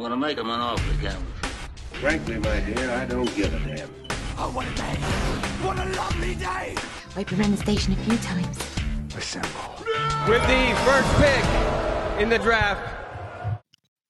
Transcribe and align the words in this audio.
I'm 0.00 0.04
gonna 0.04 0.16
make 0.16 0.38
him 0.38 0.48
an 0.48 0.60
offer 0.60 0.94
again. 0.94 1.22
Frankly, 2.00 2.38
my 2.38 2.60
dear, 2.60 2.90
I 2.90 3.04
don't 3.04 3.26
give 3.36 3.52
a 3.52 3.76
damn. 3.76 3.90
Oh, 4.38 4.50
what 4.50 4.66
a 4.66 4.74
day! 4.74 4.94
What 5.62 5.76
a 5.76 5.84
lovely 5.94 6.36
day! 6.36 6.74
I've 7.16 7.26
been 7.26 7.38
around 7.38 7.50
the 7.50 7.58
station 7.58 7.92
a 7.92 7.96
few 7.96 8.16
times. 8.16 8.58
Assemble. 9.14 9.50
With 10.26 10.40
the 10.46 10.74
first 10.86 11.14
pick 11.18 12.18
in 12.18 12.30
the 12.30 12.38
draft, 12.38 12.96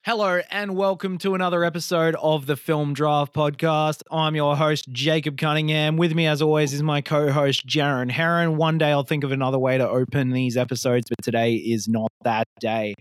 Hello 0.04 0.40
and 0.50 0.76
welcome 0.76 1.18
to 1.18 1.34
another 1.34 1.64
episode 1.64 2.14
of 2.22 2.46
the 2.46 2.56
Film 2.56 2.94
Draft 2.94 3.34
Podcast. 3.34 4.02
I'm 4.12 4.36
your 4.36 4.56
host, 4.56 4.88
Jacob 4.92 5.36
Cunningham. 5.36 5.96
With 5.96 6.14
me, 6.14 6.26
as 6.26 6.40
always, 6.40 6.72
is 6.72 6.84
my 6.84 7.00
co 7.00 7.32
host, 7.32 7.66
Jaron 7.66 8.12
Heron. 8.12 8.56
One 8.56 8.78
day 8.78 8.92
I'll 8.92 9.02
think 9.02 9.24
of 9.24 9.32
another 9.32 9.58
way 9.58 9.76
to 9.76 9.88
open 9.88 10.30
these 10.30 10.56
episodes, 10.56 11.06
but 11.10 11.22
today 11.22 11.54
is 11.54 11.88
not 11.88 12.12
that 12.22 12.46
day. 12.60 12.94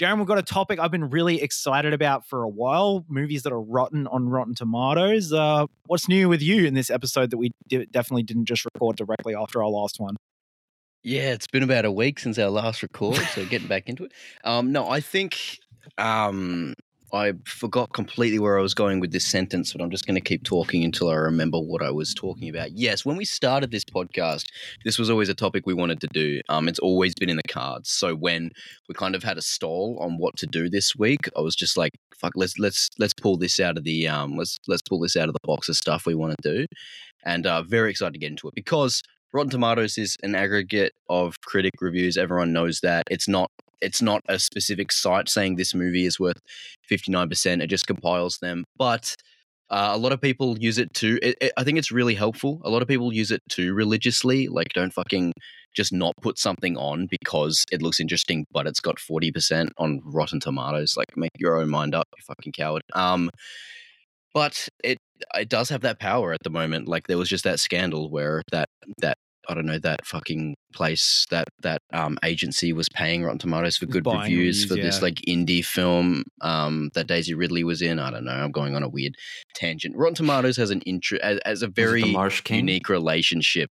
Jaron, 0.00 0.18
we've 0.18 0.26
got 0.26 0.38
a 0.38 0.42
topic 0.42 0.78
I've 0.78 0.90
been 0.90 1.10
really 1.10 1.42
excited 1.42 1.92
about 1.92 2.26
for 2.26 2.42
a 2.42 2.48
while 2.48 3.04
movies 3.08 3.42
that 3.42 3.52
are 3.52 3.60
rotten 3.60 4.06
on 4.06 4.28
Rotten 4.28 4.54
Tomatoes. 4.54 5.32
Uh, 5.32 5.66
what's 5.86 6.08
new 6.08 6.28
with 6.30 6.40
you 6.40 6.64
in 6.64 6.74
this 6.74 6.88
episode 6.88 7.30
that 7.30 7.36
we 7.36 7.52
d- 7.68 7.86
definitely 7.90 8.22
didn't 8.22 8.46
just 8.46 8.64
record 8.64 8.96
directly 8.96 9.34
after 9.34 9.62
our 9.62 9.68
last 9.68 10.00
one? 10.00 10.16
Yeah, 11.02 11.32
it's 11.32 11.46
been 11.46 11.62
about 11.62 11.84
a 11.84 11.92
week 11.92 12.20
since 12.20 12.38
our 12.38 12.48
last 12.48 12.82
record, 12.82 13.16
so 13.34 13.44
getting 13.44 13.68
back 13.68 13.88
into 13.88 14.04
it. 14.04 14.12
Um, 14.44 14.72
no, 14.72 14.88
I 14.88 15.00
think 15.00 15.58
um, 15.98 16.74
I 17.12 17.34
forgot 17.44 17.92
completely 17.92 18.38
where 18.38 18.58
I 18.58 18.62
was 18.62 18.72
going 18.72 18.98
with 18.98 19.12
this 19.12 19.26
sentence, 19.26 19.72
but 19.72 19.82
I'm 19.82 19.90
just 19.90 20.06
going 20.06 20.14
to 20.14 20.20
keep 20.20 20.44
talking 20.44 20.82
until 20.82 21.10
I 21.10 21.14
remember 21.14 21.58
what 21.58 21.82
I 21.82 21.90
was 21.90 22.14
talking 22.14 22.48
about. 22.48 22.72
Yes, 22.72 23.04
when 23.04 23.16
we 23.18 23.26
started 23.26 23.70
this 23.70 23.84
podcast, 23.84 24.46
this 24.84 24.98
was 24.98 25.10
always 25.10 25.28
a 25.28 25.34
topic 25.34 25.66
we 25.66 25.74
wanted 25.74 26.00
to 26.00 26.06
do. 26.06 26.40
Um, 26.48 26.68
it's 26.68 26.78
always 26.78 27.14
been 27.14 27.28
in 27.28 27.36
the 27.36 27.42
cards. 27.52 27.90
So 27.90 28.14
when 28.14 28.50
we 28.88 28.94
kind 28.94 29.14
of 29.14 29.22
had 29.22 29.36
a 29.36 29.42
stall 29.42 29.98
on 30.00 30.16
what 30.16 30.36
to 30.38 30.46
do 30.46 30.70
this 30.70 30.96
week, 30.96 31.28
I 31.36 31.42
was 31.42 31.54
just 31.54 31.76
like, 31.76 31.92
"Fuck, 32.16 32.32
let's 32.34 32.58
let's 32.58 32.88
let's 32.98 33.14
pull 33.14 33.36
this 33.36 33.60
out 33.60 33.76
of 33.76 33.84
the 33.84 34.08
um, 34.08 34.36
let's 34.38 34.58
let's 34.66 34.82
pull 34.82 35.00
this 35.00 35.16
out 35.16 35.28
of 35.28 35.34
the 35.34 35.40
box 35.44 35.68
of 35.68 35.76
stuff 35.76 36.06
we 36.06 36.14
want 36.14 36.34
to 36.40 36.50
do," 36.50 36.66
and 37.26 37.46
uh, 37.46 37.62
very 37.62 37.90
excited 37.90 38.14
to 38.14 38.18
get 38.18 38.30
into 38.30 38.48
it 38.48 38.54
because 38.54 39.02
Rotten 39.34 39.50
Tomatoes 39.50 39.98
is 39.98 40.16
an 40.22 40.34
aggregate 40.34 40.92
of 41.10 41.40
critic 41.42 41.72
reviews. 41.80 42.16
Everyone 42.16 42.52
knows 42.52 42.80
that. 42.80 43.04
It's 43.10 43.28
not 43.28 43.50
it's 43.82 44.00
not 44.02 44.22
a 44.28 44.38
specific 44.38 44.92
site 44.92 45.28
saying 45.28 45.56
this 45.56 45.74
movie 45.74 46.06
is 46.06 46.18
worth 46.18 46.40
59%. 46.90 47.62
It 47.62 47.66
just 47.66 47.86
compiles 47.86 48.38
them. 48.38 48.64
But 48.76 49.14
uh, 49.70 49.90
a 49.92 49.98
lot 49.98 50.12
of 50.12 50.20
people 50.20 50.58
use 50.58 50.78
it 50.78 50.92
too. 50.94 51.18
It, 51.22 51.36
it, 51.40 51.52
I 51.56 51.64
think 51.64 51.78
it's 51.78 51.92
really 51.92 52.14
helpful. 52.14 52.60
A 52.64 52.70
lot 52.70 52.82
of 52.82 52.88
people 52.88 53.12
use 53.12 53.30
it 53.30 53.40
too 53.48 53.74
religiously. 53.74 54.48
Like, 54.48 54.68
don't 54.74 54.92
fucking 54.92 55.32
just 55.74 55.92
not 55.92 56.14
put 56.20 56.38
something 56.38 56.76
on 56.76 57.08
because 57.10 57.64
it 57.72 57.80
looks 57.80 57.98
interesting, 57.98 58.44
but 58.52 58.66
it's 58.66 58.80
got 58.80 58.96
40% 58.98 59.70
on 59.78 60.00
Rotten 60.04 60.40
Tomatoes. 60.40 60.94
Like, 60.96 61.16
make 61.16 61.30
your 61.38 61.58
own 61.58 61.70
mind 61.70 61.94
up, 61.94 62.06
you 62.16 62.22
fucking 62.26 62.52
coward. 62.52 62.82
Um, 62.92 63.30
but 64.34 64.68
it 64.82 64.98
it 65.36 65.48
does 65.48 65.68
have 65.68 65.82
that 65.82 66.00
power 66.00 66.32
at 66.32 66.42
the 66.42 66.50
moment. 66.50 66.88
Like 66.88 67.06
there 67.06 67.18
was 67.18 67.28
just 67.28 67.44
that 67.44 67.60
scandal 67.60 68.10
where 68.10 68.42
that 68.50 68.68
that 68.98 69.18
I 69.48 69.54
don't 69.54 69.66
know 69.66 69.78
that 69.78 70.06
fucking 70.06 70.56
place 70.72 71.26
that 71.30 71.48
that 71.62 71.82
um, 71.92 72.18
agency 72.24 72.72
was 72.72 72.88
paying 72.88 73.24
Rotten 73.24 73.38
Tomatoes 73.38 73.76
for 73.76 73.86
good 73.86 74.04
Buying 74.04 74.32
reviews, 74.32 74.64
for 74.64 74.74
this 74.74 75.02
like 75.02 75.16
indie 75.28 75.64
film 75.64 76.24
um, 76.40 76.90
that 76.94 77.06
Daisy 77.06 77.34
Ridley 77.34 77.64
was 77.64 77.82
in. 77.82 77.98
I 77.98 78.10
don't 78.10 78.24
know. 78.24 78.32
I'm 78.32 78.52
going 78.52 78.74
on 78.76 78.82
a 78.82 78.88
weird 78.88 79.16
tangent. 79.54 79.96
Rotten 79.96 80.14
Tomatoes 80.14 80.56
has 80.56 80.70
an 80.70 80.80
intro 80.82 81.18
as, 81.22 81.38
as 81.38 81.62
a 81.62 81.68
very 81.68 82.02
unique 82.48 82.88
relationship. 82.88 83.70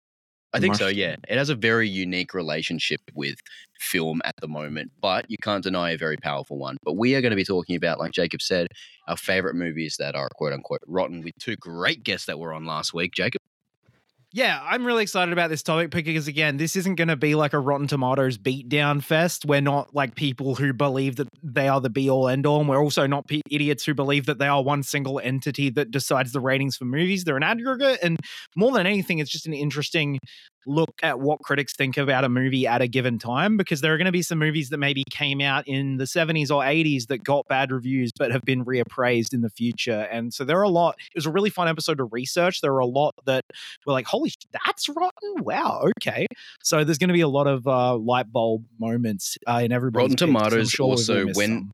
I 0.54 0.60
think 0.60 0.72
Marsh 0.72 0.80
so. 0.80 0.88
Yeah, 0.88 1.18
it 1.28 1.38
has 1.38 1.50
a 1.50 1.56
very 1.56 1.90
unique 1.90 2.34
relationship 2.34 3.02
with 3.14 3.36
film 3.78 4.22
at 4.24 4.36
the 4.40 4.48
moment, 4.48 4.92
but 5.02 5.26
you 5.30 5.38
can't 5.42 5.64
deny 5.64 5.92
a 5.92 5.98
very 5.98 6.16
powerful 6.16 6.58
one. 6.58 6.78
But 6.84 6.94
we 6.94 7.14
are 7.16 7.22
going 7.22 7.32
to 7.32 7.36
be 7.36 7.44
talking 7.44 7.76
about, 7.76 8.00
like 8.00 8.14
Jacob 8.14 8.42
said, 8.42 8.68
our 9.10 9.18
favorite 9.18 9.56
movies 9.56 9.98
that 10.00 10.16
are 10.16 10.30
quote 10.36 10.54
unquote 10.54 10.80
rotten 10.88 11.24
with 11.24 11.34
two 11.42 11.58
great 11.58 12.04
guests 12.04 12.26
that 12.28 12.40
were 12.40 12.54
on 12.54 12.66
last 12.66 12.94
week. 12.94 13.12
Jacob. 13.14 13.42
Yeah, 14.36 14.60
I'm 14.62 14.86
really 14.86 15.04
excited 15.04 15.32
about 15.32 15.50
this 15.50 15.64
topic 15.64 15.92
because 15.92 16.28
again, 16.28 16.58
this 16.58 16.76
isn't 16.76 16.96
going 16.96 17.08
to 17.08 17.16
be 17.16 17.36
like 17.36 17.54
a 17.54 17.60
Rotten 17.60 17.88
Tomatoes 17.88 18.38
beatdown 18.38 19.02
fest. 19.02 19.46
We're 19.46 19.62
not 19.62 19.96
like 19.96 20.16
people 20.16 20.56
who 20.56 20.74
believe 20.74 21.16
that 21.16 21.30
they 21.42 21.70
are 21.70 21.80
the 21.80 21.90
be 21.90 22.10
all 22.10 22.28
end 22.28 22.46
all, 22.46 22.60
and 22.60 22.68
we're 22.68 22.84
also 22.84 23.08
not 23.08 23.26
idiots 23.50 23.86
who 23.86 23.94
believe 23.94 24.26
that 24.26 24.38
they 24.38 24.48
are 24.48 24.62
one 24.62 24.84
single 24.84 25.22
entity 25.22 25.70
that 25.70 25.90
decides 25.90 26.34
the 26.34 26.42
ratings 26.42 26.76
for 26.76 26.84
movies. 26.84 27.24
They're 27.24 27.38
an 27.38 27.44
aggregate, 27.44 28.00
and 28.04 28.18
more 28.58 28.74
than 28.74 28.86
anything, 28.86 29.20
it's 29.20 29.32
just 29.32 29.48
an 29.48 29.54
interesting 29.54 30.20
look 30.66 30.92
at 31.04 31.20
what 31.20 31.40
critics 31.42 31.74
think 31.74 31.98
about 31.98 32.24
a 32.24 32.30
movie 32.30 32.68
at 32.68 32.82
a 32.82 32.88
given 32.88 33.20
time 33.20 33.58
because 33.58 33.82
there 33.82 33.94
are 33.94 33.98
going 33.98 34.06
to 34.06 34.12
be 34.12 34.22
some 34.22 34.40
movies 34.40 34.70
that 34.70 34.78
maybe 34.78 35.04
came 35.10 35.42
out 35.42 35.68
in 35.68 35.98
the 35.98 36.06
70s 36.06 36.50
or 36.50 36.64
80s 36.64 37.08
that 37.08 37.24
got 37.24 37.48
bad 37.48 37.72
reviews 37.72 38.12
but 38.18 38.32
have 38.32 38.42
been 38.44 38.66
reappraised 38.66 39.34
in 39.34 39.42
the 39.42 39.50
future. 39.50 40.08
And 40.12 40.34
so 40.34 40.44
there 40.44 40.60
are 40.60 40.64
a 40.64 40.70
lot. 40.70 40.96
It 41.00 41.18
was 41.18 41.26
a 41.26 41.32
really 41.32 41.50
fun 41.50 41.68
episode 41.68 41.98
to 41.98 42.06
research. 42.06 42.62
There 42.62 42.74
are 42.74 42.80
a 42.80 42.86
lot 42.86 43.16
that 43.26 43.46
were 43.86 43.94
like, 43.94 44.08
holy, 44.08 44.32
that's 44.66 44.90
rotten. 44.90 45.44
Wow. 45.44 45.90
Okay. 46.00 46.28
So 46.64 46.84
there's 46.84 46.98
going 46.98 47.10
to 47.10 47.14
be 47.14 47.22
a 47.22 47.28
lot 47.28 47.48
of 47.48 47.68
uh, 47.68 47.96
light 47.98 48.32
bulb 48.32 48.66
moments 48.80 49.38
uh, 49.48 49.62
in 49.64 49.72
everybody's 49.72 50.12
Rotten 50.12 50.18
Tomatoes 50.18 50.70
sure 50.70 50.86
also 50.92 51.26
when 51.28 51.34
some. 51.36 51.72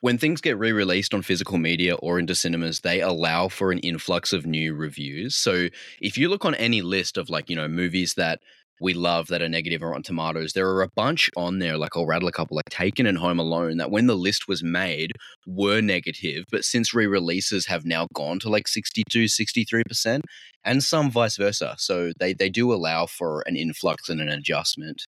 When 0.00 0.16
things 0.16 0.40
get 0.40 0.58
re-released 0.58 1.12
on 1.12 1.22
physical 1.22 1.58
media 1.58 1.94
or 1.96 2.18
into 2.18 2.34
cinemas, 2.34 2.80
they 2.80 3.00
allow 3.00 3.48
for 3.48 3.70
an 3.70 3.78
influx 3.80 4.32
of 4.32 4.46
new 4.46 4.74
reviews. 4.74 5.36
So 5.36 5.68
if 6.00 6.16
you 6.16 6.28
look 6.28 6.44
on 6.44 6.54
any 6.54 6.82
list 6.82 7.18
of 7.18 7.28
like, 7.28 7.50
you 7.50 7.56
know, 7.56 7.68
movies 7.68 8.14
that 8.14 8.40
we 8.80 8.94
love 8.94 9.28
that 9.28 9.42
are 9.42 9.48
negative 9.48 9.82
or 9.82 9.94
on 9.94 10.02
Tomatoes, 10.02 10.54
there 10.54 10.68
are 10.68 10.82
a 10.82 10.88
bunch 10.96 11.28
on 11.36 11.58
there, 11.58 11.76
like 11.76 11.96
I'll 11.96 12.06
rattle 12.06 12.28
a 12.28 12.32
couple, 12.32 12.56
like 12.56 12.70
Taken 12.70 13.04
and 13.04 13.18
Home 13.18 13.38
Alone, 13.38 13.76
that 13.76 13.90
when 13.90 14.06
the 14.06 14.16
list 14.16 14.48
was 14.48 14.62
made 14.62 15.12
were 15.46 15.82
negative, 15.82 16.46
but 16.50 16.64
since 16.64 16.94
re-releases 16.94 17.66
have 17.66 17.84
now 17.84 18.06
gone 18.14 18.38
to 18.40 18.48
like 18.48 18.68
62, 18.68 19.24
63%, 19.24 20.22
and 20.64 20.82
some 20.82 21.10
vice 21.10 21.36
versa. 21.36 21.74
So 21.76 22.12
they, 22.18 22.32
they 22.32 22.48
do 22.48 22.72
allow 22.72 23.04
for 23.04 23.42
an 23.46 23.54
influx 23.54 24.08
and 24.08 24.20
an 24.20 24.30
adjustment. 24.30 25.02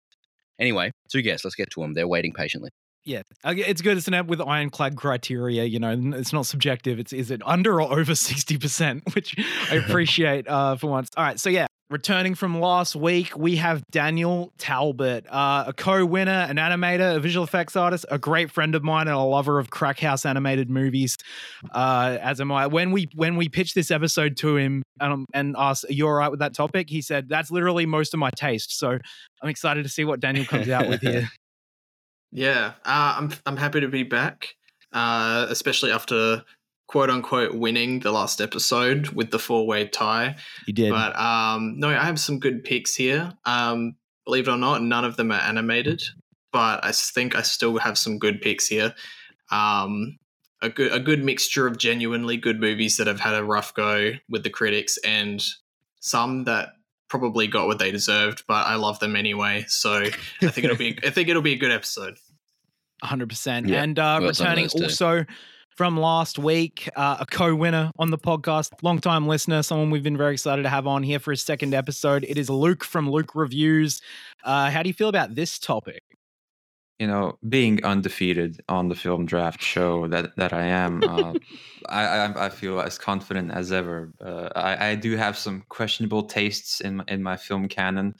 Anyway, 0.59 0.91
two 1.09 1.21
guests, 1.21 1.45
let's 1.45 1.55
get 1.55 1.69
to 1.71 1.81
them. 1.81 1.93
They're 1.93 2.07
waiting 2.07 2.33
patiently. 2.33 2.71
Yeah, 3.03 3.23
it's 3.43 3.81
good. 3.81 3.97
It's 3.97 4.07
an 4.07 4.13
app 4.13 4.27
with 4.27 4.41
ironclad 4.41 4.95
criteria. 4.95 5.63
You 5.63 5.79
know, 5.79 5.97
it's 6.13 6.31
not 6.31 6.45
subjective. 6.45 6.99
It's 6.99 7.13
is 7.13 7.31
it 7.31 7.41
under 7.45 7.81
or 7.81 7.99
over 7.99 8.13
sixty 8.13 8.57
percent, 8.57 9.03
which 9.15 9.35
I 9.71 9.75
appreciate 9.87 10.47
uh, 10.47 10.75
for 10.75 10.87
once. 10.87 11.09
All 11.17 11.23
right, 11.23 11.39
so 11.39 11.49
yeah, 11.49 11.65
returning 11.89 12.35
from 12.35 12.59
last 12.59 12.95
week, 12.95 13.35
we 13.35 13.55
have 13.55 13.83
Daniel 13.89 14.53
Talbot, 14.59 15.25
uh, 15.29 15.65
a 15.67 15.73
co-winner, 15.73 16.31
an 16.31 16.57
animator, 16.57 17.15
a 17.15 17.19
visual 17.19 17.43
effects 17.43 17.75
artist, 17.75 18.05
a 18.11 18.19
great 18.19 18.51
friend 18.51 18.75
of 18.75 18.83
mine, 18.83 19.07
and 19.07 19.15
a 19.15 19.19
lover 19.19 19.57
of 19.57 19.71
crack 19.71 19.99
house 19.99 20.23
animated 20.23 20.69
movies. 20.69 21.17
Uh, 21.71 22.19
as 22.21 22.39
am 22.39 22.51
I. 22.51 22.67
When 22.67 22.91
we 22.91 23.09
when 23.15 23.35
we 23.35 23.49
pitched 23.49 23.73
this 23.73 23.89
episode 23.89 24.37
to 24.37 24.57
him 24.57 24.83
um, 24.99 25.25
and 25.33 25.55
asked, 25.57 25.85
"Are 25.89 25.93
you 25.93 26.05
all 26.07 26.13
right 26.13 26.29
with 26.29 26.39
that 26.39 26.53
topic?" 26.53 26.87
He 26.89 27.01
said, 27.01 27.29
"That's 27.29 27.49
literally 27.49 27.87
most 27.87 28.13
of 28.13 28.19
my 28.19 28.29
taste." 28.35 28.77
So 28.77 28.99
I'm 29.41 29.49
excited 29.49 29.81
to 29.83 29.89
see 29.89 30.05
what 30.05 30.19
Daniel 30.19 30.45
comes 30.45 30.69
out 30.69 30.87
with 30.87 31.01
here. 31.01 31.29
Yeah, 32.31 32.73
uh, 32.85 33.15
I'm 33.17 33.31
I'm 33.45 33.57
happy 33.57 33.81
to 33.81 33.87
be 33.87 34.03
back, 34.03 34.55
uh, 34.93 35.47
especially 35.49 35.91
after 35.91 36.43
quote 36.87 37.09
unquote 37.09 37.55
winning 37.55 37.99
the 37.99 38.11
last 38.11 38.41
episode 38.41 39.09
with 39.09 39.31
the 39.31 39.39
four 39.39 39.65
way 39.65 39.87
tie. 39.87 40.35
You 40.67 40.73
did. 40.73 40.91
But 40.91 41.17
um, 41.17 41.79
no, 41.79 41.89
I 41.89 42.05
have 42.05 42.19
some 42.19 42.39
good 42.39 42.63
picks 42.63 42.95
here. 42.95 43.33
Um, 43.45 43.95
believe 44.25 44.47
it 44.47 44.51
or 44.51 44.57
not, 44.57 44.81
none 44.81 45.05
of 45.05 45.17
them 45.17 45.31
are 45.31 45.41
animated, 45.41 46.03
but 46.51 46.83
I 46.83 46.91
think 46.91 47.35
I 47.35 47.41
still 47.41 47.77
have 47.79 47.97
some 47.97 48.17
good 48.17 48.41
picks 48.41 48.67
here. 48.67 48.93
Um, 49.51 50.17
a 50.61 50.69
good 50.69 50.91
a 50.91 50.99
good 50.99 51.23
mixture 51.23 51.67
of 51.67 51.77
genuinely 51.77 52.37
good 52.37 52.59
movies 52.59 52.97
that 52.97 53.07
have 53.07 53.19
had 53.19 53.35
a 53.35 53.43
rough 53.43 53.73
go 53.73 54.11
with 54.29 54.43
the 54.43 54.49
critics 54.49 54.97
and 55.03 55.43
some 55.99 56.43
that 56.45 56.69
probably 57.11 57.45
got 57.45 57.67
what 57.67 57.77
they 57.77 57.91
deserved, 57.91 58.43
but 58.47 58.65
I 58.65 58.75
love 58.75 58.97
them 58.99 59.17
anyway. 59.17 59.65
So 59.67 59.95
I 60.01 60.47
think 60.47 60.63
it'll 60.63 60.77
be 60.77 60.97
I 61.03 61.09
think 61.09 61.27
it'll 61.27 61.41
be 61.41 61.51
a 61.51 61.57
good 61.57 61.71
episode. 61.71 62.17
hundred 63.03 63.27
percent. 63.27 63.67
Yeah, 63.67 63.83
And 63.83 63.99
uh, 63.99 64.17
we 64.19 64.27
got 64.27 64.37
some 64.37 64.47
of 64.47 64.51
returning 64.51 64.69
also 64.81 65.25
from 65.75 65.97
last 65.97 66.39
week, 66.39 66.89
uh, 66.95 67.17
a 67.19 67.25
co-winner 67.25 67.91
on 67.99 68.11
the 68.11 68.17
podcast, 68.17 68.71
long-time 68.81 69.27
listener, 69.27 69.61
someone 69.61 69.89
we've 69.89 70.03
been 70.03 70.17
very 70.17 70.33
excited 70.33 70.63
to 70.63 70.69
have 70.69 70.87
on 70.87 71.03
here 71.03 71.19
for 71.19 71.31
his 71.31 71.41
second 71.43 71.73
episode. 71.73 72.23
It 72.27 72.37
is 72.37 72.49
Luk 72.49 72.83
from 72.83 73.09
Luk 73.09 73.35
Reviews. 73.35 74.01
Uh, 74.43 74.69
how 74.69 74.83
do 74.83 74.89
you 74.89 74.93
feel 74.93 75.09
about 75.09 75.35
this 75.35 75.59
topic? 75.59 76.03
You 77.01 77.07
know, 77.07 77.39
being 77.49 77.83
undefeated 77.83 78.61
on 78.69 78.87
the 78.87 78.93
film 78.93 79.25
draft 79.25 79.59
show 79.59 80.07
that 80.09 80.35
that 80.35 80.53
I 80.53 80.65
am, 80.67 81.03
uh, 81.03 81.33
I, 81.89 82.03
I 82.05 82.45
I 82.45 82.49
feel 82.49 82.79
as 82.79 82.99
confident 82.99 83.51
as 83.51 83.71
ever. 83.71 84.11
Uh, 84.23 84.49
I 84.55 84.89
I 84.89 84.95
do 84.95 85.17
have 85.17 85.35
some 85.35 85.63
questionable 85.67 86.21
tastes 86.21 86.79
in 86.79 86.97
my, 86.97 87.03
in 87.07 87.23
my 87.23 87.37
film 87.37 87.67
canon. 87.67 88.13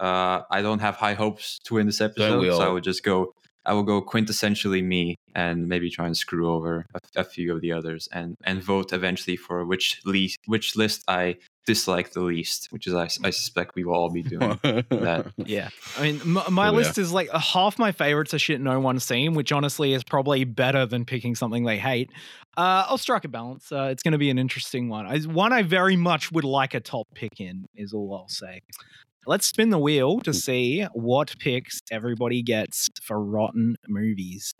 Uh, 0.00 0.40
I 0.50 0.62
don't 0.62 0.80
have 0.80 0.96
high 0.96 1.14
hopes 1.14 1.60
to 1.66 1.74
win 1.74 1.86
this 1.86 2.00
episode, 2.00 2.44
so 2.56 2.60
I 2.68 2.72
would 2.72 2.82
just 2.82 3.04
go. 3.04 3.34
I 3.66 3.72
will 3.72 3.84
go 3.84 4.02
quintessentially 4.02 4.82
me 4.82 5.16
and 5.36 5.68
maybe 5.68 5.88
try 5.88 6.06
and 6.06 6.16
screw 6.16 6.52
over 6.52 6.84
a, 6.92 7.20
a 7.20 7.24
few 7.24 7.54
of 7.54 7.60
the 7.60 7.70
others 7.70 8.08
and 8.12 8.36
and 8.42 8.60
vote 8.60 8.92
eventually 8.92 9.36
for 9.36 9.64
which 9.64 10.02
list 10.04 10.40
which 10.46 10.74
list 10.74 11.04
I 11.06 11.36
dislike 11.66 12.12
the 12.12 12.20
least, 12.20 12.68
which 12.70 12.86
is 12.86 12.94
I, 12.94 13.04
I 13.22 13.30
suspect 13.30 13.74
we 13.74 13.84
will 13.84 13.94
all 13.94 14.10
be 14.10 14.22
doing 14.22 14.58
that. 14.62 15.32
Yeah, 15.36 15.70
I 15.98 16.02
mean, 16.02 16.20
m- 16.20 16.52
my 16.52 16.68
Oh, 16.68 16.70
yeah. 16.72 16.76
list 16.78 16.98
is 16.98 17.12
like 17.12 17.28
uh, 17.32 17.38
half 17.38 17.78
my 17.78 17.92
favorites 17.92 18.34
are 18.34 18.38
shit 18.38 18.60
no 18.60 18.78
one's 18.80 19.04
seen, 19.04 19.34
which 19.34 19.52
honestly 19.52 19.92
is 19.94 20.04
probably 20.04 20.44
better 20.44 20.84
than 20.86 21.04
picking 21.04 21.34
something 21.34 21.64
they 21.64 21.78
hate. 21.78 22.10
Uh, 22.56 22.84
I'll 22.88 22.98
strike 22.98 23.24
a 23.24 23.28
balance. 23.28 23.72
Uh, 23.72 23.88
it's 23.90 24.02
going 24.02 24.12
to 24.12 24.18
be 24.18 24.30
an 24.30 24.38
interesting 24.38 24.88
one. 24.88 25.06
I, 25.06 25.18
one 25.20 25.52
I 25.52 25.62
very 25.62 25.96
much 25.96 26.30
would 26.32 26.44
like 26.44 26.74
a 26.74 26.80
top 26.80 27.08
pick 27.14 27.40
in 27.40 27.66
is 27.74 27.92
all 27.92 28.14
I'll 28.14 28.28
say. 28.28 28.60
Let's 29.26 29.46
spin 29.46 29.70
the 29.70 29.78
wheel 29.78 30.20
to 30.20 30.34
see 30.34 30.86
what 30.92 31.34
picks 31.38 31.80
everybody 31.90 32.42
gets 32.42 32.90
for 33.02 33.18
rotten 33.24 33.76
movies. 33.88 34.52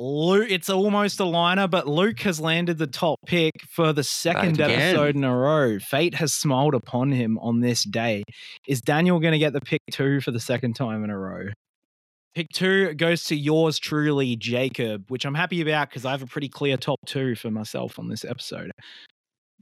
Luk, 0.00 0.50
it's 0.50 0.70
almost 0.70 1.20
a 1.20 1.24
liner, 1.24 1.68
but 1.68 1.86
Luk 1.86 2.20
has 2.20 2.40
landed 2.40 2.78
the 2.78 2.86
top 2.86 3.18
pick 3.26 3.52
for 3.68 3.92
the 3.92 4.02
second 4.02 4.58
episode 4.58 5.14
in 5.14 5.24
a 5.24 5.36
row. 5.36 5.78
Fate 5.78 6.14
has 6.14 6.32
smiled 6.32 6.74
upon 6.74 7.12
him 7.12 7.38
on 7.38 7.60
this 7.60 7.84
day. 7.84 8.22
Is 8.66 8.80
Daniel 8.80 9.20
going 9.20 9.32
to 9.32 9.38
get 9.38 9.52
the 9.52 9.60
pick 9.60 9.82
two 9.90 10.22
for 10.22 10.30
the 10.30 10.40
second 10.40 10.74
time 10.74 11.04
in 11.04 11.10
a 11.10 11.18
row? 11.18 11.48
Pick 12.34 12.48
two 12.48 12.94
goes 12.94 13.24
to 13.24 13.36
yours 13.36 13.78
truly, 13.78 14.36
Jacob, 14.36 15.04
which 15.08 15.26
I'm 15.26 15.34
happy 15.34 15.60
about 15.60 15.90
because 15.90 16.06
I 16.06 16.12
have 16.12 16.22
a 16.22 16.26
pretty 16.26 16.48
clear 16.48 16.78
top 16.78 17.00
two 17.04 17.34
for 17.34 17.50
myself 17.50 17.98
on 17.98 18.08
this 18.08 18.24
episode. 18.24 18.70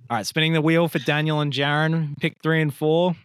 All 0.09 0.19
right, 0.19 0.27
spinning 0.27 0.53
the 0.53 0.63
wheel 0.63 0.87
for 0.87 1.01
Daniel 1.01 1.41
and 1.41 1.53
Jaron. 1.53 2.17
Pick 2.19 2.35
three 2.43 2.63
and 2.63 2.73
four. 2.73 3.17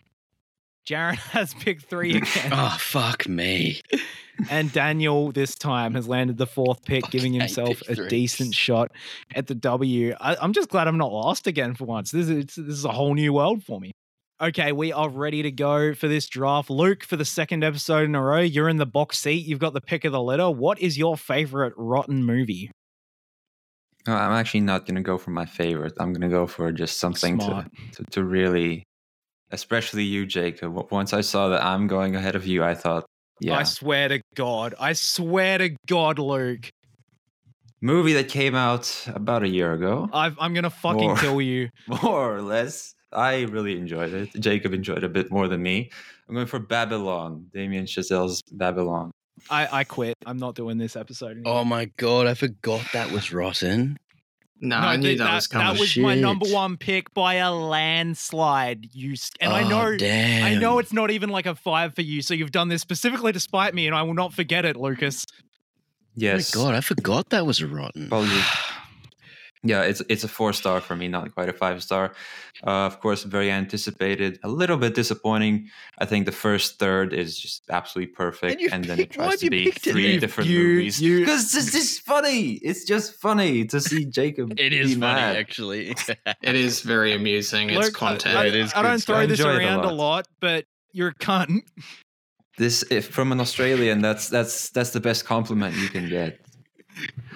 Jaron 0.89 1.15
has 1.31 1.54
picked 1.54 1.86
three 1.86 2.18
again. 2.18 2.51
oh 2.51 2.75
fuck 2.80 3.27
me. 3.27 3.81
And 4.50 4.72
Daniel 4.72 5.32
this 5.32 5.56
time 5.56 5.94
has 5.94 6.08
landed 6.08 6.38
the 6.38 6.48
fourth 6.48 6.84
pick, 6.84 7.10
giving 7.12 7.34
himself 7.34 7.82
a 7.88 8.08
decent 8.08 8.56
shot 8.56 8.92
at 9.36 9.48
the 9.48 9.56
W. 9.56 10.16
I, 10.20 10.36
I'm 10.36 10.54
just 10.54 10.70
glad 10.70 10.88
I'm 10.88 10.98
not 10.98 11.12
lost 11.12 11.48
again 11.48 11.76
for 11.76 11.86
once. 11.86 12.12
This 12.12 12.30
is, 12.30 12.46
this 12.46 12.58
is 12.58 12.86
a 12.86 12.92
whole 12.92 13.14
new 13.14 13.34
world 13.34 13.64
for 13.64 13.80
me. 13.80 13.92
Okay, 14.42 14.72
we 14.72 14.92
are 14.92 15.08
ready 15.10 15.44
to 15.44 15.52
go 15.52 15.94
for 15.94 16.08
this 16.08 16.28
draft. 16.28 16.70
Luk, 16.70 17.04
for 17.04 17.16
the 17.16 17.24
second 17.24 17.64
episode 17.64 18.06
in 18.06 18.16
a 18.16 18.22
row, 18.22 18.40
you're 18.40 18.68
in 18.68 18.78
the 18.78 18.86
box 18.86 19.20
seat. 19.20 19.46
You've 19.46 19.60
got 19.60 19.74
the 19.74 19.82
pick 19.82 20.04
of 20.04 20.12
the 20.12 20.22
litter. 20.22 20.50
What 20.50 20.80
is 20.82 20.98
your 20.98 21.16
favorite 21.16 21.74
rotten 21.78 22.24
movie? 22.24 22.72
No, 24.06 24.16
I'm 24.16 24.34
actually 24.34 24.62
not 24.62 24.86
going 24.86 24.96
to 24.96 25.02
go 25.02 25.18
for 25.18 25.30
my 25.30 25.46
favorite. 25.46 25.94
I'm 25.98 26.12
going 26.12 26.30
to 26.30 26.36
go 26.36 26.46
for 26.46 26.72
just 26.74 26.98
something 26.98 27.38
to, 27.40 27.70
to, 27.94 28.04
to 28.04 28.24
really, 28.24 28.84
especially 29.52 30.04
you, 30.04 30.26
Jacob. 30.26 30.92
Once 30.92 31.14
I 31.14 31.22
saw 31.22 31.48
that 31.50 31.64
I'm 31.64 31.88
going 31.88 32.16
ahead 32.16 32.36
of 32.36 32.46
you, 32.46 32.64
I 32.64 32.74
thought, 32.74 33.06
yeah, 33.40 33.58
I 33.58 33.64
swear 33.64 34.10
to 34.10 34.22
God. 34.36 34.76
I 34.80 34.94
swear 34.94 35.58
to 35.58 35.76
God, 35.88 36.20
Luk. 36.20 36.70
movie 37.82 38.14
that 38.14 38.30
came 38.30 38.56
out 38.56 39.06
about 39.08 39.44
a 39.44 39.48
year 39.48 39.74
ago, 39.74 40.10
I've, 40.14 40.36
I'm 40.40 40.54
going 40.54 40.64
to 40.64 40.70
fucking 40.70 41.08
More. 41.08 41.18
kill 41.18 41.42
you. 41.42 41.70
more 42.04 42.36
or 42.36 42.42
less. 42.42 42.96
I 43.12 43.42
really 43.44 43.78
enjoyed 43.78 44.14
it. 44.14 44.34
Jacob 44.40 44.74
enjoyed 44.74 45.00
it 45.00 45.04
a 45.04 45.10
bit 45.10 45.32
more 45.32 45.48
than 45.48 45.62
me. 45.62 45.92
I'm 46.28 46.36
going 46.36 46.48
for 46.48 46.60
Babylon, 46.60 47.48
Damien 47.54 47.86
Chazelle's 47.86 48.42
Babylon. 48.52 49.12
I, 49.50 49.80
I 49.80 49.84
quit. 49.84 50.16
I'm 50.26 50.38
not 50.38 50.56
doing 50.56 50.78
this 50.78 50.96
episode. 50.96 51.28
Oh 51.28 51.32
anymore. 51.32 51.54
Oh 51.60 51.66
my 51.66 51.86
god, 51.98 52.28
I 52.28 52.34
forgot 52.34 52.82
that 52.94 53.12
was 53.12 53.34
rotten. 53.34 53.98
No, 54.65 54.77
I 54.77 54.95
knew 54.95 55.10
th- 55.10 55.18
that, 55.19 55.36
was 55.36 55.48
coming. 55.48 55.74
That 55.74 55.80
was 55.80 55.98
my 55.98 56.15
number 56.15 56.45
one 56.48 56.77
pick 56.77 57.13
by 57.13 57.33
a 57.36 57.51
landslide. 57.51 58.88
You 58.94 59.12
s- 59.12 59.30
and 59.42 59.51
I 59.51 59.63
Oh, 59.63 59.68
know, 59.68 59.98
damn. 59.98 60.45
I 60.45 60.56
know 60.56 60.80
it's 60.80 60.94
not 60.94 61.12
even 61.12 61.30
like 61.30 61.45
a 61.45 61.54
five 61.54 61.94
for 61.94 62.01
you. 62.01 62.21
So 62.21 62.33
you've 62.33 62.51
done 62.54 62.69
this 62.69 62.81
specifically 62.81 63.33
to 63.33 63.39
spite 63.42 63.75
me, 63.75 63.88
and 63.88 63.95
I 63.95 64.04
will 64.04 64.13
not 64.13 64.33
forget 64.33 64.63
it, 64.63 64.77
Lucas. 64.77 65.25
Yes. 66.15 66.56
Oh 66.56 66.60
my 66.60 66.65
god, 66.71 66.75
I 66.77 66.81
forgot 66.81 67.30
that 67.31 67.45
was 67.45 67.62
rotten. 67.62 68.10
Apologies. 69.63 69.69
Yeah, 69.69 69.89
it's 69.89 70.01
it's 70.10 70.24
a 70.24 70.27
four 70.27 70.54
star 70.54 70.81
for 70.81 70.95
me, 70.95 71.07
not 71.07 71.33
quite 71.33 71.50
a 71.50 71.54
five 71.54 71.81
star. 71.81 72.13
Uh, 72.68 72.86
of 72.86 73.00
course, 73.00 73.24
very 73.24 73.50
anticipated. 73.51 74.39
A 74.44 74.50
little 74.50 74.77
bit 74.77 74.94
disappointing. 74.95 75.69
I 76.00 76.06
think 76.06 76.25
the 76.25 76.31
first 76.33 76.80
third 76.80 77.13
is 77.13 77.38
just 77.38 77.63
absolutely 77.69 78.13
perfect, 78.13 78.62
you 78.62 78.69
and 78.71 78.83
then 78.86 79.00
it 79.00 79.10
picked- 79.10 79.18
why 79.18 79.25
tries 79.27 79.39
to 79.39 79.45
you 79.45 79.51
be 79.51 79.63
picked 79.65 79.88
it? 79.88 79.92
three 79.94 80.18
different 80.19 80.50
you- 80.50 80.60
movies. 80.60 81.00
Because 81.00 81.56
it's 81.56 81.71
just 81.71 82.01
funny. 82.01 82.54
It's 82.62 82.83
just 82.86 83.15
funny 83.21 83.65
to 83.65 83.80
see 83.80 84.06
Jacob. 84.06 84.51
It 84.60 84.69
be 84.71 84.80
funny, 84.83 84.95
mad. 84.98 85.36
actually. 85.38 85.95
It 86.42 86.56
is 86.56 86.81
very 86.81 87.13
amusing. 87.13 87.69
It's 87.69 87.77
Luk, 87.88 87.94
content. 87.94 88.36
I, 88.36 88.48
it 88.48 88.56
is 88.56 88.74
I 88.75 88.81
don't 88.81 89.00
stuff. 89.00 89.15
throw 89.15 89.24
I 89.24 89.25
this 89.27 89.39
enjoy 89.39 89.54
it 89.56 89.63
a 89.63 89.68
around 89.68 89.80
a 89.86 89.88
lot. 89.88 89.95
lot, 89.95 90.27
but 90.42 90.65
you're 90.92 91.10
a 91.10 91.15
cunt. 91.15 91.62
This 92.57 92.83
if 92.92 93.07
from 93.07 93.31
an 93.31 93.39
Australian. 93.39 94.01
That's 94.01 94.30
that's 94.30 94.69
that's 94.69 94.92
the 94.92 95.00
best 95.00 95.25
compliment 95.25 95.75
you 95.77 95.89
can 95.89 96.07
get. 96.10 96.43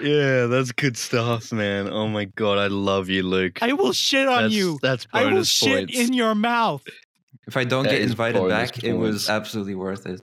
Yeah, 0.01 0.45
that's 0.45 0.71
good 0.71 0.97
stuff, 0.97 1.51
man. 1.51 1.89
Oh 1.89 2.07
my 2.07 2.25
god, 2.25 2.57
I 2.57 2.67
love 2.67 3.09
you, 3.09 3.23
Luk. 3.23 3.61
I 3.63 3.73
will 3.73 3.93
shit 3.93 4.27
on 4.27 4.43
that's, 4.43 4.53
you. 4.53 4.79
That's 4.81 5.07
I 5.13 5.23
will 5.23 5.31
bonus 5.31 5.49
shit 5.49 5.87
points. 5.89 5.99
in 5.99 6.13
your 6.13 6.35
mouth. 6.35 6.83
If 7.47 7.57
I 7.57 7.63
don't 7.63 7.83
That 7.83 7.91
get 7.91 8.01
invited 8.01 8.39
bonus 8.39 8.71
back, 8.71 8.83
it 8.83 8.93
was 8.93 9.29
absolutely 9.29 9.75
worth 9.75 10.05
it. 10.05 10.21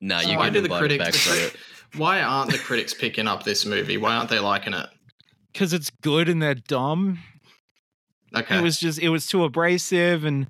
Nah, 0.00 0.20
you 0.20 0.36
Why 0.38 0.46
get 0.50 0.54
do 0.54 0.60
the 0.60 0.64
invited 0.66 0.98
critics? 1.00 1.04
back 1.04 1.12
the 1.12 1.18
for 1.18 1.56
crit- 1.56 1.62
why 2.00 2.22
aren't 2.22 2.52
the 2.52 2.58
critics 2.58 2.94
picking 2.94 3.26
up 3.26 3.42
this 3.44 3.66
movie? 3.66 3.96
Why 3.96 4.16
aren't 4.16 4.30
they 4.30 4.38
liking 4.38 4.74
it? 4.74 4.86
Because 5.52 5.72
it's 5.72 5.90
good 6.02 6.28
and 6.28 6.42
they're 6.42 6.54
dumb. 6.54 7.18
Okay. 8.34 8.58
It 8.58 8.62
was 8.62 8.78
just 8.78 8.98
it 8.98 9.10
was 9.10 9.26
too 9.26 9.44
abrasive 9.44 10.24
and 10.24 10.48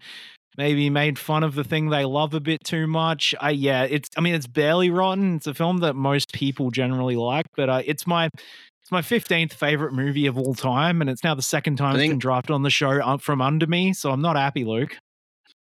maybe 0.57 0.91
made 0.91 1.19
fun 1.19 1.43
of 1.43 1.55
the 1.55 1.65
thing 1.65 1.91
they 1.91 2.05
love 2.05 2.35
a 2.35 2.41
bit 2.41 2.65
too 2.65 2.87
much. 2.87 3.35
I 3.41 3.51
yeah, 3.51 3.85
it's 3.85 4.09
I 4.17 4.21
mean 4.21 4.35
it's 4.35 4.47
barely 4.47 4.91
rotten. 4.91 5.37
It's 5.37 5.47
a 5.47 5.55
film 5.55 5.79
that 5.79 5.95
most 5.95 6.33
people 6.33 6.71
generally 6.71 7.17
like, 7.17 7.47
but 7.57 7.69
uh, 7.69 7.83
it's 7.85 8.07
my 8.07 8.27
it's 8.83 8.91
my 8.93 9.03
fifteenth 9.03 9.53
favorite 9.53 9.93
movie 9.93 10.27
of 10.27 10.37
all 10.39 10.55
time, 10.55 11.01
and 11.01 11.09
it's 11.09 11.25
now 11.25 11.35
the 11.35 11.43
second 11.43 11.77
time 11.77 11.93
I 11.93 11.95
it's 11.95 12.01
think- 12.01 12.13
been 12.13 12.19
dropped 12.19 12.51
on 12.51 12.63
the 12.63 12.71
show 12.71 13.01
uh, 13.01 13.17
from 13.19 13.41
under 13.41 13.67
me. 13.67 13.93
So 13.93 14.11
I'm 14.11 14.23
not 14.23 14.37
happy, 14.37 14.65
Luk. 14.65 14.97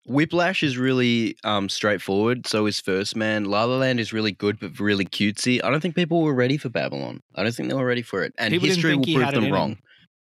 Whiplash 0.09 0.63
is 0.63 0.77
really 0.77 1.35
um, 1.43 1.67
straightforward. 1.67 2.47
So 2.47 2.65
is 2.65 2.79
First 2.79 3.17
Man. 3.17 3.43
La 3.43 3.65
La 3.65 3.75
Land 3.75 3.99
is 3.99 4.13
really 4.13 4.31
good, 4.31 4.57
but 4.57 4.79
really 4.79 5.03
cutesy. 5.03 5.61
I 5.61 5.69
don't 5.69 5.81
think 5.81 5.95
people 5.95 6.21
were 6.21 6.33
ready 6.33 6.55
for 6.55 6.69
Babylon. 6.69 7.19
I 7.35 7.43
don't 7.43 7.53
think 7.53 7.67
they 7.67 7.75
were 7.75 7.85
ready 7.85 8.03
for 8.03 8.23
it, 8.23 8.33
and 8.37 8.53
People 8.53 8.69
history 8.69 8.95
will 8.95 9.03
prove 9.03 9.21
had 9.21 9.33
it 9.33 9.43
in 9.43 9.51
them 9.51 9.71
him. 9.71 9.77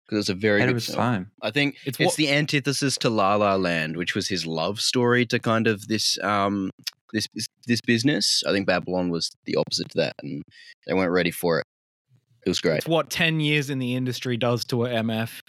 Because 0.07 0.21
it's 0.21 0.30
a 0.30 0.33
very 0.36 0.59
Ahead 0.59 0.69
good 0.69 0.77
of 0.77 0.83
film. 0.86 0.98
time. 0.98 1.31
I 1.42 1.51
think 1.51 1.75
It's 1.86 2.00
it's, 2.00 2.06
what- 2.07 2.15
the 2.15 2.30
antithesis 2.31 2.98
to 3.00 3.09
La 3.09 3.36
La 3.36 3.56
Land, 3.56 3.98
which 3.98 4.15
was 4.15 4.27
his 4.30 4.45
love 4.45 4.80
story 4.80 5.25
to 5.25 5.38
kind 5.39 5.68
of 5.68 5.88
this 5.88 6.18
um 6.24 6.71
this 7.13 7.27
this 7.65 7.81
business. 7.81 8.44
I 8.48 8.51
think 8.51 8.68
Babylon 8.68 9.09
was 9.09 9.31
the 9.45 9.56
opposite 9.57 9.89
to 9.92 9.98
that, 9.98 10.13
and 10.21 10.44
they 10.86 10.94
weren't 10.94 11.12
ready 11.12 11.31
for 11.31 11.59
it. 11.59 11.65
It 12.45 12.50
was 12.50 12.62
great. 12.62 12.77
It's 12.77 12.88
what 12.88 13.09
ten 13.09 13.39
years 13.42 13.69
in 13.69 13.80
the 13.80 13.95
industry 13.95 14.38
does 14.38 14.63
to 14.65 14.86
a 14.86 14.89
MF. 14.89 15.39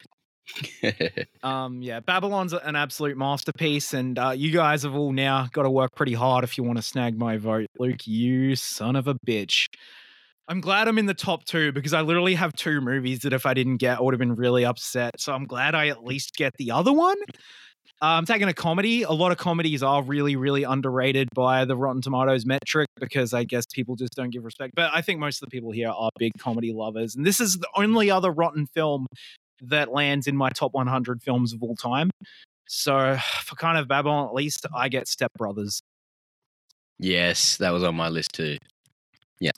Um, 1.42 1.82
yeah, 1.82 2.00
Babylon's 2.00 2.52
an 2.52 2.74
absolute 2.74 3.16
masterpiece, 3.16 3.94
and 3.94 4.18
uh, 4.18 4.30
you 4.30 4.50
guys 4.50 4.82
have 4.82 4.94
all 4.94 5.12
now 5.12 5.46
got 5.52 5.62
to 5.62 5.70
work 5.70 5.94
pretty 5.94 6.14
hard 6.14 6.42
if 6.42 6.58
you 6.58 6.64
want 6.64 6.78
to 6.78 6.82
snag 6.82 7.16
my 7.18 7.36
vote. 7.36 7.66
Luk, 7.78 8.06
you 8.06 8.56
son 8.56 8.96
of 8.96 9.06
a 9.06 9.14
bitch. 9.14 9.66
I'm 10.48 10.62
glad 10.62 10.88
I'm 10.88 10.98
in 10.98 11.04
the 11.04 11.14
top 11.14 11.44
two 11.44 11.72
because 11.72 11.92
I 11.92 12.00
literally 12.00 12.34
have 12.34 12.54
two 12.54 12.80
movies 12.80 13.20
that 13.20 13.34
if 13.34 13.44
I 13.44 13.52
didn't 13.52 13.76
get, 13.76 13.98
I 13.98 14.00
would 14.00 14.14
have 14.14 14.18
been 14.18 14.34
really 14.34 14.64
upset. 14.64 15.20
So 15.20 15.34
I'm 15.34 15.44
glad 15.44 15.74
I 15.74 15.88
at 15.88 16.04
least 16.04 16.36
get 16.36 16.54
the 16.56 16.70
other 16.70 16.92
one. 16.92 17.16
I'm 18.00 18.24
taking 18.24 18.48
a 18.48 18.54
comedy. 18.54 19.02
A 19.02 19.10
lot 19.10 19.30
of 19.30 19.38
comedies 19.38 19.82
are 19.82 20.02
really, 20.02 20.36
really 20.36 20.62
underrated 20.62 21.28
by 21.34 21.64
the 21.66 21.76
Rotten 21.76 22.00
Tomatoes 22.00 22.46
metric 22.46 22.88
because 22.98 23.34
I 23.34 23.44
guess 23.44 23.66
people 23.66 23.94
just 23.96 24.14
don't 24.14 24.30
give 24.30 24.44
respect. 24.44 24.74
But 24.74 24.90
I 24.94 25.02
think 25.02 25.20
most 25.20 25.42
of 25.42 25.48
the 25.48 25.50
people 25.50 25.70
here 25.70 25.90
are 25.90 26.10
big 26.18 26.32
comedy 26.38 26.72
lovers. 26.72 27.14
And 27.14 27.26
this 27.26 27.40
is 27.40 27.58
the 27.58 27.68
only 27.76 28.10
other 28.10 28.30
Rotten 28.30 28.66
film 28.66 29.06
that 29.60 29.92
lands 29.92 30.26
in 30.26 30.36
my 30.36 30.48
top 30.50 30.72
100 30.72 31.22
films 31.22 31.52
of 31.52 31.62
all 31.62 31.76
time. 31.76 32.10
So 32.68 33.18
for 33.42 33.56
kind 33.56 33.76
of 33.76 33.86
Babylon, 33.86 34.28
at 34.28 34.34
least 34.34 34.64
I 34.74 34.88
get 34.88 35.08
Step 35.08 35.32
Brothers. 35.36 35.82
yes, 36.98 37.58
that 37.58 37.70
was 37.70 37.82
on 37.82 37.96
my 37.96 38.08
list 38.08 38.32
too. 38.32 38.56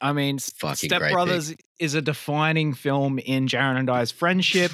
I 0.00 0.12
mean, 0.12 0.38
Fucking 0.38 0.88
Step 0.88 1.02
pick. 1.02 1.12
Brothers 1.12 1.54
is 1.78 1.94
a 1.94 2.02
defining 2.02 2.75
film 2.75 3.18
in 3.18 3.46
Jaron 3.49 3.78
and 3.78 3.88
I's 3.90 4.10
friendship. 4.10 4.72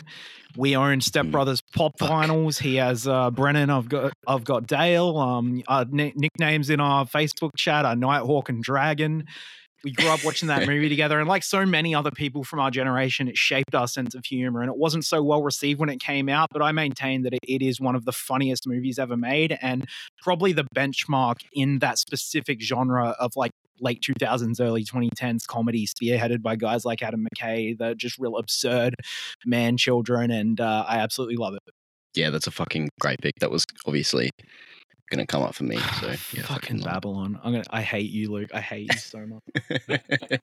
We 0.56 0.74
own 0.74 1.00
Step 1.00 1.26
Mm. 1.26 1.30
Brothers 1.32 1.62
pop 1.74 1.98
Fuck. 1.98 2.10
vinyls. 2.10 2.58
He 2.58 2.76
has 2.76 3.06
uh, 3.06 3.30
Brennan. 3.30 3.70
I've 3.70 3.88
got 3.88 4.12
I've 4.26 4.44
got 4.44 4.66
Dale. 4.66 5.16
Um, 5.18 5.62
our 5.68 5.84
ni- 5.84 6.12
nicknames 6.16 6.70
in 6.70 6.80
our 6.80 7.04
Facebook 7.04 7.50
chat 7.56 7.84
are 7.84 7.94
Nighthawk 7.94 8.48
and 8.48 8.62
Dragon. 8.62 9.26
We 9.84 9.92
grew 9.92 10.08
up 10.08 10.24
watching 10.24 10.48
that 10.48 10.66
movie 10.66 10.88
together, 10.96 11.20
and 11.20 11.28
like 11.28 11.44
so 11.44 11.64
many 11.64 11.94
other 11.94 12.10
people 12.10 12.42
from 12.42 12.58
our 12.58 12.70
generation, 12.72 13.28
it 13.28 13.36
shaped 13.36 13.74
our 13.74 13.86
sense 13.86 14.14
of 14.16 14.24
humor. 14.24 14.62
And 14.62 14.70
it 14.70 14.76
wasn't 14.76 15.04
so 15.04 15.22
well 15.22 15.42
received 15.42 15.78
when 15.78 15.90
it 15.90 16.00
came 16.00 16.28
out, 16.28 16.48
but 16.50 16.62
I 16.62 16.72
maintain 16.72 17.22
that 17.22 17.34
it, 17.34 17.40
it 17.46 17.62
is 17.62 17.78
one 17.80 17.94
of 17.94 18.04
the 18.04 18.12
funniest 18.12 18.66
movies 18.66 18.98
ever 18.98 19.16
made, 19.16 19.56
and 19.62 19.86
probably 20.22 20.52
the 20.52 20.64
benchmark 20.74 21.36
in 21.52 21.78
that 21.80 21.98
specific 21.98 22.60
genre 22.62 23.14
of 23.20 23.32
like 23.36 23.52
late 23.80 24.02
2000s, 24.02 24.60
early 24.60 24.84
2010s 24.84 25.46
comedy, 25.46 25.86
spearheaded 25.86 26.42
by 26.42 26.56
guys 26.56 26.84
like 26.84 27.02
Adam 27.02 27.26
McKay. 27.26 27.76
They're 27.76 27.94
just 27.94 28.18
real 28.18 28.36
absurd 28.36 28.94
man 29.44 29.76
children, 29.76 30.30
and 30.30 30.60
uh, 30.60 30.84
I 30.88 30.98
absolutely 30.98 31.36
love 31.36 31.54
it. 31.54 31.62
Yeah, 32.14 32.30
that's 32.30 32.46
a 32.46 32.50
fucking 32.50 32.88
great 33.00 33.20
pick. 33.20 33.34
That 33.40 33.50
was 33.50 33.64
obviously 33.86 34.30
gonna 35.10 35.26
come 35.26 35.42
up 35.42 35.54
for 35.54 35.64
me. 35.64 35.76
So 36.00 36.08
yeah, 36.32 36.42
Fucking 36.42 36.78
it. 36.80 36.84
Babylon. 36.84 37.38
I'm 37.44 37.52
gonna. 37.52 37.64
I 37.70 37.82
hate 37.82 38.10
you, 38.10 38.32
Luk. 38.32 38.54
I 38.54 38.60
hate 38.60 38.92
you 38.92 38.98
so 38.98 39.26
much. 39.26 39.42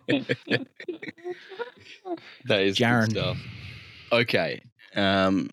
that 2.46 2.62
is 2.62 2.78
Jaron. 2.78 3.06
good 3.08 3.12
stuff. 3.12 3.38
Okay. 4.12 4.62
Um 4.96 5.50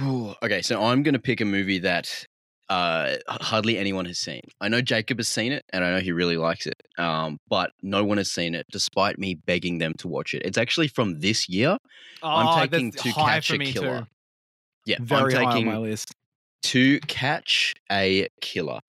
Ooh, 0.00 0.34
okay, 0.42 0.62
so 0.62 0.82
I'm 0.82 1.02
going 1.02 1.12
to 1.12 1.20
pick 1.20 1.42
a 1.42 1.44
movie 1.44 1.78
that 1.80 2.26
uh, 2.68 3.16
hardly 3.28 3.76
anyone 3.78 4.04
has 4.06 4.18
seen. 4.18 4.42
I 4.60 4.68
know 4.68 4.80
Jacob 4.80 5.18
has 5.18 5.28
seen 5.28 5.52
it, 5.52 5.64
and 5.72 5.84
I 5.84 5.90
know 5.92 6.00
he 6.00 6.12
really 6.12 6.36
likes 6.36 6.66
it. 6.66 6.80
Um, 6.98 7.38
but 7.48 7.72
no 7.82 8.04
one 8.04 8.18
has 8.18 8.30
seen 8.30 8.54
it, 8.54 8.66
despite 8.72 9.18
me 9.18 9.34
begging 9.34 9.78
them 9.78 9.94
to 9.98 10.08
watch 10.08 10.32
it. 10.34 10.42
It's 10.44 10.58
actually 10.58 10.88
from 10.88 11.20
this 11.20 11.48
year. 11.48 11.76
I'm 12.22 12.46
Oh, 12.46 12.60
taking 12.66 12.92
To 12.92 13.12
Catch 13.12 13.50
a 13.50 13.58
Killer. 13.58 14.00
Too. 14.00 14.06
Yeah, 14.86 14.96
Very 15.00 15.36
I'm 15.36 15.44
high 15.44 15.56
on 15.58 15.64
my 15.66 15.76
list. 15.78 16.14
To 16.64 16.98
Catch 17.00 17.74
a 17.90 18.28
Killer. 18.40 18.80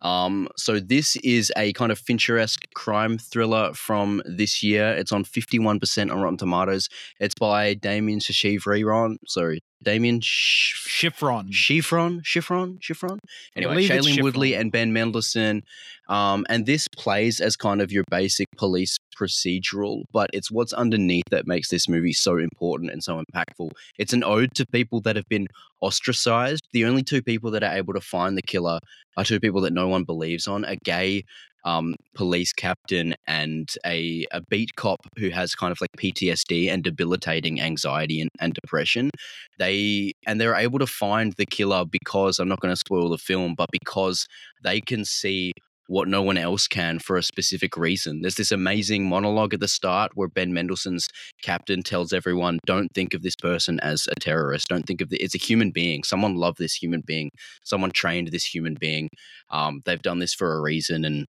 Um, 0.00 0.48
so 0.56 0.78
this 0.78 1.16
is 1.16 1.52
a 1.56 1.72
kind 1.72 1.90
of 1.90 1.98
Fincher-esque 1.98 2.64
crime 2.74 3.18
thriller 3.18 3.74
from 3.74 4.22
this 4.24 4.62
year. 4.62 4.90
It's 4.92 5.10
on 5.10 5.24
51% 5.24 6.12
on 6.12 6.20
Rotten 6.20 6.36
Tomatoes. 6.38 6.88
It's 7.18 7.34
by 7.34 7.74
Damien 7.74 8.20
Shivron. 8.20 9.16
Sorry, 9.26 9.60
Damien 9.82 10.20
Sh- 10.20 10.74
Chiffron. 10.88 11.50
Schifron, 11.50 12.22
Schifron. 12.22 13.18
Anyway, 13.56 13.86
Shailene 13.86 14.22
Woodley 14.22 14.54
and 14.54 14.72
Ben 14.72 14.92
Mendelsohn. 14.92 15.62
Um, 16.08 16.46
and 16.48 16.66
this 16.66 16.88
plays 16.88 17.40
as 17.40 17.56
kind 17.56 17.82
of 17.82 17.92
your 17.92 18.04
basic 18.10 18.48
police 18.56 18.98
procedural, 19.18 20.04
but 20.12 20.30
it's 20.32 20.50
what's 20.50 20.72
underneath 20.72 21.24
that 21.30 21.46
makes 21.46 21.68
this 21.68 21.88
movie 21.88 22.12
so 22.12 22.38
important 22.38 22.90
and 22.90 23.02
so 23.02 23.22
impactful. 23.22 23.70
It's 23.98 24.12
an 24.12 24.24
ode 24.24 24.54
to 24.54 24.66
people 24.66 25.00
that 25.02 25.16
have 25.16 25.28
been 25.28 25.48
ostracized. 25.80 26.66
The 26.72 26.84
only 26.84 27.02
two 27.02 27.22
people 27.22 27.50
that 27.50 27.62
are 27.62 27.74
able 27.74 27.94
to 27.94 28.00
find 28.00 28.36
the 28.36 28.42
killer 28.42 28.80
are 29.16 29.24
two 29.24 29.40
people 29.40 29.60
that 29.62 29.72
no 29.72 29.88
one 29.88 30.04
believes 30.04 30.48
on 30.48 30.64
a 30.64 30.76
gay 30.76 31.24
um, 31.68 31.94
police 32.14 32.52
captain 32.52 33.14
and 33.26 33.68
a, 33.84 34.26
a 34.32 34.40
beat 34.48 34.74
cop 34.76 35.00
who 35.18 35.28
has 35.30 35.54
kind 35.54 35.72
of 35.72 35.80
like 35.80 35.90
PTSD 35.98 36.70
and 36.72 36.82
debilitating 36.82 37.60
anxiety 37.60 38.20
and, 38.20 38.30
and 38.40 38.54
depression 38.54 39.10
they 39.58 40.12
and 40.26 40.40
they're 40.40 40.54
able 40.54 40.78
to 40.78 40.86
find 40.86 41.34
the 41.34 41.46
killer 41.46 41.84
because 41.84 42.38
I'm 42.38 42.48
not 42.48 42.60
going 42.60 42.72
to 42.72 42.76
spoil 42.76 43.10
the 43.10 43.18
film, 43.18 43.54
but 43.56 43.68
because 43.72 44.26
they 44.62 44.80
can 44.80 45.04
see 45.04 45.52
what 45.88 46.06
no 46.06 46.20
one 46.22 46.36
else 46.36 46.68
can 46.68 46.98
for 46.98 47.16
a 47.16 47.22
specific 47.22 47.74
reason. 47.74 48.20
There's 48.20 48.34
this 48.34 48.52
amazing 48.52 49.08
monologue 49.08 49.54
at 49.54 49.60
the 49.60 49.68
start 49.68 50.12
where 50.14 50.28
Ben 50.28 50.52
Mendelsohn's 50.52 51.08
captain 51.42 51.82
tells 51.82 52.12
everyone, 52.12 52.58
"Don't 52.66 52.92
think 52.94 53.14
of 53.14 53.22
this 53.22 53.36
person 53.36 53.80
as 53.80 54.06
a 54.10 54.14
terrorist. 54.20 54.68
Don't 54.68 54.86
think 54.86 55.00
of 55.00 55.08
the, 55.08 55.16
it's 55.16 55.34
a 55.34 55.38
human 55.38 55.70
being. 55.70 56.04
Someone 56.04 56.36
loved 56.36 56.58
this 56.58 56.74
human 56.74 57.02
being. 57.06 57.30
Someone 57.64 57.90
trained 57.90 58.28
this 58.28 58.44
human 58.44 58.76
being. 58.78 59.08
Um, 59.50 59.80
they've 59.86 60.02
done 60.02 60.18
this 60.18 60.34
for 60.34 60.54
a 60.54 60.60
reason." 60.60 61.04
And 61.06 61.26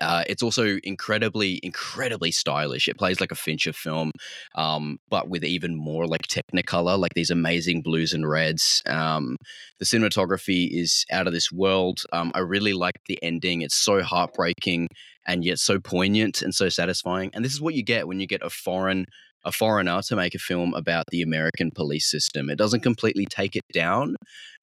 uh, 0.00 0.24
it's 0.28 0.42
also 0.42 0.78
incredibly, 0.82 1.60
incredibly 1.62 2.30
stylish. 2.30 2.88
It 2.88 2.98
plays 2.98 3.20
like 3.20 3.30
a 3.30 3.36
Fincher 3.36 3.72
film, 3.72 4.10
um, 4.54 4.98
but 5.08 5.28
with 5.28 5.44
even 5.44 5.76
more 5.76 6.06
like 6.06 6.22
Technicolor, 6.22 6.98
like 6.98 7.14
these 7.14 7.30
amazing 7.30 7.82
blues 7.82 8.12
and 8.12 8.28
reds. 8.28 8.82
Um, 8.86 9.36
the 9.78 9.84
cinematography 9.84 10.68
is 10.70 11.04
out 11.10 11.26
of 11.26 11.32
this 11.32 11.52
world. 11.52 12.00
Um, 12.12 12.32
I 12.34 12.40
really 12.40 12.72
like 12.72 12.96
the 13.06 13.22
ending. 13.22 13.62
It's 13.62 13.76
so 13.76 14.02
heartbreaking 14.02 14.88
and 15.26 15.44
yet 15.44 15.58
so 15.58 15.78
poignant 15.78 16.42
and 16.42 16.54
so 16.54 16.68
satisfying. 16.68 17.30
And 17.32 17.44
this 17.44 17.52
is 17.52 17.60
what 17.60 17.74
you 17.74 17.82
get 17.82 18.06
when 18.08 18.20
you 18.20 18.26
get 18.26 18.42
a 18.42 18.50
foreign 18.50 19.06
a 19.44 19.52
foreigner 19.52 20.00
to 20.02 20.16
make 20.16 20.34
a 20.34 20.38
film 20.38 20.74
about 20.74 21.04
the 21.10 21.22
American 21.22 21.70
police 21.70 22.10
system. 22.10 22.50
It 22.50 22.56
doesn't 22.56 22.80
completely 22.80 23.26
take 23.26 23.56
it 23.56 23.64
down, 23.72 24.16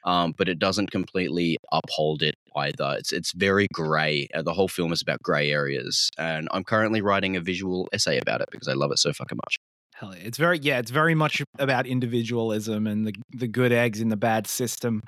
um, 0.05 0.33
but 0.37 0.49
it 0.49 0.59
doesn't 0.59 0.91
completely 0.91 1.57
uphold 1.71 2.23
it 2.23 2.35
either. 2.55 2.95
It's 2.97 3.11
it's 3.11 3.33
very 3.33 3.67
grey. 3.73 4.27
Uh, 4.33 4.41
the 4.41 4.53
whole 4.53 4.67
film 4.67 4.91
is 4.91 5.01
about 5.01 5.21
grey 5.23 5.51
areas, 5.51 6.09
and 6.17 6.47
I'm 6.51 6.63
currently 6.63 7.01
writing 7.01 7.35
a 7.35 7.41
visual 7.41 7.87
essay 7.93 8.17
about 8.17 8.41
it 8.41 8.49
because 8.51 8.67
I 8.67 8.73
love 8.73 8.91
it 8.91 8.99
so 8.99 9.13
fucking 9.13 9.37
much. 9.37 9.57
Hell 9.95 10.15
yeah. 10.15 10.23
It's 10.23 10.37
very 10.37 10.59
yeah, 10.59 10.79
it's 10.79 10.91
very 10.91 11.15
much 11.15 11.41
about 11.59 11.85
individualism 11.85 12.87
and 12.87 13.05
the 13.05 13.13
the 13.31 13.47
good 13.47 13.71
eggs 13.71 14.01
in 14.01 14.09
the 14.09 14.17
bad 14.17 14.47
system. 14.47 15.03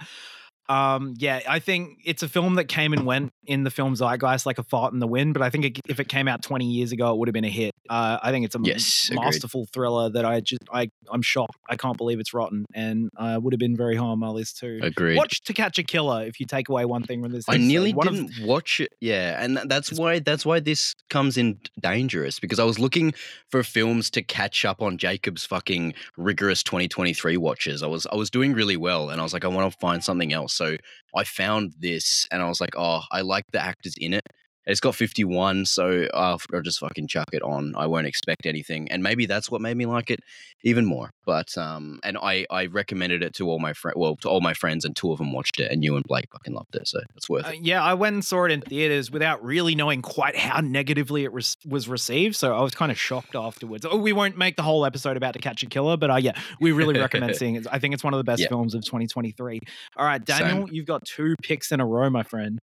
Um, 0.70 1.13
yeah, 1.17 1.41
I 1.48 1.60
think 1.60 2.00
it's 2.05 2.24
a 2.24 2.29
film 2.29 2.55
that 2.55 2.65
came 2.65 2.93
and 2.93 3.05
went 3.05 3.32
in 3.46 3.63
the 3.63 3.70
film 3.72 3.96
zeitgeist 3.96 4.46
like 4.46 4.58
a 4.58 4.63
fart 4.63 4.93
in 4.93 5.00
the 5.00 5.08
wind. 5.08 5.34
But 5.34 5.41
I 5.43 5.50
think 5.50 5.65
it, 5.65 5.79
if 5.89 6.00
it 6.00 6.08
came 6.08 6.27
out 6.27 6.41
20 6.41 6.65
years 6.65 6.91
ago, 6.91 7.12
it 7.13 7.17
would 7.17 7.27
have 7.27 7.34
been 7.34 7.43
a 7.46 7.50
hit. 7.50 7.72
Uh, 7.89 8.17
I 8.24 8.32
think 8.32 8.46
it's 8.46 8.55
a 8.55 8.60
Yes, 8.63 9.10
agreed. 9.12 9.24
masterful 9.25 9.65
thriller 9.74 10.10
that 10.12 10.24
I 10.24 10.39
just 10.39 10.62
I 10.72 10.89
I'm 11.12 11.22
shocked. 11.22 11.58
I 11.70 11.75
can't 11.75 11.98
believe 11.98 12.20
it's 12.22 12.34
rotten, 12.34 12.65
and 12.74 13.10
uh, 13.17 13.38
would 13.41 13.51
have 13.53 13.60
been 13.60 13.75
very 13.75 13.96
high 13.98 14.05
on 14.05 14.20
my 14.20 14.29
list 14.29 14.58
too. 14.60 14.79
Agreed. 14.82 15.17
Watch 15.17 15.41
To 15.43 15.53
Catch 15.53 15.77
a 15.79 15.84
Killer 15.84 16.24
if 16.25 16.39
you 16.39 16.46
take 16.46 16.70
away 16.70 16.86
one 16.86 17.03
thing 17.03 17.22
from 17.22 17.32
this. 17.34 17.43
I 17.50 17.53
episode. 17.55 17.67
nearly 17.67 17.93
One 17.93 18.08
didn't 18.08 18.46
watch 18.46 18.79
it. 18.79 18.93
Yeah, 19.01 19.43
and 19.43 19.58
that's 19.65 19.91
why 19.91 20.20
that's 20.20 20.46
why 20.46 20.62
this 20.62 20.96
comes 21.10 21.38
in 21.38 21.60
dangerous 21.82 22.39
because 22.39 22.58
I 22.60 22.63
was 22.63 22.79
looking 22.79 23.13
for 23.50 23.63
films 23.63 24.10
to 24.12 24.22
catch 24.22 24.63
up 24.63 24.82
on 24.82 24.98
Jacob's 24.98 25.43
fucking 25.46 25.93
rigorous 26.17 26.63
2023 26.63 27.36
watches. 27.36 27.84
I 27.84 27.88
was 27.88 28.08
I 28.12 28.15
was 28.15 28.29
doing 28.29 28.53
really 28.53 28.77
well, 28.77 29.10
and 29.10 29.20
I 29.20 29.24
was 29.25 29.34
like, 29.34 29.43
I 29.43 29.50
want 29.50 29.72
to 29.72 29.77
find 29.79 30.01
something 30.01 30.32
else. 30.32 30.52
So 30.53 30.77
I 31.15 31.24
found 31.24 31.74
this, 31.79 32.27
and 32.31 32.41
I 32.41 32.48
was 32.48 32.62
like, 32.62 32.75
oh, 32.77 33.01
I 33.12 33.22
like 33.22 33.45
the 33.51 33.62
actors 33.63 33.95
in 33.98 34.13
it. 34.13 34.27
It's 34.65 34.79
got 34.79 34.96
51, 34.96 35.65
so 35.65 36.08
uh, 36.13 36.38
I'll 36.53 36.62
just 36.62 36.79
fucking 36.79 37.08
chuck 37.08 37.27
it 37.34 37.41
on. 37.41 37.74
I 37.75 37.86
won't 37.86 38.08
expect 38.08 38.46
anything, 38.46 38.89
and 38.91 39.03
maybe 39.03 39.25
that's 39.25 39.51
what 39.51 39.60
made 39.60 39.75
me 39.75 39.86
like 39.86 40.10
it 40.10 40.20
even 40.63 40.86
more. 40.86 41.10
But 41.25 41.58
um, 41.58 42.00
and 42.03 42.17
I 42.17 42.46
I 42.50 42.67
recommended 42.67 43.24
it 43.24 43.34
to 43.36 43.50
all 43.50 43.60
my 43.60 43.74
friends, 43.74 43.96
well, 43.98 44.15
to 44.22 44.29
all 44.29 44.39
my 44.39 44.53
friends, 44.53 44.86
and 44.86 44.96
two 44.96 45.12
of 45.12 45.17
them 45.17 45.34
watched 45.34 45.60
it, 45.60 45.70
and 45.72 45.84
you 45.84 45.96
and 45.98 46.03
Blake 46.05 46.27
fucking 46.32 46.53
loved 46.53 46.75
it, 46.75 46.88
so 46.88 47.00
it's 47.15 47.29
worth 47.29 47.46
Uh, 47.46 47.50
it. 47.50 47.60
yeah, 47.62 47.84
I 47.84 47.93
went 47.93 48.13
and 48.13 48.24
saw 48.24 48.46
it 48.46 48.51
in 48.51 48.62
theaters 48.62 49.12
without 49.12 49.43
really 49.43 49.75
knowing 49.75 50.01
quite 50.01 50.38
how 50.38 50.62
negatively 50.62 51.25
it 51.25 51.34
was 51.34 51.58
was 51.65 51.89
received. 51.89 52.36
So 52.38 52.55
I 52.55 52.62
was 52.62 52.74
kind 52.74 52.91
of 52.91 52.98
shocked 52.98 53.36
afterwards. 53.36 53.86
Oh, 53.89 53.98
we 53.98 54.13
won't 54.13 54.38
make 54.38 54.55
the 54.55 54.63
whole 54.63 54.86
episode 54.86 55.17
about 55.17 55.34
To 55.34 55.39
Catch 55.39 55.63
a 55.63 55.65
Killer, 55.65 55.98
but 55.98 56.10
uh, 56.10 56.15
yeah, 56.15 56.39
we 56.62 56.72
really 56.72 56.98
recommend 56.98 57.36
seeing 57.36 57.55
it. 57.55 57.67
I 57.70 57.79
think 57.79 57.93
it's 57.93 58.03
one 58.03 58.13
of 58.13 58.17
the 58.17 58.24
best 58.32 58.41
Yeah. 58.41 58.48
films 58.48 58.75
of 58.75 58.84
2023. 58.86 59.60
All 59.98 60.05
right, 60.05 60.24
Daniel, 60.24 60.70
you've 60.72 60.86
got 60.88 61.03
two 61.05 61.36
picks 61.43 61.72
in 61.74 61.82
a 61.82 61.86
row, 61.86 62.10
my 62.10 62.24
friend. 62.24 62.60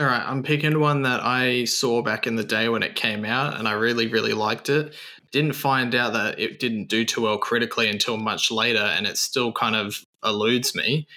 All 0.00 0.06
right, 0.06 0.22
I'm 0.24 0.44
picking 0.44 0.78
one 0.78 1.02
that 1.02 1.24
I 1.24 1.64
saw 1.64 2.02
back 2.02 2.28
in 2.28 2.36
the 2.36 2.44
day 2.44 2.68
when 2.68 2.84
it 2.84 2.94
came 2.94 3.24
out, 3.24 3.58
and 3.58 3.66
I 3.66 3.72
really, 3.72 4.06
really 4.06 4.32
liked 4.32 4.68
it. 4.68 4.94
Didn't 5.32 5.54
find 5.54 5.92
out 5.92 6.12
that 6.12 6.38
it 6.38 6.60
didn't 6.60 6.84
do 6.84 7.04
too 7.04 7.22
well 7.22 7.36
critically 7.36 7.90
until 7.90 8.16
much 8.16 8.52
later, 8.52 8.78
and 8.78 9.08
it 9.08 9.16
still 9.16 9.50
kind 9.52 9.74
of 9.74 9.96
eludes 10.22 10.72
me. 10.76 11.08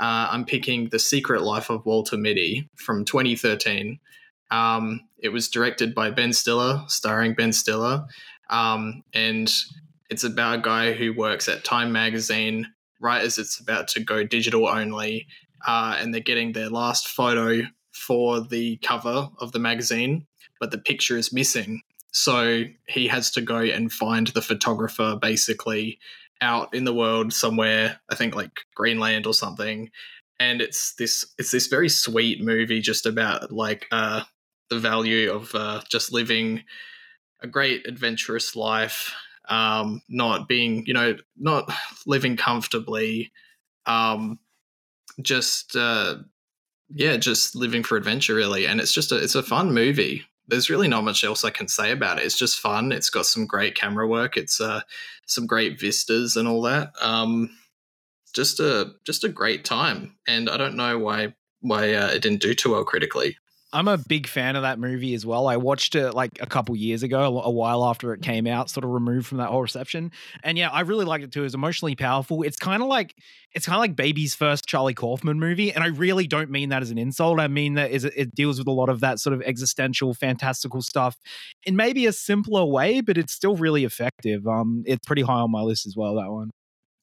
Uh, 0.00 0.26
I'm 0.28 0.44
picking 0.44 0.88
The 0.88 0.98
Secret 0.98 1.42
Life 1.42 1.70
of 1.70 1.86
Walter 1.86 2.16
Mitty 2.16 2.68
from 2.74 3.04
2013. 3.04 4.00
Um, 4.50 5.02
it 5.18 5.28
was 5.28 5.48
directed 5.48 5.94
by 5.94 6.10
Ben 6.10 6.32
Stiller, 6.32 6.82
starring 6.88 7.34
Ben 7.34 7.52
Stiller, 7.52 8.06
um, 8.50 9.04
and 9.14 9.48
it's 10.10 10.24
about 10.24 10.58
a 10.58 10.62
guy 10.62 10.94
who 10.94 11.14
works 11.14 11.48
at 11.48 11.62
Time 11.62 11.92
Magazine 11.92 12.66
right 13.00 13.22
as 13.22 13.38
it's 13.38 13.60
about 13.60 13.86
to 13.88 14.00
go 14.02 14.24
digital 14.24 14.66
only, 14.66 15.28
uh, 15.64 15.96
and 16.00 16.12
they're 16.12 16.20
getting 16.20 16.50
their 16.50 16.70
last 16.70 17.06
photo 17.06 17.62
for 17.96 18.40
the 18.40 18.76
cover 18.78 19.30
of 19.38 19.52
the 19.52 19.58
magazine, 19.58 20.26
but 20.60 20.70
the 20.70 20.78
picture 20.78 21.16
is 21.16 21.32
missing. 21.32 21.82
So 22.12 22.64
he 22.88 23.08
has 23.08 23.30
to 23.32 23.40
go 23.40 23.58
and 23.58 23.92
find 23.92 24.28
the 24.28 24.42
photographer 24.42 25.18
basically 25.20 25.98
out 26.40 26.74
in 26.74 26.84
the 26.84 26.94
world 26.94 27.32
somewhere, 27.32 28.00
I 28.08 28.14
think 28.14 28.34
like 28.34 28.52
Greenland 28.74 29.26
or 29.26 29.34
something. 29.34 29.90
And 30.38 30.60
it's 30.60 30.94
this 30.94 31.26
it's 31.38 31.50
this 31.50 31.66
very 31.66 31.88
sweet 31.88 32.42
movie 32.42 32.80
just 32.80 33.06
about 33.06 33.50
like 33.52 33.86
uh 33.90 34.22
the 34.68 34.78
value 34.78 35.32
of 35.32 35.54
uh 35.54 35.80
just 35.90 36.12
living 36.12 36.64
a 37.40 37.46
great 37.46 37.86
adventurous 37.86 38.56
life, 38.56 39.14
um, 39.48 40.02
not 40.08 40.48
being, 40.48 40.84
you 40.86 40.94
know, 40.94 41.16
not 41.36 41.70
living 42.06 42.36
comfortably, 42.36 43.32
um, 43.86 44.38
just 45.22 45.76
uh 45.76 46.16
yeah, 46.88 47.16
just 47.16 47.54
living 47.54 47.82
for 47.82 47.96
adventure 47.96 48.34
really. 48.34 48.66
And 48.66 48.80
it's 48.80 48.92
just 48.92 49.12
a 49.12 49.16
it's 49.16 49.34
a 49.34 49.42
fun 49.42 49.72
movie. 49.72 50.24
There's 50.48 50.70
really 50.70 50.88
not 50.88 51.04
much 51.04 51.24
else 51.24 51.44
I 51.44 51.50
can 51.50 51.66
say 51.68 51.90
about 51.90 52.18
it. 52.18 52.24
It's 52.24 52.38
just 52.38 52.60
fun. 52.60 52.92
It's 52.92 53.10
got 53.10 53.26
some 53.26 53.46
great 53.46 53.74
camera 53.74 54.06
work. 54.06 54.36
It's 54.36 54.60
uh 54.60 54.82
some 55.26 55.46
great 55.46 55.80
vistas 55.80 56.36
and 56.36 56.46
all 56.46 56.62
that. 56.62 56.92
Um 57.00 57.50
just 58.34 58.60
a 58.60 58.92
just 59.04 59.24
a 59.24 59.28
great 59.28 59.64
time. 59.64 60.16
And 60.28 60.48
I 60.48 60.56
don't 60.56 60.76
know 60.76 60.98
why 60.98 61.34
why 61.60 61.94
uh, 61.94 62.08
it 62.08 62.22
didn't 62.22 62.42
do 62.42 62.54
too 62.54 62.72
well 62.72 62.84
critically. 62.84 63.36
I'm 63.76 63.88
a 63.88 63.98
big 63.98 64.26
fan 64.26 64.56
of 64.56 64.62
that 64.62 64.78
movie 64.78 65.12
as 65.12 65.26
well. 65.26 65.46
I 65.46 65.58
watched 65.58 65.94
it 65.94 66.12
like 66.12 66.38
a 66.40 66.46
couple 66.46 66.74
years 66.74 67.02
ago, 67.02 67.42
a 67.42 67.50
while 67.50 67.84
after 67.84 68.14
it 68.14 68.22
came 68.22 68.46
out, 68.46 68.70
sort 68.70 68.84
of 68.84 68.90
removed 68.90 69.26
from 69.26 69.36
that 69.36 69.48
whole 69.48 69.60
reception. 69.60 70.12
And 70.42 70.56
yeah, 70.56 70.70
I 70.70 70.80
really 70.80 71.04
liked 71.04 71.24
it 71.24 71.32
too. 71.32 71.44
It's 71.44 71.54
emotionally 71.54 71.94
powerful. 71.94 72.42
It's 72.42 72.56
kind 72.56 72.82
of 72.82 72.88
like 72.88 73.14
it's 73.52 73.66
kind 73.66 73.76
of 73.76 73.80
like 73.80 73.94
Baby's 73.94 74.34
first 74.34 74.66
Charlie 74.66 74.94
Kaufman 74.94 75.38
movie, 75.38 75.72
and 75.72 75.84
I 75.84 75.88
really 75.88 76.26
don't 76.26 76.50
mean 76.50 76.70
that 76.70 76.80
as 76.80 76.90
an 76.90 76.96
insult. 76.96 77.38
I 77.38 77.48
mean 77.48 77.74
that 77.74 77.90
is 77.90 78.04
it 78.04 78.34
deals 78.34 78.58
with 78.58 78.66
a 78.66 78.72
lot 78.72 78.88
of 78.88 79.00
that 79.00 79.20
sort 79.20 79.34
of 79.34 79.42
existential, 79.42 80.14
fantastical 80.14 80.80
stuff 80.80 81.18
in 81.64 81.76
maybe 81.76 82.06
a 82.06 82.12
simpler 82.12 82.64
way, 82.64 83.02
but 83.02 83.18
it's 83.18 83.34
still 83.34 83.56
really 83.56 83.84
effective. 83.84 84.46
Um, 84.46 84.84
it's 84.86 85.04
pretty 85.06 85.22
high 85.22 85.40
on 85.40 85.50
my 85.50 85.60
list 85.60 85.86
as 85.86 85.94
well. 85.94 86.14
That 86.14 86.30
one. 86.30 86.50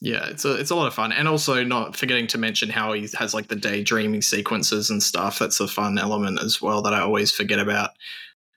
Yeah, 0.03 0.27
it's 0.27 0.43
a 0.43 0.55
it's 0.55 0.69
a 0.69 0.75
lot 0.75 0.87
of 0.87 0.93
fun, 0.93 1.13
and 1.13 1.29
also 1.29 1.63
not 1.63 1.95
forgetting 1.95 2.27
to 2.27 2.37
mention 2.37 2.69
how 2.69 2.91
he 2.91 3.07
has 3.17 3.33
like 3.33 3.47
the 3.47 3.55
daydreaming 3.55 4.21
sequences 4.21 4.89
and 4.89 5.01
stuff. 5.01 5.39
That's 5.39 5.61
a 5.61 5.67
fun 5.67 5.97
element 5.97 6.41
as 6.43 6.61
well 6.61 6.81
that 6.81 6.93
I 6.93 6.99
always 6.99 7.31
forget 7.31 7.57
about. 7.57 7.91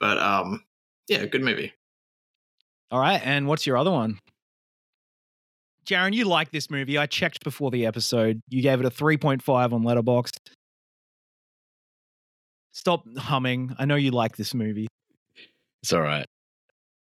But 0.00 0.18
um, 0.18 0.64
yeah, 1.06 1.24
good 1.26 1.42
movie. 1.44 1.72
All 2.90 2.98
right, 2.98 3.20
and 3.24 3.46
what's 3.46 3.64
your 3.64 3.76
other 3.76 3.92
one? 3.92 4.18
Jaron, 5.86 6.14
you 6.14 6.24
like 6.24 6.50
this 6.50 6.68
movie. 6.68 6.98
I 6.98 7.06
checked 7.06 7.44
before 7.44 7.70
the 7.70 7.86
episode. 7.86 8.40
You 8.48 8.60
gave 8.60 8.80
it 8.80 8.86
a 8.86 8.90
3.5 8.90 9.72
on 9.72 9.84
Letterboxd. 9.84 10.38
Stop 12.72 13.04
humming. 13.16 13.72
I 13.78 13.84
know 13.84 13.94
you 13.94 14.10
like 14.10 14.36
this 14.36 14.52
movie. 14.52 14.88
It's 15.84 15.92
all 15.92 16.00
right. 16.00 16.26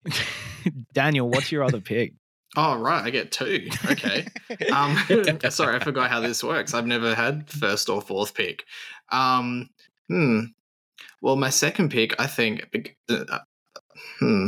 Daniel, 0.93 1.27
what's 1.27 1.51
your 1.51 1.63
other 1.63 1.81
pick? 1.81 2.13
Oh 2.57 2.77
right, 2.77 3.03
I 3.03 3.09
get 3.09 3.31
two. 3.31 3.69
Okay. 3.91 4.27
um, 4.73 4.97
sorry, 5.49 5.75
I 5.75 5.83
forgot 5.83 6.09
how 6.09 6.19
this 6.19 6.43
works. 6.43 6.73
I've 6.73 6.87
never 6.87 7.13
had 7.13 7.49
first 7.49 7.89
or 7.89 8.01
fourth 8.01 8.33
pick. 8.33 8.65
Um, 9.11 9.69
hmm. 10.07 10.41
Well, 11.21 11.35
my 11.35 11.49
second 11.49 11.91
pick, 11.91 12.19
I 12.19 12.27
think. 12.27 12.95
Uh, 13.09 13.39
hmm. 14.19 14.47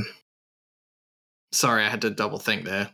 Sorry, 1.52 1.84
I 1.84 1.90
had 1.90 2.02
to 2.02 2.10
double 2.10 2.40
think 2.40 2.66
there. 2.66 2.90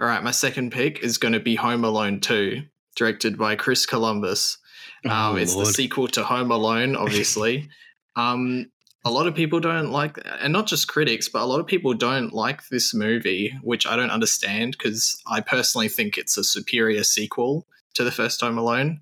All 0.00 0.06
right, 0.06 0.22
my 0.22 0.30
second 0.30 0.72
pick 0.72 1.00
is 1.00 1.18
going 1.18 1.34
to 1.34 1.40
be 1.40 1.54
Home 1.56 1.84
Alone 1.84 2.20
Two, 2.20 2.62
directed 2.96 3.38
by 3.38 3.56
Chris 3.56 3.86
Columbus. 3.86 4.58
Um, 5.04 5.12
Oh, 5.12 5.36
it's 5.36 5.54
the 5.54 5.66
sequel 5.66 6.08
to 6.08 6.24
Home 6.24 6.50
Alone, 6.50 6.96
obviously. 6.96 7.68
um, 8.16 8.70
a 9.04 9.10
lot 9.10 9.26
of 9.26 9.34
people 9.34 9.60
don't 9.60 9.90
like, 9.90 10.18
and 10.40 10.52
not 10.52 10.66
just 10.66 10.88
critics, 10.88 11.28
but 11.28 11.42
a 11.42 11.44
lot 11.44 11.60
of 11.60 11.66
people 11.66 11.92
don't 11.92 12.32
like 12.32 12.68
this 12.68 12.94
movie, 12.94 13.54
which 13.62 13.86
I 13.86 13.96
don't 13.96 14.10
understand 14.10 14.72
because 14.72 15.20
I 15.26 15.40
personally 15.40 15.88
think 15.88 16.16
it's 16.16 16.38
a 16.38 16.44
superior 16.44 17.04
sequel 17.04 17.66
to 17.94 18.04
the 18.04 18.10
first 18.10 18.40
Home 18.40 18.56
Alone. 18.56 19.00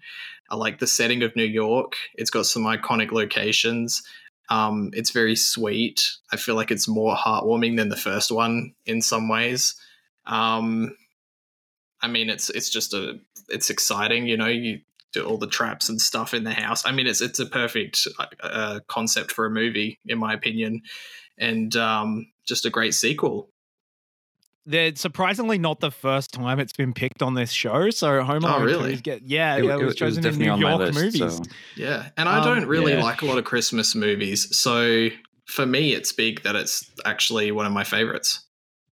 I 0.51 0.57
like 0.57 0.81
the 0.81 0.87
setting 0.87 1.23
of 1.23 1.37
New 1.37 1.45
York. 1.45 1.97
It's 2.15 2.31
got 2.31 2.47
some 2.47 2.65
iconic 2.65 3.13
locations. 3.13 4.03
Um, 4.51 4.91
it's 4.93 5.11
very 5.11 5.37
sweet. 5.37 6.11
I 6.33 6.37
feel 6.37 6.57
like 6.57 6.71
it's 6.71 6.89
more 6.89 7.15
heartwarming 7.15 7.77
than 7.77 7.89
the 7.89 7.97
first 7.97 8.31
one 8.31 8.75
in 8.85 9.01
some 9.01 9.29
ways. 9.29 9.77
Um, 10.27 10.97
I 12.03 12.09
mean, 12.09 12.29
it's 12.29 12.51
it's 12.51 12.69
just 12.69 12.93
a 12.93 13.21
it's 13.49 13.71
exciting. 13.71 14.27
You 14.27 14.37
know, 14.37 14.49
you 14.49 14.81
do 15.13 15.25
all 15.25 15.37
the 15.39 15.47
traps 15.47 15.89
and 15.89 16.01
stuff 16.01 16.35
in 16.35 16.45
the 16.45 16.53
house. 16.55 16.85
I 16.87 16.93
mean, 16.93 17.07
it's 17.07 17.21
it's 17.21 17.39
a 17.39 17.47
perfect 17.47 18.07
uh, 18.43 18.81
concept 18.89 19.33
for 19.33 19.47
a 19.47 19.51
movie, 19.51 19.99
in 20.07 20.19
my 20.19 20.33
opinion, 20.33 20.83
and 21.39 21.75
um, 21.77 22.27
just 22.47 22.65
a 22.67 22.71
great 22.71 22.95
sequel. 22.95 23.49
They're 24.65 24.95
surprisingly 24.95 25.59
not 25.59 25.81
the 25.81 25.91
first 25.91 26.33
time 26.33 26.61
it's 26.61 26.73
been 26.73 26.93
picked 26.93 27.21
on 27.21 27.35
this 27.35 27.51
show. 27.51 27.91
So 27.91 28.23
Home 28.23 28.45
Oh, 28.45 28.49
Alone 28.49 28.61
2 28.61 28.65
really? 28.67 28.97
Get, 28.97 29.23
yeah, 29.23 29.57
It- 29.57 29.65
it, 29.65 29.67
it- 29.67 29.71
it 29.71 29.77
was 29.79 29.85
was 29.87 29.95
chosen 29.97 30.25
in 30.25 30.39
New 30.39 30.57
York 30.57 30.79
list, 30.79 30.95
movies. 30.99 31.37
so- 31.39 31.43
Yeah, 31.75 32.11
and 32.17 32.29
I 32.29 32.39
Um, 32.39 32.45
don't 32.45 32.67
really 32.69 32.93
yeah. 32.93 33.03
like 33.03 33.23
a 33.23 33.27
lot 33.27 33.39
of 33.39 33.45
Christmas 33.45 33.95
movies, 33.97 34.57
so 34.57 35.09
for 35.47 35.67
me, 35.67 35.95
it's 35.95 36.13
big 36.13 36.43
that 36.45 36.55
it's 36.55 36.89
actually 37.05 37.51
one 37.51 37.67
of 37.67 37.73
my 37.73 37.83
favorites. 37.83 38.47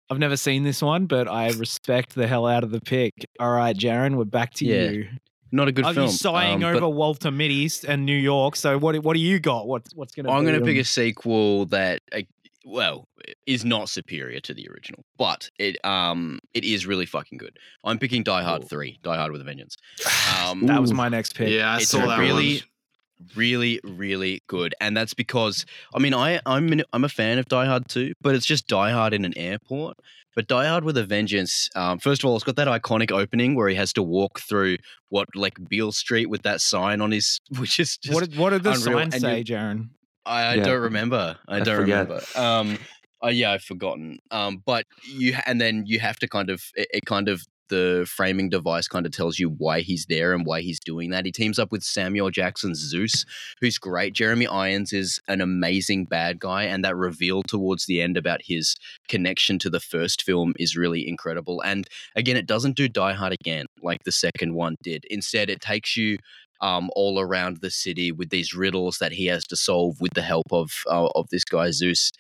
I've 0.10 0.20
never 0.20 0.36
seen 0.36 0.64
this 0.64 0.82
one, 0.82 1.06
but 1.06 1.30
I 1.30 1.52
respect 1.52 2.14
the 2.14 2.28
hell 2.28 2.46
out 2.46 2.66
of 2.66 2.72
the 2.72 2.82
pick. 2.82 3.14
All 3.40 3.52
right, 3.52 3.76
Jaron, 3.76 4.16
we're 4.18 4.26
back 4.26 4.54
to 4.56 4.66
Yeah, 4.66 4.90
you. 4.92 5.08
Not 5.54 5.68
a 5.68 5.72
good 5.72 5.86
Are 5.86 5.94
film. 5.94 6.08
you 6.08 6.12
sighing 6.12 6.64
um, 6.64 6.76
over 6.76 6.90
Walter 6.90 7.30
Mitty's 7.30 7.84
and 7.84 8.08
New 8.08 8.18
York? 8.18 8.56
So 8.56 8.80
what 8.80 8.98
what 9.04 9.14
do 9.14 9.20
you 9.20 9.40
got? 9.40 9.68
What's 9.68 9.94
what's 9.94 10.16
gonna? 10.16 10.32
I'm 10.32 10.44
going 10.44 10.60
to 10.60 10.66
pick 10.66 10.78
a 10.80 10.84
sequel 10.84 11.68
that, 11.68 12.02
uh, 12.12 12.22
well, 12.66 13.08
is 13.46 13.64
not 13.64 13.88
superior 13.88 14.40
to 14.40 14.54
the 14.56 14.68
original, 14.72 15.06
but 15.16 15.52
it 15.60 15.78
um 15.86 16.40
it 16.56 16.64
is 16.64 16.88
really 16.88 17.06
fucking 17.06 17.38
good. 17.38 17.60
I'm 17.84 18.00
picking 18.00 18.24
Die 18.24 18.42
Hard 18.42 18.64
Ooh. 18.64 18.68
Three, 18.68 18.98
Die 19.04 19.16
Hard 19.16 19.32
with 19.32 19.42
a 19.42 19.44
Vengeance. 19.44 19.78
Um, 20.44 20.66
That 20.66 20.82
was 20.82 20.92
my 20.92 21.08
next 21.08 21.36
pick. 21.36 21.50
Yeah, 21.50 21.72
I 21.72 21.78
it's 21.78 21.90
saw 21.90 22.06
that 22.08 22.18
really, 22.18 22.56
one. 22.56 23.30
really, 23.36 23.80
really 23.84 24.42
good, 24.48 24.74
and 24.82 24.98
that's 24.98 25.14
because 25.14 25.68
I 25.94 26.00
mean 26.00 26.16
I 26.16 26.42
I'm 26.48 26.72
an, 26.72 26.84
I'm 26.94 27.04
a 27.04 27.10
fan 27.10 27.38
of 27.38 27.48
Die 27.48 27.66
Hard 27.68 27.88
too, 27.88 28.14
but 28.22 28.34
it's 28.34 28.46
just 28.48 28.68
Die 28.68 28.92
Hard 28.92 29.14
in 29.14 29.24
an 29.24 29.38
airport. 29.38 29.98
But 30.36 30.48
Die 30.48 30.66
Hard 30.68 30.84
with 30.84 30.98
a 30.98 31.04
Vengeance, 31.04 31.70
um, 31.76 32.00
first 32.00 32.24
of 32.24 32.30
all, 32.30 32.36
it's 32.36 32.44
got 32.44 32.56
that 32.56 32.68
iconic 32.68 33.12
opening 33.12 33.56
where 33.56 33.70
he 33.70 33.76
has 33.76 33.94
to 33.94 34.04
walk 34.04 34.40
through 34.40 34.78
what 35.10 35.28
like 35.36 35.54
Beale 35.70 35.92
Street 35.92 36.28
with 36.30 36.42
that 36.44 36.60
sign 36.62 37.02
on 37.02 37.12
his, 37.12 37.40
which 37.60 37.80
is 37.80 37.98
just 37.98 38.14
What 38.14 38.30
did, 38.30 38.38
what 38.38 38.50
did 38.52 38.64
the 38.64 38.72
unreal, 38.72 38.98
sign 39.00 39.10
and 39.14 39.22
say, 39.22 39.38
you- 39.40 39.44
Jaron? 39.46 39.90
I, 40.26 40.42
I 40.44 40.54
Yeah. 40.56 40.64
don't 40.64 40.82
remember. 40.82 41.38
I, 41.48 41.58
I 41.58 41.60
don't 41.60 41.76
forget. 41.82 42.08
remember. 42.10 42.24
Um, 42.36 42.80
uh, 43.24 43.28
yeah, 43.30 43.52
I've 43.52 43.64
forgotten. 43.64 44.20
Um, 44.32 44.62
but 44.66 44.86
you 45.06 45.36
and 45.46 45.60
then 45.62 45.84
you 45.86 46.00
have 46.00 46.18
to 46.20 46.28
kind 46.28 46.50
of 46.50 46.62
it, 46.76 46.88
it 46.94 47.06
kind 47.06 47.28
of 47.30 47.44
the 47.74 48.06
framing 48.08 48.50
device 48.50 48.88
kind 48.88 49.08
of 49.08 49.12
tells 49.12 49.40
you 49.40 49.50
why 49.50 49.80
he's 49.80 50.06
there 50.06 50.34
and 50.34 50.46
why 50.46 50.62
he's 50.62 50.80
doing 50.80 51.10
that. 51.10 51.26
He 51.26 51.32
teams 51.32 51.58
up 51.58 51.72
with 51.72 51.82
Samuel 51.82 52.30
Jackson's 52.30 52.78
Zeus, 52.78 53.26
who's 53.60 53.80
great. 53.80 54.14
Jeremy 54.14 54.46
Irons 54.46 54.94
is 54.94 55.20
an 55.28 55.42
amazing 55.42 56.06
bad 56.06 56.40
guy, 56.40 56.66
and 56.66 56.86
that 56.86 56.96
reveal 56.96 57.42
towards 57.42 57.88
the 57.88 58.00
end 58.00 58.16
about 58.16 58.44
his 58.44 58.76
connection 59.08 59.58
to 59.58 59.72
the 59.72 59.80
first 59.80 60.22
film 60.22 60.54
is 60.60 60.78
really 60.78 61.08
incredible. 61.08 61.62
And 61.62 61.88
again, 62.16 62.38
it 62.38 62.46
doesn't 62.46 62.78
do 62.78 62.88
Die 62.88 63.14
Hard 63.14 63.34
again 63.34 63.66
like 63.82 64.04
the 64.04 64.12
second 64.12 64.54
one 64.54 64.76
did. 64.84 65.06
Instead, 65.10 65.50
it 65.50 65.60
takes 65.60 65.98
you 65.98 66.20
um, 66.62 66.92
all 66.96 67.20
around 67.20 67.58
the 67.58 67.72
city 67.72 68.12
with 68.12 68.30
these 68.30 68.54
riddles 68.54 69.00
that 69.00 69.14
he 69.14 69.26
has 69.26 69.46
to 69.48 69.56
solve 69.56 70.00
with 70.00 70.14
the 70.14 70.22
help 70.22 70.46
of 70.52 70.70
uh, 70.88 71.10
of 71.16 71.28
this 71.32 71.44
guy 71.44 71.72
Zeus. 71.72 72.12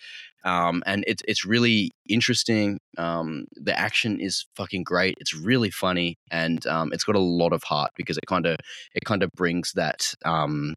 Um, 0.45 0.83
and 0.85 1.03
it's 1.07 1.23
it's 1.27 1.45
really 1.45 1.91
interesting. 2.07 2.79
Um, 2.97 3.45
the 3.55 3.77
action 3.77 4.19
is 4.19 4.45
fucking 4.55 4.83
great. 4.83 5.15
It's 5.19 5.33
really 5.33 5.69
funny, 5.69 6.17
and 6.31 6.65
um, 6.67 6.91
it's 6.91 7.03
got 7.03 7.15
a 7.15 7.19
lot 7.19 7.53
of 7.53 7.63
heart 7.63 7.91
because 7.95 8.17
it 8.17 8.25
kind 8.27 8.45
of 8.45 8.57
it 8.93 9.05
kind 9.05 9.23
of 9.23 9.31
brings 9.31 9.71
that 9.73 10.13
um, 10.25 10.75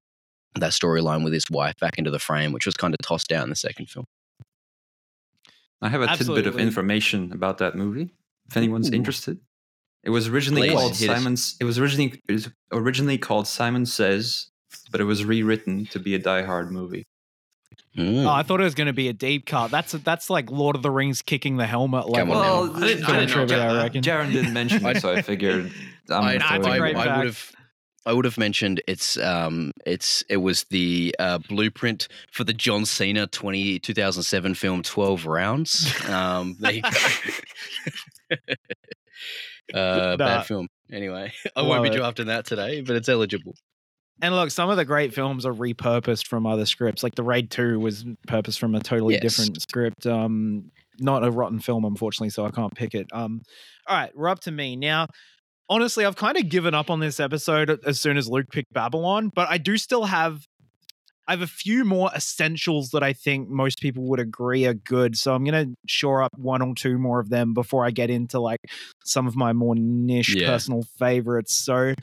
that 0.55 0.71
storyline 0.71 1.25
with 1.25 1.33
his 1.33 1.51
wife 1.51 1.75
back 1.81 1.99
into 1.99 2.11
the 2.11 2.19
frame, 2.19 2.53
which 2.53 2.67
was 2.67 2.77
kind 2.77 2.95
of 2.95 2.99
tossed 3.03 3.33
out 3.33 3.43
in 3.43 3.51
the 3.51 3.57
second 3.57 3.91
film. 3.91 4.07
I 5.83 5.89
have 5.89 6.01
a 6.01 6.17
tidbit 6.17 6.47
of 6.47 6.59
information 6.59 7.33
about 7.33 7.59
that 7.59 7.75
movie. 7.75 8.11
If 8.49 8.57
anyone's 8.57 8.91
Ooh. 8.91 8.95
interested, 8.95 9.39
it 10.05 10.11
was 10.11 10.29
originally 10.29 10.69
Please, 10.69 10.75
called 10.75 10.97
hit 10.97 11.11
us. 11.11 11.19
Simon's. 11.19 11.57
It 11.61 11.65
was 11.65 11.79
originally 11.79 12.23
it 12.29 12.33
was 12.33 12.51
originally 12.73 13.19
called 13.19 13.49
Simon 13.49 13.85
Says, 13.85 14.47
but 14.91 15.01
it 15.01 15.05
was 15.05 15.25
rewritten 15.25 15.87
to 15.87 15.99
be 15.99 16.15
a 16.15 16.19
Die 16.19 16.43
Hard 16.43 16.71
movie. 16.71 17.05
Mm. 17.97 18.27
Oh, 18.27 18.31
I 18.31 18.43
thought 18.43 18.61
it 18.61 18.65
was 18.65 18.75
going 18.75 18.89
to 18.89 18.93
be 18.93 19.09
a 19.09 19.13
deep 19.13 19.47
cut. 19.47 19.71
That's 19.71 19.93
that's 19.93 20.29
like 20.29 20.51
Lord 20.51 20.77
of 20.77 20.83
the 20.83 20.91
Rings 20.91 21.23
kicking 21.23 21.57
the 21.57 21.67
helmet. 21.67 22.07
Like, 22.09 22.21
Come 22.21 22.31
on 22.31 22.37
Well. 22.41 22.77
I 22.77 22.87
didn't, 22.89 23.05
I 23.05 23.21
didn't 23.21 23.29
know 23.31 23.35
trivia, 23.35 23.57
about 23.65 23.77
I 23.77 23.83
reckon. 23.85 24.03
Jaron 24.03 24.33
didn't 24.33 24.53
mention 24.53 24.85
it, 24.85 25.01
so 25.01 25.13
I 25.13 25.23
figured 25.31 25.73
I'm 26.11 26.23
I, 26.25 26.37
gonna 26.37 26.39
Nah, 26.39 26.49
throw 26.49 26.57
it's 26.59 26.67
a 26.67 26.79
great 26.79 26.95
there. 26.95 27.03
I 27.03 27.07
fact. 27.07 27.19
would 27.19 27.27
have. 27.27 27.53
I 28.05 28.13
would 28.13 28.25
have 28.25 28.39
mentioned 28.39 28.81
it's 28.87 29.17
um 29.19 29.73
it's 29.85 30.23
it 30.29 30.37
was 30.37 30.63
the 30.65 31.13
uh, 31.19 31.39
blueprint 31.39 32.07
for 32.31 32.45
the 32.45 32.53
John 32.53 32.85
Cena 32.87 33.27
20, 33.27 33.81
2007 33.81 34.55
film 34.55 34.83
Twelve 34.83 35.27
Rounds. 35.27 35.93
Um, 36.09 36.55
there 36.61 36.73
you 36.73 36.83
go. 36.83 36.89
uh, 39.75 39.75
Nah. 39.75 40.17
bad 40.17 40.43
film. 40.47 40.69
Anyway, 40.93 41.33
I 41.57 41.63
won't 41.63 41.83
be 41.83 41.89
Love 41.89 41.97
it. 41.97 41.99
drafting 41.99 42.27
that 42.27 42.47
today, 42.47 42.81
but 42.83 42.95
it's 42.95 43.09
eligible. 43.09 43.55
And 44.23 44.35
look, 44.35 44.51
some 44.51 44.71
of 44.71 44.77
the 44.79 44.85
great 44.85 45.13
films 45.13 45.45
are 45.45 45.53
repurposed 45.53 46.27
from 46.27 46.47
other 46.47 46.65
scripts. 46.65 47.03
Like 47.03 47.15
The 47.15 47.23
Raid 47.23 47.51
2 47.51 47.79
was 47.79 48.05
purposed 48.27 48.59
from 48.59 48.75
a 48.75 48.81
totally 48.81 49.15
Yes. 49.15 49.23
different 49.23 49.61
script. 49.61 50.07
Um, 50.07 50.71
not 50.99 51.23
a 51.25 51.31
rotten 51.31 51.59
film, 51.61 51.85
unfortunately, 51.85 52.31
so 52.31 52.47
I 52.47 52.51
can't 52.51 52.75
pick 52.75 52.95
it. 52.95 53.07
Um, 53.13 53.43
all 53.87 53.97
right, 53.97 54.11
we're 54.17 54.29
up 54.31 54.41
to 54.41 54.51
me. 54.51 54.75
Now, 54.77 55.09
honestly, 55.69 56.07
I've 56.07 56.17
kind 56.17 56.39
of 56.39 56.49
given 56.49 56.73
up 56.75 56.89
on 56.91 57.01
this 57.01 57.21
episode 57.21 57.79
as 57.85 58.01
soon 58.01 58.17
as 58.17 58.29
Luk 58.29 58.47
picked 58.51 58.73
Babylon, 58.73 59.31
but 59.35 59.49
I 59.51 59.59
do 59.59 59.77
still 59.77 60.05
have 60.05 60.41
I 61.29 61.33
have 61.33 61.43
a 61.43 61.47
few 61.47 61.85
more 61.85 62.11
essentials 62.15 62.91
that 62.91 63.03
I 63.03 63.13
think 63.13 63.49
most 63.49 63.81
people 63.81 64.05
would 64.05 64.21
agree 64.21 64.65
are 64.67 64.75
good. 64.75 65.17
So 65.17 65.35
I'm 65.35 65.45
gonna 65.45 65.67
shore 65.87 66.23
up 66.23 66.33
one 66.39 66.63
or 66.63 66.75
two 66.75 66.99
more 66.99 67.19
of 67.21 67.31
them 67.31 67.53
before 67.55 67.85
I 67.85 67.91
get 67.91 68.11
into 68.11 68.39
like 68.39 68.61
some 69.05 69.27
of 69.27 69.35
my 69.37 69.53
more 69.53 69.75
niche 69.75 70.35
Yeah. 70.37 70.47
personal 70.49 70.83
favorites. 70.99 71.57
So 71.57 71.95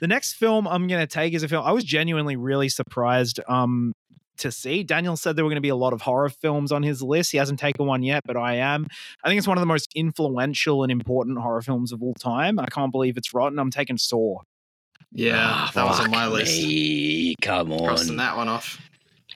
the 0.00 0.06
next 0.06 0.34
film 0.34 0.66
I'm 0.66 0.86
gonna 0.86 1.06
take 1.06 1.34
is 1.34 1.42
a 1.42 1.48
film 1.48 1.64
I 1.64 1.72
was 1.72 1.84
genuinely 1.84 2.36
really 2.36 2.68
surprised 2.68 3.40
um 3.48 3.92
to 4.38 4.50
see. 4.50 4.82
Daniel 4.82 5.18
said 5.18 5.36
there 5.36 5.44
were 5.44 5.50
going 5.50 5.56
to 5.56 5.60
be 5.60 5.68
a 5.68 5.76
lot 5.76 5.92
of 5.92 6.00
horror 6.00 6.30
films 6.30 6.72
on 6.72 6.82
his 6.82 7.02
list. 7.02 7.30
He 7.30 7.36
hasn't 7.36 7.58
taken 7.60 7.84
one 7.84 8.02
yet, 8.02 8.22
but 8.24 8.38
I 8.38 8.54
am. 8.54 8.86
I 9.22 9.28
think 9.28 9.36
it's 9.36 9.46
one 9.46 9.58
of 9.58 9.60
the 9.60 9.66
most 9.66 9.90
influential 9.94 10.82
and 10.82 10.90
important 10.90 11.38
horror 11.38 11.60
films 11.60 11.92
of 11.92 12.02
all 12.02 12.14
time. 12.14 12.58
I 12.58 12.64
can't 12.64 12.90
believe 12.90 13.18
it's 13.18 13.34
rotten. 13.34 13.58
I'm 13.58 13.70
taking 13.70 13.98
Saw. 13.98 14.38
Yeah, 15.12 15.50
Ah, 15.52 15.70
that 15.74 15.84
was 15.84 16.00
on 16.00 16.10
my 16.10 16.26
list. 16.28 16.52
me. 16.62 17.34
Come 17.42 17.76
Crossing 17.78 18.10
on. 18.10 18.16
that 18.18 18.36
one 18.36 18.48
off. 18.48 18.78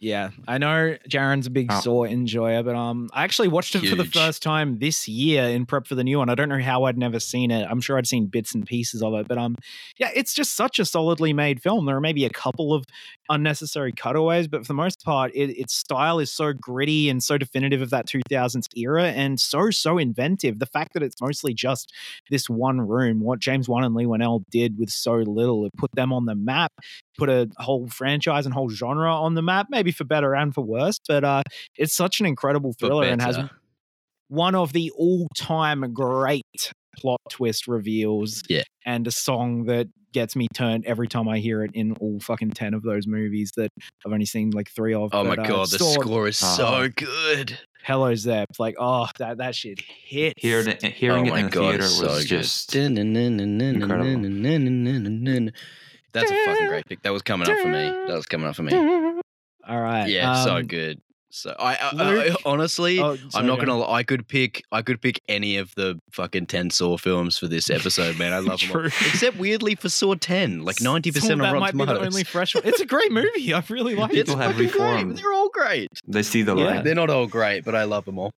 Yeah, 0.04 0.32
I 0.46 0.58
know 0.58 0.98
Jaron's 1.08 1.46
a 1.46 1.50
big 1.50 1.68
Oh. 1.70 1.80
Saw 1.80 2.04
enjoyer, 2.04 2.62
but 2.62 2.74
um, 2.76 3.08
I 3.14 3.24
actually 3.24 3.48
watched 3.48 3.74
it 3.74 3.88
for 3.88 3.96
the 3.96 4.04
first 4.04 4.42
time 4.42 4.78
this 4.78 5.08
year 5.08 5.44
in 5.44 5.64
prep 5.64 5.86
for 5.86 5.94
the 5.94 6.04
new 6.04 6.18
one. 6.18 6.28
I 6.28 6.34
don't 6.34 6.50
know 6.50 6.60
how 6.60 6.84
I'd 6.84 6.98
never 6.98 7.18
seen 7.18 7.50
it. 7.50 7.66
I'm 7.70 7.80
sure 7.80 7.96
I'd 7.96 8.06
seen 8.06 8.26
bits 8.26 8.54
and 8.54 8.66
pieces 8.66 9.02
of 9.02 9.14
it, 9.14 9.26
but 9.26 9.38
um, 9.38 9.56
yeah, 9.96 10.10
it's 10.14 10.34
just 10.34 10.54
such 10.56 10.78
a 10.78 10.84
solidly 10.84 11.32
made 11.32 11.62
film. 11.62 11.86
There 11.86 11.96
are 11.96 12.02
maybe 12.02 12.26
a 12.26 12.30
couple 12.30 12.74
of 12.74 12.84
unnecessary 13.30 13.92
cutaways, 13.92 14.46
but 14.46 14.60
for 14.60 14.68
the 14.68 14.74
most 14.74 15.02
part, 15.02 15.32
it, 15.34 15.58
its 15.58 15.74
style 15.74 16.18
is 16.18 16.30
so 16.30 16.52
gritty 16.52 17.08
and 17.08 17.22
so 17.22 17.38
definitive 17.38 17.80
of 17.80 17.88
that 17.88 18.06
2000s 18.06 18.66
era, 18.76 19.04
and 19.04 19.40
so 19.40 19.70
so 19.70 19.96
inventive. 19.96 20.58
The 20.58 20.66
fact 20.66 20.92
that 20.92 21.02
it's 21.02 21.18
mostly 21.18 21.54
just 21.54 21.94
this 22.28 22.50
one 22.50 22.78
room, 22.82 23.20
what 23.20 23.38
James 23.38 23.70
Wan 23.70 23.84
and 23.84 23.94
Leigh 23.94 24.04
Whannell 24.04 24.44
did 24.50 24.78
with 24.78 24.90
so 24.90 25.14
little, 25.14 25.64
it 25.64 25.72
put 25.78 25.92
them 25.92 26.12
on 26.12 26.26
the 26.26 26.34
map 26.34 26.72
put 27.16 27.28
a 27.28 27.48
whole 27.58 27.86
franchise 27.88 28.46
and 28.46 28.54
whole 28.54 28.68
genre 28.68 29.12
on 29.12 29.34
the 29.34 29.42
map, 29.42 29.68
maybe 29.70 29.92
for 29.94 30.04
better 30.04 30.34
and 30.34 30.54
for 30.54 30.62
worse. 30.64 30.98
But 31.06 31.24
uh, 31.24 31.42
it's 31.76 31.94
such 31.94 32.20
an 32.20 32.26
incredible 32.26 32.74
thriller 32.78 33.04
and 33.04 33.20
has 33.22 33.38
one 34.28 34.54
of 34.54 34.72
the 34.72 34.90
all-time 34.96 35.92
great 35.92 36.72
plot 36.96 37.20
twist 37.30 37.66
reveals. 37.66 38.42
Yeah. 38.48 38.62
And 38.86 39.06
a 39.06 39.10
song 39.10 39.64
that 39.64 39.88
gets 40.12 40.36
me 40.36 40.46
turned 40.54 40.86
every 40.86 41.08
time 41.08 41.28
I 41.28 41.38
hear 41.40 41.64
it 41.64 41.72
in 41.74 41.92
all 41.94 42.20
fucking 42.20 42.50
10 42.52 42.72
of 42.74 42.82
those 42.82 43.06
movies 43.06 43.50
that 43.56 43.70
I've 44.06 44.12
only 44.12 44.26
seen 44.26 44.50
like 44.50 44.70
three 44.70 44.94
of. 44.94 45.10
Oh 45.12 45.24
my 45.24 45.36
but, 45.36 45.46
uh, 45.46 45.48
god, 45.48 45.70
the 45.70 45.78
Sword, 45.78 46.00
score 46.00 46.28
is 46.28 46.40
Oh. 46.42 46.56
so 46.56 46.88
good. 46.94 47.58
Hello 47.82 48.14
Zepp. 48.14 48.48
Like, 48.58 48.76
oh, 48.78 49.08
that, 49.18 49.38
that 49.38 49.54
shit 49.54 49.80
hits. 49.80 50.40
Hearing 50.40 50.68
it, 50.68 50.82
hearing 50.84 51.30
oh 51.30 51.34
it 51.34 51.38
in 51.38 51.44
the 51.46 51.50
god, 51.50 51.60
theater 51.70 51.82
was 51.82 51.98
so 51.98 52.20
just 52.20 52.74
incredible. 52.74 53.10
That's 56.12 56.30
a 56.30 56.44
fucking 56.44 56.68
great 56.68 56.86
pick. 56.86 57.02
That 57.02 57.12
was 57.12 57.22
coming 57.22 57.50
up 57.50 57.58
for 57.58 57.68
me. 57.68 57.88
That 58.06 58.14
was 58.14 58.26
coming 58.26 58.46
up 58.46 58.54
for 58.54 58.62
me. 58.62 59.13
All 59.66 59.80
right. 59.80 60.08
Yeah, 60.08 60.44
so 60.44 60.56
um, 60.56 60.66
good. 60.66 61.00
So 61.30 61.52
I, 61.58 61.74
I, 61.74 61.90
I 62.30 62.36
honestly, 62.44 63.00
Oh, 63.00 63.16
I'm 63.34 63.44
not 63.46 63.58
gonna. 63.58 63.76
lie, 63.78 63.92
I 63.98 64.02
could 64.04 64.28
pick. 64.28 64.62
I 64.70 64.82
could 64.82 65.02
pick 65.02 65.20
any 65.28 65.56
of 65.56 65.74
the 65.74 65.98
fucking 66.12 66.46
ten 66.46 66.70
Saw 66.70 66.96
films 66.96 67.36
for 67.38 67.48
this 67.48 67.70
episode, 67.70 68.16
man. 68.18 68.32
I 68.32 68.38
love 68.50 68.60
them 68.60 68.70
all. 68.72 68.84
Except 68.86 69.36
weirdly 69.36 69.74
for 69.74 69.88
Saw 69.88 70.14
ten, 70.14 70.62
like 70.64 70.80
ninety 70.80 71.10
percent 71.10 71.32
on 71.32 71.38
that 71.38 71.44
Rotten 71.54 71.60
might 71.60 71.70
Tomatoes. 71.72 71.94
be 71.94 71.98
the 72.00 72.06
only 72.06 72.24
fresh 72.24 72.54
one. 72.54 72.62
It's 72.64 72.78
a 72.80 72.86
great 72.86 73.10
movie. 73.20 73.52
I 73.52 73.64
really 73.68 73.96
like 73.96 74.12
People 74.12 74.34
it. 74.40 74.44
have 74.44 74.52
fucking 74.52 74.68
great. 74.70 75.16
They're 75.16 75.32
all 75.32 75.48
great. 75.48 75.88
they 76.06 76.22
see 76.22 76.42
the 76.42 76.54
Yeah. 76.54 76.64
light. 76.66 76.84
They're 76.84 76.94
not 76.94 77.10
all 77.10 77.26
great, 77.26 77.64
but 77.64 77.74
I 77.74 77.82
love 77.82 78.04
them 78.04 78.18
all. 78.20 78.30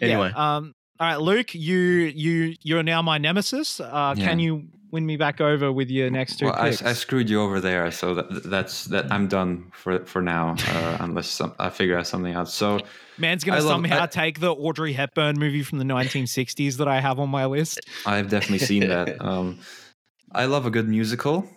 Anyway, 0.00 0.30
Yeah, 0.34 0.56
um. 0.56 0.74
All 1.00 1.06
right, 1.08 1.16
Luk. 1.16 1.54
You 1.54 1.78
you 1.78 2.56
you're 2.62 2.82
now 2.82 3.00
my 3.00 3.16
nemesis. 3.18 3.80
Uh, 3.80 4.14
Can 4.16 4.38
you 4.38 4.64
win 4.90 5.04
me 5.06 5.16
back 5.16 5.40
over 5.40 5.70
with 5.72 5.90
your 5.90 6.10
next 6.10 6.38
two 6.38 6.46
Well, 6.46 6.54
I, 6.56 6.70
picks? 6.70 6.82
I 6.82 6.92
screwed 6.92 7.28
you 7.30 7.40
over 7.42 7.60
there, 7.60 7.90
so 7.90 8.14
that, 8.14 8.42
that's 8.44 8.84
that. 8.86 9.10
I'm 9.12 9.28
done 9.28 9.70
for 9.72 10.04
for 10.06 10.22
now, 10.22 10.56
uh, 10.68 10.96
unless 11.00 11.28
some, 11.28 11.54
I 11.58 11.70
figure 11.70 11.98
out 11.98 12.06
something 12.06 12.32
else. 12.32 12.54
So 12.54 12.80
Man's 13.18 13.44
gonna 13.44 13.58
I 13.58 13.60
love- 13.60 13.70
somehow 13.70 14.02
I- 14.04 14.06
take 14.06 14.40
the 14.40 14.52
Audrey 14.52 14.92
Hepburn 14.92 15.38
movie 15.38 15.62
from 15.62 15.78
the 15.78 15.84
1960s 15.84 16.76
that 16.78 16.88
I 16.88 17.00
have 17.00 17.18
on 17.18 17.28
my 17.28 17.46
list. 17.46 17.80
I've 18.06 18.28
definitely 18.30 18.66
seen 18.66 18.88
that. 18.88 19.16
Um, 19.28 19.58
I 20.32 20.44
love 20.46 20.64
a 20.66 20.70
good 20.70 20.88
musical. 20.88 21.48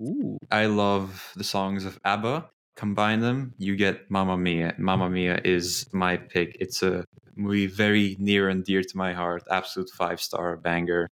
Ooh. 0.00 0.38
I 0.50 0.66
love 0.66 1.32
the 1.36 1.44
songs 1.44 1.84
of 1.84 1.98
ABBA. 2.04 2.48
Combine 2.76 3.20
them, 3.20 3.52
you 3.58 3.76
get 3.76 4.10
Mamma 4.10 4.36
Mia. 4.38 4.74
Mamma 4.78 5.10
Mia 5.10 5.38
is 5.44 5.86
my 5.92 6.16
pick. 6.16 6.56
It's 6.58 6.82
a 6.82 7.04
movie 7.36 7.66
very 7.66 8.16
near 8.18 8.48
and 8.48 8.64
dear 8.64 8.82
to 8.82 8.96
my 8.96 9.12
heart. 9.12 9.42
Absolute 9.50 9.90
five 9.90 10.20
star 10.20 10.56
banger. 10.56 11.08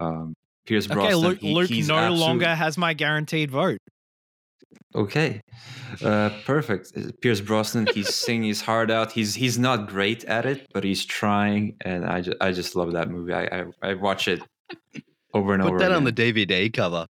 Um, 0.00 0.34
Pierce 0.66 0.86
Brosnan. 0.86 1.06
Okay, 1.06 1.14
Luk. 1.14 1.38
he- 1.38 1.54
Luk 1.54 1.70
no 1.70 1.76
absolute- 1.96 2.18
longer 2.18 2.54
has 2.54 2.76
my 2.78 2.94
guaranteed 2.94 3.50
vote. 3.50 3.78
Okay, 4.96 5.40
uh, 6.04 6.30
perfect. 6.44 6.92
Uh, 6.96 7.10
Pierce 7.20 7.40
Brosnan, 7.40 7.88
he's 7.92 8.14
singing 8.14 8.44
his 8.48 8.60
heart 8.60 8.90
out. 8.92 9.10
He's 9.12 9.34
he's 9.34 9.58
not 9.58 9.88
great 9.88 10.22
at 10.24 10.46
it, 10.46 10.66
but 10.72 10.84
he's 10.84 11.04
trying, 11.04 11.76
and 11.80 12.04
I 12.06 12.20
just 12.20 12.36
I 12.40 12.52
just 12.52 12.76
love 12.76 12.92
that 12.92 13.10
movie. 13.10 13.32
I 13.32 13.44
I, 13.44 13.64
I 13.82 13.94
watch 13.94 14.28
it 14.28 14.40
over 15.32 15.52
and 15.52 15.62
over. 15.62 15.70
Put 15.72 15.74
over. 15.74 15.78
that 15.80 15.92
on 15.92 16.04
the 16.04 16.10
again. 16.10 16.34
DVD 16.34 16.72
cover. 16.72 17.06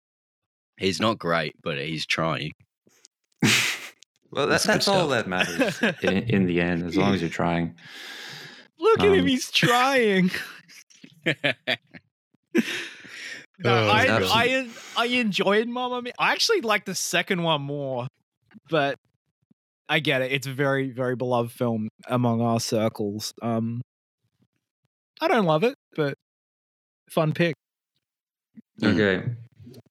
He's 0.79 1.01
not 1.01 1.19
great, 1.19 1.55
but 1.63 1.77
he's 1.77 2.07
trying. 2.07 2.53
well, 3.43 3.51
that, 4.33 4.49
That's 4.49 4.65
that's, 4.65 4.89
all 4.89 5.09
stuff. 5.09 5.25
that 5.25 5.29
matters 5.29 5.83
in, 6.03 6.23
in 6.29 6.47
the 6.47 6.61
end, 6.61 6.85
as 6.87 6.97
long 6.97 7.15
as 7.15 7.21
you're 7.21 7.31
trying. 7.31 7.75
Look 8.79 9.01
at 9.01 9.07
him. 9.07 9.21
Um, 9.21 9.27
He's 9.27 9.51
trying. 9.51 10.31
No, 13.65 13.73
Oh, 13.73 13.89
I, 13.91 14.07
God. 14.07 14.23
I 14.25 14.69
I 14.97 15.07
enjoyed 15.07 15.69
Mamma 15.69 16.03
Mia. 16.03 16.13
I 16.19 16.33
actually 16.33 16.61
like 16.63 16.85
the 16.85 16.95
second 16.95 17.43
one 17.43 17.63
more, 17.63 18.09
but 18.71 18.97
I 19.89 20.01
get 20.01 20.23
it. 20.23 20.33
It's 20.33 20.47
a 20.47 20.53
very 20.53 20.91
very 20.91 21.17
beloved 21.17 21.53
film 21.53 21.89
among 22.07 22.41
our 22.41 22.61
circles. 22.61 23.33
Um, 23.43 23.81
I 25.21 25.29
don't 25.29 25.45
love 25.47 25.63
it, 25.65 25.75
but 25.97 26.15
fun 27.11 27.33
pick. 27.33 27.55
Mm. 28.81 28.95
Okay, 28.95 29.29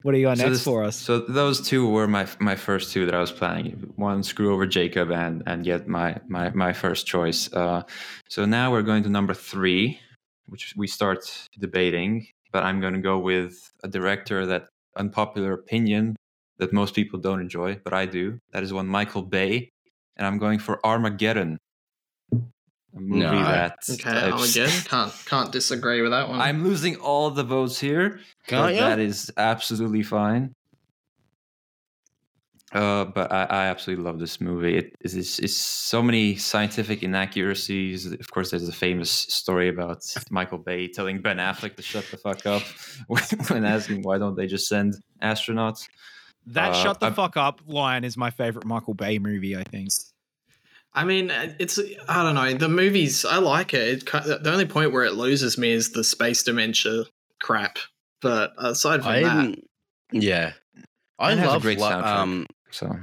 What 0.01 0.12
do 0.12 0.17
you 0.17 0.25
got 0.25 0.38
So 0.38 0.43
next 0.43 0.57
this- 0.57 0.63
for 0.63 0.84
us? 0.84 0.95
So 0.97 1.19
those 1.19 1.62
two 1.65 1.88
were 1.89 2.07
my 2.07 2.27
my 2.39 2.55
first 2.55 2.91
two 2.91 3.05
that 3.05 3.15
I 3.15 3.19
was 3.19 3.31
planning. 3.31 3.93
One 3.95 4.23
screw 4.23 4.53
over 4.53 4.65
Jacob 4.65 5.12
and 5.12 5.43
and 5.45 5.63
get 5.63 5.88
my 5.88 6.17
my 6.27 6.49
my 6.49 6.73
first 6.73 7.05
choice. 7.07 7.51
Uh, 7.53 7.84
so 8.27 8.45
now 8.45 8.71
we're 8.71 8.81
going 8.81 9.03
to 9.03 9.10
number 9.10 9.34
three, 9.34 9.99
which 10.47 10.73
we 10.75 10.88
start 10.88 11.47
debating. 11.60 12.27
But 12.51 12.63
I'm 12.63 12.81
going 12.81 12.93
to 12.93 12.99
go 12.99 13.17
with 13.17 13.57
a 13.83 13.87
director 13.87 14.45
that 14.45 14.67
unpopular 14.97 15.53
opinion 15.53 16.15
that 16.57 16.73
most 16.73 16.93
people 16.93 17.19
don't 17.19 17.41
enjoy, 17.41 17.79
but 17.83 17.93
I 17.93 18.05
do. 18.05 18.39
That 18.51 18.63
is 18.63 18.73
one 18.73 18.87
Michael 18.87 19.23
Bay, 19.23 19.71
and 20.17 20.27
I'm 20.27 20.37
going 20.37 20.59
for 20.59 20.85
Armageddon, 20.85 21.57
a 22.31 22.39
movie 22.99 23.21
No. 23.21 23.31
that 23.31 23.77
Okay, 23.89 24.29
Armageddon. 24.31 24.81
Can't 24.85 25.13
can't 25.25 25.51
disagree 25.51 26.01
with 26.01 26.11
that 26.11 26.29
one. 26.29 26.41
I'm 26.41 26.63
losing 26.63 26.97
all 26.97 27.31
the 27.31 27.43
votes 27.43 27.79
here. 27.79 28.19
Can't 28.47 28.75
ya? 28.75 28.89
That 28.89 28.99
is 28.99 29.31
absolutely 29.37 30.03
fine. 30.03 30.53
Uh, 32.73 33.03
but 33.03 33.29
I, 33.34 33.43
I 33.43 33.65
absolutely 33.67 34.05
love 34.05 34.17
this 34.19 34.39
movie. 34.39 34.77
It 34.77 34.95
is 35.01 35.13
it's, 35.15 35.39
it's 35.39 35.55
so 35.55 36.01
many 36.01 36.38
scientific 36.38 37.03
inaccuracies. 37.03 38.05
Of 38.05 38.31
course, 38.31 38.51
there's 38.51 38.69
a 38.69 38.71
famous 38.73 39.12
story 39.12 39.67
about 39.67 39.97
Michael 40.29 40.57
Bay 40.57 40.88
telling 40.88 41.21
Ben 41.21 41.38
Affleck 41.38 41.75
to 41.75 41.81
shut 41.81 42.05
the 42.12 42.17
fuck 42.17 42.45
up 42.45 42.62
when, 43.07 43.23
when 43.49 43.65
asking 43.65 44.03
why 44.03 44.17
don't 44.17 44.36
they 44.38 44.47
just 44.47 44.67
send 44.69 44.95
astronauts. 45.21 45.88
That 46.47 46.71
uh, 46.71 46.73
shut 46.73 46.99
the 47.01 47.07
I- 47.07 47.12
fuck 47.12 47.36
up 47.36 47.60
line 47.67 48.03
is 48.05 48.15
my 48.15 48.29
favorite 48.31 48.65
Michael 48.65 48.93
Bay 48.93 49.19
movie. 49.19 49.55
I 49.57 49.63
think. 49.63 49.89
I 50.93 51.03
mean, 51.05 51.29
it's 51.60 51.77
I 52.10 52.23
don't 52.23 52.36
know. 52.36 52.53
The 52.53 52.69
movies 52.69 53.25
I 53.25 53.38
like 53.38 53.73
it. 53.73 54.03
it. 54.13 54.43
The 54.43 54.51
only 54.51 54.65
point 54.65 54.91
where 54.93 55.03
it 55.05 55.13
loses 55.15 55.57
me 55.57 55.71
is 55.71 55.91
the 55.91 56.03
space 56.03 56.43
dementia 56.43 57.03
crap. 57.41 57.79
But 58.21 58.53
aside 58.57 59.01
from 59.01 59.12
I 59.12 59.21
that, 59.21 59.55
yeah. 60.13 60.53
I 61.19 61.34
It 61.34 61.39
a 61.39 61.45
love 61.45 61.62
great 61.62 61.79
lo- 61.79 61.89
soundtrack. 61.91 62.03
um 62.05 62.45
So 62.71 62.95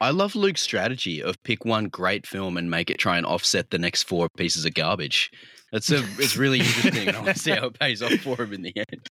I 0.00 0.10
love 0.10 0.34
Luk's 0.34 0.60
strategy 0.60 1.22
of 1.22 1.42
pick 1.44 1.64
one 1.64 1.86
great 1.86 2.26
film 2.26 2.56
and 2.56 2.70
make 2.70 2.90
it 2.90 2.98
try 2.98 3.16
and 3.16 3.26
offset 3.26 3.70
the 3.70 3.78
next 3.78 4.04
four 4.04 4.28
pieces 4.36 4.64
of 4.64 4.74
garbage. 4.74 5.30
That's 5.72 5.90
a 5.90 5.98
it's 6.18 6.36
really 6.36 6.60
interesting. 6.60 7.08
and 7.08 7.16
I 7.16 7.20
want 7.20 7.36
to 7.36 7.42
see 7.42 7.50
how 7.52 7.66
it 7.66 7.78
pays 7.78 8.02
off 8.02 8.12
for 8.20 8.40
him 8.42 8.52
in 8.52 8.62
the 8.62 8.72
end. 8.76 9.06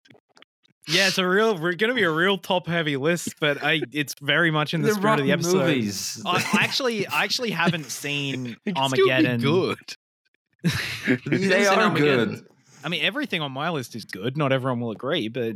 Yeah, 0.88 1.08
it's 1.08 1.18
a 1.18 1.26
real. 1.26 1.56
We're 1.58 1.74
gonna 1.74 1.94
be 1.94 2.02
a 2.02 2.10
real 2.10 2.36
top 2.38 2.66
heavy 2.66 2.96
list, 2.96 3.34
but 3.40 3.62
I 3.62 3.82
it's 3.92 4.14
very 4.20 4.50
much 4.50 4.74
in 4.74 4.82
the 4.82 4.86
They're 4.86 4.94
spirit 4.96 5.20
of 5.20 5.26
the 5.26 5.32
episode. 5.32 5.58
movies. 5.58 6.20
I 6.26 6.36
I 6.52 6.64
actually 6.64 7.06
I 7.06 7.22
actually 7.24 7.50
haven't 7.52 7.86
seen 7.86 8.56
It 8.66 8.74
can 8.74 8.88
still 8.88 9.06
be 9.06 9.12
Armageddon. 9.12 9.40
good. 9.40 9.78
they 11.26 11.66
are 11.66 11.78
Armageddon. 11.80 12.30
good. 12.34 12.46
I 12.84 12.88
mean, 12.88 13.04
everything 13.04 13.42
on 13.42 13.52
my 13.52 13.70
list 13.70 13.94
is 13.94 14.04
good. 14.04 14.36
Not 14.36 14.52
everyone 14.52 14.80
will 14.80 14.90
agree, 14.90 15.28
but 15.28 15.54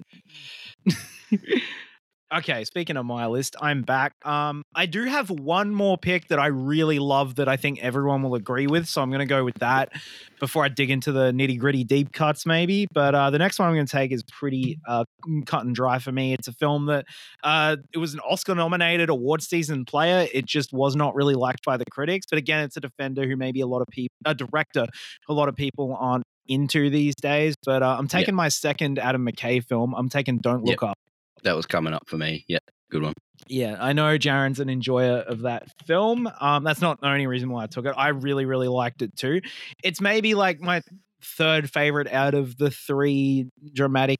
okay. 2.34 2.64
Speaking 2.64 2.96
of 2.96 3.06
my 3.06 3.26
list, 3.26 3.56
I'm 3.60 3.82
back. 3.82 4.14
Um, 4.24 4.62
I 4.74 4.86
do 4.86 5.04
have 5.04 5.30
one 5.30 5.74
more 5.74 5.96
pick 5.96 6.28
that 6.28 6.38
I 6.38 6.46
really 6.46 6.98
love 6.98 7.36
that 7.36 7.48
I 7.48 7.56
think 7.56 7.82
everyone 7.82 8.22
will 8.22 8.34
agree 8.34 8.66
with. 8.66 8.86
So 8.88 9.02
I'm 9.02 9.10
going 9.10 9.20
to 9.20 9.26
go 9.26 9.44
with 9.44 9.56
that 9.56 9.92
before 10.40 10.64
I 10.64 10.68
dig 10.68 10.90
into 10.90 11.12
the 11.12 11.32
nitty 11.32 11.58
gritty 11.58 11.84
deep 11.84 12.12
cuts, 12.12 12.46
maybe. 12.46 12.86
But 12.92 13.14
uh, 13.14 13.30
the 13.30 13.38
next 13.38 13.58
one 13.58 13.68
I'm 13.68 13.74
going 13.74 13.86
to 13.86 13.92
take 13.92 14.12
is 14.12 14.22
pretty 14.24 14.78
uh, 14.86 15.04
cut 15.46 15.64
and 15.64 15.74
dry 15.74 15.98
for 15.98 16.12
me. 16.12 16.32
It's 16.32 16.48
a 16.48 16.52
film 16.52 16.86
that 16.86 17.06
uh, 17.42 17.76
it 17.92 17.98
was 17.98 18.14
an 18.14 18.20
Oscar 18.20 18.54
nominated 18.54 19.08
award 19.08 19.42
season 19.42 19.84
player. 19.84 20.26
It 20.32 20.46
just 20.46 20.72
was 20.72 20.96
not 20.96 21.14
really 21.14 21.34
liked 21.34 21.64
by 21.64 21.76
the 21.76 21.86
critics. 21.90 22.26
But 22.28 22.38
again, 22.38 22.64
it's 22.64 22.76
a 22.76 22.80
defender 22.80 23.26
who 23.26 23.36
maybe 23.36 23.60
a 23.60 23.66
lot 23.66 23.80
of 23.82 23.88
people, 23.88 24.14
a 24.24 24.34
director, 24.34 24.86
a 25.28 25.32
lot 25.32 25.48
of 25.48 25.56
people 25.56 25.96
aren't 25.98 26.24
into 26.48 26.90
these 26.90 27.14
days. 27.14 27.54
But 27.64 27.82
uh, 27.82 27.96
I'm 27.98 28.08
taking 28.08 28.34
my 28.34 28.48
second 28.48 28.98
Adam 28.98 29.26
McKay 29.26 29.64
film. 29.64 29.94
I'm 29.94 30.08
taking 30.08 30.38
Don't 30.38 30.64
Look 30.64 30.82
Up. 30.82 30.98
That 31.44 31.56
was 31.56 31.66
coming 31.66 31.92
up 31.92 32.08
for 32.08 32.16
me. 32.16 32.44
Yeah, 32.48 32.58
good 32.90 33.02
one. 33.02 33.14
Yeah, 33.48 33.76
I 33.78 33.92
know 33.92 34.18
Jaron's 34.18 34.60
an 34.60 34.68
enjoyer 34.68 35.18
of 35.18 35.42
that 35.42 35.68
film. 35.86 36.28
Um, 36.40 36.64
that's 36.64 36.80
not 36.80 37.00
the 37.00 37.08
only 37.08 37.26
reason 37.26 37.50
why 37.50 37.64
I 37.64 37.66
took 37.66 37.86
it. 37.86 37.94
I 37.96 38.08
really, 38.08 38.44
really 38.44 38.68
liked 38.68 39.02
it 39.02 39.14
too. 39.16 39.40
It's 39.84 40.00
maybe 40.00 40.34
like 40.34 40.60
my 40.60 40.82
third 41.22 41.70
favorite 41.70 42.08
out 42.12 42.34
of 42.34 42.56
the 42.56 42.70
three 42.70 43.48
dramatic 43.72 44.18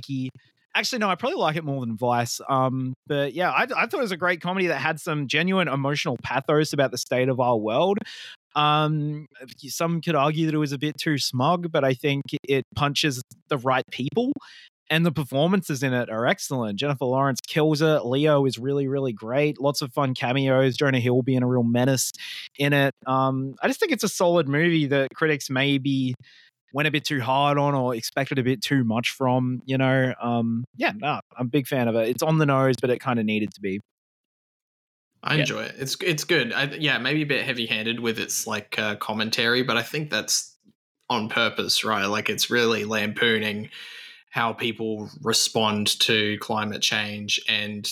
Actually, 0.75 0.99
no, 0.99 1.09
I 1.09 1.15
probably 1.15 1.39
like 1.39 1.57
it 1.57 1.65
more 1.65 1.81
than 1.81 1.97
Vice. 1.97 2.39
Um, 2.51 2.93
but 3.07 3.33
yeah, 3.33 3.51
I, 3.51 3.63
I 3.63 3.87
thought 3.87 3.95
it 3.95 4.01
was 4.01 4.13
a 4.13 4.17
great 4.19 4.43
comedy 4.43 4.67
that 4.67 4.77
had 4.77 5.01
some 5.01 5.27
genuine 5.27 5.69
emotional 5.69 6.19
pathos 6.23 6.75
about 6.75 6.91
the 6.91 6.99
state 6.99 7.31
of 7.31 7.41
our 7.41 7.57
world. 7.57 7.97
Um, 8.55 9.27
some 9.57 10.03
could 10.03 10.15
argue 10.15 10.45
that 10.45 10.55
it 10.55 10.59
was 10.59 10.73
a 10.73 10.79
bit 10.79 10.99
too 10.99 11.17
smug, 11.17 11.73
but 11.73 11.83
I 11.83 11.95
think 11.95 12.25
it 12.47 12.65
punches 12.75 13.23
the 13.49 13.57
right 13.57 13.85
people 13.91 14.33
and 14.91 15.05
the 15.05 15.13
performances 15.13 15.83
in 15.83 15.93
it 15.93 16.09
are 16.11 16.27
excellent. 16.27 16.79
Jennifer 16.79 17.05
Lawrence 17.07 17.41
kills 17.41 17.83
it. 17.83 18.05
Leo 18.05 18.47
is 18.47 18.59
really, 18.59 18.87
really 18.89 19.13
great. 19.13 19.61
Lots 19.61 19.83
of 19.83 19.93
fun 19.93 20.15
cameos. 20.15 20.77
Jonah 20.77 21.01
Hill 21.01 21.23
being 21.23 21.43
a 21.43 21.47
real 21.47 21.65
menace 21.65 22.13
in 22.59 22.73
it. 22.73 22.95
Um, 23.07 23.55
I 23.63 23.69
just 23.69 23.81
think 23.81 23.93
it's 23.93 24.05
a 24.05 24.09
solid 24.09 24.49
movie 24.49 24.87
that 24.87 25.09
critics 25.15 25.51
maybe 25.51 26.15
went 26.73 26.87
a 26.89 26.91
bit 26.91 27.05
too 27.05 27.21
hard 27.21 27.59
on 27.59 27.75
or 27.75 27.95
expected 27.95 28.39
a 28.39 28.43
bit 28.43 28.63
too 28.63 28.85
much 28.85 29.11
from. 29.11 29.61
You 29.67 29.79
know, 29.79 30.15
um, 30.21 30.65
yeah, 30.77 30.93
no, 30.95 31.21
I'm 31.37 31.47
a 31.47 31.51
big 31.51 31.67
fan 31.67 31.89
of 31.89 31.95
it. 31.97 32.09
It's 32.09 32.23
on 32.23 32.39
the 32.39 32.47
nose, 32.47 32.75
but 32.81 32.91
it 32.91 33.01
kind 33.01 33.19
of 33.19 33.25
needed 33.27 33.53
to 33.55 33.61
be. 33.61 33.81
I 35.23 35.35
Yeah. 35.35 35.41
enjoy 35.41 35.63
it. 35.63 35.75
It's 35.79 35.97
it's 36.03 36.25
good. 36.25 36.53
I, 36.53 36.65
yeah, 36.65 36.99
maybe 36.99 37.23
a 37.23 37.27
bit 37.27 37.45
heavy 37.45 37.67
handed 37.67 37.99
with 38.01 38.19
its 38.19 38.47
like 38.47 38.79
uh, 38.79 38.97
commentary, 38.97 39.63
but 39.63 39.77
I 39.77 39.83
think 39.83 40.11
that's 40.11 40.57
on 41.09 41.29
purpose, 41.29 41.83
right? 41.85 42.05
Like 42.07 42.29
it's 42.29 42.51
really 42.51 42.85
lampooning 42.85 43.71
how 44.37 44.53
people 44.53 45.09
respond 45.23 45.99
to 45.99 46.37
climate 46.41 46.83
change 46.83 47.41
and 47.49 47.91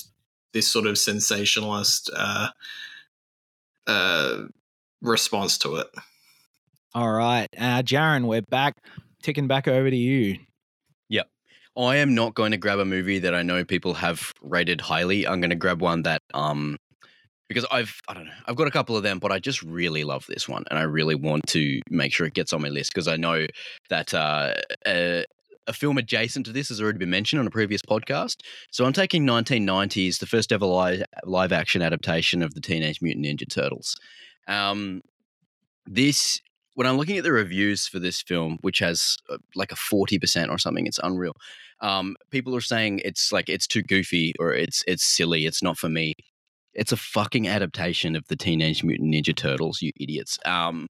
this 0.53 0.71
sort 0.71 0.87
of 0.87 0.99
sensationalist 0.99 2.11
uh, 2.15 2.49
uh, 3.87 4.43
response 5.01 5.57
to 5.57 5.77
it. 5.77 5.87
All 6.95 7.11
right, 7.11 7.49
uh, 7.57 7.81
Jaron, 7.83 8.27
we're 8.27 8.43
back, 8.43 8.77
ticking 9.23 9.49
back 9.49 9.67
over 9.67 9.89
to 9.89 9.97
you. 9.97 10.37
Yep. 11.09 11.29
I 11.79 11.97
am 11.97 12.15
not 12.15 12.35
going 12.35 12.51
to 12.51 12.59
grab 12.59 12.79
a 12.79 12.85
movie 12.85 13.21
that 13.21 13.35
I 13.35 13.41
know 13.41 13.65
people 13.65 13.95
have 13.95 14.31
rated 14.43 14.83
highly. 14.83 15.27
I'm 15.27 15.41
going 15.41 15.49
to 15.49 15.57
grab 15.57 15.81
one 15.81 16.03
that 16.03 16.21
um 16.35 16.77
because 17.49 17.65
I've 17.71 17.99
I 18.07 18.13
don't 18.13 18.27
know 18.27 18.33
I've 18.47 18.57
got 18.57 18.67
a 18.67 18.71
couple 18.71 18.99
of 18.99 19.03
them, 19.03 19.19
but 19.19 19.33
I 19.33 19.39
just 19.39 19.63
really 19.63 20.05
love 20.05 20.27
this 20.29 20.47
one, 20.47 20.65
and 20.69 20.79
I 20.79 20.83
really 20.83 21.15
want 21.15 21.47
to 21.49 21.81
make 21.89 22.13
sure 22.13 22.27
it 22.27 22.35
gets 22.35 22.53
on 22.53 22.61
my 22.61 22.69
list 22.69 22.93
because 22.93 23.09
I 23.09 23.17
know 23.17 23.47
that 23.89 24.13
uh, 24.13 24.53
a, 24.87 25.25
a 25.67 25.73
film 25.73 25.99
adjacent 25.99 26.47
to 26.47 26.53
this 26.53 26.69
has 26.69 26.81
already 26.81 26.99
been 26.99 27.11
mentioned 27.11 27.41
on 27.41 27.47
a 27.47 27.51
previous 27.51 27.83
podcast. 27.83 28.37
So 28.71 28.85
I'm 28.85 28.93
taking 28.93 29.27
1990s, 29.27 30.19
the 30.19 30.27
first 30.27 30.53
ever 30.53 30.67
live 30.67 31.03
live 31.25 31.53
action 31.53 31.83
adaptation 31.83 32.43
of 32.43 32.55
the 32.55 32.61
Teenage 32.61 33.01
Mutant 33.01 33.27
Ninja 33.27 33.49
Turtles. 33.49 33.97
Um, 34.47 35.03
this 35.87 36.41
when 36.75 36.87
I'm 36.87 36.97
looking 36.97 37.17
at 37.17 37.25
the 37.25 37.33
reviews 37.33 37.87
for 37.87 37.99
this 37.99 38.21
film, 38.21 38.59
which 38.63 38.81
has 38.81 39.17
uh, 39.31 39.39
like 39.55 39.71
a 39.71 39.77
40% 39.77 40.51
or 40.51 40.59
something, 40.59 40.87
it's 40.87 40.99
unreal. 41.03 41.35
Um, 41.81 42.17
people 42.31 42.55
are 42.57 42.61
saying 42.61 43.01
it's 43.05 43.33
like 43.33 43.49
it's 43.49 43.67
too 43.67 43.83
goofy 43.83 44.35
or 44.39 44.53
it's 44.53 44.83
it's 44.87 45.05
silly. 45.05 45.47
It's 45.47 45.63
not 45.63 45.79
for 45.79 45.89
me. 45.89 46.15
It's 46.73 46.93
a 46.93 46.97
fucking 46.97 47.47
adaptation 47.47 48.17
of 48.17 48.27
the 48.29 48.37
Teenage 48.37 48.83
Mutant 48.83 49.15
Ninja 49.15 49.35
Turtles, 49.35 49.81
you 49.81 49.93
idiots. 50.01 50.39
Um, 50.45 50.89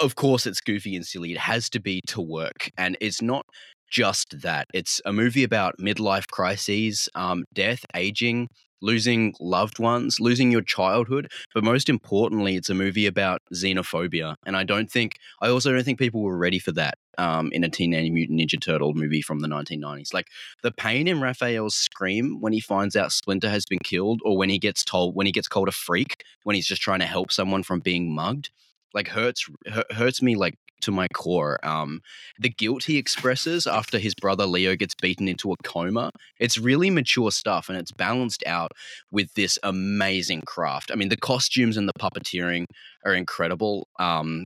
of 0.00 0.14
course, 0.14 0.46
it's 0.46 0.60
goofy 0.60 0.94
and 0.94 1.06
silly. 1.06 1.32
It 1.32 1.38
has 1.38 1.70
to 1.70 1.80
be 1.80 2.02
to 2.08 2.20
work, 2.20 2.70
and 2.76 2.96
it's 3.00 3.22
not 3.22 3.46
just 3.90 4.40
that. 4.42 4.68
It's 4.72 5.00
a 5.04 5.12
movie 5.12 5.44
about 5.44 5.78
midlife 5.78 6.28
crises, 6.28 7.08
um, 7.14 7.44
death, 7.52 7.84
aging, 7.94 8.48
losing 8.82 9.34
loved 9.40 9.78
ones, 9.78 10.20
losing 10.20 10.50
your 10.50 10.62
childhood. 10.62 11.30
But 11.54 11.64
most 11.64 11.88
importantly, 11.88 12.56
it's 12.56 12.70
a 12.70 12.74
movie 12.74 13.06
about 13.06 13.42
xenophobia. 13.54 14.36
And 14.46 14.56
I 14.56 14.64
don't 14.64 14.90
think, 14.90 15.16
I 15.40 15.48
also 15.48 15.72
don't 15.72 15.84
think 15.84 15.98
people 15.98 16.22
were 16.22 16.36
ready 16.36 16.58
for 16.58 16.72
that 16.72 16.94
um, 17.18 17.50
in 17.52 17.64
a 17.64 17.68
Teenage 17.68 18.10
Mutant 18.10 18.40
Ninja 18.40 18.60
Turtle 18.60 18.94
movie 18.94 19.22
from 19.22 19.40
the 19.40 19.48
1990s. 19.48 20.14
Like 20.14 20.28
the 20.62 20.72
pain 20.72 21.06
in 21.06 21.20
Raphael's 21.20 21.76
scream 21.76 22.40
when 22.40 22.52
he 22.52 22.60
finds 22.60 22.96
out 22.96 23.12
Splinter 23.12 23.50
has 23.50 23.66
been 23.66 23.80
killed, 23.80 24.20
or 24.24 24.36
when 24.36 24.48
he 24.50 24.58
gets 24.58 24.84
told, 24.84 25.14
when 25.14 25.26
he 25.26 25.32
gets 25.32 25.48
called 25.48 25.68
a 25.68 25.72
freak, 25.72 26.24
when 26.44 26.56
he's 26.56 26.66
just 26.66 26.82
trying 26.82 27.00
to 27.00 27.06
help 27.06 27.30
someone 27.30 27.62
from 27.62 27.80
being 27.80 28.14
mugged. 28.14 28.50
Like 28.92 29.08
hurts 29.08 29.46
hurts 29.92 30.20
me 30.20 30.34
like 30.34 30.58
to 30.82 30.90
my 30.90 31.06
core. 31.14 31.58
Um, 31.64 32.00
the 32.38 32.48
guilt 32.48 32.84
he 32.84 32.98
expresses 32.98 33.66
after 33.66 33.98
his 33.98 34.14
brother 34.14 34.46
Leo 34.46 34.76
gets 34.76 34.94
beaten 34.94 35.28
into 35.28 35.52
a 35.52 35.56
coma. 35.64 36.10
It's 36.38 36.58
really 36.58 36.90
mature 36.90 37.30
stuff 37.30 37.68
and 37.68 37.78
it's 37.78 37.92
balanced 37.92 38.42
out 38.46 38.72
with 39.10 39.32
this 39.34 39.58
amazing 39.62 40.42
craft. 40.46 40.90
I 40.92 40.96
mean, 40.96 41.08
the 41.08 41.16
costumes 41.16 41.76
and 41.76 41.88
the 41.88 41.92
puppeteering 41.94 42.64
are 43.04 43.14
incredible. 43.14 43.88
Um, 43.98 44.44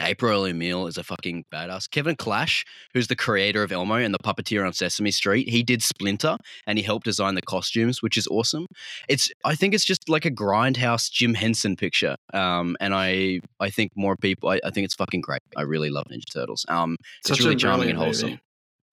April 0.00 0.42
O'Neil 0.44 0.86
is 0.86 0.96
a 0.96 1.04
fucking 1.04 1.44
badass. 1.52 1.88
Kevin 1.90 2.16
Clash, 2.16 2.64
who's 2.94 3.08
the 3.08 3.16
creator 3.16 3.62
of 3.62 3.70
Elmo 3.72 3.94
and 3.96 4.14
the 4.14 4.18
puppeteer 4.18 4.66
on 4.66 4.72
Sesame 4.72 5.10
Street, 5.10 5.48
he 5.48 5.62
did 5.62 5.82
Splinter 5.82 6.36
and 6.66 6.78
he 6.78 6.84
helped 6.84 7.04
design 7.04 7.34
the 7.34 7.42
costumes, 7.42 8.02
which 8.02 8.16
is 8.16 8.26
awesome. 8.28 8.66
It's 9.08 9.30
I 9.44 9.54
think 9.54 9.74
it's 9.74 9.84
just 9.84 10.08
like 10.08 10.24
a 10.24 10.30
grindhouse 10.30 11.10
Jim 11.10 11.34
Henson 11.34 11.76
picture. 11.76 12.16
Um, 12.32 12.76
and 12.80 12.94
I 12.94 13.40
I 13.60 13.70
think 13.70 13.92
more 13.94 14.16
people 14.16 14.48
I, 14.48 14.60
I 14.64 14.70
think 14.70 14.84
it's 14.86 14.94
fucking 14.94 15.20
great. 15.20 15.40
I 15.56 15.62
really 15.62 15.90
love 15.90 16.04
Ninja 16.10 16.30
Turtles. 16.32 16.64
Um, 16.68 16.96
Such 17.26 17.38
it's 17.38 17.44
really 17.44 17.56
charming 17.56 17.90
and 17.90 17.98
wholesome. 17.98 18.30
movie. 18.30 18.40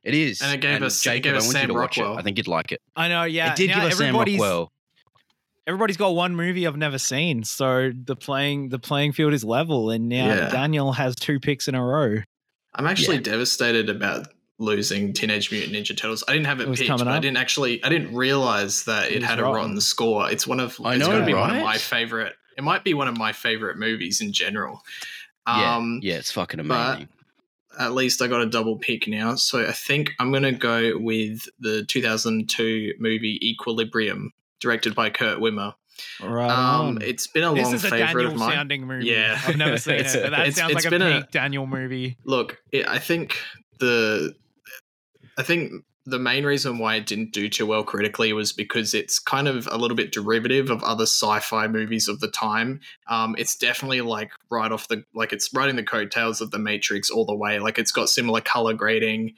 It 0.03 0.13
is, 0.13 0.41
And 0.41 0.53
it 0.53 0.61
gave 0.61 0.81
us- 0.81 0.99
it 1.05 1.09
Jacob, 1.09 1.23
gave 1.23 1.35
us 1.35 1.49
I 1.49 1.51
Sam 1.51 1.61
you 1.63 1.67
to 1.67 1.73
watch 1.73 1.97
Rockwell. 1.97 2.15
it. 2.17 2.19
I 2.19 2.23
think 2.23 2.37
you'd 2.37 2.47
like 2.47 2.71
it. 2.71 2.81
I 2.95 3.09
know, 3.09 3.23
yeah. 3.23 3.51
it 3.51 3.57
did 3.57 3.69
now 3.69 3.81
give 3.83 3.91
us 3.91 3.97
Sam 3.97 4.15
Rockwell. 4.15 4.71
Everybody's 5.69 5.97
got 5.97 6.15
one 6.15 6.35
movie 6.35 6.65
I've 6.65 6.77
never 6.77 6.97
seen, 6.97 7.43
so 7.43 7.91
the 7.93 8.15
playing 8.15 8.69
the 8.69 8.79
playing 8.79 9.11
field 9.11 9.33
is 9.33 9.43
level, 9.43 9.91
and 9.91 10.09
now 10.09 10.25
Yeah. 10.33 10.49
Daniel 10.49 10.93
has 10.93 11.15
two 11.15 11.39
picks 11.39 11.67
in 11.67 11.75
a 11.75 11.83
row. 11.85 12.23
I'm 12.73 12.87
actually 12.87 13.17
Yeah. 13.17 13.21
devastated 13.21 13.87
about 13.87 14.29
losing 14.57 15.13
Teenage 15.13 15.51
Mutant 15.51 15.73
Ninja 15.75 15.95
Turtles. 15.95 16.23
I 16.27 16.33
didn't 16.33 16.47
have 16.47 16.59
it, 16.59 16.67
It 16.69 16.75
picked, 16.75 16.89
but 16.97 17.07
I 17.07 17.19
didn't 17.19 17.37
actually 17.37 17.83
I 17.83 17.89
didn't 17.89 18.15
realize 18.15 18.85
that 18.85 19.11
It 19.11 19.17
it, 19.17 19.19
was 19.19 19.29
had 19.29 19.37
a 19.39 19.43
rotten. 19.43 19.55
rotten 19.57 19.81
score. 19.81 20.31
It's 20.31 20.47
one 20.47 20.59
of 20.59 20.81
I 20.83 20.95
it's 20.95 20.99
know, 21.05 21.11
gonna 21.13 21.25
be 21.25 21.35
one 21.35 21.55
of 21.55 21.61
my 21.61 21.77
favorite. 21.77 22.35
It 22.57 22.63
might 22.63 22.83
be 22.83 22.95
one 22.95 23.07
of 23.07 23.15
my 23.15 23.31
favorite 23.31 23.77
movies 23.77 24.21
in 24.21 24.33
general. 24.33 24.81
Yeah, 25.47 25.75
Um, 25.75 25.99
yeah, 26.01 26.15
it's 26.15 26.31
fucking 26.31 26.59
amazing. 26.59 27.09
at 27.79 27.93
least 27.93 28.21
I 28.23 28.27
got 28.27 28.41
a 28.41 28.45
double 28.47 28.75
pick 28.77 29.07
now. 29.07 29.35
So 29.35 29.65
I 29.65 29.71
think 29.71 30.11
I'm 30.19 30.31
going 30.31 30.43
to 30.43 30.51
go 30.51 30.97
with 30.97 31.47
the 31.59 31.85
2002 31.85 32.95
movie 32.99 33.39
Equilibrium, 33.47 34.33
directed 34.59 34.95
by 34.95 35.09
Kurt 35.09 35.39
Wimmer. 35.39 35.73
Right. 36.23 36.49
Um, 36.49 36.99
it's 37.01 37.27
been 37.27 37.43
a 37.43 37.53
this 37.53 37.65
long 37.65 37.73
is 37.75 37.83
a 37.83 37.89
favorite 37.89 38.23
Daniel 38.23 38.31
of 38.33 38.37
mine. 38.39 38.51
sounding 38.53 38.87
movie. 38.87 39.07
Yeah. 39.07 39.39
I've 39.45 39.57
never 39.57 39.77
seen 39.79 39.95
it, 39.95 40.03
but 40.13 40.29
that 40.31 40.39
it's- 40.47 40.55
sounds 40.55 40.71
it's 40.71 40.75
like 40.75 40.85
a 40.85 40.89
been 40.89 41.01
a- 41.01 41.21
peak 41.21 41.31
Daniel 41.31 41.67
movie. 41.67 42.17
Look, 42.23 42.57
it, 42.71 42.87
I 42.87 42.99
think 42.99 43.37
the 43.79 44.33
I 45.37 45.43
think 45.43 45.71
the 46.05 46.17
main 46.19 46.43
reason 46.45 46.79
why 46.79 46.95
it 46.95 47.05
didn't 47.05 47.33
do 47.33 47.47
too 47.49 47.65
well 47.67 47.83
critically 47.83 48.33
was 48.33 48.51
because 48.51 48.93
it's 48.95 49.19
kind 49.19 49.47
of 49.47 49.67
a 49.71 49.77
little 49.77 49.95
bit 49.95 50.11
derivative 50.11 50.71
of 50.71 50.81
other 50.83 51.03
sci-fi 51.03 51.67
movies 51.67 52.07
of 52.07 52.19
the 52.19 52.29
time. 52.29 52.79
Um, 53.09 53.35
it's 53.37 53.55
definitely 53.55 54.01
like 54.01 54.31
right 54.49 54.71
off 54.71 54.87
the 54.87 55.03
like 55.13 55.33
it's 55.33 55.53
riding 55.53 55.75
the 55.75 55.83
coattails 55.83 56.41
of 56.41 56.49
the 56.51 56.57
Matrix 56.59 57.09
all 57.11 57.25
the 57.25 57.35
way. 57.35 57.59
Like 57.59 57.77
it's 57.77 57.91
got 57.91 58.09
similar 58.09 58.41
color 58.41 58.73
grading. 58.73 59.35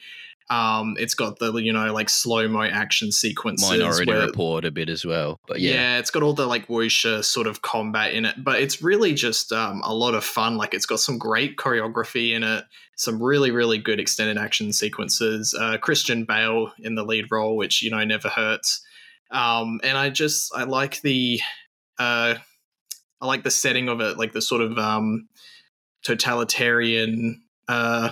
Um, 0.51 0.97
it's 0.99 1.13
got 1.13 1.39
the 1.39 1.53
you 1.53 1.71
know 1.71 1.93
like 1.93 2.09
slow 2.09 2.45
mo 2.49 2.63
action 2.63 3.11
sequences. 3.11 3.69
Minority 3.69 4.11
where- 4.11 4.25
Report 4.27 4.65
a 4.65 4.71
bit 4.71 4.89
as 4.89 5.05
well, 5.05 5.39
but 5.47 5.61
yeah. 5.61 5.73
yeah, 5.73 5.97
it's 5.97 6.11
got 6.11 6.23
all 6.23 6.33
the 6.33 6.45
like 6.45 6.67
wuxia 6.67 7.23
sort 7.23 7.47
of 7.47 7.61
combat 7.61 8.13
in 8.13 8.25
it, 8.25 8.35
but 8.43 8.61
it's 8.61 8.81
really 8.81 9.13
just 9.13 9.53
um, 9.53 9.81
a 9.85 9.93
lot 9.93 10.13
of 10.13 10.25
fun. 10.25 10.57
Like 10.57 10.73
it's 10.73 10.85
got 10.85 10.99
some 10.99 11.17
great 11.17 11.55
choreography 11.55 12.35
in 12.35 12.43
it, 12.43 12.65
some 12.97 13.23
really 13.23 13.51
really 13.51 13.77
good 13.77 13.99
extended 13.99 14.37
action 14.37 14.73
sequences. 14.73 15.55
Uh, 15.57 15.77
Christian 15.77 16.25
Bale 16.25 16.73
in 16.79 16.95
the 16.95 17.03
lead 17.05 17.31
role, 17.31 17.55
which 17.55 17.81
you 17.81 17.89
know 17.89 18.03
never 18.03 18.27
hurts. 18.27 18.85
Um, 19.31 19.79
and 19.83 19.97
I 19.97 20.09
just 20.09 20.53
I 20.53 20.63
like 20.63 20.99
the 20.99 21.39
uh, 21.97 22.35
I 23.21 23.25
like 23.25 23.43
the 23.43 23.51
setting 23.51 23.87
of 23.87 24.01
it, 24.01 24.17
like 24.17 24.33
the 24.33 24.41
sort 24.41 24.61
of 24.61 24.77
um, 24.77 25.29
totalitarian, 26.03 27.41
uh, 27.67 28.11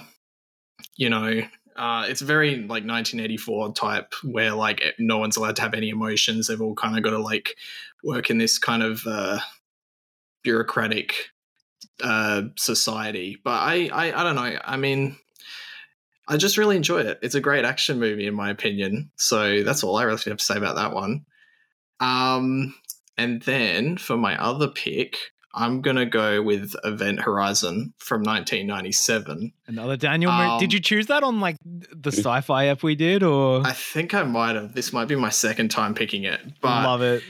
you 0.96 1.10
know, 1.10 1.42
uh, 1.80 2.06
it's 2.10 2.20
very 2.20 2.56
like 2.58 2.84
1984 2.84 3.74
type 3.74 4.14
where 4.24 4.54
like 4.54 4.84
no 5.00 5.18
one's 5.18 5.38
allowed 5.38 5.56
to 5.56 5.62
have 5.62 5.74
any 5.74 5.90
emotions. 5.90 6.48
They've 6.48 6.62
all 6.62 6.76
kind 6.76 6.98
of 6.98 7.04
got 7.04 7.12
to 7.12 7.20
like 7.20 7.56
work 8.04 8.30
in 8.30 8.38
this 8.38 8.58
kind 8.58 8.84
of 8.84 9.08
uh, 9.08 9.40
bureaucratic 10.44 11.16
uh, 12.04 12.44
society. 12.58 13.38
But 13.42 13.62
I, 13.62 13.90
I, 13.94 14.20
I 14.20 14.24
don't 14.24 14.36
know. 14.36 14.60
I 14.62 14.76
mean, 14.76 15.16
I 16.28 16.36
just 16.36 16.58
really 16.58 16.76
enjoy 16.76 17.00
it. 17.00 17.20
It's 17.22 17.36
a 17.36 17.42
great 17.42 17.64
action 17.64 17.98
movie 17.98 18.28
in 18.28 18.36
my 18.36 18.50
opinion. 18.50 19.12
So 19.16 19.64
that's 19.64 19.82
all 19.82 19.96
I 19.96 20.04
really 20.04 20.22
have 20.26 20.38
to 20.38 20.44
say 20.44 20.58
about 20.58 20.76
that 20.76 20.94
one. 20.94 21.26
Um, 22.02 22.76
and 23.18 23.42
then 23.44 23.96
for 23.96 24.18
my 24.18 24.38
other 24.38 24.68
pick, 24.68 25.18
I'm 25.54 25.82
gonna 25.82 26.06
go 26.06 26.42
with 26.42 26.76
Event 26.84 27.22
Horizon 27.22 27.94
from 27.98 28.22
1997. 28.22 29.52
Another 29.68 29.98
Daniel. 29.98 30.32
Um, 30.32 30.60
Did 30.60 30.74
you 30.74 30.80
choose 30.80 31.08
that 31.08 31.24
on 31.24 31.40
like 31.40 31.58
the 31.64 32.12
sci-fi 32.12 32.68
app 32.68 32.84
we 32.84 32.96
did, 32.96 33.24
or 33.24 33.66
I 33.66 33.74
think 33.74 34.14
I 34.14 34.24
might 34.24 34.56
have. 34.56 34.74
This 34.74 34.94
might 34.94 35.08
be 35.08 35.16
my 35.16 35.30
second 35.30 35.70
time 35.72 35.94
picking 35.94 36.24
it, 36.24 36.40
but 36.62 36.84
love 36.84 37.02
it? 37.02 37.24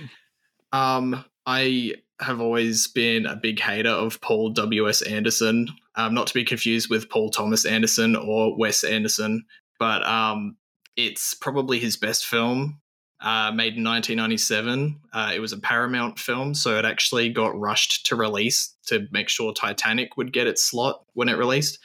Um, 0.71 1.23
I 1.45 1.93
have 2.19 2.41
always 2.41 2.87
been 2.87 3.25
a 3.25 3.35
big 3.35 3.59
hater 3.59 3.89
of 3.89 4.19
Paul 4.21 4.49
W.S. 4.49 5.01
Anderson, 5.01 5.67
um, 5.95 6.13
not 6.13 6.27
to 6.27 6.33
be 6.33 6.43
confused 6.43 6.89
with 6.89 7.09
Paul 7.09 7.29
Thomas 7.29 7.65
Anderson 7.65 8.15
or 8.15 8.57
Wes 8.57 8.83
Anderson, 8.83 9.45
but 9.79 10.05
um, 10.05 10.57
it's 10.97 11.33
probably 11.33 11.79
his 11.79 11.95
best 11.95 12.25
film, 12.25 12.81
uh, 13.21 13.51
made 13.51 13.75
in 13.75 13.83
1997. 13.83 14.99
Uh, 15.11 15.31
it 15.33 15.39
was 15.39 15.53
a 15.53 15.59
Paramount 15.59 16.19
film, 16.19 16.53
so 16.53 16.77
it 16.77 16.85
actually 16.85 17.29
got 17.29 17.57
rushed 17.59 18.05
to 18.07 18.15
release 18.15 18.75
to 18.87 19.07
make 19.11 19.29
sure 19.29 19.53
Titanic 19.53 20.17
would 20.17 20.33
get 20.33 20.47
its 20.47 20.63
slot 20.63 21.03
when 21.13 21.29
it 21.29 21.37
released. 21.37 21.79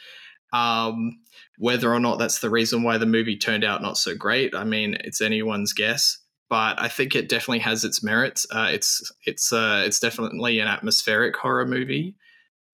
Um, 0.53 1.21
whether 1.59 1.93
or 1.93 2.01
not 2.01 2.19
that's 2.19 2.41
the 2.41 2.51
reason 2.51 2.83
why 2.83 2.99
the 2.99 3.07
movie 3.07 3.37
turned 3.37 3.65
out 3.65 3.83
not 3.83 3.99
so 3.99 4.15
great, 4.15 4.55
I 4.55 4.65
mean, 4.65 4.97
it's 5.01 5.21
anyone's 5.21 5.73
guess 5.73 6.19
but 6.55 6.81
I 6.81 6.89
think 6.89 7.15
it 7.15 7.29
definitely 7.29 7.61
has 7.61 7.85
its 7.85 8.03
merits. 8.03 8.47
Uh, 8.49 8.69
it's 8.71 9.11
it's 9.25 9.53
uh, 9.53 9.83
it's 9.85 9.99
definitely 9.99 10.61
an 10.61 10.69
atmospheric 10.69 11.37
horror 11.37 11.67
movie. 11.67 12.15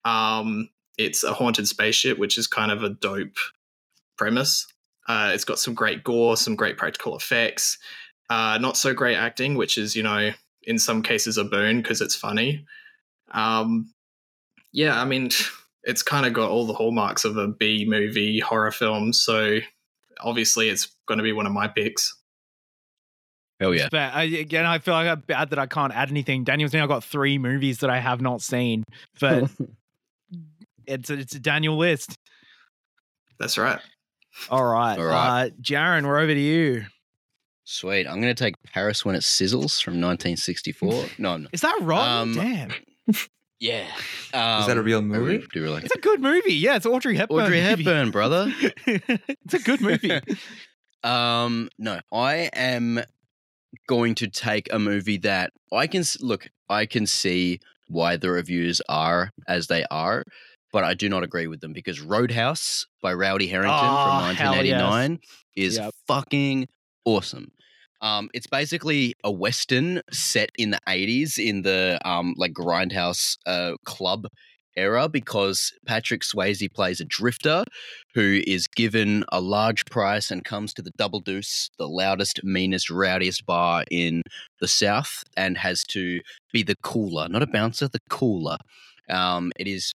Um, 0.05 0.69
it's 0.97 1.23
a 1.23 1.33
haunted 1.33 1.67
spaceship, 1.67 2.17
which 2.17 2.37
is 2.37 2.47
kind 2.47 2.71
of 2.71 2.83
a 2.83 2.89
dope 2.89 3.37
premise. 4.17 4.67
Uh, 5.07 5.31
it's 5.33 5.45
got 5.45 5.59
some 5.59 5.73
great 5.73 6.03
gore, 6.03 6.37
some 6.37 6.55
great 6.55 6.77
practical 6.77 7.15
effects. 7.15 7.77
Uh, 8.31 8.57
not 8.59 8.77
so 8.77 8.93
great 8.93 9.17
acting, 9.17 9.55
which 9.55 9.77
is 9.77 9.93
you 9.93 10.03
know 10.03 10.31
in 10.63 10.79
some 10.79 11.03
cases 11.03 11.37
a 11.37 11.43
boon 11.43 11.81
because 11.81 11.99
it's 11.99 12.15
funny. 12.15 12.65
Um, 13.31 13.93
yeah, 14.71 15.01
I 15.01 15.03
mean 15.03 15.31
it's 15.83 16.01
kind 16.01 16.25
of 16.25 16.31
got 16.31 16.49
all 16.49 16.65
the 16.65 16.73
hallmarks 16.73 17.25
of 17.25 17.35
a 17.35 17.49
B 17.49 17.83
movie 17.85 18.39
horror 18.39 18.71
film. 18.71 19.11
So 19.11 19.59
obviously 20.21 20.69
it's 20.69 20.95
going 21.09 21.17
to 21.17 21.25
be 21.25 21.33
one 21.33 21.45
of 21.45 21.51
my 21.51 21.67
picks. 21.67 22.15
Hell 23.59 23.75
yeah. 23.75 23.89
But 23.91 24.13
I, 24.13 24.23
again, 24.23 24.65
I 24.65 24.79
feel 24.79 24.93
like 24.93 25.09
I'm 25.09 25.19
bad 25.19 25.49
that 25.49 25.59
I 25.59 25.65
can't 25.65 25.93
add 25.93 26.09
anything. 26.09 26.45
Daniel's 26.45 26.71
now 26.71 26.87
got 26.87 27.03
three 27.03 27.37
movies 27.37 27.79
that 27.79 27.89
I 27.89 27.99
have 27.99 28.21
not 28.21 28.41
seen, 28.41 28.85
but 29.19 29.51
it's 30.87 31.09
a, 31.09 31.13
it's 31.15 31.35
a 31.35 31.39
Daniel 31.39 31.77
list. 31.77 32.17
That's 33.39 33.57
right. 33.57 33.81
All 34.49 34.63
right, 34.63 34.97
All 34.97 35.05
right. 35.05 35.47
Uh, 35.47 35.49
Jaron, 35.61 36.07
we're 36.07 36.19
over 36.19 36.33
to 36.33 36.39
you. 36.39 36.85
Sweet. 37.63 38.07
I'm 38.07 38.21
going 38.21 38.33
to 38.33 38.43
take 38.43 38.55
Paris 38.63 39.05
When 39.05 39.15
It 39.15 39.21
Sizzles 39.21 39.81
from 39.81 39.93
1964. 40.01 41.05
No, 41.19 41.37
no. 41.37 41.47
Is 41.53 41.61
that 41.61 41.77
right? 41.81 42.19
Um, 42.21 42.33
Damn, 42.33 42.71
Yeah. 43.59 43.85
Is 43.87 44.31
that 44.31 44.75
a 44.75 44.79
Um, 44.79 44.85
real 44.85 45.01
movie? 45.01 45.19
really 45.37 45.47
do 45.53 45.61
really 45.61 45.73
like 45.75 45.83
it's 45.85 45.95
a 45.95 45.99
good 45.99 46.19
movie. 46.21 46.53
Yeah, 46.55 46.75
it's 46.75 46.85
Audrey. 46.85 47.15
Hepburn. 47.15 47.39
Audrey 47.45 47.61
movie. 47.61 47.83
Hepburn, 47.83 48.11
brother. 48.11 48.51
it's 48.87 49.53
a 49.53 49.59
good 49.59 49.81
movie. 49.81 50.19
Um, 51.03 51.69
no, 51.79 51.99
I 52.13 52.49
am 52.53 53.01
going 53.87 54.13
to 54.15 54.27
take 54.27 54.71
a 54.71 54.77
movie 54.77 55.17
that 55.17 55.51
I 55.73 55.87
can 55.87 56.03
look. 56.19 56.47
I 56.69 56.85
can 56.85 57.07
see 57.07 57.59
why 57.87 58.17
the 58.17 58.29
reviews 58.29 58.81
are 58.87 59.31
as 59.47 59.65
they 59.65 59.83
are, 59.89 60.23
but 60.71 60.83
I 60.83 60.93
do 60.93 61.09
not 61.09 61.23
agree 61.23 61.47
with 61.47 61.59
them 61.59 61.73
because 61.73 61.99
Roadhouse 62.01 62.85
by 63.01 63.13
Rowdy 63.13 63.47
Herrington 63.47 63.73
Oh, 63.83 64.27
from 64.27 64.35
hell 64.35 64.63
yes. 64.63 64.79
1989 64.79 65.19
is 65.55 65.77
Yep. 65.77 65.93
fucking 66.07 66.67
awesome. 67.05 67.51
Um, 68.01 68.29
it's 68.33 68.47
basically 68.47 69.13
a 69.23 69.31
western 69.31 70.01
set 70.11 70.49
in 70.57 70.71
the 70.71 70.79
80s 70.87 71.37
in 71.37 71.61
the 71.61 71.99
um 72.03 72.33
like 72.35 72.51
grindhouse 72.53 73.37
uh 73.45 73.73
club 73.85 74.25
era 74.75 75.09
because 75.09 75.73
Patrick 75.85 76.21
Swayze 76.21 76.71
plays 76.73 76.99
a 77.01 77.05
drifter 77.05 77.63
who 78.13 78.41
is 78.47 78.67
given 78.67 79.23
a 79.31 79.41
large 79.41 79.85
price 79.85 80.31
and 80.31 80.43
comes 80.43 80.73
to 80.73 80.81
the 80.81 80.91
Double 80.97 81.19
Deuce, 81.19 81.69
the 81.77 81.87
loudest, 81.87 82.41
meanest, 82.43 82.89
rowdiest 82.89 83.45
bar 83.45 83.83
in 83.91 84.21
the 84.59 84.67
South, 84.67 85.23
and 85.35 85.57
has 85.57 85.83
to 85.85 86.21
be 86.53 86.63
the 86.63 86.75
cooler, 86.83 87.27
not 87.27 87.43
a 87.43 87.47
bouncer, 87.47 87.87
the 87.87 87.99
cooler. 88.09 88.57
Um, 89.09 89.51
it 89.59 89.67
is 89.67 89.93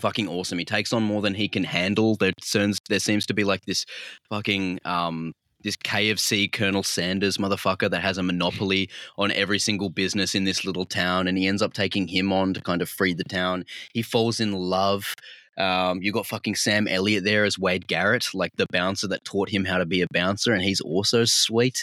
fucking 0.00 0.28
awesome. 0.28 0.58
He 0.58 0.64
takes 0.64 0.92
on 0.92 1.02
more 1.02 1.22
than 1.22 1.34
he 1.34 1.48
can 1.48 1.64
handle. 1.64 2.16
There, 2.16 2.32
turns, 2.32 2.78
there 2.88 2.98
seems 2.98 3.26
to 3.26 3.34
be 3.34 3.44
like 3.44 3.62
this 3.66 3.84
fucking 4.28 4.80
um, 4.84 5.32
this 5.62 5.76
KFC 5.76 6.50
Colonel 6.50 6.82
Sanders 6.82 7.36
motherfucker 7.36 7.90
that 7.90 8.02
has 8.02 8.18
a 8.18 8.22
monopoly 8.22 8.88
on 9.18 9.30
every 9.32 9.58
single 9.58 9.90
business 9.90 10.34
in 10.34 10.44
this 10.44 10.64
little 10.64 10.86
town, 10.86 11.26
and 11.26 11.36
he 11.36 11.46
ends 11.46 11.62
up 11.62 11.72
taking 11.72 12.08
him 12.08 12.32
on 12.32 12.54
to 12.54 12.60
kind 12.60 12.82
of 12.82 12.88
free 12.88 13.14
the 13.14 13.24
town. 13.24 13.64
He 13.92 14.02
falls 14.02 14.40
in 14.40 14.52
love. 14.52 15.14
Um, 15.58 16.00
you 16.02 16.12
got 16.12 16.26
fucking 16.26 16.54
Sam 16.54 16.88
Elliott 16.88 17.24
there 17.24 17.44
as 17.44 17.58
Wade 17.58 17.86
Garrett, 17.86 18.28
like 18.32 18.52
the 18.56 18.66
bouncer 18.72 19.08
that 19.08 19.24
taught 19.24 19.50
him 19.50 19.64
how 19.64 19.78
to 19.78 19.86
be 19.86 20.02
a 20.02 20.06
bouncer, 20.12 20.52
and 20.52 20.62
he's 20.62 20.80
also 20.80 21.24
sweet. 21.24 21.82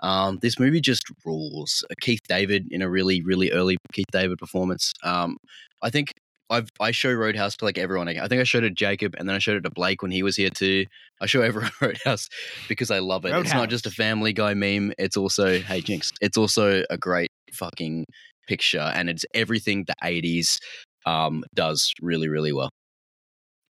Um, 0.00 0.38
this 0.42 0.58
movie 0.58 0.80
just 0.80 1.04
rules. 1.24 1.84
Keith 2.00 2.22
David 2.28 2.66
in 2.72 2.82
a 2.82 2.90
really, 2.90 3.22
really 3.22 3.52
early 3.52 3.78
Keith 3.92 4.10
David 4.10 4.38
performance. 4.38 4.92
Um, 5.04 5.38
I 5.80 5.90
think 5.90 6.14
I've 6.52 6.68
I 6.78 6.90
show 6.90 7.12
Roadhouse 7.12 7.56
to 7.56 7.64
like 7.64 7.78
everyone. 7.78 8.08
I 8.08 8.28
think 8.28 8.40
I 8.40 8.44
showed 8.44 8.64
it 8.64 8.68
to 8.70 8.74
Jacob, 8.74 9.14
and 9.18 9.28
then 9.28 9.34
I 9.34 9.38
showed 9.38 9.56
it 9.56 9.62
to 9.62 9.70
Blake 9.70 10.02
when 10.02 10.10
he 10.10 10.22
was 10.22 10.36
here 10.36 10.50
too. 10.50 10.86
I 11.20 11.26
show 11.26 11.40
everyone 11.42 11.72
Roadhouse 11.80 12.28
because 12.68 12.90
I 12.90 12.98
love 12.98 13.24
it. 13.24 13.34
It's 13.34 13.54
not 13.54 13.70
just 13.70 13.86
a 13.86 13.90
Family 13.90 14.32
Guy 14.32 14.54
meme. 14.54 14.92
It's 14.98 15.16
also 15.16 15.58
hey 15.58 15.80
Jinx. 15.80 16.12
It's 16.20 16.36
also 16.36 16.84
a 16.90 16.98
great 16.98 17.32
fucking 17.52 18.06
picture, 18.46 18.92
and 18.94 19.08
it's 19.08 19.24
everything 19.34 19.84
the 19.86 19.94
'80s 20.04 20.58
um, 21.06 21.44
does 21.54 21.92
really, 22.00 22.28
really 22.28 22.52
well. 22.52 22.68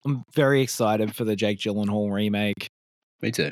I'm 0.05 0.25
very 0.35 0.63
excited 0.63 1.15
for 1.15 1.25
the 1.25 1.37
Jake 1.37 1.59
Gyllenhaal 1.59 2.11
remake. 2.11 2.69
Me 3.21 3.31
too. 3.31 3.51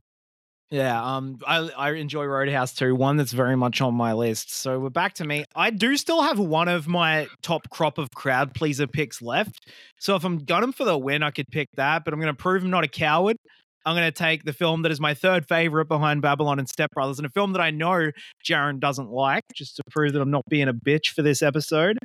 Yeah, 0.70 1.02
um, 1.02 1.38
I 1.46 1.70
I 1.76 1.92
enjoy 1.92 2.24
Roadhouse 2.26 2.74
too. 2.74 2.94
One 2.94 3.16
that's 3.16 3.32
very 3.32 3.56
much 3.56 3.80
on 3.80 3.94
my 3.94 4.12
list. 4.12 4.52
So 4.54 4.78
we're 4.78 4.90
back 4.90 5.14
to 5.14 5.24
me. 5.24 5.44
I 5.56 5.70
do 5.70 5.96
still 5.96 6.20
have 6.20 6.38
one 6.38 6.68
of 6.68 6.86
my 6.86 7.26
top 7.42 7.70
crop 7.70 7.96
of 7.96 8.10
crowd 8.10 8.54
pleaser 8.54 8.86
picks 8.86 9.22
left. 9.22 9.70
So 9.98 10.14
if 10.14 10.24
I'm 10.24 10.44
gunning 10.44 10.72
for 10.72 10.84
the 10.84 10.98
win, 10.98 11.22
I 11.22 11.30
could 11.30 11.48
pick 11.48 11.68
that. 11.76 12.04
But 12.04 12.12
I'm 12.12 12.20
going 12.20 12.34
to 12.34 12.36
prove 12.36 12.62
I'm 12.62 12.70
not 12.70 12.84
a 12.84 12.88
coward. 12.88 13.38
I'm 13.86 13.96
going 13.96 14.06
to 14.06 14.12
take 14.12 14.44
the 14.44 14.52
film 14.52 14.82
that 14.82 14.92
is 14.92 15.00
my 15.00 15.14
third 15.14 15.48
favorite 15.48 15.86
behind 15.86 16.20
Babylon 16.20 16.58
and 16.58 16.68
Step 16.68 16.90
Brothers, 16.90 17.18
and 17.18 17.24
a 17.24 17.30
film 17.30 17.54
that 17.54 17.62
I 17.62 17.70
know 17.70 18.10
Jaron 18.46 18.80
doesn't 18.80 19.08
like, 19.10 19.44
just 19.54 19.76
to 19.76 19.82
prove 19.90 20.12
that 20.12 20.20
I'm 20.20 20.30
not 20.30 20.44
being 20.50 20.68
a 20.68 20.74
bitch 20.74 21.08
for 21.08 21.22
this 21.22 21.40
episode. 21.40 21.96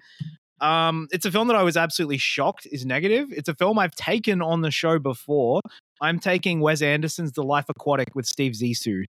Um, 0.63 1.10
it's 1.12 1.26
a 1.26 1.32
film 1.32 1.49
that 1.49 1.58
I 1.58 1.63
was 1.63 1.76
absolutely 1.76 2.17
shocked 2.17 2.65
is 2.71 2.86
negative. 2.86 3.28
It's 3.32 3.49
a 3.49 3.54
film 3.54 3.78
I've 3.78 3.95
taken 3.95 4.41
on 4.41 4.62
the 4.62 4.71
show 4.71 4.97
before. 4.97 5.60
I'm 6.02 6.19
taking 6.19 6.62
Wes 6.62 6.82
Anderson's 6.82 7.34
The 7.34 7.43
Life 7.43 7.65
Aquatic 7.67 8.15
with 8.15 8.26
Steve 8.26 8.54
Zissou. 8.54 9.04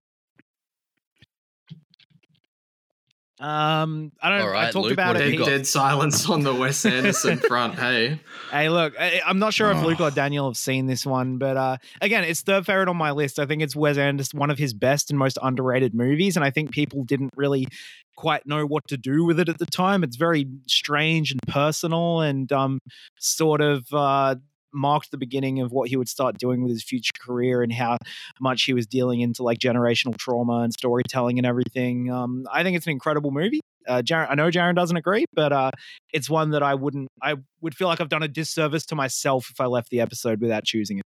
Um, 3.39 4.13
I 4.21 4.29
don't. 4.29 4.41
All 4.41 4.55
I 4.55 4.71
talked 4.71 4.75
Luk, 4.85 4.91
about 4.93 5.17
it. 5.19 5.37
Dead, 5.37 5.45
dead 5.45 5.67
silence 5.67 6.29
on 6.29 6.43
the 6.43 6.53
Wes 6.55 6.85
Anderson 6.85 7.37
front. 7.37 7.75
Hey, 7.75 8.19
Hey, 8.51 8.69
look, 8.69 8.93
I, 8.97 9.21
I'm 9.25 9.39
not 9.39 9.53
sure 9.53 9.69
if 9.71 9.83
Luk 9.83 9.99
Oh. 9.99 10.05
or 10.05 10.11
Daniel 10.11 10.47
have 10.49 10.55
seen 10.55 10.85
this 10.87 11.05
one, 11.05 11.37
but 11.37 11.57
uh, 11.57 11.77
again, 12.01 12.23
it's 12.23 12.41
third 12.41 12.65
favorite 12.65 12.87
on 12.87 12.95
my 12.95 13.11
list. 13.11 13.37
I 13.37 13.45
think 13.45 13.61
it's 13.61 13.75
Wes 13.75 13.97
Anderson, 13.97 14.39
one 14.39 14.49
of 14.51 14.57
his 14.57 14.73
best 14.73 15.09
and 15.09 15.19
most 15.19 15.37
underrated 15.41 15.93
movies, 15.93 16.37
and 16.37 16.45
I 16.45 16.49
think 16.51 16.71
people 16.71 17.03
didn't 17.03 17.31
really 17.35 17.67
quite 18.15 18.45
know 18.47 18.65
what 18.65 18.87
to 18.87 18.95
do 18.95 19.25
with 19.25 19.37
it 19.41 19.49
at 19.49 19.57
the 19.57 19.65
time. 19.65 20.01
It's 20.05 20.15
very 20.15 20.47
strange 20.67 21.31
and 21.31 21.41
personal, 21.47 22.21
and 22.21 22.49
um, 22.53 22.79
sort 23.19 23.59
of 23.59 23.85
uh, 23.91 24.35
marked 24.75 25.11
the 25.11 25.17
beginning 25.17 25.61
of 25.61 25.71
what 25.71 25.89
he 25.89 25.97
would 25.97 26.09
start 26.09 26.37
doing 26.37 26.61
with 26.61 26.71
his 26.71 26.83
future 26.83 27.13
career 27.19 27.63
and 27.63 27.71
how 27.73 27.97
much 28.39 28.63
he 28.63 28.73
was 28.73 28.85
dealing 28.85 29.21
into 29.21 29.41
like 29.41 29.59
generational 29.59 30.15
trauma 30.17 30.59
and 30.59 30.73
storytelling 30.73 31.37
and 31.39 31.47
everything. 31.47 32.11
Um, 32.11 32.45
I 32.51 32.63
think 32.63 32.77
it's 32.77 32.85
an 32.85 32.91
incredible 32.91 33.31
movie. 33.31 33.61
Uh, 33.87 34.01
Jaron, 34.01 34.27
I 34.29 34.35
know 34.35 34.49
Jaron 34.49 34.75
doesn't 34.75 34.97
agree, 34.97 35.25
but 35.33 35.53
uh, 35.53 35.71
it's 36.11 36.29
one 36.29 36.51
that 36.51 36.63
I 36.63 36.75
wouldn't. 36.75 37.07
I 37.21 37.35
would 37.61 37.75
feel 37.75 37.87
like 37.87 38.01
I've 38.01 38.09
done 38.09 38.23
a 38.23 38.27
disservice 38.27 38.85
to 38.87 38.95
myself 38.95 39.49
if 39.51 39.61
I 39.61 39.65
left 39.65 39.89
the 39.89 40.01
episode 40.01 40.41
without 40.41 40.63
choosing 40.63 40.99
it. 40.99 41.03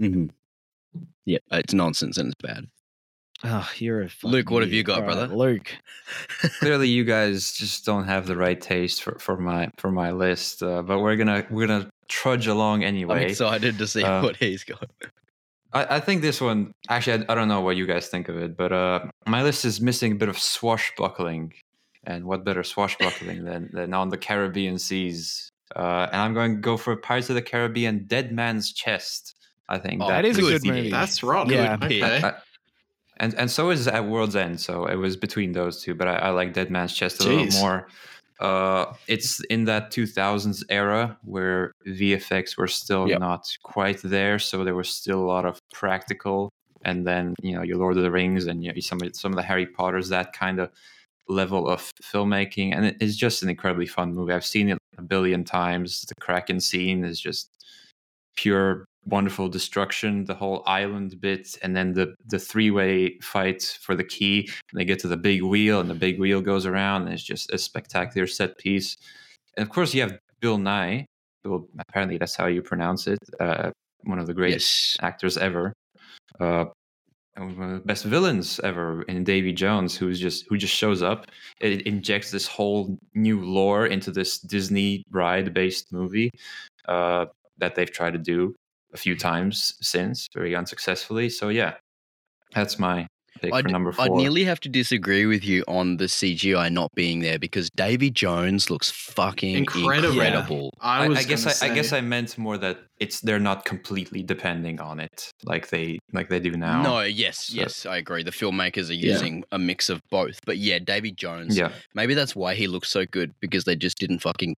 Mm-hmm. 0.00 0.26
Yeah, 1.24 1.38
it's 1.50 1.74
nonsense 1.74 2.18
and 2.18 2.32
it's 2.32 2.42
bad. 2.42 2.66
Oh, 3.44 3.70
you're 3.76 4.00
a 4.00 4.04
Luk, 4.04 4.12
fucking 4.12 4.44
what 4.54 4.62
have 4.62 4.72
you 4.72 4.82
got, 4.82 5.02
All 5.02 5.06
right, 5.06 5.14
brother? 5.14 5.34
Luk. 5.34 5.68
Clearly, 6.60 6.88
you 6.88 7.04
guys 7.04 7.52
just 7.52 7.84
don't 7.84 8.04
have 8.04 8.26
the 8.26 8.36
right 8.36 8.58
taste 8.58 9.02
for, 9.02 9.18
for 9.18 9.36
my 9.36 9.70
for 9.76 9.90
my 9.90 10.10
list. 10.12 10.62
Uh, 10.62 10.82
but 10.82 11.00
we're 11.00 11.16
gonna 11.16 11.44
we're 11.50 11.66
gonna 11.66 11.90
trudge 12.08 12.46
along 12.46 12.84
anyway. 12.84 13.14
I'm 13.14 13.18
anyway. 13.18 13.30
excited 13.32 13.78
to 13.78 13.86
see 13.86 14.02
Uh, 14.04 14.22
what 14.22 14.36
he's 14.36 14.64
got. 14.64 14.88
I, 15.72 15.96
I 15.96 16.00
think 16.00 16.22
this 16.22 16.40
one 16.40 16.72
actually 16.88 17.24
I, 17.28 17.32
I 17.32 17.34
don't 17.34 17.48
know 17.48 17.60
what 17.60 17.76
you 17.76 17.86
guys 17.86 18.08
think 18.08 18.28
of 18.28 18.36
it, 18.38 18.56
but 18.56 18.72
uh, 18.72 19.00
my 19.26 19.42
list 19.42 19.64
is 19.64 19.80
missing 19.80 20.12
a 20.12 20.14
bit 20.14 20.28
of 20.28 20.38
swashbuckling, 20.38 21.52
and 22.04 22.24
what 22.24 22.44
better 22.44 22.62
swashbuckling 22.62 23.44
than 23.44 23.70
than 23.72 23.92
on 23.94 24.08
the 24.08 24.18
Caribbean 24.18 24.78
seas? 24.78 25.50
Uh, 25.74 26.06
and 26.12 26.20
I'm 26.22 26.32
going 26.34 26.54
to 26.54 26.60
go 26.60 26.76
for 26.76 26.94
Pirates 26.96 27.28
of 27.28 27.34
the 27.34 27.42
Caribbean: 27.42 28.04
Dead 28.06 28.32
Man's 28.32 28.72
Chest. 28.72 29.34
I 29.68 29.78
think 29.78 30.00
Oh, 30.00 30.08
That 30.08 30.24
is 30.24 30.38
a 30.38 30.40
good 30.42 30.50
good 30.52 30.62
pick. 30.62 30.72
movie. 30.74 30.90
that's 30.90 31.22
right. 31.24 31.48
Yeah. 31.48 31.76
Okay. 31.82 32.02
I- 32.02 32.28
I- 32.28 32.34
and 33.18 33.32
and 33.34 33.50
so 33.50 33.70
is 33.70 33.88
at 33.88 34.04
World's 34.04 34.36
End. 34.36 34.60
So 34.60 34.84
it 34.86 34.96
was 34.96 35.16
between 35.16 35.52
those 35.52 35.82
two, 35.82 35.94
but 35.94 36.06
I, 36.06 36.16
I 36.16 36.30
like 36.30 36.52
Dead 36.52 36.70
Man's 36.70 36.92
Chest 36.92 37.20
a 37.22 37.24
Jeez. 37.24 37.44
little 37.46 37.60
more. 37.60 37.88
Uh, 38.40 38.92
it's 39.08 39.40
in 39.44 39.64
that 39.64 39.90
2000s 39.90 40.62
era 40.68 41.16
where 41.24 41.72
VFX 41.86 42.56
were 42.58 42.68
still 42.68 43.08
Yep. 43.08 43.20
not 43.20 43.46
quite 43.62 44.00
there, 44.02 44.38
so 44.38 44.64
there 44.64 44.74
was 44.74 44.88
still 44.90 45.20
a 45.20 45.26
lot 45.26 45.44
of 45.46 45.60
practical. 45.72 46.50
And 46.84 47.06
then 47.06 47.34
you 47.42 47.54
know 47.54 47.62
your 47.62 47.78
Lord 47.78 47.96
of 47.96 48.02
the 48.02 48.10
Rings 48.10 48.46
and 48.46 48.62
you 48.62 48.72
know, 48.72 48.80
some 48.80 49.00
of 49.02 49.16
some 49.16 49.32
of 49.32 49.36
the 49.36 49.42
Harry 49.42 49.66
Potters, 49.66 50.08
that 50.10 50.32
kind 50.32 50.60
of 50.60 50.70
level 51.28 51.68
of 51.68 51.90
filmmaking, 52.02 52.76
and 52.76 52.94
it's 53.00 53.16
just 53.16 53.42
an 53.42 53.48
incredibly 53.48 53.86
fun 53.86 54.14
movie. 54.14 54.32
I've 54.32 54.44
seen 54.44 54.68
it 54.68 54.78
a 54.98 55.02
billion 55.02 55.42
times. 55.44 56.02
The 56.02 56.14
Kraken 56.20 56.60
scene 56.60 57.04
is 57.04 57.20
just 57.20 57.50
pure 58.36 58.84
wonderful 59.06 59.48
destruction 59.48 60.24
the 60.24 60.34
whole 60.34 60.62
island 60.66 61.20
bit 61.20 61.56
and 61.62 61.76
then 61.76 61.92
the 61.92 62.14
the 62.26 62.38
three-way 62.38 63.16
fight 63.20 63.78
for 63.80 63.94
the 63.94 64.02
key 64.02 64.40
and 64.70 64.80
they 64.80 64.84
get 64.84 64.98
to 64.98 65.06
the 65.08 65.16
big 65.16 65.42
wheel 65.42 65.80
and 65.80 65.88
the 65.88 65.94
big 65.94 66.18
wheel 66.18 66.40
goes 66.40 66.66
around 66.66 67.02
and 67.02 67.12
it's 67.12 67.22
just 67.22 67.52
a 67.52 67.58
spectacular 67.58 68.26
set 68.26 68.58
piece 68.58 68.96
and 69.56 69.62
of 69.62 69.72
course 69.72 69.94
you 69.94 70.00
have 70.00 70.18
bill 70.40 70.58
Nighy 70.58 71.04
bill 71.44 71.68
apparently 71.78 72.18
that's 72.18 72.34
how 72.34 72.46
you 72.46 72.62
pronounce 72.62 73.06
it 73.06 73.18
uh, 73.38 73.70
one 74.02 74.18
of 74.18 74.26
the 74.26 74.34
great 74.34 74.54
Yes. 74.54 74.96
actors 75.00 75.36
ever 75.38 75.72
uh 76.40 76.64
and 77.36 77.56
one 77.58 77.70
of 77.70 77.74
the 77.80 77.86
best 77.86 78.04
villains 78.04 78.58
ever 78.64 79.02
in 79.02 79.22
Davy 79.22 79.52
Jones, 79.52 79.94
who's 79.94 80.18
just 80.18 80.46
who 80.48 80.56
just 80.56 80.74
shows 80.74 81.02
up. 81.02 81.26
It 81.60 81.82
injects 81.82 82.30
this 82.30 82.46
whole 82.46 82.96
new 83.14 83.44
lore 83.44 83.84
into 83.86 84.10
this 84.10 84.38
Disney 84.38 85.04
ride-based 85.10 85.92
movie 85.92 86.30
uh, 86.88 87.26
that 87.58 87.74
they've 87.74 87.90
tried 87.90 88.12
to 88.12 88.18
do 88.18 88.54
a 88.92 88.96
few 88.96 89.16
times 89.16 89.74
since, 89.80 90.28
very 90.34 90.54
unsuccessfully. 90.54 91.28
So 91.28 91.48
yeah, 91.48 91.74
that's 92.54 92.78
my 92.78 93.06
pick 93.40 93.52
I'd, 93.52 93.64
for 93.64 93.70
number 93.70 93.92
four. 93.92 94.04
I'd 94.06 94.12
nearly 94.12 94.44
have 94.44 94.60
to 94.60 94.68
disagree 94.68 95.26
with 95.26 95.44
you 95.44 95.62
on 95.68 95.98
the 95.98 96.04
CGI 96.04 96.72
not 96.72 96.90
being 96.94 97.20
there 97.20 97.38
because 97.38 97.68
Davy 97.70 98.10
Jones 98.10 98.70
looks 98.70 98.90
fucking 98.90 99.56
Incredible. 99.56 100.12
incredible. 100.12 100.70
I, 100.80 101.04
I, 101.04 101.08
was 101.08 101.18
I 101.18 101.22
guess 101.24 101.46
I, 101.46 101.66
gonna 101.66 101.72
I 101.72 101.74
guess 101.74 101.92
I 101.92 102.00
meant 102.00 102.38
more 102.38 102.56
that 102.58 102.78
it's 102.98 103.20
they're 103.20 103.38
not 103.38 103.66
completely 103.66 104.22
depending 104.22 104.80
on 104.80 105.00
it 105.00 105.30
like 105.44 105.68
they 105.68 105.98
like 106.14 106.30
they 106.30 106.40
do 106.40 106.52
now. 106.52 106.80
No, 106.82 107.00
yes, 107.02 107.48
So- 107.48 107.56
yes, 107.56 107.84
I 107.84 107.98
agree. 107.98 108.22
The 108.22 108.30
filmmakers 108.30 108.88
are 108.88 108.94
Yeah. 108.94 109.12
using 109.12 109.44
a 109.52 109.58
mix 109.58 109.90
of 109.90 110.00
both. 110.10 110.38
But 110.46 110.56
yeah, 110.56 110.78
Davy 110.78 111.10
Jones. 111.12 111.58
Yeah. 111.58 111.72
Maybe 111.94 112.14
that's 112.14 112.34
why 112.34 112.54
he 112.54 112.68
looks 112.68 112.88
so 112.88 113.04
good 113.04 113.32
because 113.40 113.64
they 113.64 113.76
just 113.76 113.98
didn't 113.98 114.20
fucking 114.20 114.54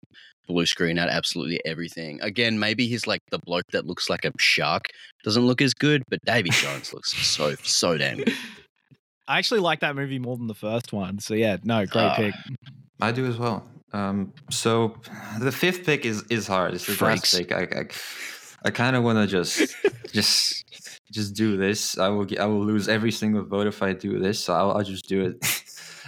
blue 0.48 0.66
screen 0.66 0.98
out 0.98 1.10
absolutely 1.10 1.60
everything. 1.66 2.20
Again, 2.22 2.58
maybe 2.60 2.88
he's 2.88 3.06
like 3.06 3.22
the 3.32 3.40
bloke 3.40 3.66
that 3.72 3.86
looks 3.86 4.10
like 4.10 4.26
a 4.26 4.32
shark 4.40 4.86
doesn't 5.24 5.46
look 5.46 5.62
as 5.62 5.74
good, 5.74 6.04
but 6.10 6.20
Davy 6.26 6.50
Jones 6.50 6.94
looks 6.94 7.14
so 7.14 7.56
so 7.64 7.98
damn 7.98 8.18
good. 8.18 8.34
I 9.28 9.38
actually 9.40 9.60
like 9.60 9.82
that 9.82 9.96
movie 9.96 10.20
more 10.20 10.38
than 10.38 10.48
the 10.48 10.56
first 10.56 10.94
one. 10.94 11.20
So 11.20 11.34
yeah, 11.34 11.58
no, 11.64 11.86
great 11.86 12.04
Ah. 12.04 12.16
pick. 12.16 12.34
I 13.02 13.12
do 13.12 13.26
as 13.26 13.38
well. 13.38 13.68
Um, 13.94 14.34
so 14.50 14.96
the 15.40 15.52
fifth 15.52 15.86
pick 15.86 16.06
is 16.06 16.24
is 16.30 16.48
hard. 16.48 16.74
It's 16.74 16.86
the 16.86 16.94
Freaks. 16.94 17.34
last 17.34 17.38
pick. 17.38 17.52
I 17.52 17.62
I, 17.82 17.88
I 18.66 18.72
kind 18.72 18.96
of 18.96 19.04
want 19.04 19.18
to 19.18 19.28
just 19.28 19.76
just 20.14 20.64
just 21.12 21.34
do 21.36 21.56
this. 21.58 21.98
I 21.98 22.10
will 22.10 22.26
get, 22.26 22.40
I 22.40 22.46
will 22.46 22.64
lose 22.66 22.88
every 22.90 23.12
single 23.12 23.44
vote 23.44 23.68
if 23.68 23.82
I 23.82 23.94
do 23.94 24.20
this. 24.20 24.40
So 24.44 24.54
I'll, 24.54 24.72
I'll 24.72 24.84
just 24.84 25.08
do 25.08 25.22
it. 25.26 25.64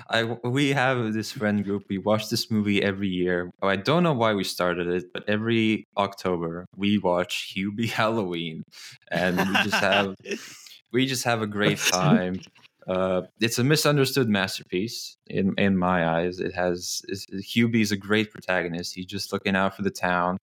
I 0.10 0.24
we 0.24 0.70
have 0.70 1.14
this 1.14 1.32
friend 1.32 1.64
group. 1.64 1.84
We 1.90 2.00
watch 2.00 2.30
this 2.30 2.50
movie 2.50 2.82
every 2.82 3.08
year. 3.08 3.52
Oh, 3.62 3.68
I 3.68 3.76
don't 3.76 4.04
know 4.04 4.14
why 4.14 4.34
we 4.34 4.44
started 4.44 4.88
it, 4.88 5.14
but 5.14 5.24
every 5.28 5.88
October 5.98 6.66
we 6.76 6.98
watch 6.98 7.54
Hubie 7.56 7.90
Halloween, 8.00 8.64
and 9.12 9.38
we 9.38 9.54
just 9.64 9.76
have 9.76 10.16
we 10.92 11.06
just 11.06 11.24
have 11.26 11.42
a 11.42 11.48
great 11.48 11.78
time. 11.78 12.42
Uh, 12.88 13.22
it's 13.40 13.60
a 13.60 13.64
misunderstood 13.64 14.30
masterpiece 14.30 15.16
in 15.28 15.54
in 15.58 15.78
my 15.78 16.08
eyes. 16.08 16.40
It 16.40 16.56
has 16.56 17.02
is, 17.08 17.28
Hubie 17.32 17.82
is 17.82 17.92
a 17.92 17.98
great 17.98 18.32
protagonist. 18.32 18.96
He's 18.96 19.06
just 19.06 19.32
looking 19.32 19.56
out 19.56 19.76
for 19.76 19.84
the 19.84 19.92
town. 19.92 20.38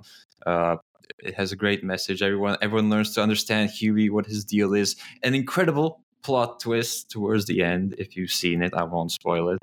Uh, 0.46 0.76
it 1.18 1.34
has 1.34 1.50
a 1.50 1.56
great 1.56 1.82
message. 1.82 2.22
Everyone 2.22 2.56
everyone 2.62 2.88
learns 2.88 3.14
to 3.14 3.22
understand 3.22 3.70
Hubie, 3.70 4.10
what 4.10 4.26
his 4.26 4.44
deal 4.44 4.74
is. 4.74 4.94
An 5.24 5.34
incredible 5.34 6.02
plot 6.22 6.60
twist 6.60 7.10
towards 7.10 7.46
the 7.46 7.62
end. 7.62 7.94
If 7.98 8.16
you've 8.16 8.30
seen 8.32 8.62
it, 8.62 8.74
I 8.74 8.82
won't 8.84 9.12
spoil 9.12 9.50
it. 9.50 9.58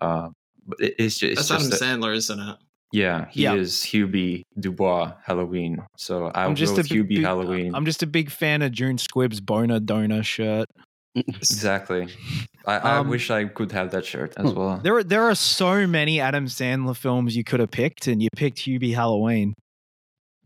Uh, 0.00 0.28
but 0.66 0.80
it, 0.80 0.94
it's 0.98 1.18
just, 1.18 1.32
it's 1.32 1.48
That's 1.48 1.50
Adam 1.50 1.70
just 1.70 1.82
a- 1.82 1.84
Sandler, 1.84 2.14
isn't 2.16 2.38
it? 2.40 2.56
yeah, 2.92 3.26
he 3.30 3.42
Yeah. 3.42 3.54
is 3.54 3.78
Hubie 3.78 4.42
Dubois 4.58 5.12
Halloween. 5.24 5.78
So 5.96 6.26
I 6.34 6.42
I'm 6.44 6.50
will 6.50 6.54
just 6.56 6.74
go 6.76 6.80
a 6.80 6.84
big- 6.84 6.92
Hubie 6.92 7.08
big- 7.08 7.22
Halloween. 7.24 7.74
I'm 7.74 7.84
just 7.84 8.02
a 8.02 8.06
big 8.06 8.30
fan 8.30 8.62
of 8.62 8.72
June 8.72 8.96
Squibb's 8.96 9.40
boner 9.40 9.80
donor 9.80 10.22
shirt. 10.22 10.66
exactly. 11.14 12.08
I, 12.66 12.76
I 12.78 12.96
Um, 12.98 13.08
wish 13.08 13.30
I 13.30 13.44
could 13.46 13.72
have 13.72 13.90
that 13.92 14.04
shirt 14.04 14.34
as 14.36 14.50
Hmm. 14.50 14.58
well. 14.58 14.80
There 14.82 14.96
are 14.96 15.04
there 15.04 15.22
are 15.22 15.34
so 15.34 15.86
many 15.86 16.20
Adam 16.20 16.46
Sandler 16.46 16.96
films 16.96 17.36
you 17.36 17.44
could 17.44 17.60
have 17.60 17.70
picked, 17.70 18.06
and 18.06 18.22
you 18.22 18.28
picked 18.36 18.58
Hubie 18.58 18.94
Halloween. 18.94 19.54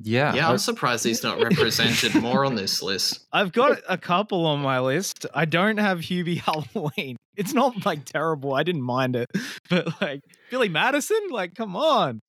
Yeah. 0.02 0.34
Yeah, 0.34 0.48
I'm 0.48 0.58
surprised 0.58 1.04
he's 1.04 1.22
not 1.22 1.40
represented 1.40 2.14
more 2.22 2.44
on 2.44 2.54
this 2.54 2.82
list. 2.82 3.26
I've 3.32 3.52
got 3.52 3.80
a 3.88 3.98
couple 3.98 4.46
on 4.46 4.60
my 4.60 4.80
list. 4.80 5.26
I 5.34 5.44
don't 5.44 5.76
have 5.76 5.98
Hubie 6.00 6.38
Halloween. 6.74 7.16
It's 7.36 7.52
not 7.52 7.84
like 7.84 8.06
terrible. 8.06 8.54
I 8.54 8.62
didn't 8.62 8.82
mind 8.82 9.16
it, 9.16 9.30
but 9.70 10.00
like 10.00 10.22
Billy 10.50 10.68
Madison, 10.68 11.20
like 11.30 11.54
come 11.54 11.76
on. 11.76 12.20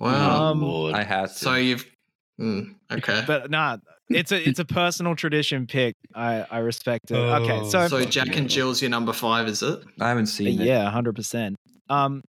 Wow. 0.00 0.50
Um, 0.50 0.62
Lord. 0.62 0.94
I 0.94 1.02
had 1.02 1.26
to. 1.26 1.34
so 1.34 1.54
you've 1.54 1.84
mm, 2.40 2.74
okay. 2.90 3.24
But 3.26 3.50
nah, 3.50 3.78
it's 4.08 4.30
a 4.30 4.48
it's 4.48 4.60
a 4.60 4.64
personal 4.64 5.16
tradition 5.16 5.66
pick. 5.66 5.96
I 6.14 6.46
I 6.50 6.58
respect 6.58 7.10
it. 7.10 7.16
Okay, 7.16 7.68
so, 7.68 7.88
so 7.88 8.04
Jack 8.04 8.36
and 8.36 8.48
Jill's 8.48 8.80
your 8.80 8.90
number 8.90 9.12
five, 9.12 9.48
is 9.48 9.62
it? 9.62 9.80
I 10.00 10.08
haven't 10.08 10.26
seen 10.26 10.60
it. 10.60 10.64
yeah, 10.66 10.88
hundred 10.90 11.16
percent. 11.16 11.56
Um, 11.90 12.22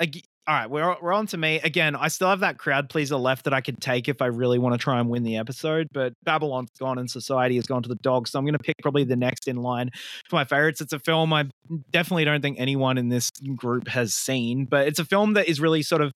ag- 0.00 0.22
all 0.48 0.54
right, 0.54 0.70
we're 0.70 0.96
we're 1.02 1.12
on 1.12 1.26
to 1.26 1.36
me 1.36 1.60
again. 1.60 1.94
I 1.94 2.08
still 2.08 2.28
have 2.30 2.40
that 2.40 2.56
crowd 2.56 2.88
pleaser 2.88 3.16
left 3.16 3.44
that 3.44 3.52
I 3.52 3.60
could 3.60 3.80
take 3.82 4.08
if 4.08 4.22
I 4.22 4.26
really 4.26 4.58
want 4.58 4.72
to 4.72 4.78
try 4.78 4.98
and 4.98 5.10
win 5.10 5.22
the 5.22 5.36
episode. 5.36 5.88
But 5.92 6.14
Babylon's 6.24 6.70
gone 6.80 6.98
and 6.98 7.10
Society 7.10 7.56
has 7.56 7.66
gone 7.66 7.82
to 7.82 7.88
the 7.88 7.96
dogs, 7.96 8.30
so 8.30 8.38
I'm 8.38 8.46
going 8.46 8.54
to 8.56 8.58
pick 8.58 8.76
probably 8.80 9.04
the 9.04 9.14
next 9.16 9.46
in 9.46 9.56
line 9.56 9.90
for 10.30 10.36
my 10.36 10.44
favorites. 10.44 10.80
It's 10.80 10.94
a 10.94 10.98
film 10.98 11.34
I 11.34 11.50
definitely 11.90 12.24
don't 12.24 12.40
think 12.40 12.58
anyone 12.58 12.96
in 12.96 13.10
this 13.10 13.30
group 13.56 13.88
has 13.88 14.14
seen, 14.14 14.64
but 14.64 14.88
it's 14.88 14.98
a 14.98 15.04
film 15.04 15.34
that 15.34 15.48
is 15.48 15.60
really 15.60 15.82
sort 15.82 16.00
of. 16.00 16.12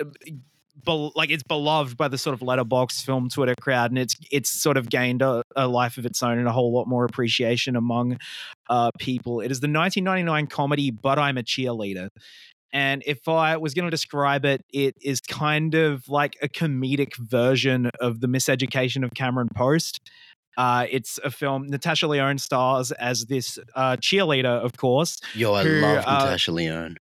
uh, 0.00 0.04
bel- 0.84 1.12
Like 1.16 1.30
it's 1.30 1.42
beloved 1.42 1.96
by 1.96 2.06
the 2.06 2.18
sort 2.18 2.34
of 2.34 2.40
Letterboxd 2.46 3.04
film 3.04 3.28
Twitter 3.28 3.54
crowd, 3.60 3.90
and 3.90 3.98
it's 3.98 4.14
it's 4.30 4.50
sort 4.50 4.76
of 4.76 4.88
gained 4.88 5.20
a, 5.20 5.42
a 5.56 5.66
life 5.66 5.98
of 5.98 6.06
its 6.06 6.22
own 6.22 6.38
and 6.38 6.46
a 6.46 6.52
whole 6.52 6.72
lot 6.72 6.86
more 6.86 7.04
appreciation 7.04 7.74
among 7.76 8.18
uh, 8.70 8.90
people. 9.00 9.40
It 9.40 9.50
is 9.50 9.58
the 9.60 9.66
1999 9.68 10.46
comedy 10.46 10.90
"But 10.92 11.18
I'm 11.18 11.38
a 11.38 11.42
Cheerleader," 11.42 12.08
and 12.74 13.04
if 13.06 13.28
I 13.28 13.56
was 13.56 13.72
going 13.72 13.84
to 13.84 13.90
describe 13.90 14.44
it, 14.44 14.64
it 14.72 14.96
is 15.00 15.20
kind 15.20 15.76
of 15.76 16.08
like 16.08 16.36
a 16.42 16.48
comedic 16.48 17.16
version 17.16 17.88
of 18.00 18.20
the 18.20 18.26
Miseducation 18.26 19.04
of 19.04 19.14
Cameron 19.14 19.48
Post. 19.54 20.00
Uh, 20.56 20.86
it's 20.90 21.18
a 21.24 21.30
film. 21.30 21.68
Natasha 21.68 22.08
Lyonne 22.08 22.38
stars 22.38 22.90
as 22.92 23.26
this 23.26 23.60
uh, 23.76 23.96
cheerleader, 23.96 24.60
of 24.62 24.76
course, 24.76 25.20
Yo, 25.34 25.54
I 25.54 25.62
who, 25.62 25.80
love 25.80 26.04
uh, 26.04 26.24
Natasha 26.24 26.50
Lyonne. 26.50 26.96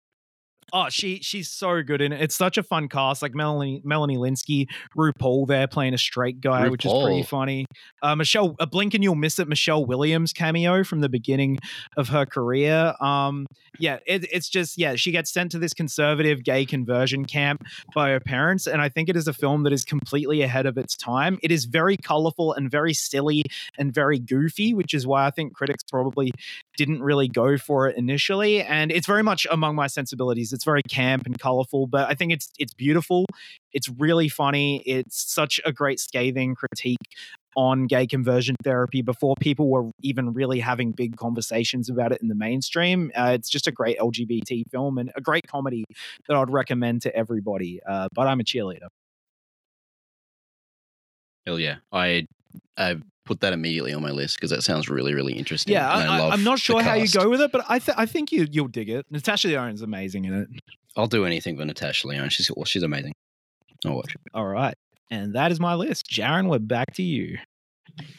Oh, 0.73 0.89
she 0.89 1.21
she's 1.23 1.49
so 1.49 1.83
good 1.83 2.01
in 2.01 2.13
it. 2.13 2.21
It's 2.21 2.35
such 2.35 2.59
a 2.59 2.63
fun 2.63 2.89
cast. 2.89 3.23
Like 3.23 3.35
Melanie 3.35 3.81
Melanie 3.85 4.17
Lynskey, 4.17 4.67
RuPaul 4.97 5.47
there 5.47 5.67
playing 5.67 5.95
a 5.95 5.99
straight 5.99 6.41
guy, 6.41 6.69
which 6.69 6.85
is 6.85 6.93
pretty 6.93 7.23
funny. 7.23 7.67
Uh, 8.03 8.15
Michelle, 8.17 8.55
a 8.59 8.67
blink 8.67 8.95
and 8.95 9.03
you'll 9.03 9.15
miss 9.15 9.39
it. 9.39 9.49
Michelle 9.49 9.85
Williams 9.85 10.33
cameo 10.33 10.85
from 10.85 11.01
the 11.01 11.09
beginning 11.09 11.59
of 11.97 12.09
her 12.09 12.27
career. 12.27 12.95
Um, 13.01 13.47
yeah, 13.79 13.99
it, 14.07 14.27
it's 14.33 14.49
just 14.49 14.79
yeah, 14.79 14.95
she 14.97 15.11
gets 15.11 15.33
sent 15.33 15.53
to 15.53 15.59
this 15.59 15.73
conservative 15.73 16.45
gay 16.45 16.67
conversion 16.67 17.25
camp 17.25 17.65
by 17.95 18.11
her 18.11 18.21
parents, 18.21 18.67
and 18.67 18.83
I 18.83 18.89
think 18.89 19.09
it 19.09 19.17
is 19.17 19.29
a 19.29 19.33
film 19.33 19.63
that 19.63 19.73
is 19.73 19.85
completely 19.85 20.43
ahead 20.43 20.67
of 20.67 20.77
its 20.77 20.97
time. 20.97 21.39
It 21.43 21.51
is 21.51 21.65
very 21.65 21.97
colorful 21.97 22.53
and 22.53 22.71
very 22.71 22.95
silly 22.95 23.45
and 23.79 23.95
very 23.95 24.19
goofy, 24.19 24.75
which 24.75 24.95
is 24.95 25.07
why 25.07 25.27
I 25.27 25.31
think 25.31 25.55
critics 25.55 25.85
probably 25.85 26.33
didn't 26.79 27.03
really 27.03 27.29
go 27.29 27.59
for 27.59 27.89
it 27.89 27.97
initially 27.97 28.63
and 28.63 28.93
it's 28.93 29.07
very 29.07 29.23
much 29.23 29.47
among 29.51 29.75
my 29.75 29.89
sensibilities. 29.89 30.53
It's 30.53 30.65
very 30.65 30.83
camp 30.85 31.27
and 31.27 31.39
colorful 31.39 31.87
but 31.87 32.09
i 32.09 32.15
think 32.15 32.33
it's 32.33 32.49
it's 32.59 32.73
beautiful. 32.73 33.27
It's 33.73 33.89
really 33.89 34.29
funny. 34.29 34.83
It's 34.87 35.31
such 35.33 35.61
a 35.65 35.73
great 35.73 36.01
scathing 36.01 36.55
critique 36.55 37.09
on 37.57 37.87
gay 37.87 38.07
conversion 38.07 38.55
therapy 38.63 39.03
before 39.03 39.35
people 39.41 39.69
were 39.69 39.91
even 40.01 40.33
really 40.33 40.61
having 40.61 40.93
big 40.93 41.17
conversations 41.17 41.91
about 41.91 42.13
it 42.13 42.23
in 42.23 42.29
the 42.29 42.35
mainstream. 42.35 43.11
Uh, 43.17 43.33
it's 43.35 43.51
just 43.51 43.67
a 43.67 43.73
great 43.73 43.99
lgbt 43.99 44.63
film 44.71 44.99
and 44.99 45.11
a 45.17 45.21
great 45.21 45.47
comedy 45.47 45.85
that 46.29 46.37
i'd 46.37 46.51
recommend 46.51 47.03
to 47.03 47.15
everybody 47.15 47.81
uh, 47.89 48.09
but 48.15 48.27
i'm 48.27 48.41
a 48.41 48.45
cheerleader. 48.45 48.89
Hell 51.47 51.59
yeah. 51.59 51.77
I 51.91 52.27
I 52.77 52.97
put 53.29 53.41
that 53.41 53.53
immediately 53.53 53.93
on 53.93 54.03
my 54.03 54.11
list 54.11 54.37
because 54.37 54.51
that 54.51 54.63
sounds 54.63 54.89
really, 54.89 55.15
really 55.15 55.35
interesting. 55.35 55.73
yeah 55.75 56.01
and 56.01 56.09
I, 56.09 56.31
i'm 56.31 56.43
not 56.45 56.59
sure 56.59 56.83
how 56.83 56.95
you 56.95 57.09
go 57.09 57.29
with 57.29 57.41
it 57.41 57.53
but 57.53 57.65
i, 57.69 57.79
th- 57.79 57.97
I 57.97 58.07
think 58.07 58.33
you, 58.33 58.47
you'll 58.51 58.69
dig 58.69 58.89
it 58.89 59.05
natasha 59.11 59.49
Lyonne's 59.49 59.83
amazing 59.83 60.25
in 60.25 60.35
it 60.35 60.49
I'll 60.99 61.07
do 61.07 61.25
anything 61.25 61.57
for 61.57 61.65
Natasha 61.65 62.09
Lyonne. 62.09 62.29
She's 62.29 62.51
well, 62.55 62.65
she's 62.65 62.83
amazing. 62.83 63.13
I'll 63.87 63.95
watch 63.95 64.15
it. 64.15 64.21
All 64.35 64.47
right. 64.47 64.75
And 65.13 65.35
that 65.35 65.53
is 65.53 65.61
my 65.61 65.75
list. 65.75 66.11
Jaron, 66.11 66.49
we're 66.49 66.59
back 66.59 66.93
to 66.95 67.05
you. 67.05 67.39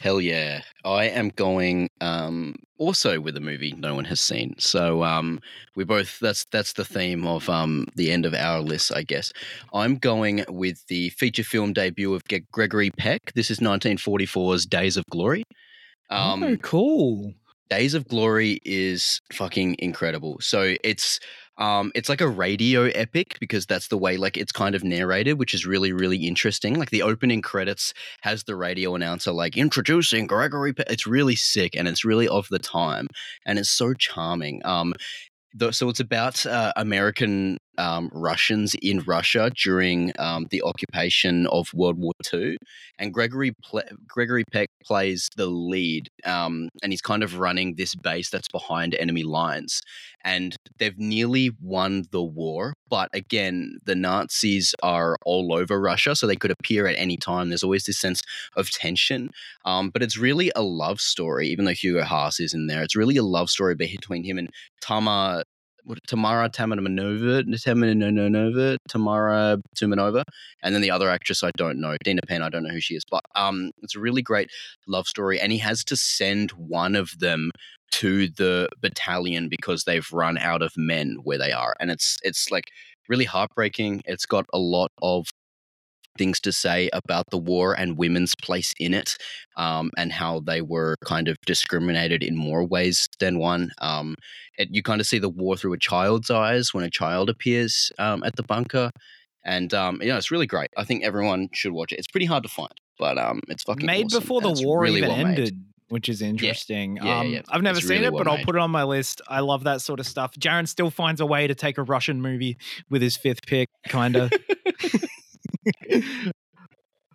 Hell 0.00 0.20
yeah. 0.20 0.62
I 0.84 1.04
am 1.06 1.30
going 1.30 1.90
um 2.00 2.56
also 2.78 3.20
with 3.20 3.36
a 3.36 3.40
movie 3.40 3.72
no 3.72 3.94
one 3.94 4.04
has 4.06 4.20
seen. 4.20 4.54
So 4.58 5.04
um 5.04 5.40
we 5.76 5.84
both 5.84 6.18
that's 6.20 6.44
that's 6.52 6.72
the 6.74 6.84
theme 6.84 7.26
of 7.26 7.48
um 7.48 7.86
the 7.96 8.10
end 8.10 8.26
of 8.26 8.34
our 8.34 8.60
list, 8.60 8.92
I 8.94 9.02
guess. 9.02 9.32
I'm 9.72 9.96
going 9.96 10.44
with 10.48 10.86
the 10.88 11.10
feature 11.10 11.44
film 11.44 11.72
debut 11.72 12.14
of 12.14 12.22
Gregory 12.52 12.90
Peck. 12.90 13.32
This 13.34 13.50
is 13.50 13.58
1944's 13.58 14.66
Days 14.66 14.96
of 14.96 15.04
Glory. 15.06 15.44
Um 16.10 16.42
oh, 16.42 16.56
cool. 16.56 17.34
Days 17.68 17.94
of 17.94 18.08
Glory 18.08 18.60
is 18.64 19.20
fucking 19.32 19.76
incredible. 19.78 20.38
So 20.40 20.74
it's 20.82 21.20
um 21.60 21.92
it's 21.94 22.08
like 22.08 22.20
a 22.20 22.28
radio 22.28 22.84
epic 22.86 23.36
because 23.40 23.66
that's 23.66 23.88
the 23.88 23.98
way 23.98 24.16
like 24.16 24.36
it's 24.36 24.52
kind 24.52 24.74
of 24.74 24.82
narrated, 24.82 25.34
which 25.34 25.54
is 25.54 25.66
really 25.66 25.92
really 25.92 26.26
interesting. 26.26 26.78
Like 26.78 26.90
the 26.90 27.02
opening 27.02 27.42
credits 27.42 27.94
has 28.22 28.44
the 28.44 28.56
radio 28.56 28.94
announcer 28.94 29.32
like 29.32 29.56
introducing 29.56 30.26
Gregory. 30.26 30.72
Pe-. 30.72 30.84
It's 30.88 31.06
really 31.06 31.36
sick 31.36 31.76
and 31.76 31.86
it's 31.86 32.04
really 32.04 32.28
of 32.28 32.48
the 32.50 32.58
time 32.58 33.06
and 33.46 33.58
it's 33.58 33.70
so 33.70 33.94
charming. 33.94 34.60
Um, 34.64 34.94
so 35.70 35.88
it's 35.88 36.00
about 36.00 36.46
uh, 36.46 36.72
American 36.76 37.58
um, 37.78 38.10
Russians 38.12 38.74
in 38.82 39.00
Russia 39.00 39.50
during 39.54 40.12
um, 40.18 40.46
the 40.50 40.62
occupation 40.62 41.46
of 41.48 41.72
World 41.74 41.98
War 41.98 42.12
II, 42.32 42.56
and 42.98 43.12
Gregory 43.12 43.52
Ple- 43.62 43.82
Gregory 44.06 44.44
Peck 44.52 44.68
plays 44.84 45.28
the 45.36 45.46
lead, 45.46 46.08
um, 46.24 46.68
and 46.82 46.92
he's 46.92 47.00
kind 47.00 47.22
of 47.22 47.38
running 47.38 47.74
this 47.76 47.94
base 47.94 48.30
that's 48.30 48.48
behind 48.48 48.94
enemy 48.94 49.22
lines, 49.22 49.80
and 50.24 50.56
they've 50.78 50.98
nearly 50.98 51.50
won 51.60 52.04
the 52.10 52.22
war, 52.22 52.74
but 52.88 53.08
again, 53.12 53.78
the 53.84 53.94
Nazis 53.94 54.74
are 54.82 55.16
all 55.24 55.54
over 55.54 55.80
Russia, 55.80 56.14
so 56.14 56.26
they 56.26 56.36
could 56.36 56.50
appear 56.50 56.86
at 56.86 56.98
any 56.98 57.16
time. 57.16 57.48
There's 57.48 57.62
always 57.62 57.84
this 57.84 57.98
sense 57.98 58.22
of 58.56 58.70
tension, 58.70 59.30
um, 59.64 59.90
but 59.90 60.02
it's 60.02 60.18
really 60.18 60.50
a 60.56 60.62
love 60.62 61.00
story, 61.00 61.48
even 61.48 61.64
though 61.64 61.72
Hugo 61.72 62.02
Haas 62.02 62.40
is 62.40 62.52
in 62.52 62.66
there. 62.66 62.82
It's 62.82 62.96
really 62.96 63.16
a 63.16 63.22
love 63.22 63.50
story 63.50 63.74
between 63.74 64.24
him 64.24 64.38
and 64.38 64.50
Tama 64.80 65.44
Tamara 66.06 66.48
Tamanova, 66.50 67.44
Tamanova, 67.44 68.76
Tamara 68.88 69.58
Tumanova, 69.76 70.22
and 70.62 70.74
then 70.74 70.82
the 70.82 70.90
other 70.90 71.10
actress 71.10 71.42
I 71.42 71.50
don't 71.56 71.80
know, 71.80 71.96
Dena 72.04 72.22
Penn. 72.26 72.42
I 72.42 72.48
don't 72.48 72.62
know 72.62 72.70
who 72.70 72.80
she 72.80 72.94
is, 72.94 73.04
but 73.10 73.22
um, 73.34 73.70
it's 73.82 73.96
a 73.96 74.00
really 74.00 74.22
great 74.22 74.50
love 74.86 75.06
story, 75.06 75.40
and 75.40 75.52
he 75.52 75.58
has 75.58 75.84
to 75.84 75.96
send 75.96 76.52
one 76.52 76.96
of 76.96 77.18
them 77.18 77.50
to 77.92 78.28
the 78.28 78.68
battalion 78.80 79.48
because 79.48 79.84
they've 79.84 80.06
run 80.12 80.38
out 80.38 80.62
of 80.62 80.72
men 80.76 81.16
where 81.22 81.38
they 81.38 81.52
are, 81.52 81.74
and 81.80 81.90
it's 81.90 82.18
it's 82.22 82.50
like 82.50 82.66
really 83.08 83.24
heartbreaking. 83.24 84.02
It's 84.06 84.26
got 84.26 84.46
a 84.52 84.58
lot 84.58 84.92
of 85.02 85.26
things 86.18 86.40
to 86.40 86.52
say 86.52 86.90
about 86.92 87.26
the 87.30 87.38
war 87.38 87.74
and 87.74 87.96
women's 87.98 88.34
place 88.34 88.72
in 88.78 88.94
it, 88.94 89.16
um, 89.56 89.90
and 89.96 90.12
how 90.12 90.40
they 90.40 90.60
were 90.62 90.96
kind 91.04 91.28
of 91.28 91.36
discriminated 91.46 92.22
in 92.22 92.36
more 92.36 92.64
ways 92.64 93.08
than 93.18 93.38
one. 93.38 93.70
Um, 93.80 94.16
it, 94.58 94.68
you 94.70 94.82
kind 94.82 95.00
of 95.00 95.06
see 95.06 95.18
the 95.18 95.28
war 95.28 95.56
through 95.56 95.72
a 95.72 95.78
child's 95.78 96.30
eyes 96.30 96.74
when 96.74 96.84
a 96.84 96.90
child 96.90 97.30
appears 97.30 97.90
um, 97.98 98.22
at 98.24 98.36
the 98.36 98.42
bunker, 98.42 98.90
and 99.44 99.72
um, 99.72 100.00
yeah, 100.02 100.16
it's 100.16 100.30
really 100.30 100.46
great. 100.46 100.70
I 100.76 100.84
think 100.84 101.04
everyone 101.04 101.48
should 101.52 101.72
watch 101.72 101.92
it. 101.92 101.98
It's 101.98 102.08
pretty 102.08 102.26
hard 102.26 102.42
to 102.42 102.48
find, 102.48 102.72
but 102.98 103.16
um, 103.18 103.40
it's 103.48 103.62
fucking 103.62 103.86
made 103.86 104.06
awesome, 104.06 104.20
before 104.20 104.40
the 104.40 104.52
war 104.64 104.80
really 104.82 104.98
even 104.98 105.08
well 105.10 105.18
made. 105.18 105.38
ended. 105.38 105.64
Which 105.88 106.08
is 106.08 106.22
interesting. 106.22 106.98
Yeah, 106.98 107.04
yeah, 107.04 107.18
um, 107.18 107.26
yeah. 107.30 107.40
I've 107.48 107.62
never 107.62 107.78
It's 107.78 107.88
seen 107.88 107.96
really 107.96 108.06
it, 108.06 108.12
well 108.12 108.22
but 108.22 108.30
I'll 108.30 108.44
put 108.44 108.54
it 108.54 108.60
on 108.60 108.70
my 108.70 108.84
list. 108.84 109.20
I 109.26 109.40
love 109.40 109.64
that 109.64 109.80
sort 109.80 109.98
of 109.98 110.06
stuff. 110.06 110.32
Jaron 110.38 110.68
still 110.68 110.88
finds 110.88 111.20
a 111.20 111.26
way 111.26 111.48
to 111.48 111.54
take 111.56 111.78
a 111.78 111.82
Russian 111.82 112.22
movie 112.22 112.58
with 112.90 113.02
his 113.02 113.16
fifth 113.16 113.44
pick, 113.44 113.68
kind 113.88 114.14
of. 114.14 114.32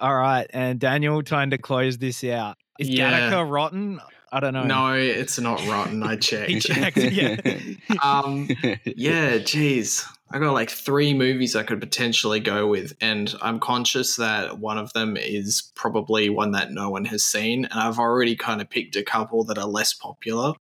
All 0.01 0.15
right, 0.15 0.45
and 0.49 0.79
Daniel, 0.79 1.23
trying 1.23 1.51
to 1.51 1.57
close 1.57 1.97
this 1.97 2.23
out. 2.23 2.57
Is 2.79 2.89
Yeah. 2.89 3.31
Gattaca 3.31 3.49
rotten? 3.49 4.01
I 4.31 4.41
don't 4.41 4.53
know. 4.53 4.63
No, 4.63 4.93
it's 4.93 5.39
not 5.39 5.65
rotten. 5.67 6.03
I 6.03 6.17
checked. 6.17 6.49
He 6.51 6.59
checked, 6.59 6.97
yeah. 6.97 7.37
Um, 8.03 8.49
yeah, 8.83 9.37
geez. 9.37 10.05
I 10.31 10.39
got 10.39 10.51
like 10.51 10.69
three 10.69 11.13
movies 11.13 11.55
I 11.55 11.63
could 11.63 11.79
potentially 11.79 12.41
go 12.41 12.67
with, 12.67 12.93
and 12.99 13.33
I'm 13.41 13.59
conscious 13.61 14.17
that 14.17 14.59
one 14.59 14.77
of 14.77 14.91
them 14.91 15.15
is 15.15 15.71
probably 15.75 16.29
one 16.29 16.51
that 16.51 16.71
no 16.71 16.89
one 16.89 17.05
has 17.05 17.23
seen, 17.23 17.63
and 17.65 17.79
I've 17.79 17.99
already 17.99 18.35
kind 18.35 18.59
of 18.61 18.69
picked 18.69 18.97
a 18.97 19.03
couple 19.03 19.45
that 19.45 19.57
are 19.57 19.67
less 19.67 19.93
popular. 19.93 20.53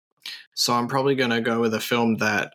So 0.54 0.74
I'm 0.74 0.86
probably 0.86 1.16
going 1.16 1.30
to 1.30 1.40
go 1.40 1.60
with 1.60 1.74
a 1.74 1.80
film 1.80 2.16
that 2.18 2.54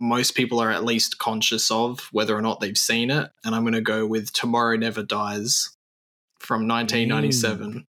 most 0.00 0.34
people 0.34 0.60
are 0.60 0.70
at 0.70 0.84
least 0.84 1.18
conscious 1.18 1.70
of, 1.70 2.08
whether 2.12 2.36
or 2.36 2.42
not 2.42 2.60
they've 2.60 2.76
seen 2.78 3.10
it, 3.10 3.30
and 3.44 3.54
I'm 3.54 3.62
going 3.62 3.74
to 3.74 3.80
go 3.80 4.06
with 4.06 4.32
Tomorrow 4.32 4.76
Never 4.76 5.02
Dies 5.02 5.76
from 6.38 6.66
1997. 6.66 7.86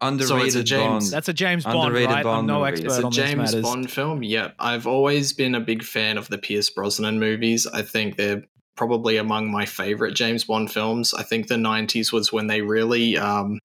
Underrated 0.00 0.66
James- 0.66 1.04
Bond. 1.04 1.12
That's 1.12 1.28
a 1.28 1.32
James 1.32 1.64
Bond, 1.64 1.78
Underrated 1.88 2.10
right? 2.10 2.26
I'm 2.26 2.46
no 2.46 2.60
movie. 2.60 2.72
expert 2.72 2.86
It's 2.86 2.98
a 2.98 3.06
on 3.06 3.12
James 3.12 3.28
these 3.30 3.38
matters. 3.38 3.62
Bond 3.62 3.90
film. 3.90 4.22
Yep. 4.22 4.54
I've 4.58 4.86
always 4.86 5.32
been 5.32 5.54
a 5.54 5.60
big 5.60 5.82
fan 5.82 6.18
of 6.18 6.28
the 6.28 6.38
Pierce 6.38 6.68
Brosnan 6.70 7.18
movies. 7.18 7.66
I 7.66 7.82
think 7.82 8.16
they're 8.16 8.44
probably 8.76 9.16
among 9.16 9.50
my 9.50 9.64
favorite 9.64 10.14
James 10.14 10.44
Bond 10.44 10.70
films. 10.70 11.14
I 11.14 11.22
think 11.22 11.46
the 11.46 11.54
90s 11.54 12.12
was 12.12 12.32
when 12.32 12.48
they 12.48 12.60
really 12.60 13.16
um, 13.16 13.60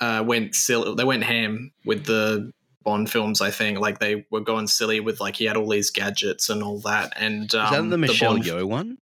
uh, 0.00 0.24
went 0.26 0.54
silly. 0.54 0.94
They 0.94 1.04
went 1.04 1.24
ham 1.24 1.72
with 1.84 2.06
the 2.06 2.50
Bond 2.82 3.10
films, 3.10 3.40
I 3.40 3.50
think. 3.50 3.78
Like 3.78 3.98
they 3.98 4.26
were 4.30 4.40
going 4.40 4.66
silly 4.66 5.00
with 5.00 5.20
like 5.20 5.36
he 5.36 5.44
had 5.44 5.56
all 5.56 5.68
these 5.68 5.90
gadgets 5.90 6.48
and 6.50 6.62
all 6.62 6.78
that. 6.80 7.12
And 7.16 7.54
um, 7.54 7.64
Is 7.66 7.70
that 7.80 7.90
the 7.90 7.98
Michelle 7.98 8.34
Bond- 8.34 8.44
Yeoh 8.44 8.64
one? 8.68 8.98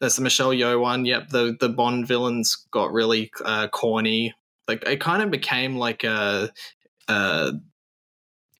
that's 0.00 0.16
the 0.16 0.22
Michelle 0.22 0.50
Yeoh 0.50 0.80
one. 0.80 1.04
Yep, 1.04 1.28
the 1.28 1.56
the 1.60 1.68
Bond 1.68 2.06
villains 2.08 2.66
got 2.72 2.92
really 2.92 3.30
uh, 3.44 3.68
corny. 3.68 4.34
Like 4.68 4.82
it 4.86 5.00
kind 5.00 5.22
of 5.22 5.30
became 5.30 5.76
like 5.76 6.04
a, 6.04 6.52
uh, 7.08 7.52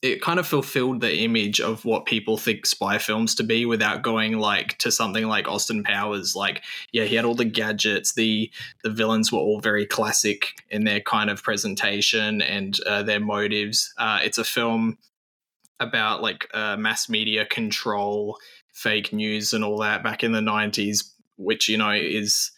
it 0.02 0.20
kind 0.20 0.40
of 0.40 0.46
fulfilled 0.46 1.00
the 1.00 1.18
image 1.18 1.60
of 1.60 1.84
what 1.84 2.06
people 2.06 2.36
think 2.36 2.66
spy 2.66 2.98
films 2.98 3.34
to 3.36 3.44
be, 3.44 3.64
without 3.64 4.02
going 4.02 4.38
like 4.38 4.76
to 4.78 4.90
something 4.90 5.28
like 5.28 5.48
Austin 5.48 5.84
Powers. 5.84 6.34
Like, 6.34 6.62
yeah, 6.92 7.04
he 7.04 7.14
had 7.14 7.24
all 7.24 7.34
the 7.34 7.44
gadgets. 7.44 8.14
the 8.14 8.50
The 8.82 8.90
villains 8.90 9.32
were 9.32 9.38
all 9.38 9.60
very 9.60 9.86
classic 9.86 10.62
in 10.70 10.84
their 10.84 11.00
kind 11.00 11.30
of 11.30 11.42
presentation 11.42 12.42
and 12.42 12.78
uh, 12.84 13.02
their 13.04 13.20
motives. 13.20 13.94
Uh, 13.96 14.18
it's 14.22 14.38
a 14.38 14.44
film 14.44 14.98
about 15.78 16.22
like 16.22 16.48
uh, 16.52 16.76
mass 16.76 17.08
media 17.08 17.46
control, 17.46 18.38
fake 18.72 19.12
news, 19.12 19.52
and 19.52 19.64
all 19.64 19.78
that 19.78 20.02
back 20.02 20.22
in 20.24 20.32
the 20.32 20.42
nineties 20.42 21.12
which 21.36 21.68
you 21.68 21.76
know 21.76 21.90
is 21.90 22.50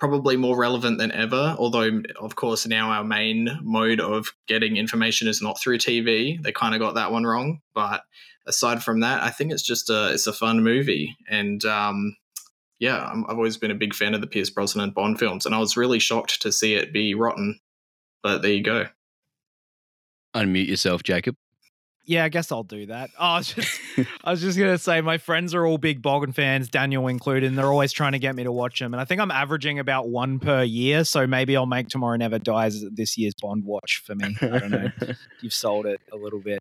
probably 0.00 0.36
more 0.36 0.56
relevant 0.56 0.98
than 0.98 1.12
ever. 1.12 1.54
Although, 1.58 2.02
of 2.18 2.34
course, 2.34 2.66
now 2.66 2.90
our 2.90 3.04
main 3.04 3.60
mode 3.62 4.00
of 4.00 4.34
getting 4.48 4.76
information 4.76 5.28
is 5.28 5.42
not 5.42 5.60
through 5.60 5.78
TV. 5.78 6.42
They 6.42 6.52
kind 6.52 6.74
of 6.74 6.80
got 6.80 6.94
that 6.94 7.12
one 7.12 7.24
wrong. 7.24 7.60
But 7.74 8.02
aside 8.46 8.82
from 8.82 9.00
that, 9.00 9.22
I 9.22 9.30
think 9.30 9.52
it's 9.52 9.62
just 9.62 9.90
a 9.90 10.12
it's 10.12 10.26
a 10.26 10.32
fun 10.32 10.64
movie, 10.64 11.16
and 11.28 11.64
um, 11.64 12.16
yeah, 12.78 13.04
I'm, 13.04 13.24
I've 13.28 13.36
always 13.36 13.58
been 13.58 13.70
a 13.70 13.76
big 13.76 13.94
fan 13.94 14.14
of 14.14 14.22
the 14.22 14.26
Pierce 14.26 14.50
Brosnan 14.50 14.84
and 14.84 14.94
Bond 14.94 15.18
films, 15.18 15.46
and 15.46 15.54
I 15.54 15.58
was 15.58 15.76
really 15.76 15.98
shocked 15.98 16.42
to 16.42 16.50
see 16.50 16.74
it 16.74 16.92
be 16.92 17.14
rotten. 17.14 17.60
But 18.22 18.42
there 18.42 18.52
you 18.52 18.62
go. 18.62 18.86
Unmute 20.34 20.68
yourself, 20.68 21.02
Jacob. 21.02 21.36
Yeah, 22.10 22.24
I 22.24 22.28
guess 22.28 22.50
I'll 22.50 22.64
do 22.64 22.86
that. 22.86 23.10
Oh, 23.20 23.24
I 23.24 23.38
was 23.38 23.54
just, 23.54 23.80
I 24.24 24.30
was 24.32 24.40
just 24.40 24.58
gonna 24.58 24.78
say, 24.78 25.00
my 25.00 25.16
friends 25.16 25.54
are 25.54 25.64
all 25.64 25.78
big 25.78 26.02
Bogan 26.02 26.34
fans, 26.34 26.68
Daniel 26.68 27.06
included, 27.06 27.46
and 27.46 27.56
they're 27.56 27.70
always 27.70 27.92
trying 27.92 28.12
to 28.12 28.18
get 28.18 28.34
me 28.34 28.42
to 28.42 28.50
watch 28.50 28.80
them. 28.80 28.92
And 28.92 29.00
I 29.00 29.04
think 29.04 29.20
I'm 29.20 29.30
averaging 29.30 29.78
about 29.78 30.08
one 30.08 30.40
per 30.40 30.64
year, 30.64 31.04
so 31.04 31.28
maybe 31.28 31.56
I'll 31.56 31.66
make 31.66 31.86
Tomorrow 31.86 32.16
Never 32.16 32.40
Dies 32.40 32.84
this 32.90 33.16
year's 33.16 33.34
Bond 33.40 33.64
watch 33.64 34.02
for 34.04 34.16
me. 34.16 34.36
I 34.42 34.58
don't 34.58 34.70
know. 34.72 34.88
You've 35.40 35.52
sold 35.52 35.86
it 35.86 36.00
a 36.12 36.16
little 36.16 36.40
bit. 36.40 36.58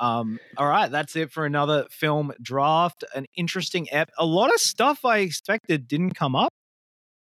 Um, 0.00 0.40
all 0.56 0.66
right, 0.66 0.90
that's 0.90 1.14
it 1.14 1.30
for 1.30 1.46
another 1.46 1.86
film 1.90 2.32
draft. 2.42 3.04
An 3.14 3.26
interesting 3.36 3.86
ep. 3.92 4.10
A 4.18 4.26
lot 4.26 4.52
of 4.52 4.58
stuff 4.58 5.04
I 5.04 5.18
expected 5.18 5.86
didn't 5.86 6.14
come 6.14 6.34
up. 6.34 6.52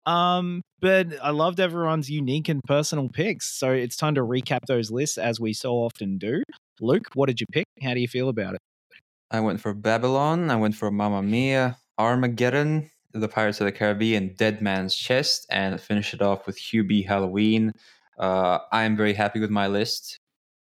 Um, 0.06 0.62
but 0.80 1.08
I 1.22 1.30
loved 1.30 1.60
everyone's 1.60 2.10
unique 2.10 2.50
and 2.50 2.62
personal 2.64 3.10
picks. 3.10 3.48
So 3.58 3.72
it's 3.72 3.96
time 3.96 4.16
to 4.16 4.22
recap 4.22 4.66
those 4.68 4.92
lists 4.92 5.18
as 5.18 5.40
we 5.40 5.54
so 5.54 5.74
often 5.74 6.18
do. 6.18 6.44
Luk, 6.80 7.04
what 7.14 7.28
did 7.28 7.40
you 7.40 7.46
pick? 7.52 7.66
How 7.84 7.94
do 7.94 8.00
you 8.00 8.08
feel 8.08 8.30
about 8.30 8.56
it? 8.56 8.60
I 9.30 9.40
went 9.40 9.62
for 9.62 9.74
Babylon. 9.74 10.50
I 10.50 10.56
went 10.56 10.76
for 10.76 10.92
Mamma 10.92 11.22
Mia, 11.22 11.78
Armageddon, 11.98 12.90
The 13.14 13.28
Pirates 13.28 13.62
of 13.62 13.66
the 13.66 13.72
Caribbean, 13.72 14.36
Dead 14.38 14.62
Man's 14.62 14.96
Chest, 14.96 15.46
and 15.50 15.80
finish 15.80 16.14
it 16.14 16.22
off 16.22 16.48
with 16.48 16.58
Hubie 16.58 17.06
Halloween. 17.06 17.72
Uh, 18.18 18.60
I 18.72 18.84
am 18.84 18.98
very 18.98 19.14
happy 19.14 19.40
with 19.40 19.50
my 19.50 19.68
list. 19.68 20.18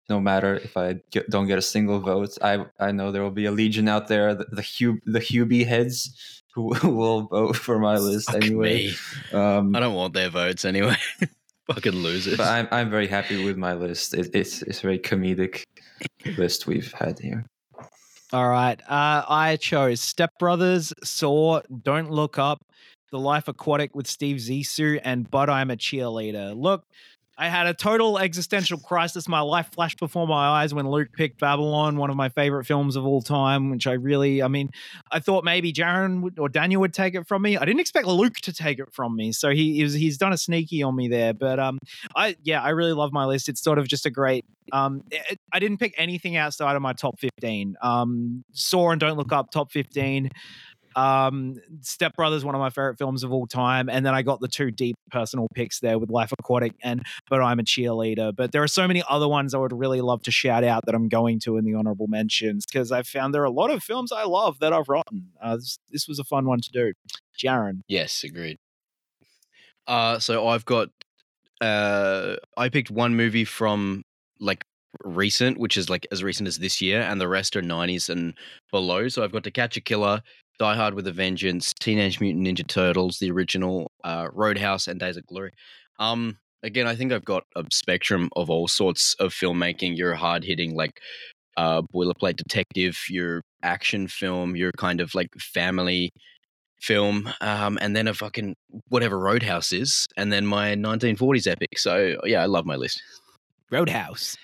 No 0.08 0.20
matter 0.20 0.56
if 0.56 0.76
I 0.76 1.02
get, 1.12 1.30
don't 1.30 1.48
get 1.48 1.60
a 1.60 1.64
single 1.64 2.00
vote, 2.00 2.38
I 2.42 2.66
I 2.80 2.92
know 2.92 3.12
there 3.12 3.22
will 3.22 3.30
be 3.30 3.46
a 3.46 3.52
legion 3.52 3.88
out 3.88 4.08
there, 4.08 4.34
the 4.34 4.46
the, 4.52 4.64
Hub, 4.64 4.98
the 5.06 5.20
Hubie 5.20 5.68
heads 5.68 6.39
who 6.74 6.90
will 6.96 7.22
vote 7.24 7.56
for 7.56 7.80
my 7.80 7.98
list 7.98 8.32
Fuck 8.32 8.44
anyway. 8.44 8.88
me. 9.32 9.38
Um, 9.38 9.76
I 9.76 9.80
don't 9.80 9.96
want 9.96 10.14
their 10.14 10.30
votes 10.30 10.66
anyway. 10.66 10.98
Fucking 11.68 11.94
losers. 11.94 12.38
but 12.38 12.48
I'm 12.48 12.68
I'm 12.72 12.90
very 12.90 13.08
happy 13.08 13.44
with 13.44 13.56
my 13.58 13.74
list. 13.74 14.14
It, 14.16 14.32
it's 14.34 14.62
it's 14.64 14.80
a 14.80 14.82
very 14.82 15.00
comedic 15.00 15.64
list 16.38 16.66
we've 16.68 16.92
had 16.94 17.20
here. 17.20 17.46
All 18.34 18.50
right. 18.50 18.80
Uh, 18.90 19.24
I 19.28 19.58
chose 19.60 20.02
Step 20.02 20.32
Brothers, 20.40 20.94
Saw, 21.04 21.62
Don't 21.84 22.12
Look 22.12 22.38
Up, 22.38 22.60
The 23.12 23.20
Life 23.20 23.48
Aquatic 23.48 23.96
with 23.96 24.06
Steve 24.08 24.38
Zissou, 24.38 25.00
and 25.04 25.30
But 25.30 25.50
I'm 25.50 25.72
a 25.72 25.76
Cheerleader. 25.76 26.56
Look, 26.56 26.84
I 27.40 27.48
had 27.48 27.68
a 27.68 27.74
total 27.74 28.20
existential 28.20 28.78
crisis. 28.78 29.26
My 29.30 29.40
life 29.40 29.70
flashed 29.72 29.98
before 29.98 30.28
my 30.28 30.62
eyes 30.62 30.74
when 30.74 30.86
Luk 30.86 31.08
picked 31.14 31.40
Babylon, 31.40 31.96
one 31.96 32.10
of 32.10 32.18
my 32.18 32.28
favorite 32.28 32.66
films 32.66 32.98
of 32.98 33.06
all 33.06 33.22
time, 33.22 33.70
which 33.70 33.88
I 33.88 33.94
really, 33.94 34.44
I 34.44 34.50
mean, 34.50 34.72
I 35.10 35.22
thought 35.22 35.46
maybe 35.46 35.72
Jaron 35.72 36.38
or 36.38 36.50
Daniel 36.50 36.82
would 36.82 36.94
take 36.94 37.16
it 37.16 37.26
from 37.26 37.42
me. 37.42 37.56
I 37.56 37.64
didn't 37.64 37.80
expect 37.80 38.08
Luk 38.08 38.34
to 38.42 38.52
take 38.52 38.80
it 38.80 38.92
from 38.92 39.16
me. 39.16 39.32
So 39.32 39.52
he, 39.52 39.76
he 39.76 39.84
was, 39.84 39.94
he's 39.94 40.18
done 40.18 40.34
a 40.34 40.38
sneaky 40.38 40.84
on 40.84 40.98
me 40.98 41.08
there. 41.08 41.34
But 41.34 41.62
um, 41.62 41.80
I, 42.14 42.36
yeah, 42.44 42.62
I 42.62 42.70
really 42.72 42.92
love 42.92 43.14
my 43.14 43.24
list. 43.24 43.48
It's 43.48 43.62
sort 43.62 43.80
of 43.80 43.88
just 43.88 44.06
a 44.06 44.10
great 44.12 44.44
um, 44.72 45.04
it, 45.12 45.40
I 45.52 45.60
didn't 45.60 45.78
pick 45.78 45.94
anything 45.98 46.36
outside 46.36 46.76
of 46.76 46.82
my 46.82 46.94
top 46.94 47.20
15. 47.20 47.76
Um, 47.82 48.44
Saw 48.52 48.92
and 48.92 49.00
Don't 49.00 49.18
Look 49.18 49.32
Up, 49.32 49.52
top 49.52 49.72
15. 49.72 50.30
Um, 50.96 51.56
Step 51.82 52.16
Brothers, 52.16 52.44
one 52.44 52.56
of 52.56 52.60
my 52.60 52.70
favorite 52.70 52.98
films 52.98 53.24
of 53.24 53.32
all 53.32 53.48
time, 53.48 53.90
and 53.90 54.06
then 54.06 54.14
I 54.14 54.22
got 54.22 54.40
the 54.40 54.48
two 54.48 54.72
deep 54.72 54.96
personal 55.12 55.48
picks 55.54 55.80
there 55.80 56.00
with 56.00 56.10
Life 56.10 56.32
Aquatic 56.38 56.74
and 56.82 57.06
But 57.30 57.42
I'm 57.42 57.60
a 57.60 57.64
Cheerleader. 57.64 58.36
But 58.36 58.52
there 58.52 58.64
are 58.64 58.68
so 58.68 58.88
many 58.88 59.04
other 59.10 59.28
ones 59.28 59.54
I 59.54 59.58
would 59.58 59.78
really 59.78 60.02
love 60.02 60.24
to 60.24 60.32
shout 60.32 60.64
out 60.64 60.86
that 60.86 60.96
I'm 60.96 61.10
going 61.10 61.40
to 61.42 61.58
in 61.58 61.66
the 61.66 61.76
honorable 61.76 62.08
mentions 62.08 62.66
because 62.66 62.92
I 62.92 63.04
found 63.04 63.34
there 63.34 63.42
are 63.42 63.46
a 63.46 63.52
lot 63.52 63.72
of 63.72 63.84
films 63.84 64.12
I 64.12 64.24
love 64.24 64.60
that 64.60 64.74
I've 64.74 64.90
rotten. 64.90 65.30
Uh, 65.42 65.56
this, 65.58 65.80
this 65.92 66.08
was 66.08 66.20
a 66.20 66.24
fun 66.24 66.46
one 66.46 66.60
to 66.62 66.72
do. 66.72 66.94
Jaron, 67.38 67.82
Yes, 67.88 68.24
agreed. 68.24 68.58
Uh, 69.88 70.20
so 70.20 70.48
I've 70.48 70.66
got, 70.66 70.90
uh, 71.62 72.36
I 72.58 72.70
picked 72.70 72.92
one 72.92 73.16
movie 73.16 73.46
from 73.46 74.04
like 74.40 74.66
recent, 75.04 75.58
which 75.58 75.78
is 75.78 75.90
like 75.90 76.08
as 76.12 76.24
recent 76.24 76.48
as 76.48 76.60
this 76.60 76.82
year, 76.82 77.02
and 77.02 77.20
the 77.20 77.28
rest 77.28 77.56
are 77.56 77.62
90s 77.62 78.10
and 78.10 78.34
below. 78.72 79.08
So 79.08 79.24
I've 79.24 79.32
got 79.32 79.44
To 79.46 79.52
Catch 79.52 79.78
a 79.78 79.82
Killer, 79.82 80.22
Die 80.60 80.76
Hard 80.76 80.94
with 80.94 81.08
a 81.08 81.14
Vengeance, 81.14 81.74
Teenage 81.80 82.20
Mutant 82.20 82.46
Ninja 82.46 82.68
Turtles, 82.68 83.18
the 83.20 83.32
original, 83.32 83.92
uh, 84.04 84.28
Roadhouse, 84.34 84.88
and 84.88 85.00
Days 85.00 85.16
of 85.16 85.26
Glory. 85.26 85.52
Um, 86.00 86.38
again, 86.64 86.86
I 86.86 86.96
think 86.96 87.14
I've 87.14 87.26
got 87.26 87.46
a 87.56 87.64
spectrum 87.72 88.30
of 88.36 88.50
all 88.50 88.68
sorts 88.68 89.16
of 89.20 89.34
filmmaking. 89.34 89.98
Your 89.98 90.16
hard 90.16 90.44
hitting, 90.44 90.76
like 90.76 91.00
uh, 91.56 91.82
boilerplate 91.94 92.36
detective, 92.36 92.98
your 93.10 93.42
action 93.64 94.08
film, 94.10 94.58
your 94.58 94.74
kind 94.74 95.00
of 95.00 95.16
like 95.16 95.30
family 95.40 96.12
film, 96.82 97.30
um, 97.40 97.78
and 97.82 97.96
then 97.96 98.10
a 98.10 98.14
fucking 98.14 98.56
whatever 98.90 99.18
Roadhouse 99.18 99.72
is, 99.72 100.08
and 100.18 100.32
then 100.32 100.46
my 100.46 100.76
1940s 100.76 101.50
epic. 101.50 101.80
So 101.80 102.20
yeah, 102.26 102.44
I 102.44 102.48
love 102.48 102.66
my 102.66 102.76
list. 102.76 103.02
Roadhouse, 103.72 104.36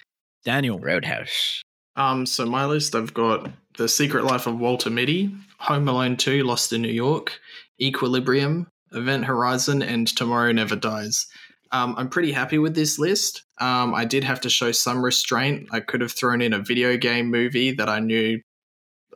Daniel. 0.45 0.79
Roadhouse. 0.79 1.61
Um, 1.95 2.25
so 2.25 2.45
my 2.45 2.65
list, 2.65 2.95
I've 2.95 3.13
got 3.13 3.49
The 3.77 3.87
Secret 3.87 4.25
Life 4.25 4.47
of 4.47 4.59
Walter 4.59 4.89
Mitty, 4.89 5.33
Home 5.59 5.87
Alone 5.87 6.17
2, 6.17 6.43
Lost 6.43 6.73
in 6.73 6.81
New 6.81 6.89
York, 6.89 7.39
Equilibrium, 7.81 8.67
Event 8.91 9.25
Horizon, 9.25 9.81
and 9.81 10.07
Tomorrow 10.07 10.51
Never 10.51 10.75
Dies. 10.75 11.27
Um, 11.71 11.95
I'm 11.97 12.09
pretty 12.09 12.31
happy 12.31 12.57
with 12.57 12.75
this 12.75 12.99
list. 12.99 13.43
Um, 13.59 13.93
I 13.93 14.05
did 14.05 14.23
have 14.23 14.41
to 14.41 14.49
show 14.49 14.71
some 14.71 15.03
restraint. 15.03 15.69
I 15.71 15.79
could 15.79 16.01
have 16.01 16.11
thrown 16.11 16.41
in 16.41 16.53
a 16.53 16.59
video 16.59 16.97
game 16.97 17.29
movie 17.31 17.71
that 17.71 17.89
I 17.89 17.99
knew 17.99 18.41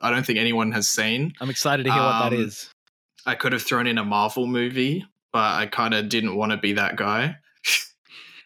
I 0.02 0.12
don't 0.12 0.26
think 0.26 0.40
anyone 0.40 0.72
has 0.72 0.88
seen. 0.88 1.34
I'm 1.42 1.50
excited 1.50 1.86
to 1.86 1.92
hear 1.92 2.02
what 2.02 2.30
that 2.30 2.36
Um. 2.36 2.70
I 3.26 3.36
could 3.36 3.54
have 3.54 3.62
thrown 3.62 3.86
in 3.86 3.98
a 3.98 4.06
Marvel 4.06 4.48
movie, 4.48 5.06
but 5.32 5.56
I 5.56 5.66
kind 5.66 5.94
of 5.94 6.10
didn't 6.10 6.36
want 6.36 6.52
to 6.52 6.58
be 6.58 6.74
that 6.74 6.96
guy. 6.96 7.36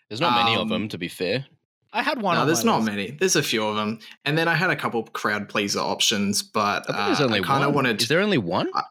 There's 0.09 0.19
not 0.19 0.43
many 0.43 0.55
of 0.55 0.63
um, 0.63 0.69
them, 0.69 0.87
to 0.89 0.97
be 0.97 1.07
fair. 1.07 1.45
I 1.93 2.01
had 2.03 2.21
one. 2.21 2.35
no, 2.35 2.41
on 2.41 2.47
there's 2.47 2.65
not 2.65 2.77
list. 2.81 2.85
many. 2.89 3.11
There's 3.11 3.35
a 3.35 3.43
few 3.43 3.65
of 3.65 3.75
them, 3.75 3.99
and 4.25 4.37
then 4.37 4.47
I 4.47 4.55
had 4.55 4.69
a 4.71 4.75
couple 4.75 5.03
crowd 5.03 5.47
pleaser 5.49 5.79
options, 5.79 6.41
but 6.41 6.89
I 6.89 7.07
there's 7.07 7.21
uh, 7.21 7.25
only 7.25 7.39
I 7.39 7.43
kind 7.43 7.59
one. 7.61 7.69
of 7.69 7.75
wanted. 7.75 8.01
Is 8.01 8.07
there 8.07 8.19
only 8.21 8.37
one? 8.39 8.67
I, 8.73 8.83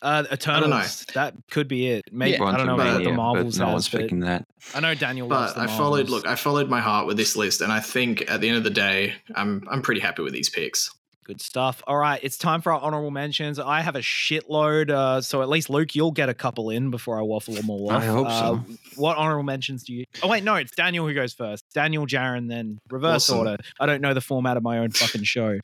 Uh, 0.00 0.22
Eternals. 0.32 0.70
know. 0.70 1.12
That 1.14 1.34
could 1.50 1.66
be 1.66 1.88
it. 1.88 2.04
Maybe 2.12 2.32
Yeah. 2.38 2.44
I 2.44 2.56
don't 2.56 2.66
know 2.66 2.76
but- 2.76 2.86
about 2.86 2.98
the 2.98 3.10
Quantumania, 3.10 3.16
Marvels 3.16 3.58
but 3.58 3.64
no 3.66 3.72
one's 3.72 3.88
picking 3.88 4.20
that. 4.20 4.44
I 4.74 4.78
know 4.80 4.94
Daniel. 4.94 5.26
loves 5.28 5.54
but 5.54 5.66
the 5.66 5.72
I 5.72 5.76
followed. 5.76 6.08
Look, 6.08 6.24
I 6.26 6.36
followed 6.36 6.68
my 6.68 6.80
heart 6.80 7.06
with 7.08 7.16
this 7.16 7.34
list, 7.34 7.60
and 7.60 7.72
I 7.72 7.80
think 7.80 8.30
at 8.30 8.40
the 8.40 8.48
end 8.48 8.58
of 8.58 8.64
the 8.64 8.70
day, 8.70 9.14
I'm 9.34 9.66
I'm 9.70 9.82
pretty 9.82 10.00
happy 10.00 10.22
with 10.22 10.32
these 10.32 10.50
picks. 10.50 10.90
Good 11.28 11.42
stuff. 11.42 11.82
All 11.86 11.98
right, 11.98 12.18
it's 12.22 12.38
time 12.38 12.62
for 12.62 12.72
our 12.72 12.80
honorable 12.80 13.10
mentions. 13.10 13.58
I 13.58 13.82
have 13.82 13.94
a 13.96 14.00
shitload, 14.00 14.88
uh, 14.90 15.20
so 15.20 15.42
at 15.42 15.50
least 15.50 15.68
Luk, 15.68 15.94
you'll 15.94 16.10
get 16.10 16.30
a 16.30 16.34
couple 16.34 16.70
in 16.70 16.90
before 16.90 17.18
I 17.18 17.22
waffle 17.22 17.52
them 17.52 17.68
all 17.68 17.90
off. 17.90 18.02
I 18.02 18.06
hope 18.06 18.26
Uh, 18.28 18.40
so. 18.40 18.64
What 18.96 19.18
honorable 19.18 19.42
mentions 19.42 19.84
do 19.84 19.92
you? 19.92 20.06
Oh 20.22 20.28
wait, 20.28 20.42
no, 20.42 20.54
it's 20.54 20.72
Daniel 20.74 21.06
who 21.06 21.12
goes 21.12 21.34
first. 21.34 21.66
Daniel, 21.74 22.06
Jaron, 22.06 22.48
then 22.48 22.78
reverse 22.88 23.28
Awesome. 23.28 23.38
order. 23.40 23.56
I 23.78 23.84
don't 23.84 24.00
know 24.00 24.14
the 24.14 24.22
format 24.22 24.56
of 24.56 24.62
my 24.62 24.78
own 24.78 24.90
fucking 24.90 25.24
show. 25.24 25.58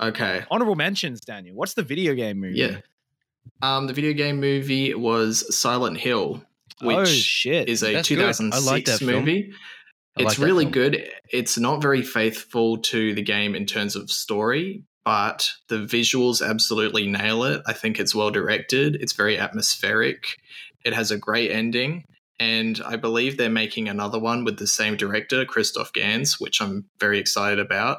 Okay. 0.00 0.44
Honorable 0.52 0.76
mentions, 0.76 1.20
Daniel. 1.20 1.56
What's 1.56 1.74
the 1.74 1.82
video 1.82 2.14
game 2.14 2.38
movie? 2.38 2.58
Yeah. 2.58 2.76
Um, 3.60 3.88
the 3.88 3.92
video 3.92 4.12
game 4.12 4.38
movie 4.38 4.94
was 4.94 5.52
Silent 5.56 5.98
Hill, 5.98 6.44
which 6.80 6.96
oh 6.96 7.04
shit! 7.06 7.68
is 7.68 7.82
a 7.82 7.92
That's 7.94 8.08
good. 8.08 8.20
I 8.20 8.26
like 8.26 8.36
2006 8.84 8.90
that 8.90 8.98
film. 9.04 9.24
movie. 9.24 9.52
I 10.16 10.22
it's 10.22 10.38
like 10.38 10.46
really 10.46 10.64
film. 10.66 10.72
good. 10.72 11.08
It's 11.30 11.58
not 11.58 11.82
very 11.82 12.02
faithful 12.02 12.78
to 12.78 13.14
the 13.14 13.22
game 13.22 13.56
in 13.56 13.66
terms 13.66 13.96
of 13.96 14.12
story, 14.12 14.84
but 15.04 15.50
the 15.68 15.76
visuals 15.76 16.46
absolutely 16.46 17.06
nail 17.06 17.44
it. 17.44 17.62
I 17.66 17.72
think 17.72 17.98
it's 17.98 18.14
well 18.14 18.30
directed. 18.30 18.96
It's 18.96 19.12
very 19.12 19.38
atmospheric. 19.38 20.38
It 20.84 20.94
has 20.94 21.10
a 21.10 21.18
great 21.18 21.50
ending. 21.50 22.04
And 22.38 22.80
I 22.84 22.96
believe 22.96 23.36
they're 23.36 23.50
making 23.50 23.88
another 23.88 24.18
one 24.18 24.44
with 24.44 24.58
the 24.58 24.66
same 24.66 24.96
director, 24.96 25.44
Christophe 25.44 25.92
Gans, 25.92 26.40
which 26.40 26.60
I'm 26.60 26.86
very 26.98 27.18
excited 27.18 27.60
about. 27.60 27.98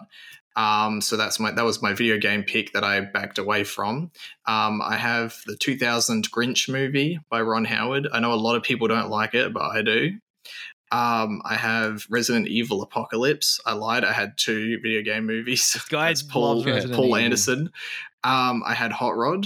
Um, 0.55 1.01
so 1.01 1.17
that's 1.17 1.39
my 1.39 1.51
that 1.51 1.65
was 1.65 1.81
my 1.81 1.93
video 1.93 2.17
game 2.17 2.43
pick 2.43 2.73
that 2.73 2.83
I 2.83 2.99
backed 3.01 3.39
away 3.39 3.63
from. 3.63 4.11
Um, 4.45 4.81
I 4.81 4.97
have 4.97 5.35
the 5.45 5.55
2000 5.55 6.31
Grinch 6.31 6.69
movie 6.69 7.19
by 7.29 7.41
Ron 7.41 7.65
Howard. 7.65 8.07
I 8.11 8.19
know 8.19 8.33
a 8.33 8.35
lot 8.35 8.55
of 8.55 8.63
people 8.63 8.87
don't 8.87 9.09
like 9.09 9.33
it, 9.33 9.53
but 9.53 9.63
I 9.63 9.81
do. 9.81 10.11
Um, 10.93 11.41
I 11.43 11.55
have 11.55 12.05
Resident 12.09 12.47
Evil 12.47 12.81
Apocalypse. 12.83 13.59
I 13.65 13.73
lied. 13.73 14.03
I 14.05 14.11
had 14.13 14.37
two 14.37 14.79
video 14.81 15.01
game 15.01 15.25
movies. 15.25 15.75
guy 15.89 16.09
That's 16.09 16.21
Paul 16.21 16.63
Resident 16.63 16.93
Paul 16.95 17.05
Evil. 17.05 17.15
Anderson. 17.17 17.71
Um, 18.23 18.63
I 18.65 18.73
had 18.75 18.91
Hot 18.91 19.17
Rod. 19.17 19.45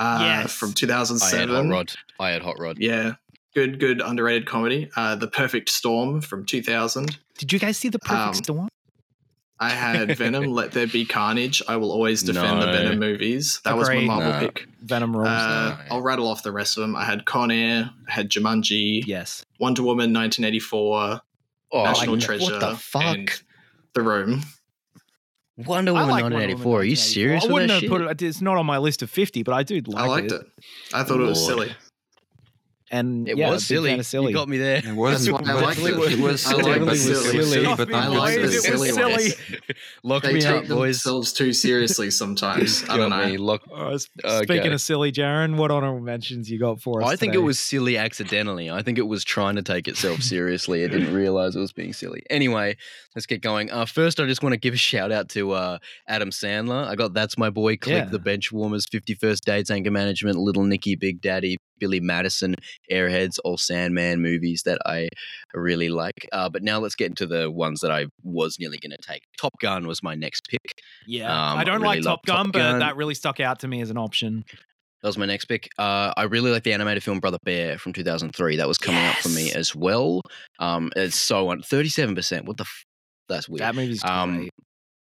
Uh, 0.00 0.18
Yes. 0.22 0.52
from 0.52 0.68
I 0.68 0.70
had 0.70 0.76
2007. 0.76 1.54
Hot 1.54 1.72
Rod. 1.72 1.92
I 2.18 2.30
had 2.30 2.42
Hot 2.42 2.58
Rod. 2.58 2.78
Yeah, 2.80 3.12
good, 3.54 3.78
good 3.78 4.00
underrated 4.02 4.46
comedy. 4.46 4.90
Uh, 4.96 5.14
The 5.14 5.28
Perfect 5.28 5.68
Storm 5.70 6.20
from 6.20 6.44
2000. 6.44 7.18
Did 7.38 7.52
you 7.52 7.58
guys 7.60 7.76
see 7.78 7.88
the 7.88 8.00
Perfect 8.00 8.26
Um, 8.28 8.34
Storm? 8.34 8.68
I 9.60 9.70
had 9.70 10.16
Venom. 10.18 10.46
Let 10.46 10.72
There 10.72 10.88
Be 10.88 11.04
Carnage. 11.06 11.62
I 11.68 11.76
will 11.76 11.92
always 11.92 12.24
defend 12.24 12.60
the 12.60 12.66
Venom 12.66 12.98
movies. 12.98 13.60
That 13.64 13.76
was 13.76 13.88
my 13.88 14.00
Marvel 14.00 14.32
No. 14.32 14.40
pick. 14.40 14.66
Venom 14.84 15.16
rules. 15.16 15.28
Uh, 15.28 15.76
no. 15.78 15.96
I'll 15.96 16.02
rattle 16.02 16.28
off 16.28 16.42
the 16.42 16.52
rest 16.52 16.76
of 16.76 16.82
them. 16.82 16.94
I 16.94 17.04
had 17.04 17.24
Con 17.24 17.50
Air. 17.50 17.90
I 18.08 18.12
had 18.12 18.28
Jumanji. 18.30 19.02
yes. 19.06 19.44
Wonder 19.58 19.82
Woman 19.82 20.12
1984. 20.12 21.20
Oh, 21.72 21.82
National 21.84 22.14
what 22.16 22.20
Treasure. 22.22 22.58
the 22.58 22.76
fuck? 22.76 23.02
And 23.04 23.42
The 23.94 24.02
Room. 24.02 24.42
Wonder 25.56 25.92
Woman 25.92 26.08
like 26.10 26.22
Wonder 26.22 26.36
1984. 26.38 26.80
Are 26.80 26.84
you 26.84 26.96
serious 26.96 27.44
I 27.44 27.48
wouldn't 27.52 27.68
that 27.68 27.74
have 27.74 27.80
shit? 27.82 27.90
put 27.90 28.00
it. 28.02 28.22
It's 28.22 28.40
not 28.40 28.56
on 28.56 28.66
my 28.66 28.78
list 28.78 29.02
of 29.02 29.10
fifty, 29.10 29.42
but 29.44 29.54
I 29.54 29.62
do 29.62 29.76
like 29.76 29.86
it. 29.86 29.96
I 29.96 30.06
liked 30.06 30.32
it. 30.32 30.42
I 30.92 31.02
thought 31.04 31.20
it 31.20 31.24
was 31.24 31.44
silly. 31.44 31.72
And 32.94 33.28
It 33.28 33.36
yeah, 33.36 33.50
was 33.50 33.66
silly. 33.66 33.90
fan 33.90 33.98
of 34.00 34.06
silly. 34.06 34.28
You 34.32 34.38
got 34.38 34.48
me 34.48 34.58
there. 34.58 34.76
It 34.76 34.94
was, 34.94 35.26
That's 35.26 35.32
why 35.44 35.50
I 35.50 35.54
but 35.54 35.62
liked 35.64 35.78
it. 35.80 36.12
it. 36.12 36.18
was 36.20 36.46
I 36.46 36.50
silly, 36.50 36.62
like 36.62 36.72
but 36.78 36.82
it 36.82 36.90
was 36.90 37.02
silly. 37.02 37.42
silly, 37.44 37.74
but 37.76 37.92
I 37.94 38.06
like 38.06 38.40
the 38.40 38.52
silly 38.52 38.90
silly. 38.90 39.12
ones. 39.12 39.34
Lock 40.04 40.22
They 40.22 40.32
me 40.34 40.40
take 40.40 40.50
out, 40.50 40.68
boys. 40.68 41.02
themselves 41.02 41.32
too 41.32 41.52
seriously 41.52 42.10
sometimes. 42.10 42.84
I 42.88 42.96
don't 42.96 43.10
know. 43.10 43.26
me. 43.26 43.36
Lock. 43.36 43.62
Uh, 43.70 43.88
s- 43.94 44.08
Okay. 44.24 44.44
Speaking 44.44 44.72
of 44.72 44.80
silly, 44.80 45.10
Jaron, 45.12 45.56
what 45.56 45.70
honorable 45.70 46.00
mentions 46.00 46.50
you 46.50 46.58
got 46.58 46.80
for 46.80 47.02
us? 47.02 47.08
I 47.10 47.16
think 47.16 47.34
it 47.34 47.38
was 47.38 47.58
silly 47.58 47.96
accidentally. 47.98 48.70
I 48.70 48.82
think 48.82 48.98
it 48.98 49.06
was 49.08 49.24
trying 49.24 49.56
to 49.56 49.62
take 49.62 49.88
itself 49.88 50.22
seriously. 50.22 50.82
It 50.84 50.90
didn't 50.90 51.12
realize 51.14 51.56
it 51.56 51.60
was 51.60 51.72
being 51.72 51.92
silly. 51.92 52.22
Anyway, 52.30 52.76
let's 53.14 53.26
get 53.26 53.40
going. 53.42 53.70
Uh, 53.70 53.84
first, 53.86 54.18
I 54.20 54.26
just 54.26 54.42
want 54.42 54.52
to 54.54 54.58
give 54.58 54.74
a 54.74 54.76
shout 54.78 55.12
out 55.12 55.28
to 55.30 55.52
uh, 55.52 55.78
Adam 56.08 56.30
Sandler. 56.30 56.86
I 56.86 56.94
got 56.94 57.14
That's 57.14 57.38
My 57.38 57.50
Boy, 57.50 57.76
Click 57.76 57.94
Yeah. 57.94 58.04
the 58.06 58.18
Bench 58.18 58.52
Warmers, 58.52 58.86
51st 58.86 59.40
Dates, 59.40 59.70
Anger 59.70 59.90
Management, 59.90 60.36
Little 60.38 60.64
Nicky, 60.64 60.96
Big 60.96 61.20
Daddy, 61.20 61.56
Billy 61.78 62.00
Madison, 62.00 62.54
Airheads, 62.90 63.38
all 63.44 63.56
Sandman 63.56 64.20
movies 64.22 64.62
that 64.64 64.78
I 64.86 65.08
really 65.54 65.88
like. 65.88 66.28
Uh, 66.32 66.48
but 66.48 66.62
now 66.62 66.78
let's 66.78 66.94
get 66.94 67.08
into 67.08 67.26
the 67.26 67.50
ones 67.50 67.80
that 67.80 67.90
I 67.90 68.06
was 68.22 68.56
nearly 68.58 68.78
going 68.78 68.92
to 68.92 68.98
take. 69.06 69.22
Top 69.38 69.52
Gun 69.60 69.86
was 69.86 70.02
my 70.02 70.14
next 70.14 70.48
pick. 70.48 70.60
Yeah, 71.06 71.26
Um, 71.32 71.58
I 71.58 71.64
don't 71.64 71.80
really 71.82 71.96
like 72.00 72.04
Top 72.04 72.24
Gun, 72.26 72.36
Top 72.46 72.52
but 72.52 72.58
Gun. 72.58 72.78
that 72.80 72.96
really 72.96 73.14
stuck 73.14 73.40
out 73.40 73.60
to 73.60 73.68
me 73.68 73.80
as 73.80 73.90
an 73.90 73.98
option. 73.98 74.44
That 75.02 75.08
was 75.08 75.18
my 75.18 75.26
next 75.26 75.44
pick. 75.44 75.68
Uh, 75.78 76.14
I 76.16 76.22
really 76.22 76.50
like 76.50 76.62
the 76.62 76.72
animated 76.72 77.02
film 77.02 77.20
Brother 77.20 77.36
Bear 77.44 77.76
from 77.76 77.92
2003. 77.92 78.56
That 78.56 78.66
was 78.66 78.78
coming 78.78 79.04
up 79.04 79.16
for 79.16 79.28
me 79.28 79.52
as 79.52 79.74
well. 79.74 80.22
Um, 80.60 80.90
it's 80.96 81.14
so 81.16 81.48
on 81.50 81.60
37%. 81.60 82.46
What 82.46 82.56
the 82.56 82.62
f- 82.62 82.84
That's 83.28 83.48
weird. 83.48 83.60
That 83.60 83.74
movie's 83.74 84.00
great. 84.02 84.12
Um, 84.12 84.48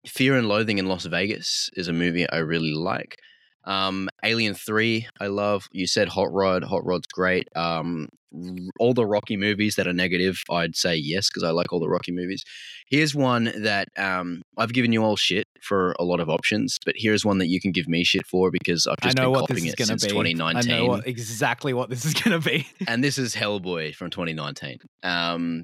Fear 0.08 0.38
and 0.38 0.48
Loathing 0.50 0.80
in 0.80 0.88
Las 0.88 1.06
Vegas 1.06 1.70
is 1.76 1.88
a 1.88 1.94
movie 1.94 2.30
I 2.30 2.38
really 2.40 2.74
like. 2.74 3.18
Um, 3.66 4.10
Alien 4.24 4.54
3, 4.54 5.08
I 5.22 5.28
love. 5.28 5.68
You 5.72 5.88
said 5.88 6.10
Hot 6.10 6.32
Rod. 6.32 6.64
Hot 6.66 6.86
Rod's 6.86 7.08
great. 7.08 7.48
Um, 7.56 8.10
r- 8.36 8.56
all 8.80 8.94
the 8.94 9.06
Rocky 9.06 9.38
movies 9.38 9.76
that 9.78 9.88
are 9.88 9.94
negative, 9.94 10.42
I'd 10.52 10.76
say 10.76 10.96
yes, 10.96 11.30
because 11.30 11.44
I 11.44 11.52
like 11.52 11.72
all 11.72 11.80
the 11.80 11.88
Rocky 11.88 12.12
movies. 12.12 12.44
Here's 12.90 13.16
one 13.16 13.54
that 13.62 13.88
um, 13.98 14.42
I've 14.58 14.74
given 14.74 14.92
you 14.92 15.02
all 15.02 15.16
shit 15.16 15.48
for 15.62 15.96
a 15.98 16.04
lot 16.04 16.20
of 16.20 16.30
options, 16.30 16.78
but 16.86 16.96
here's 16.98 17.24
one 17.24 17.38
that 17.38 17.48
you 17.48 17.62
can 17.62 17.72
give 17.72 17.88
me 17.88 18.04
shit 18.04 18.26
for 18.26 18.52
because 18.52 18.86
I've 18.86 18.98
I 19.02 19.06
just 19.06 19.18
know 19.18 19.24
been 19.24 19.32
what 19.32 19.48
this 19.48 19.56
copying 19.56 19.68
is 19.68 19.74
it 19.74 19.78
going 19.78 19.88
to 19.88 20.00
since 20.00 20.04
be. 20.04 20.10
2019 20.10 20.72
I 20.72 20.76
know 20.78 20.86
what, 20.88 21.08
exactly 21.08 21.74
what 21.74 21.90
this 21.90 22.04
is 22.04 22.14
going 22.14 22.40
to 22.42 22.46
be. 22.46 22.68
and 22.86 23.02
this 23.02 23.18
is 23.18 23.34
Hellboy 23.34 23.96
from 23.96 24.10
2019. 24.10 24.80
Um, 25.04 25.64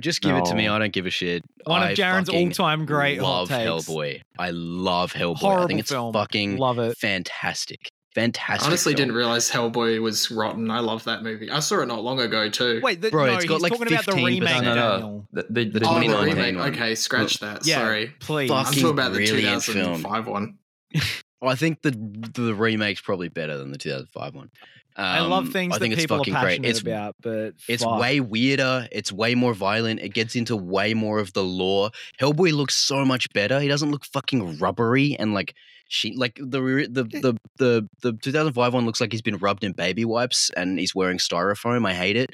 just 0.00 0.20
give 0.20 0.36
it 0.36 0.44
to 0.46 0.54
me. 0.54 0.68
I 0.68 0.78
don't 0.78 0.92
give 0.92 1.06
a 1.06 1.10
shit. 1.10 1.42
One 1.64 1.82
I 1.82 1.90
of 1.90 1.96
Jaron's 1.96 2.28
fucking 2.28 2.48
all-time 2.48 2.86
great 2.86 3.20
love 3.20 3.48
hot 3.48 3.58
takes. 3.58 3.70
Hellboy. 3.88 4.20
I 4.38 4.50
love 4.50 5.12
Hellboy. 5.12 5.64
I 5.64 5.66
think 5.66 5.80
it's 5.80 5.90
film. 5.90 6.12
fucking 6.12 6.56
Love 6.58 6.78
it. 6.78 6.96
fantastic. 6.98 7.90
Fantastic. 8.14 8.66
Honestly, 8.66 8.92
film. 8.92 9.08
didn't 9.08 9.14
realize 9.16 9.50
Hellboy 9.50 10.00
was 10.00 10.30
rotten. 10.30 10.70
I 10.70 10.80
love 10.80 11.04
that 11.04 11.22
movie. 11.22 11.50
I 11.50 11.60
saw 11.60 11.80
it 11.82 11.86
not 11.86 12.02
long 12.02 12.18
ago 12.20 12.48
too. 12.48 12.80
Wait, 12.82 13.00
the, 13.02 13.10
Bro, 13.10 13.26
no, 13.26 13.34
it's 13.34 13.44
got 13.44 13.54
he's 13.54 13.62
like 13.62 13.72
talking 13.72 13.92
about 13.92 14.06
the 14.06 14.12
remake, 14.12 14.62
No, 14.62 14.74
no, 14.74 14.98
no. 14.98 15.26
The, 15.32 15.42
the, 15.50 15.64
the 15.70 15.80
The 15.80 15.86
oh, 15.86 16.00
the 16.00 16.24
remake. 16.24 16.56
one. 16.56 16.72
Okay, 16.74 16.94
scratch 16.94 17.40
that. 17.40 17.66
Yeah, 17.66 17.76
Sorry. 17.76 18.14
please. 18.20 18.48
Fuck. 18.48 18.68
I'm 18.68 18.72
talking 18.72 18.88
about 18.90 19.12
the 19.12 19.26
brilliant 19.26 19.62
film. 19.62 20.02
2005 20.02 20.26
one. 20.28 20.58
I 21.42 21.54
think 21.54 21.82
the 21.82 21.90
the 22.34 22.54
remake's 22.54 23.02
probably 23.02 23.28
better 23.28 23.58
than 23.58 23.70
the 23.70 23.78
2005 23.78 24.34
one. 24.34 24.50
I 24.96 25.20
love 25.20 25.46
Um, 25.46 25.52
things 25.52 25.74
I 25.74 25.78
think 25.78 25.92
that 25.94 26.02
it's 26.02 26.04
people 26.04 26.16
are 26.22 26.24
passionate 26.24 26.60
great. 26.62 26.70
It's 26.70 26.80
about, 26.80 27.16
but 27.22 27.52
it's 27.68 27.84
fuck. 27.84 28.00
way 28.00 28.20
weirder. 28.20 28.88
It's 28.90 29.12
way 29.12 29.34
more 29.34 29.52
violent. 29.54 30.00
It 30.00 30.14
gets 30.14 30.34
into 30.36 30.56
way 30.56 30.94
more 30.94 31.18
of 31.18 31.32
the 31.34 31.44
lore. 31.44 31.90
Hellboy 32.20 32.52
looks 32.52 32.74
so 32.76 33.04
much 33.04 33.30
better. 33.32 33.60
He 33.60 33.68
doesn't 33.68 33.90
look 33.90 34.04
fucking 34.06 34.58
rubbery 34.58 35.14
and 35.18 35.34
like 35.34 35.54
she 35.88 36.14
like 36.16 36.38
the 36.42 36.62
re- 36.62 36.86
the 36.86 37.04
the 37.04 37.36
the 37.58 37.88
the 38.02 38.12
2005 38.14 38.72
one 38.74 38.86
looks 38.86 39.00
like 39.00 39.12
he's 39.12 39.22
been 39.22 39.36
rubbed 39.36 39.64
in 39.64 39.72
baby 39.72 40.04
wipes 40.04 40.50
and 40.56 40.78
he's 40.78 40.94
wearing 40.94 41.18
styrofoam. 41.18 41.86
I 41.86 41.94
hate 41.94 42.16
it. 42.16 42.30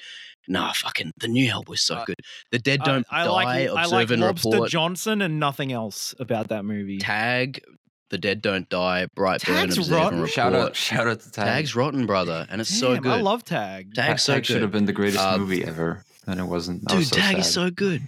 Nah, 0.49 0.73
fucking 0.73 1.13
the 1.19 1.29
new 1.29 1.49
Hellboy's 1.51 1.83
so 1.83 1.97
Uh, 1.97 2.05
good. 2.05 2.17
The 2.51 2.59
dead 2.59 2.81
don't 2.83 3.07
I, 3.11 3.25
die. 3.25 3.31
like 3.31 3.47
I 3.71 3.87
like 3.87 4.11
and 4.11 4.23
Lobster 4.23 4.51
report. 4.51 4.71
Johnson 4.71 5.21
and 5.23 5.39
nothing 5.39 5.71
else 5.73 6.15
about 6.19 6.49
that 6.49 6.65
movie. 6.65 6.99
Tag. 6.99 7.61
The 8.13 8.19
dead 8.19 8.43
don't 8.43 8.69
die. 8.69 9.07
Brightburn. 9.17 9.39
Tag's 9.41 9.79
Observe 9.79 9.97
rotten. 9.99 10.19
and 10.21 10.29
Shout 10.29 10.53
report. 10.53 10.69
out, 10.71 10.77
shout 10.77 11.09
out 11.09 11.21
to 11.21 11.31
Tag. 11.33 11.47
Tag's 11.47 11.75
rotten, 11.75 12.05
brother, 12.07 12.47
and 12.51 12.61
it's 12.61 12.69
so 12.69 12.97
good. 12.99 13.11
I 13.11 13.21
love 13.23 13.43
Tag. 13.43 13.95
Tag's 13.95 14.23
so 14.23 14.35
Tag 14.35 14.45
should 14.45 14.61
have 14.63 14.71
been 14.71 14.85
the 14.85 14.93
greatest 14.93 15.19
Uh, 15.19 15.39
movie 15.39 15.65
ever, 15.65 16.05
and 16.27 16.39
it 16.39 16.45
wasn't. 16.45 16.83
I 16.93 16.95
was 16.97 17.09
Dude, 17.09 17.15
so 17.15 17.21
Tag 17.23 17.31
sad. 17.37 17.41
is 17.41 17.51
so 17.53 17.71
good. 17.71 18.03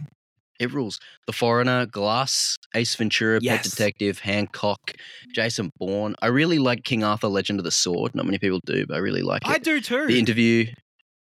It 0.61 0.73
rules. 0.73 1.01
The 1.27 1.33
Foreigner, 1.33 1.87
Glass, 1.87 2.59
Ace 2.77 2.95
Ventura, 2.95 3.39
Yes. 3.43 3.63
Pet 3.63 3.71
Detective, 3.71 4.19
Hancock, 4.21 4.93
Jason 5.35 5.73
Bourne. 5.79 6.15
I 6.23 6.27
really 6.27 6.59
like 6.59 6.85
King 6.85 7.03
Arthur: 7.03 7.29
Legend 7.29 7.59
of 7.59 7.65
the 7.65 7.71
Sword. 7.73 8.15
Not 8.15 8.27
many 8.27 8.39
people 8.39 8.61
do, 8.67 8.87
but 8.87 8.95
I 8.95 8.99
really 8.99 9.23
like 9.23 9.43
it. 9.43 9.49
I 9.51 9.57
do 9.59 9.81
too. 9.81 10.07
The 10.07 10.19
interview, 10.19 10.67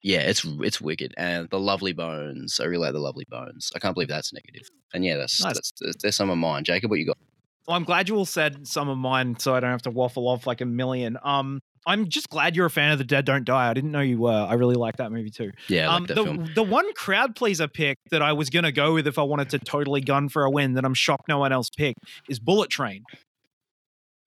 yeah, 0.03 0.20
it's 0.20 0.43
it's 0.62 0.81
wicked. 0.81 1.12
And 1.18 1.49
the 1.51 1.61
Lovely 1.61 1.93
Bones. 1.93 2.59
I 2.61 2.64
really 2.64 2.87
like 2.87 2.95
the 2.95 2.99
Lovely 3.01 3.26
Bones. 3.28 3.70
I 3.76 3.78
can't 3.78 3.95
believe 3.95 4.09
that's 4.09 4.33
negative. 4.33 4.66
And 4.95 5.05
yeah, 5.05 5.18
that's 5.18 5.45
Nice. 5.45 5.53
that's, 5.55 5.72
that's, 5.78 6.03
that's 6.03 6.16
some 6.16 6.31
of 6.31 6.39
mine. 6.39 6.64
Jacob, 6.64 6.89
what 6.91 6.99
you 6.99 7.05
got? 7.07 7.18
Well, 7.66 7.76
I'm 7.76 7.84
glad 7.84 8.08
you 8.08 8.16
all 8.16 8.24
said 8.26 8.66
some 8.66 8.88
of 8.88 8.98
mine, 8.98 9.38
so 9.38 9.54
I 9.54 9.61
don't 9.61 9.70
have 9.70 9.82
to 9.82 9.90
waffle 9.90 10.28
off 10.28 10.46
like 10.46 10.61
a 10.61 10.64
million. 10.66 11.18
Um, 11.22 11.61
I'm 11.86 12.08
just 12.08 12.28
glad 12.28 12.56
you're 12.56 12.66
a 12.66 12.70
fan 12.70 12.92
of 12.92 12.98
The 12.98 13.04
Dead 13.04 13.24
Don't 13.24 13.44
Die. 13.44 13.70
I 13.70 13.72
didn't 13.74 13.90
know 13.92 14.00
you 14.00 14.18
were. 14.18 14.30
I 14.30 14.54
really 14.54 14.74
like 14.74 14.96
that 14.96 15.11
movie 15.12 15.30
too. 15.30 15.50
Yeah, 15.68 15.88
I 15.90 15.94
um, 15.96 16.02
like 16.02 16.08
that 16.08 16.14
the 16.16 16.24
film. 16.24 16.50
the 16.54 16.62
one 16.62 16.92
crowd 16.94 17.36
pleaser 17.36 17.68
pick 17.68 17.98
that 18.11 18.22
I 18.22 18.32
was 18.32 18.50
gonna 18.50 18.72
go 18.72 18.94
with 18.94 19.06
if 19.06 19.18
I 19.18 19.22
wanted 19.22 19.50
to 19.50 19.58
totally 19.58 20.00
gun 20.00 20.28
for 20.28 20.44
a 20.44 20.50
win 20.50 20.74
that 20.74 20.84
I'm 20.84 20.94
shocked 20.94 21.28
no 21.28 21.38
one 21.38 21.52
else 21.52 21.70
picked 21.70 22.00
is 22.28 22.38
Bullet 22.38 22.70
Train. 22.70 23.02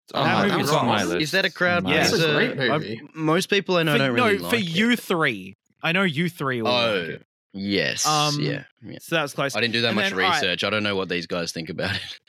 It's 0.05 0.13
on, 0.13 0.25
That 0.25 0.33
my, 0.33 0.47
movie 0.49 0.61
it's 0.63 0.71
on 0.71 0.85
my 0.87 1.03
list. 1.03 1.21
Is 1.21 1.31
that 1.31 1.45
a 1.45 1.51
crowd? 1.51 1.77
On 1.77 1.83
my 1.83 1.95
Yeah. 1.95 2.01
It's 2.03 2.13
a 2.13 2.33
great 2.33 2.59
I- 2.59 2.77
movie. 2.77 3.01
most 3.13 3.49
people 3.49 3.77
I 3.77 3.83
know 3.83 3.93
for, 3.93 3.97
don't 3.99 4.13
really 4.13 4.37
no, 4.37 4.43
like 4.43 4.49
for 4.51 4.55
it. 4.57 4.63
you 4.63 4.95
three. 4.95 5.55
I 5.81 5.91
know 5.91 6.03
you 6.03 6.29
three 6.29 6.61
will. 6.61 6.71
Oh, 6.71 6.95
it. 7.01 7.25
yes. 7.53 8.05
Um, 8.05 8.39
yeah, 8.39 8.63
yeah. 8.81 8.97
So 9.01 9.15
that's 9.15 9.33
close. 9.33 9.55
I 9.55 9.61
didn't 9.61 9.73
do 9.73 9.81
that 9.81 9.89
and 9.89 9.95
much 9.95 10.05
then, 10.05 10.13
all 10.13 10.19
right. 10.19 10.41
research. 10.41 10.63
I 10.63 10.69
don't 10.69 10.83
know 10.83 10.95
what 10.95 11.07
these 11.09 11.27
guys 11.27 11.51
think 11.51 11.69
about 11.69 11.95
it. 11.95 12.19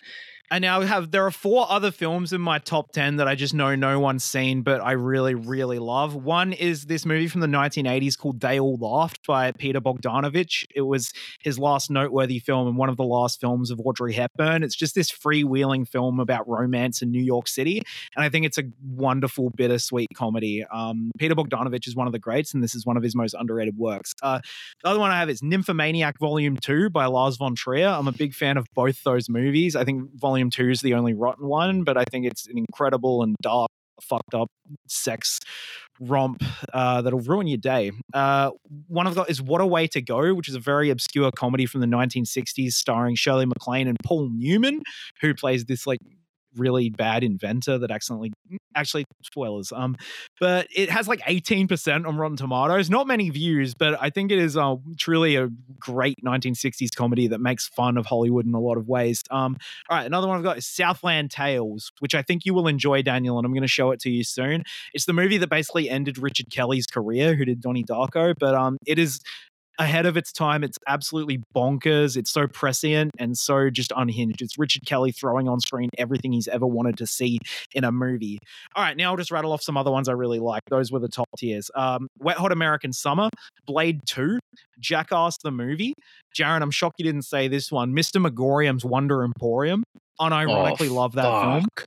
I 0.50 0.58
now 0.58 0.82
have 0.82 1.10
there 1.10 1.24
are 1.24 1.30
four 1.30 1.66
other 1.70 1.90
films 1.90 2.32
in 2.32 2.40
my 2.40 2.58
top 2.58 2.92
10 2.92 3.16
that 3.16 3.26
I 3.26 3.34
just 3.34 3.54
know 3.54 3.74
no 3.74 3.98
one's 3.98 4.24
seen, 4.24 4.60
but 4.60 4.82
I 4.82 4.92
really, 4.92 5.34
really 5.34 5.78
love. 5.78 6.14
One 6.14 6.52
is 6.52 6.84
this 6.84 7.06
movie 7.06 7.28
from 7.28 7.40
the 7.40 7.46
1980s 7.46 8.18
called 8.18 8.40
They 8.40 8.60
All 8.60 8.76
Laughed 8.76 9.26
by 9.26 9.52
Peter 9.52 9.80
Bogdanovich. 9.80 10.66
It 10.74 10.82
was 10.82 11.12
his 11.40 11.58
last 11.58 11.90
noteworthy 11.90 12.38
film 12.40 12.68
and 12.68 12.76
one 12.76 12.90
of 12.90 12.98
the 12.98 13.04
last 13.04 13.40
films 13.40 13.70
of 13.70 13.80
Audrey 13.80 14.12
Hepburn. 14.12 14.62
It's 14.62 14.76
just 14.76 14.94
this 14.94 15.10
freewheeling 15.10 15.88
film 15.88 16.20
about 16.20 16.46
romance 16.46 17.00
in 17.00 17.10
New 17.10 17.22
York 17.22 17.48
City. 17.48 17.82
And 18.14 18.22
I 18.22 18.28
think 18.28 18.44
it's 18.44 18.58
a 18.58 18.64
wonderful, 18.86 19.50
bittersweet 19.56 20.08
comedy. 20.14 20.62
Um, 20.70 21.10
Peter 21.18 21.34
Bogdanovich 21.34 21.88
is 21.88 21.96
one 21.96 22.06
of 22.06 22.12
the 22.12 22.18
greats, 22.18 22.52
and 22.52 22.62
this 22.62 22.74
is 22.74 22.84
one 22.84 22.98
of 22.98 23.02
his 23.02 23.16
most 23.16 23.34
underrated 23.34 23.78
works. 23.78 24.12
Uh, 24.22 24.40
the 24.82 24.90
other 24.90 25.00
one 25.00 25.10
I 25.10 25.18
have 25.18 25.30
is 25.30 25.42
Nymphomaniac 25.42 26.18
Volume 26.20 26.58
2 26.58 26.90
by 26.90 27.06
Lars 27.06 27.38
von 27.38 27.54
Trier. 27.54 27.88
I'm 27.88 28.08
a 28.08 28.12
big 28.12 28.34
fan 28.34 28.58
of 28.58 28.66
both 28.74 29.02
those 29.04 29.30
movies. 29.30 29.74
I 29.74 29.84
think 29.84 30.10
Volume 30.14 30.33
2 30.50 30.70
is 30.70 30.80
the 30.80 30.94
only 30.94 31.14
rotten 31.14 31.46
one, 31.46 31.84
but 31.84 31.96
I 31.96 32.04
think 32.04 32.26
it's 32.26 32.46
an 32.46 32.58
incredible 32.58 33.22
and 33.22 33.36
dark, 33.42 33.70
fucked 34.00 34.34
up 34.34 34.48
sex 34.88 35.40
romp 36.00 36.42
uh, 36.72 37.02
that'll 37.02 37.20
ruin 37.20 37.46
your 37.46 37.58
day. 37.58 37.92
Uh, 38.12 38.50
one 38.88 39.06
I've 39.06 39.14
got 39.14 39.30
is 39.30 39.40
What 39.40 39.60
a 39.60 39.66
Way 39.66 39.86
to 39.88 40.02
Go, 40.02 40.34
which 40.34 40.48
is 40.48 40.54
a 40.54 40.60
very 40.60 40.90
obscure 40.90 41.30
comedy 41.30 41.66
from 41.66 41.80
the 41.80 41.86
1960s 41.86 42.72
starring 42.72 43.14
Shirley 43.14 43.46
MacLaine 43.46 43.88
and 43.88 43.96
Paul 44.04 44.30
Newman, 44.32 44.82
who 45.20 45.34
plays 45.34 45.64
this 45.66 45.86
like 45.86 46.00
really 46.56 46.90
bad 46.90 47.22
inventor 47.24 47.78
that 47.78 47.90
accidentally 47.90 48.32
actually 48.74 49.04
spoilers 49.22 49.72
um 49.72 49.96
but 50.40 50.66
it 50.74 50.90
has 50.90 51.06
like 51.06 51.20
18% 51.20 52.06
on 52.06 52.16
rotten 52.16 52.36
tomatoes 52.36 52.90
not 52.90 53.06
many 53.06 53.30
views 53.30 53.74
but 53.74 54.00
i 54.00 54.10
think 54.10 54.30
it 54.30 54.38
is 54.38 54.56
uh, 54.56 54.74
truly 54.98 55.36
a 55.36 55.48
great 55.78 56.16
1960s 56.24 56.94
comedy 56.94 57.28
that 57.28 57.40
makes 57.40 57.68
fun 57.68 57.96
of 57.96 58.06
hollywood 58.06 58.46
in 58.46 58.54
a 58.54 58.60
lot 58.60 58.76
of 58.76 58.88
ways 58.88 59.22
um 59.30 59.56
all 59.88 59.96
right 59.96 60.06
another 60.06 60.26
one 60.26 60.36
i've 60.36 60.44
got 60.44 60.58
is 60.58 60.66
southland 60.66 61.30
tales 61.30 61.92
which 62.00 62.14
i 62.14 62.22
think 62.22 62.44
you 62.44 62.54
will 62.54 62.66
enjoy 62.66 63.02
daniel 63.02 63.38
and 63.38 63.46
i'm 63.46 63.52
going 63.52 63.62
to 63.62 63.68
show 63.68 63.90
it 63.90 64.00
to 64.00 64.10
you 64.10 64.24
soon. 64.24 64.62
It's 64.92 65.06
the 65.06 65.12
movie 65.12 65.38
that 65.38 65.48
basically 65.48 65.88
ended 65.88 66.18
richard 66.18 66.50
kelly's 66.50 66.86
career 66.86 67.34
who 67.34 67.44
did 67.44 67.60
donnie 67.60 67.84
darko 67.84 68.34
but 68.38 68.54
um 68.54 68.78
it 68.86 68.98
is 68.98 69.20
ahead 69.78 70.06
of 70.06 70.16
its 70.16 70.32
time. 70.32 70.62
It's 70.62 70.78
absolutely 70.86 71.40
bonkers. 71.54 72.16
It's 72.16 72.30
so 72.30 72.46
prescient 72.46 73.10
and 73.18 73.36
so 73.36 73.70
just 73.70 73.92
unhinged. 73.96 74.40
It's 74.42 74.58
Richard 74.58 74.86
Kelly 74.86 75.12
throwing 75.12 75.48
on 75.48 75.60
screen 75.60 75.90
everything 75.98 76.32
he's 76.32 76.48
ever 76.48 76.66
wanted 76.66 76.96
to 76.98 77.06
see 77.06 77.38
in 77.72 77.84
a 77.84 77.90
movie. 77.92 78.38
All 78.76 78.84
right, 78.84 78.96
now 78.96 79.10
I'll 79.10 79.16
just 79.16 79.30
rattle 79.30 79.52
off 79.52 79.62
some 79.62 79.76
other 79.76 79.90
ones 79.90 80.08
I 80.08 80.12
really 80.12 80.38
like. 80.38 80.62
Those 80.70 80.92
were 80.92 81.00
the 81.00 81.08
top 81.08 81.28
tiers. 81.38 81.70
Um, 81.74 82.08
Wet 82.18 82.36
Hot 82.36 82.52
American 82.52 82.92
Summer, 82.92 83.28
Blade 83.66 84.00
2, 84.06 84.38
Jackass 84.80 85.38
the 85.38 85.50
movie. 85.50 85.94
Jaron, 86.38 86.62
I'm 86.62 86.70
shocked 86.70 86.96
you 86.98 87.04
didn't 87.04 87.22
say 87.24 87.48
this 87.48 87.70
one. 87.72 87.92
Mr. 87.92 88.20
Magorium's 88.20 88.84
Wonder 88.84 89.24
Emporium. 89.24 89.82
Unironically 90.20 90.88
Oh, 90.90 90.94
love 90.94 91.12
that 91.14 91.22
film. 91.42 91.62
fuck. 91.62 91.84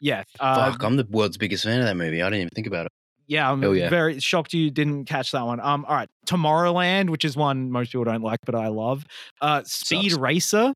Yeah. 0.00 0.22
Uh, 0.40 0.70
Fuck, 0.72 0.82
I'm 0.82 0.96
the 0.96 1.06
world's 1.10 1.36
biggest 1.36 1.64
fan 1.64 1.80
of 1.80 1.86
that 1.86 1.96
movie. 1.96 2.22
I 2.22 2.26
didn't 2.26 2.40
even 2.40 2.50
think 2.54 2.66
about 2.66 2.86
it. 2.86 2.92
Yeah, 3.26 3.50
I'm 3.50 3.62
yeah. 3.74 3.88
very 3.88 4.18
shocked 4.20 4.54
you 4.54 4.70
didn't 4.70 5.06
catch 5.06 5.32
that 5.32 5.44
one. 5.44 5.60
Um, 5.60 5.84
all 5.86 5.94
right, 5.94 6.08
Tomorrowland, 6.26 7.10
which 7.10 7.24
is 7.24 7.36
one 7.36 7.70
most 7.70 7.92
people 7.92 8.04
don't 8.04 8.22
like, 8.22 8.40
but 8.44 8.54
I 8.54 8.68
love. 8.68 9.04
Uh, 9.40 9.62
Speed 9.64 10.12
Sucks. 10.12 10.20
Racer. 10.20 10.72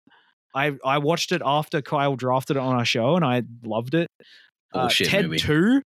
I 0.55 0.73
I 0.85 0.99
watched 0.99 1.33
it 1.33 1.43
after 1.45 1.81
Kyle 1.81 2.17
drafted 2.17 2.57
it 2.57 2.61
on 2.61 2.75
our 2.75 2.85
show, 2.85 3.17
and 3.17 3.25
I 3.25 3.43
loved 3.65 3.95
it. 3.95 4.09
Uh, 4.75 4.81
Bullshit 4.81 5.09
Ted 5.09 5.25
movie. 5.27 5.39
Two, 5.39 5.83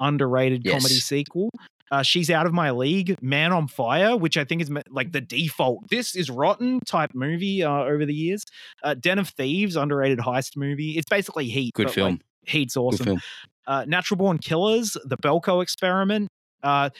underrated 0.00 0.64
comedy 0.64 0.94
sequel. 0.94 1.50
Uh, 1.90 2.02
She's 2.02 2.28
out 2.30 2.46
of 2.46 2.52
my 2.52 2.72
league. 2.72 3.14
Man 3.22 3.52
on 3.52 3.68
Fire, 3.68 4.16
which 4.16 4.36
I 4.36 4.44
think 4.44 4.62
is 4.62 4.70
like 4.90 5.12
the 5.12 5.20
default. 5.20 5.88
This 5.90 6.16
is 6.16 6.28
rotten 6.28 6.80
type 6.80 7.10
movie 7.14 7.62
uh, 7.62 7.70
over 7.70 8.04
the 8.04 8.14
years. 8.14 8.42
Uh, 8.82 8.94
Den 8.94 9.18
of 9.20 9.28
Thieves, 9.28 9.76
underrated 9.76 10.18
heist 10.18 10.56
movie. 10.56 10.92
It's 10.92 11.08
basically 11.08 11.46
Heat. 11.46 11.74
Good 11.74 11.84
but, 11.84 11.90
like, 11.90 11.94
film. 11.94 12.20
Heat's 12.46 12.74
Good 12.74 12.80
awesome 12.80 13.04
film. 13.04 13.20
Uh, 13.66 13.84
Natural 13.86 14.16
Born 14.18 14.38
Killers, 14.38 14.96
The 15.04 15.16
Belko 15.16 15.62
Experiment, 15.62 16.28
uh, 16.62 16.90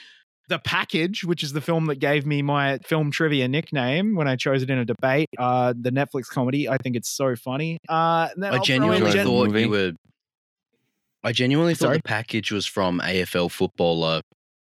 The 0.49 0.59
Package, 0.59 1.25
which 1.25 1.43
is 1.43 1.53
the 1.53 1.61
film 1.61 1.87
that 1.87 1.97
gave 1.97 2.27
me 2.27 2.43
my 2.43 2.79
film 2.79 3.11
trivia 3.11 3.49
nickname 3.49 4.15
when 4.15 4.29
I 4.29 4.37
chose 4.37 4.63
it 4.63 4.71
in 4.71 4.79
a 4.79 4.85
debate. 4.85 5.29
Uh, 5.39 5.73
the 5.79 5.91
Netflix 5.91 6.27
comedy, 6.29 6.69
I 6.69 6.77
think 6.79 6.97
it's 6.97 7.09
so 7.11 7.35
funny. 7.37 7.79
Uh, 7.89 7.93
I 7.93 8.29
I'll 8.29 8.35
throw 8.37 8.57
in 8.57 8.63
genuinely 8.65 8.97
Enjoyed 9.07 9.15
the 9.21 9.25
thought 9.25 9.47
movie. 9.49 9.61
you 9.63 9.71
were. 9.71 9.93
I 11.23 11.33
genuinely 11.33 11.75
thought 11.75 11.87
Sorry? 11.87 11.97
the 11.99 12.03
package 12.03 12.53
was 12.53 12.67
from 12.67 13.01
AFL 13.01 13.51
footballer. 13.51 14.21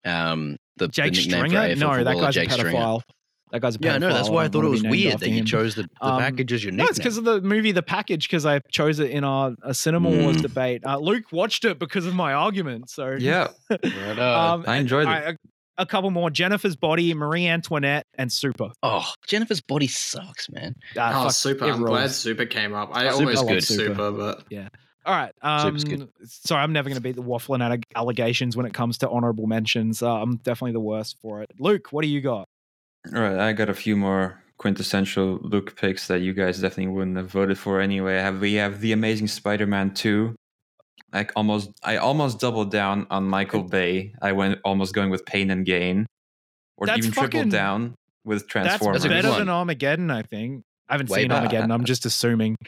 Um, 0.05 0.57
the, 0.77 0.87
Jake 0.87 1.15
the 1.15 1.21
nickname 1.23 1.47
Stringer. 1.49 1.75
for 1.75 1.75
AFL 1.75 1.79
No, 1.99 2.05
that 2.05 2.17
guy's 2.21 2.35
Jake 2.35 2.51
a 2.51 2.53
pedophile. 2.53 2.59
Stringer. 2.59 2.99
That 3.53 3.61
guy's 3.61 3.77
a 3.77 3.79
pedophile. 3.79 3.85
Yeah, 3.85 3.99
no, 3.99 4.09
that's 4.13 4.29
why 4.29 4.45
I 4.45 4.49
thought 4.49 4.65
it 4.65 4.69
was 4.69 4.83
weird 4.83 5.15
after 5.15 5.27
that 5.27 5.31
you 5.31 5.45
chose 5.45 5.77
the, 5.77 5.83
the 5.83 5.89
Um, 6.01 6.19
package 6.21 6.53
as 6.53 6.65
your 6.65 6.73
nickname. 6.73 6.85
No, 6.87 6.89
it's 6.89 6.99
because 6.99 7.17
of 7.17 7.25
the 7.25 7.41
movie 7.41 7.71
The 7.73 7.83
Package, 7.83 8.27
because 8.29 8.45
I 8.45 8.61
chose 8.73 8.99
it 8.99 9.11
in 9.11 9.23
our 9.23 9.55
a 9.63 9.73
Cinema 9.73 10.11
Wars 10.11 10.39
Mm. 10.39 10.43
debate. 10.43 10.83
Uh, 10.85 10.99
Luk 10.99 11.31
watched 11.31 11.65
it 11.65 11.79
because 11.79 12.07
of 12.07 12.15
my 12.15 12.33
argument. 12.33 12.91
So 12.91 13.17
Yeah, 13.19 13.49
Right 13.71 14.19
on. 14.19 14.61
um, 14.61 14.65
I 14.67 14.77
enjoyed 14.79 15.07
all 15.07 15.13
it. 15.13 15.17
right, 15.17 15.35
a, 15.79 15.83
a 15.83 15.87
couple 15.87 16.11
more: 16.11 16.29
Jennifer's 16.29 16.75
Body, 16.75 17.15
Marie 17.15 17.47
Antoinette, 17.47 18.05
and 18.19 18.33
Super. 18.33 18.71
oh, 18.83 19.13
Jennifer's 19.29 19.61
body 19.61 19.87
sucks, 19.87 20.51
man. 20.51 20.75
Ah, 20.99 21.21
Oh, 21.21 21.23
fuck, 21.25 21.33
Super. 21.33 21.65
I'm 21.67 21.83
glad. 21.85 22.11
Super 22.11 22.47
came 22.47 22.75
up. 22.75 22.91
I 22.95 23.11
Super's 23.11 23.39
almost 23.39 23.49
good. 23.49 23.65
Super. 23.65 23.95
Super, 23.95 24.11
but 24.11 24.45
yeah. 24.51 24.69
All 25.05 25.15
right. 25.15 25.31
Um, 25.41 25.79
sorry, 26.25 26.63
I'm 26.65 26.73
never 26.73 26.89
going 26.89 26.97
to 26.97 27.01
beat 27.03 27.15
the 27.15 27.23
waffling 27.23 27.81
allegations 27.95 28.57
when 28.57 28.67
it 28.67 28.75
comes 28.75 28.99
to 28.99 29.09
honorable 29.09 29.47
mentions. 29.47 30.03
Uh, 30.03 30.13
I'm 30.21 30.39
definitely 30.39 30.73
the 30.73 30.81
worst 30.81 31.17
for 31.23 31.43
it. 31.43 31.51
Luk, 31.61 31.93
what 31.93 32.03
do 32.03 32.09
you 32.09 32.21
got? 32.21 32.49
All 33.15 33.21
right, 33.23 33.39
I 33.39 33.53
got 33.53 33.69
a 33.69 33.75
few 33.75 33.97
more 33.97 34.43
quintessential 34.59 35.39
Luk 35.43 35.77
picks 35.77 36.07
that 36.09 36.21
you 36.21 36.33
guys 36.33 36.61
definitely 36.61 36.89
wouldn't 36.89 37.17
have 37.17 37.31
voted 37.31 37.59
for 37.59 37.81
anyway. 37.81 38.19
I 38.19 38.23
have 38.23 38.41
we 38.41 38.55
have 38.55 38.81
the 38.81 38.93
Amazing 38.93 39.29
Spider-Man 39.29 39.95
two. 39.95 40.35
Like 41.13 41.33
almost, 41.37 41.71
I 41.83 41.99
almost 41.99 42.41
doubled 42.41 42.71
down 42.73 43.07
on 43.11 43.25
Michael 43.25 43.63
Bay. 43.63 44.13
I 44.21 44.33
went 44.33 44.59
almost 44.65 44.93
going 44.95 45.11
with 45.11 45.25
Pain 45.25 45.51
and 45.51 45.65
Gain, 45.65 46.07
or 46.77 46.87
That's 46.87 46.99
even 46.99 47.13
fucking- 47.13 47.31
tripled 47.31 47.53
down 47.53 47.95
with 48.25 48.49
Transformers. 48.49 49.03
good 49.03 49.11
better 49.11 49.31
than 49.39 49.49
Armageddon, 49.49 50.11
I 50.11 50.23
think. 50.23 50.65
I 50.89 50.95
haven't 50.95 51.09
Way 51.11 51.21
seen 51.23 51.29
better. 51.29 51.39
Armageddon. 51.47 51.71
I'm 51.71 51.85
just 51.85 52.07
assuming. 52.07 52.57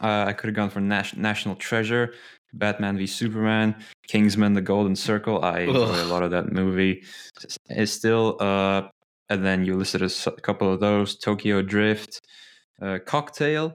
Uh, 0.00 0.24
I 0.28 0.32
could 0.32 0.48
have 0.48 0.56
gone 0.56 0.70
for 0.70 0.80
Nas- 0.80 1.14
National 1.14 1.54
Treasure, 1.56 2.14
Batman 2.54 2.96
v 2.96 3.06
Superman, 3.06 3.76
Kingsman: 4.08 4.54
The 4.54 4.60
Golden 4.62 4.96
Circle. 4.96 5.44
I 5.44 5.60
enjoy 5.60 6.02
a 6.02 6.04
lot 6.04 6.22
of 6.22 6.30
that 6.32 6.52
movie. 6.52 7.02
S- 7.44 7.58
It's 7.68 7.92
still, 7.92 8.36
uh, 8.40 8.88
and 9.28 9.44
then 9.44 9.64
you 9.64 9.76
listed 9.76 10.02
a 10.02 10.40
couple 10.40 10.72
of 10.72 10.80
those: 10.80 11.16
Tokyo 11.18 11.62
Drift, 11.62 12.20
uh, 12.82 12.98
Cocktail, 13.04 13.74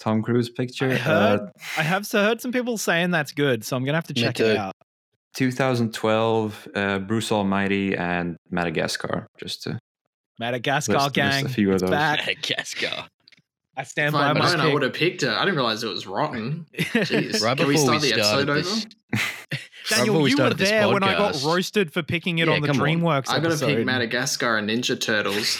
Tom 0.00 0.22
Cruise 0.22 0.50
picture. 0.50 0.90
I 0.92 0.96
heard, 0.96 1.40
Uh, 1.40 1.46
I 1.78 1.82
have 1.82 2.06
so 2.06 2.22
heard 2.22 2.40
some 2.40 2.52
people 2.52 2.78
saying 2.78 3.10
that's 3.10 3.32
good, 3.32 3.64
so 3.64 3.76
I'm 3.76 3.84
gonna 3.84 3.96
have 3.98 4.06
to 4.08 4.14
Me 4.14 4.20
check 4.22 4.40
it 4.40 4.56
out. 4.56 4.74
2012, 5.34 6.68
uh, 6.74 6.98
Bruce 7.00 7.32
Almighty 7.32 7.96
and 7.96 8.36
Madagascar. 8.50 9.26
Just 9.38 9.62
to 9.64 9.78
Madagascar 10.38 10.92
list, 10.92 11.04
list 11.06 11.14
gang, 11.14 11.46
a 11.46 11.48
few 11.48 11.68
of 11.70 11.74
it's 11.74 11.82
those. 11.82 11.90
back. 11.90 12.20
Madagascar. 12.20 13.08
I 13.76 13.82
stand 13.84 14.08
If 14.08 14.12
by 14.14 14.30
I'd 14.30 14.38
my 14.38 14.50
known, 14.56 14.60
I 14.60 14.72
would 14.72 14.82
have 14.82 14.92
picked 14.92 15.22
it. 15.22 15.28
I 15.28 15.40
didn't 15.44 15.56
realize 15.56 15.82
it 15.82 15.88
was 15.88 16.06
rotten. 16.06 16.66
Jeez. 16.76 17.42
Right 17.42 17.56
Can 17.56 17.66
we 17.66 17.74
before 17.74 17.98
start 17.98 18.02
the 18.02 18.12
episode 18.12 18.26
started 18.26 18.50
over? 18.50 18.58
this, 18.62 18.86
right 19.12 19.60
Daniel, 19.88 20.22
we 20.22 20.30
you 20.30 20.36
were 20.36 20.50
there 20.54 20.88
when 20.88 21.02
I 21.02 21.12
got 21.18 21.42
roasted 21.42 21.92
for 21.92 22.02
picking 22.02 22.38
it 22.38 22.46
Yeah, 22.48 22.54
on 22.54 22.60
the 22.62 22.68
come 22.68 22.80
on. 22.80 22.86
DreamWorks 22.86 23.28
I 23.28 23.40
gotta 23.40 23.56
pick. 23.66 23.84
Madagascar 23.84 24.56
and 24.56 24.70
Ninja 24.70 24.98
Turtles. 25.00 25.58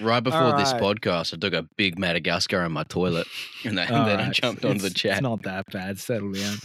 Right 0.00 0.20
before 0.22 0.56
this 0.56 0.72
podcast, 0.74 1.34
I 1.34 1.36
took 1.38 1.52
a 1.52 1.66
big 1.76 1.98
Madagascar 1.98 2.62
in 2.62 2.70
my 2.70 2.84
toilet, 2.84 3.26
and 3.64 3.76
then, 3.76 3.88
and 3.88 4.06
then 4.06 4.18
I 4.18 4.22
Alright, 4.22 4.32
jumped 4.34 4.64
on 4.64 4.72
the 4.78 4.86
it's- 4.86 4.94
chat. 4.94 5.12
It's 5.14 5.22
not 5.22 5.42
that 5.42 5.64
bad. 5.72 5.98
Settle 5.98 6.30
down. 6.32 6.58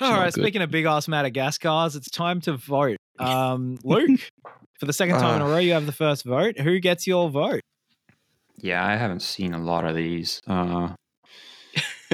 All 0.00 0.10
right. 0.12 0.32
good. 0.32 0.42
Speaking 0.42 0.60
of 0.60 0.70
big 0.70 0.84
ass 0.84 1.08
Madagascars, 1.08 1.96
it's 1.96 2.10
time 2.10 2.40
to 2.42 2.56
vote. 2.58 2.96
Um, 3.18 3.78
Luk, 3.84 4.02
for 4.78 4.84
the 4.86 4.92
second 4.92 5.20
time 5.20 5.36
in 5.36 5.42
a 5.42 5.44
Ah. 5.46 5.52
row, 5.52 5.58
you 5.58 5.72
have 5.72 5.86
the 5.86 5.92
first 5.92 6.24
vote. 6.24 6.58
Who 6.58 6.80
gets 6.80 7.06
your 7.06 7.30
vote? 7.30 7.60
Yeah, 8.64 8.82
I 8.82 8.96
haven't 8.96 9.20
seen 9.20 9.52
a 9.52 9.58
lot 9.58 9.84
of 9.84 9.94
these. 9.94 10.40
Uh, 10.46 10.94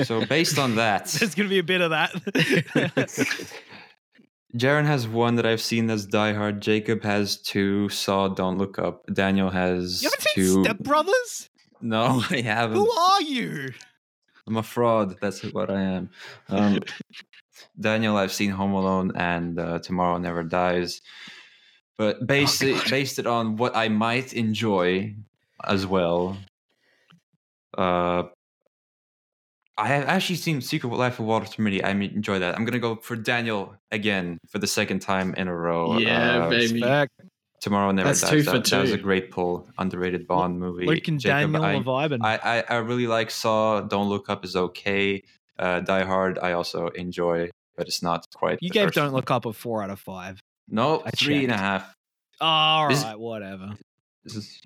so 0.02 0.26
based 0.26 0.58
on 0.58 0.74
that, 0.74 1.06
There's 1.20 1.36
going 1.36 1.48
to 1.48 1.54
be 1.54 1.60
a 1.60 1.62
bit 1.62 1.80
of 1.80 1.90
that. 1.90 2.10
Jaron 4.56 4.84
has 4.84 5.06
one 5.06 5.36
that 5.36 5.46
I've 5.46 5.60
seen 5.60 5.86
that's 5.86 6.06
Die 6.06 6.32
Hard. 6.32 6.60
Jacob 6.60 7.04
has 7.04 7.36
two. 7.36 7.88
Saw 7.88 8.26
Don't 8.26 8.58
Look 8.58 8.80
Up. 8.80 9.04
Daniel 9.12 9.48
has 9.50 10.02
you 10.02 10.10
haven't 10.10 10.22
seen 10.22 10.44
two. 10.44 10.64
Step 10.64 10.78
Brothers? 10.80 11.50
No, 11.80 12.20
I 12.30 12.40
haven't. 12.40 12.78
Who 12.78 12.90
are 12.90 13.22
you? 13.22 13.68
I'm 14.48 14.56
a 14.56 14.64
fraud. 14.64 15.18
That's 15.20 15.44
what 15.52 15.70
I 15.70 15.80
am. 15.80 16.10
Um, 16.48 16.80
Daniel, 17.78 18.16
I've 18.16 18.32
seen 18.32 18.50
Home 18.50 18.72
Alone 18.72 19.12
and 19.14 19.56
uh, 19.56 19.78
Tomorrow 19.78 20.18
Never 20.18 20.42
Dies, 20.42 21.00
but 21.96 22.26
based 22.26 22.60
it, 22.64 22.90
based 22.90 23.20
it 23.20 23.28
on 23.28 23.54
what 23.54 23.76
I 23.76 23.88
might 23.88 24.32
enjoy 24.32 25.14
as 25.66 25.86
well. 25.86 26.36
Uh, 27.76 28.24
I 29.78 29.86
have 29.88 30.04
actually 30.08 30.36
seen 30.36 30.60
Secret 30.60 30.90
Life 30.90 31.18
of 31.20 31.24
Walter 31.26 31.62
Mitty. 31.62 31.82
I 31.82 31.90
enjoy 31.90 32.38
that. 32.40 32.54
I'm 32.56 32.64
gonna 32.64 32.78
go 32.78 32.96
for 32.96 33.16
Daniel 33.16 33.74
again 33.90 34.38
for 34.50 34.58
the 34.58 34.66
second 34.66 35.00
time 35.00 35.34
in 35.34 35.48
a 35.48 35.54
row. 35.54 35.98
Yeah, 35.98 36.44
Uh, 36.46 36.50
baby. 36.50 36.74
Respect. 36.74 37.12
Tomorrow 37.62 37.90
Never 37.92 38.08
That's 38.08 38.22
Dies. 38.22 38.30
two 38.30 38.42
for 38.42 38.52
that, 38.52 38.64
that 38.64 38.80
was 38.80 38.92
a 38.92 38.98
great 38.98 39.30
pull. 39.30 39.68
Underrated 39.78 40.26
Bond 40.26 40.58
movie. 40.58 40.86
Luk 40.86 41.06
and 41.08 41.20
Jacob, 41.20 41.52
Daniel 41.52 41.62
I- 41.64 41.74
vibing. 42.08 42.20
I, 42.24 42.36
I, 42.36 42.64
I 42.70 42.76
really 42.78 43.06
like 43.06 43.30
Saw. 43.30 43.82
Don't 43.82 44.08
Look 44.08 44.30
Up 44.30 44.44
is 44.44 44.56
okay. 44.56 45.22
Uh, 45.58 45.80
Die 45.80 46.04
Hard 46.04 46.38
I 46.38 46.52
also 46.52 46.88
enjoy, 46.88 47.50
but 47.76 47.86
it's 47.86 48.02
not 48.02 48.24
quite. 48.34 48.58
you 48.62 48.70
the 48.70 48.72
gave 48.74 48.86
first 48.86 48.94
Don't. 48.96 49.12
Look 49.12 49.30
Up 49.30 49.44
a 49.44 49.52
four 49.52 49.82
out 49.82 49.90
of 49.90 50.00
five. 50.00 50.40
No, 50.68 51.02
I 51.04 51.10
three 51.10 51.44
and 51.44 51.52
a 51.52 51.56
half. 51.58 51.94
All 52.40 52.88
This- 52.88 53.02
right, 53.04 53.18
whatever. 53.18 53.72
This 54.24 54.36
is. 54.36 54.60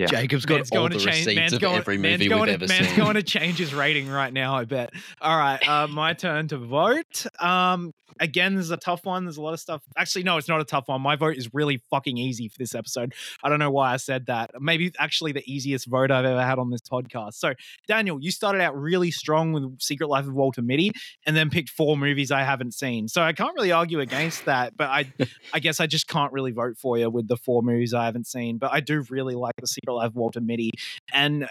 Yeah. 0.00 0.06
Jacob's 0.06 0.46
got 0.46 0.56
Man's 0.56 0.70
all 0.70 0.78
going 0.78 0.92
the 0.92 0.98
to 0.98 1.04
change. 1.04 1.18
receipts 1.26 1.36
Man's 1.36 1.52
of 1.52 1.60
going, 1.60 1.76
every 1.76 1.98
movie 1.98 2.28
we've 2.28 2.44
to, 2.46 2.52
ever 2.52 2.66
man's 2.66 2.88
seen. 2.88 2.96
going 2.96 3.14
to 3.14 3.22
change 3.22 3.58
his 3.58 3.74
rating 3.74 4.08
right 4.08 4.32
now. 4.32 4.54
I 4.56 4.64
bet. 4.64 4.94
All 5.20 5.36
right, 5.38 5.66
uh, 5.68 5.86
my 5.88 6.12
turn 6.14 6.48
to 6.48 6.56
vote. 6.58 7.26
Um, 7.38 7.92
again, 8.18 8.54
this 8.54 8.64
is 8.64 8.70
a 8.70 8.76
tough 8.76 9.04
one. 9.04 9.24
There's 9.24 9.36
a 9.36 9.42
lot 9.42 9.54
of 9.54 9.60
stuff. 9.60 9.82
Actually, 9.96 10.24
no, 10.24 10.36
it's 10.36 10.48
not 10.48 10.60
a 10.60 10.64
tough 10.64 10.84
one. 10.88 11.00
My 11.00 11.16
vote 11.16 11.36
is 11.36 11.52
really 11.52 11.82
fucking 11.90 12.16
easy 12.18 12.48
for 12.48 12.56
this 12.58 12.74
episode. 12.74 13.14
I 13.42 13.48
don't 13.48 13.58
know 13.58 13.70
why 13.70 13.92
I 13.92 13.96
said 13.96 14.26
that. 14.26 14.50
Maybe 14.60 14.92
actually 14.98 15.32
the 15.32 15.42
easiest 15.50 15.86
vote 15.86 16.10
I've 16.10 16.24
ever 16.24 16.42
had 16.42 16.58
on 16.58 16.70
this 16.70 16.82
podcast. 16.82 17.34
So, 17.34 17.54
Daniel, 17.88 18.18
you 18.20 18.30
started 18.30 18.60
out 18.60 18.78
really 18.78 19.10
strong 19.10 19.52
with 19.52 19.80
Secret 19.80 20.08
Life 20.08 20.26
of 20.26 20.34
Walter 20.34 20.62
Mitty, 20.62 20.92
and 21.26 21.36
then 21.36 21.50
picked 21.50 21.70
four 21.70 21.96
movies 21.96 22.30
I 22.30 22.42
haven't 22.42 22.72
seen. 22.74 23.08
So 23.08 23.22
I 23.22 23.32
can't 23.32 23.54
really 23.54 23.72
argue 23.72 24.00
against 24.00 24.44
that. 24.46 24.76
But 24.76 24.88
I, 24.88 25.12
I 25.54 25.60
guess 25.60 25.80
I 25.80 25.86
just 25.86 26.06
can't 26.08 26.32
really 26.32 26.52
vote 26.52 26.76
for 26.78 26.98
you 26.98 27.10
with 27.10 27.28
the 27.28 27.36
four 27.36 27.62
movies 27.62 27.94
I 27.94 28.04
haven't 28.04 28.26
seen. 28.26 28.58
But 28.58 28.72
I 28.72 28.80
do 28.80 29.04
really 29.10 29.34
like 29.34 29.54
the 29.60 29.66
Secret 29.66 29.89
Life 29.92 30.08
of 30.08 30.16
Walter 30.16 30.40
Mitty, 30.40 30.70
and 31.12 31.48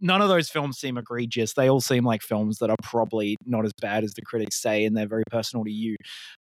none 0.00 0.20
of 0.20 0.28
those 0.28 0.48
films 0.50 0.78
seem 0.78 0.98
egregious. 0.98 1.54
They 1.54 1.68
all 1.68 1.80
seem 1.80 2.04
like 2.04 2.22
films 2.22 2.58
that 2.58 2.70
are 2.70 2.76
probably 2.82 3.36
not 3.46 3.64
as 3.64 3.72
bad 3.80 4.04
as 4.04 4.14
the 4.14 4.22
critics 4.22 4.60
say, 4.60 4.84
and 4.84 4.96
they're 4.96 5.08
very 5.08 5.24
personal 5.30 5.64
to 5.64 5.70
you. 5.70 5.96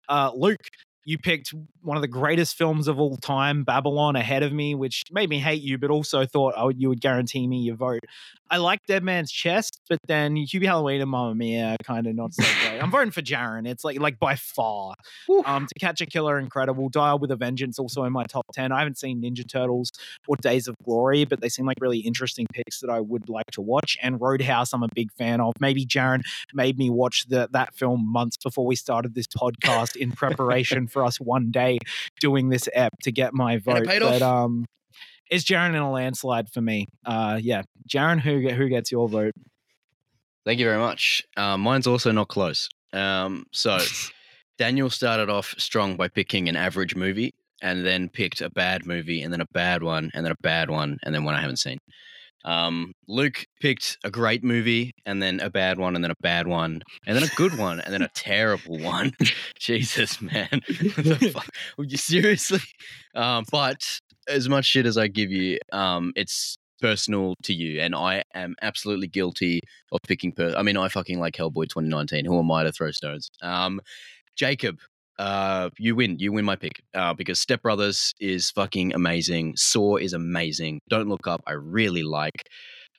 Uh, 0.10 0.32
Luk, 0.36 0.58
you 1.06 1.18
picked 1.18 1.54
one 1.82 1.98
of 1.98 2.02
the 2.02 2.08
greatest 2.08 2.58
films 2.58 2.88
of 2.88 3.00
all 3.00 3.18
time, 3.18 3.64
Babylon, 3.64 4.16
ahead 4.16 4.44
of 4.44 4.54
me, 4.54 4.76
which 4.76 5.04
made 5.12 5.30
me 5.30 5.40
hate 5.40 5.62
you, 5.62 5.78
but 5.78 5.90
also 5.90 6.26
thought 6.26 6.54
I 6.58 6.64
would, 6.64 6.80
you 6.80 6.90
would 6.90 7.02
guarantee 7.02 7.48
me 7.48 7.60
your 7.60 7.76
vote. 7.76 8.00
I 8.54 8.58
like 8.58 8.86
Dead 8.86 9.04
Man's 9.04 9.32
Chest, 9.32 9.82
but 9.90 9.98
then 10.08 10.36
Hubie 10.36 10.68
Halloween 10.68 11.02
and 11.02 11.10
Mamma 11.10 11.34
Mia 11.34 11.76
kind 11.84 12.06
of 12.06 12.14
not 12.14 12.36
so 12.36 12.44
great. 12.62 12.80
I'm 12.80 12.92
voting 12.92 13.10
for 13.10 13.24
Jaron. 13.24 13.68
It's 13.68 13.84
like 13.84 14.00
like 14.00 14.20
by 14.20 14.36
far. 14.36 14.94
Um, 15.44 15.66
To 15.66 15.80
Catch 15.80 16.02
a 16.02 16.06
Killer, 16.06 16.38
incredible. 16.38 16.88
Dial 16.88 17.18
with 17.18 17.32
a 17.32 17.36
Vengeance, 17.36 17.80
also 17.80 18.04
in 18.04 18.14
my 18.14 18.26
top 18.26 18.46
ten. 18.54 18.72
I 18.72 18.78
haven't 18.78 19.00
seen 19.00 19.24
Ninja 19.24 19.50
Turtles 19.50 19.90
or 20.28 20.36
Days 20.36 20.68
of 20.68 20.76
Glory, 20.86 21.26
but 21.26 21.42
they 21.42 21.50
seem 21.50 21.66
like 21.66 21.78
really 21.82 21.98
interesting 21.98 22.46
picks 22.54 22.80
that 22.82 22.92
I 22.92 23.00
would 23.00 23.28
like 23.28 23.50
to 23.54 23.62
watch. 23.62 23.98
And 24.04 24.22
Roadhouse, 24.22 24.72
I'm 24.72 24.84
a 24.84 24.90
big 24.94 25.12
fan 25.14 25.42
of. 25.42 25.54
Maybe 25.60 25.84
Jaron 25.84 26.22
made 26.54 26.78
me 26.78 26.92
watch 26.92 27.26
the, 27.28 27.50
that 27.54 27.74
film 27.74 28.06
months 28.06 28.38
before 28.38 28.68
we 28.68 28.76
started 28.76 29.16
this 29.16 29.26
podcast 29.26 29.96
in 29.96 30.12
preparation 30.12 30.86
for 30.86 31.04
us 31.04 31.20
one 31.20 31.50
day 31.50 31.80
doing 32.20 32.50
this 32.50 32.70
app 32.76 33.00
to 33.02 33.12
get 33.12 33.34
my 33.34 33.58
vote. 33.58 33.88
But 33.88 34.22
um, 34.22 34.66
it's 35.30 35.44
Jaron 35.44 35.70
in 35.70 35.76
a 35.76 35.92
landslide 35.92 36.50
for 36.50 36.62
me. 36.62 36.88
Uh, 37.06 37.40
yeah, 37.42 37.64
Jaron, 37.88 38.20
who 38.20 38.50
who 38.50 38.70
gets 38.70 38.92
your 38.92 39.08
vote? 39.08 39.34
Thank 40.46 40.60
you 40.60 40.66
very 40.66 40.80
much. 40.80 41.24
Um, 41.38 41.62
mine's 41.62 41.88
also 41.88 42.12
not 42.12 42.28
close. 42.28 42.68
Um, 42.92 43.46
so 43.52 43.80
Daniel 44.58 44.90
started 44.90 45.30
off 45.30 45.56
strong 45.58 45.96
by 45.96 46.08
picking 46.08 46.50
an 46.50 46.56
average 46.56 46.96
movie, 46.96 47.34
and 47.62 47.86
then 47.86 48.10
picked 48.10 48.42
a 48.42 48.50
bad 48.50 48.86
movie, 48.86 49.22
and 49.22 49.32
then 49.32 49.42
a 49.42 49.48
bad 49.54 49.84
one, 49.84 50.12
and 50.14 50.26
then 50.26 50.32
a 50.32 50.42
bad 50.42 50.70
one, 50.70 50.98
and 51.04 51.16
then 51.16 51.24
one 51.24 51.36
I 51.36 51.42
haven't 51.42 51.60
seen. 51.60 51.80
Um, 52.46 52.94
Luk 53.08 53.46
picked 53.62 53.98
a 54.04 54.12
great 54.12 54.44
movie, 54.44 54.94
and 55.06 55.22
then 55.22 55.40
a 55.40 55.50
bad 55.50 55.80
one, 55.80 55.96
and 55.96 56.04
then 56.04 56.12
a 56.12 56.22
bad 56.22 56.46
one, 56.46 56.82
and 57.08 57.16
then 57.16 57.24
a 57.24 57.36
good 57.36 57.58
one, 57.58 57.80
and 57.80 57.94
then 57.94 58.02
a 58.02 58.10
terrible 58.16 58.80
one. 58.80 59.14
Jesus, 59.60 60.22
man, 60.22 60.50
what 60.52 61.20
the 61.20 61.32
fuck? 61.34 61.48
Would 61.78 61.92
you 61.92 61.98
seriously? 61.98 62.60
Um, 63.16 63.46
but 63.50 64.02
as 64.28 64.50
much 64.50 64.66
shit 64.66 64.86
as 64.86 64.98
I 64.98 65.08
give 65.08 65.32
you, 65.32 65.60
um, 65.72 66.14
it's 66.16 66.58
personal 66.82 67.36
to 67.44 67.54
you, 67.54 67.80
and 67.80 67.96
I 67.96 68.24
am 68.34 68.56
absolutely 68.62 69.08
guilty 69.08 69.62
of 69.92 70.00
picking. 70.08 70.32
Per- 70.32 70.56
I 70.56 70.64
mean, 70.64 70.78
I 70.78 70.90
fucking 70.90 71.20
like 71.20 71.36
Hellboy 71.36 71.70
2019. 71.70 72.26
Who 72.26 72.40
am 72.40 72.52
I 72.52 72.64
to 72.64 72.72
throw 72.72 72.92
stones? 72.92 73.30
Um, 73.42 73.80
Jacob, 74.36 74.80
uh, 75.20 75.70
you 75.78 75.96
win. 75.96 76.18
You 76.20 76.32
win 76.32 76.46
my 76.46 76.56
pick 76.56 76.82
uh, 76.94 77.14
because 77.14 77.40
Step 77.40 77.62
Brothers 77.62 78.14
is 78.20 78.52
fucking 78.52 78.94
amazing. 78.94 79.54
Saw 79.56 79.98
is 79.98 80.14
amazing. 80.14 80.82
Don't 80.90 81.08
Look 81.08 81.28
Up. 81.28 81.42
I 81.48 81.54
really 81.54 82.04
like 82.04 82.50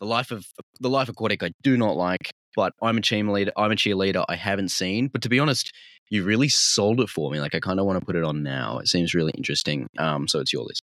the 0.01 0.07
life 0.07 0.31
of 0.31 0.45
the 0.81 0.91
Life 0.91 1.09
Aquatic. 1.09 1.43
I 1.43 1.51
do 1.63 1.77
not 1.77 1.97
like, 1.97 2.31
but 2.57 2.73
I'm 2.83 2.99
a 2.99 3.01
cheerleader. 3.01 3.51
I'm 3.57 3.73
a 3.73 3.77
cheerleader. 3.77 4.25
I 4.29 4.37
haven't 4.37 4.71
seen, 4.71 5.09
but 5.09 5.23
to 5.23 5.29
be 5.29 5.39
honest, 5.39 5.73
you 6.11 6.25
really 6.25 6.49
sold 6.49 7.01
it 7.01 7.09
for 7.09 7.31
me. 7.31 7.41
Like 7.41 7.55
I 7.55 7.61
kind 7.61 7.81
of 7.81 7.87
want 7.87 7.99
to 8.01 8.07
put 8.07 8.17
it 8.17 8.25
on 8.25 8.43
now. 8.43 8.79
It 8.79 8.89
seems 8.89 9.15
really 9.15 9.33
interesting. 9.37 9.89
Um, 9.99 10.29
so 10.29 10.41
it's 10.41 10.53
your 10.53 10.65
list. 10.65 10.83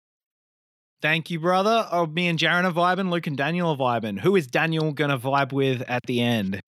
Thank 1.06 1.30
you, 1.30 1.40
brother. 1.40 1.88
Oh, 1.92 2.08
me 2.08 2.28
and 2.30 2.40
Jaron 2.40 2.64
are 2.64 2.72
vibing. 2.72 3.12
Luk 3.12 3.28
and 3.28 3.38
Daniel 3.38 3.70
are 3.70 3.78
vibing. 3.78 4.20
Who 4.20 4.36
is 4.36 4.48
Daniel 4.48 4.92
gonna 4.92 5.20
vibe 5.20 5.54
with 5.54 5.84
at 5.88 6.02
the 6.08 6.20
end? 6.20 6.64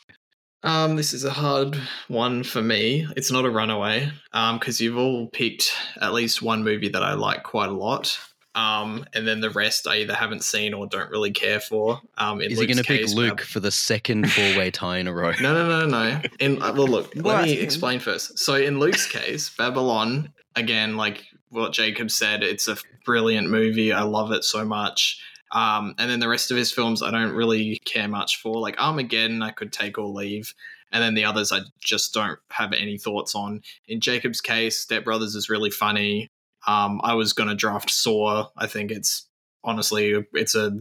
Um, 0.62 0.96
this 0.96 1.12
is 1.12 1.24
a 1.24 1.32
hard 1.32 1.76
one 2.08 2.44
for 2.44 2.62
me. 2.62 3.08
It's 3.16 3.32
not 3.32 3.46
a 3.46 3.50
runaway, 3.50 4.12
um, 4.34 4.60
because 4.60 4.80
you've 4.80 4.96
all 4.96 5.26
picked 5.26 5.74
at 6.00 6.14
least 6.14 6.44
one 6.44 6.64
movie 6.64 6.90
that 6.90 7.02
I 7.02 7.16
like 7.16 7.42
quite 7.42 7.70
a 7.70 7.74
lot. 7.74 8.20
Um, 8.54 9.08
and 9.16 9.28
then 9.28 9.42
the 9.42 9.50
rest 9.50 9.88
I 9.88 10.02
either 10.02 10.14
haven't 10.14 10.44
seen 10.44 10.76
or 10.76 10.86
don't 10.86 11.10
really 11.10 11.32
care 11.32 11.60
for. 11.60 12.00
Um, 12.20 12.40
in 12.40 12.52
Is 12.52 12.60
he 12.60 12.68
going 12.68 12.78
to 12.78 12.84
pick 12.84 13.10
Luk 13.16 13.42
for 13.42 13.60
the 13.60 13.72
second 13.72 14.32
four-way 14.32 14.70
tie 14.70 15.00
in 15.00 15.08
a 15.08 15.14
row? 15.14 15.32
No, 15.42 15.52
no, 15.52 15.68
no, 15.68 15.88
no. 15.88 16.22
In 16.40 16.62
uh, 16.62 16.74
well, 16.74 16.88
look, 16.88 17.12
let 17.16 17.44
me 17.44 17.54
explain 17.54 18.00
first. 18.00 18.38
So 18.38 18.54
in 18.54 18.78
Luk's 18.78 19.08
case, 19.08 19.50
Babylon, 19.50 20.32
again, 20.56 20.96
like 20.96 21.26
what 21.50 21.74
Jacob 21.74 22.12
said, 22.12 22.44
it's 22.44 22.68
a 22.68 22.78
brilliant 23.06 23.50
movie. 23.50 23.92
I 23.92 24.04
love 24.04 24.32
it 24.32 24.44
so 24.44 24.66
much. 24.66 25.22
Um, 25.52 25.96
and 25.98 26.10
then 26.10 26.20
the 26.20 26.28
rest 26.28 26.52
of 26.52 26.58
his 26.58 26.72
films, 26.72 27.02
I 27.02 27.12
don't 27.12 27.34
really 27.34 27.78
care 27.86 28.08
much 28.08 28.42
for. 28.42 28.60
Like 28.60 28.80
Armageddon, 28.80 29.42
I 29.42 29.52
could 29.52 29.72
take 29.72 29.98
or 29.98 30.08
leave. 30.08 30.54
And 30.92 31.04
then 31.04 31.16
the 31.16 31.26
others, 31.26 31.52
I 31.52 31.60
just 31.80 32.14
don't 32.14 32.40
have 32.52 32.74
any 32.74 32.98
thoughts 32.98 33.36
on. 33.36 33.62
In 33.88 34.02
Jacob's 34.02 34.42
case, 34.42 34.80
Step 34.80 35.04
Brothers 35.04 35.36
is 35.36 35.50
really 35.50 35.72
funny. 35.72 36.30
Um, 36.66 37.00
I 37.04 37.14
was 37.14 37.34
gonna 37.34 37.56
draft 37.56 37.90
Saw. 37.90 38.48
I 38.58 38.68
think 38.68 38.92
it's 38.92 39.28
honestly, 39.64 40.26
it's 40.34 40.56
a 40.56 40.72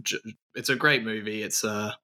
it's 0.55 0.69
a 0.69 0.77
great 0.77 1.05
movie. 1.05 1.43
It's 1.43 1.65
a 1.65 1.97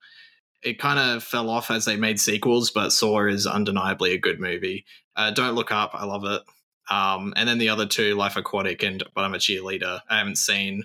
it 0.63 0.79
kind 0.79 0.99
of 0.99 1.25
fell 1.25 1.51
off 1.51 1.71
as 1.71 1.85
they 1.85 1.97
made 1.97 2.21
sequels, 2.21 2.71
but 2.71 2.91
Saw 2.91 3.27
is 3.27 3.47
undeniably 3.47 4.13
a 4.15 4.19
good 4.19 4.41
movie. 4.41 4.85
Uh, 5.17 5.31
Don't 5.31 5.55
Look 5.55 5.73
Up, 5.73 5.91
I 5.95 6.05
love 6.05 6.25
it. 6.25 6.43
Um, 6.91 7.33
and 7.37 7.49
then 7.49 7.59
the 7.59 7.69
other 7.69 7.87
two, 7.87 8.15
Life 8.17 8.37
Aquatic 8.37 8.83
and 8.83 9.03
But 9.15 9.25
I'm 9.25 9.35
a 9.35 9.39
Cheerleader, 9.39 10.01
I 10.09 10.19
haven't 10.19 10.37
seen. 10.37 10.85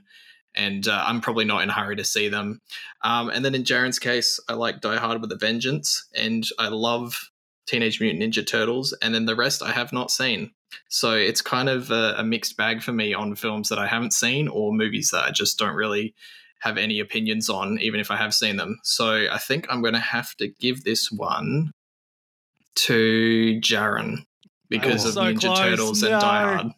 and 0.58 0.88
uh, 0.88 1.04
I'm 1.06 1.22
probably 1.22 1.46
not 1.46 1.62
in 1.62 1.70
a 1.70 1.74
hurry 1.74 1.96
to 1.96 2.04
see 2.04 2.30
them. 2.30 2.62
Um, 3.04 3.30
and 3.30 3.46
then 3.46 3.56
in 3.56 3.64
Jaron's 3.64 4.00
case, 4.00 4.40
I 4.50 4.54
like 4.54 4.82
Die 4.82 4.98
Hard 4.98 5.22
with 5.22 5.32
a 5.32 5.36
Vengeance, 5.36 6.08
and 6.16 6.46
I 6.58 6.70
love 6.70 7.30
Teenage 7.68 8.02
Mutant 8.02 8.24
Ninja 8.24 8.46
Turtles, 8.46 8.94
and 9.02 9.14
then 9.14 9.26
the 9.26 9.36
rest 9.36 9.62
I 9.62 9.72
have 9.72 9.94
not 9.94 10.10
seen. 10.12 10.52
So 10.90 11.14
it's 11.14 11.42
kind 11.42 11.70
of 11.70 11.92
a, 11.92 12.16
a 12.18 12.24
mixed 12.24 12.58
bag 12.58 12.82
for 12.82 12.92
me 12.92 13.14
on 13.14 13.36
films 13.36 13.70
that 13.70 13.80
I 13.80 13.88
haven't 13.88 14.14
seen 14.14 14.48
or 14.48 14.74
movies 14.74 15.12
that 15.12 15.24
I 15.24 15.32
just 15.32 15.58
don't 15.60 15.76
really 15.76 16.14
have 16.60 16.78
any 16.78 17.00
opinions 17.00 17.50
on, 17.50 17.80
even 17.80 18.00
if 18.00 18.10
I 18.10 18.18
have 18.18 18.34
seen 18.34 18.58
them. 18.58 18.80
So 18.84 19.28
I 19.32 19.38
think 19.38 19.68
I'm 19.70 19.82
going 19.82 19.94
to 19.94 20.00
have 20.00 20.36
to 20.38 20.48
give 20.60 20.84
this 20.84 21.12
one 21.12 21.72
to 22.76 23.60
Jaron 23.62 24.26
because 24.70 25.06
of 25.06 25.14
so 25.14 25.22
Ninja 25.22 25.42
close. 25.42 25.60
Turtles 25.60 26.04
and 26.04 26.12
No. 26.14 26.20
Die 26.20 26.42
Hard. 26.42 26.72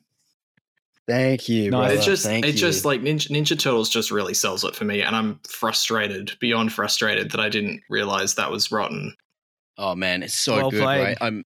Thank 1.08 1.50
you. 1.50 1.72
No, 1.72 1.80
brother. 1.80 1.96
It's 1.96 2.06
just 2.06 2.24
Thank 2.24 2.46
it 2.46 2.54
you. 2.54 2.60
just 2.60 2.86
like 2.86 3.02
Ninja, 3.02 3.30
Ninja 3.30 3.58
Turtles 3.60 3.90
just 3.90 4.12
really 4.12 4.36
sells 4.36 4.64
it 4.64 4.76
for 4.76 4.86
me, 4.86 5.02
and 5.02 5.16
I'm 5.16 5.40
frustrated 5.48 6.34
beyond 6.40 6.72
frustrated 6.72 7.32
that 7.32 7.40
I 7.40 7.50
didn't 7.50 7.82
realize 7.90 8.36
that 8.36 8.52
was 8.52 8.72
rotten. 8.72 9.16
Oh 9.78 9.96
man, 9.96 10.22
it's 10.22 10.36
so 10.36 10.56
Well 10.58 10.72
good, 10.72 10.84
played. 10.84 11.04
right? 11.04 11.18
I'm. 11.20 11.44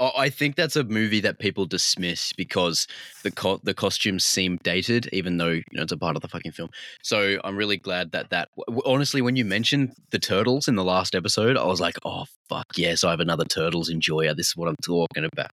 I 0.00 0.28
I 0.28 0.30
think 0.30 0.56
that's 0.56 0.76
a 0.76 0.84
movie 0.84 1.20
that 1.20 1.38
people 1.38 1.66
dismiss 1.66 2.32
because 2.32 2.86
the 3.22 3.30
co- 3.30 3.60
the 3.62 3.74
costumes 3.74 4.24
seem 4.24 4.58
dated, 4.62 5.08
even 5.12 5.38
though 5.38 5.50
you 5.50 5.64
know 5.72 5.82
it's 5.82 5.92
a 5.92 5.96
part 5.96 6.16
of 6.16 6.22
the 6.22 6.28
fucking 6.28 6.52
film. 6.52 6.70
So 7.02 7.38
I'm 7.44 7.56
really 7.56 7.76
glad 7.76 8.12
that 8.12 8.30
that 8.30 8.48
honestly, 8.84 9.22
when 9.22 9.36
you 9.36 9.44
mentioned 9.44 9.92
the 10.10 10.18
turtles 10.18 10.68
in 10.68 10.76
the 10.76 10.84
last 10.84 11.14
episode, 11.14 11.56
I 11.56 11.64
was 11.64 11.80
like, 11.80 11.96
oh 12.04 12.24
fuck 12.48 12.66
yes, 12.76 13.04
I 13.04 13.10
have 13.10 13.20
another 13.20 13.44
turtles 13.44 13.88
enjoyer. 13.90 14.34
This 14.34 14.48
is 14.48 14.56
what 14.56 14.68
I'm 14.68 14.76
talking 14.82 15.24
about. 15.24 15.50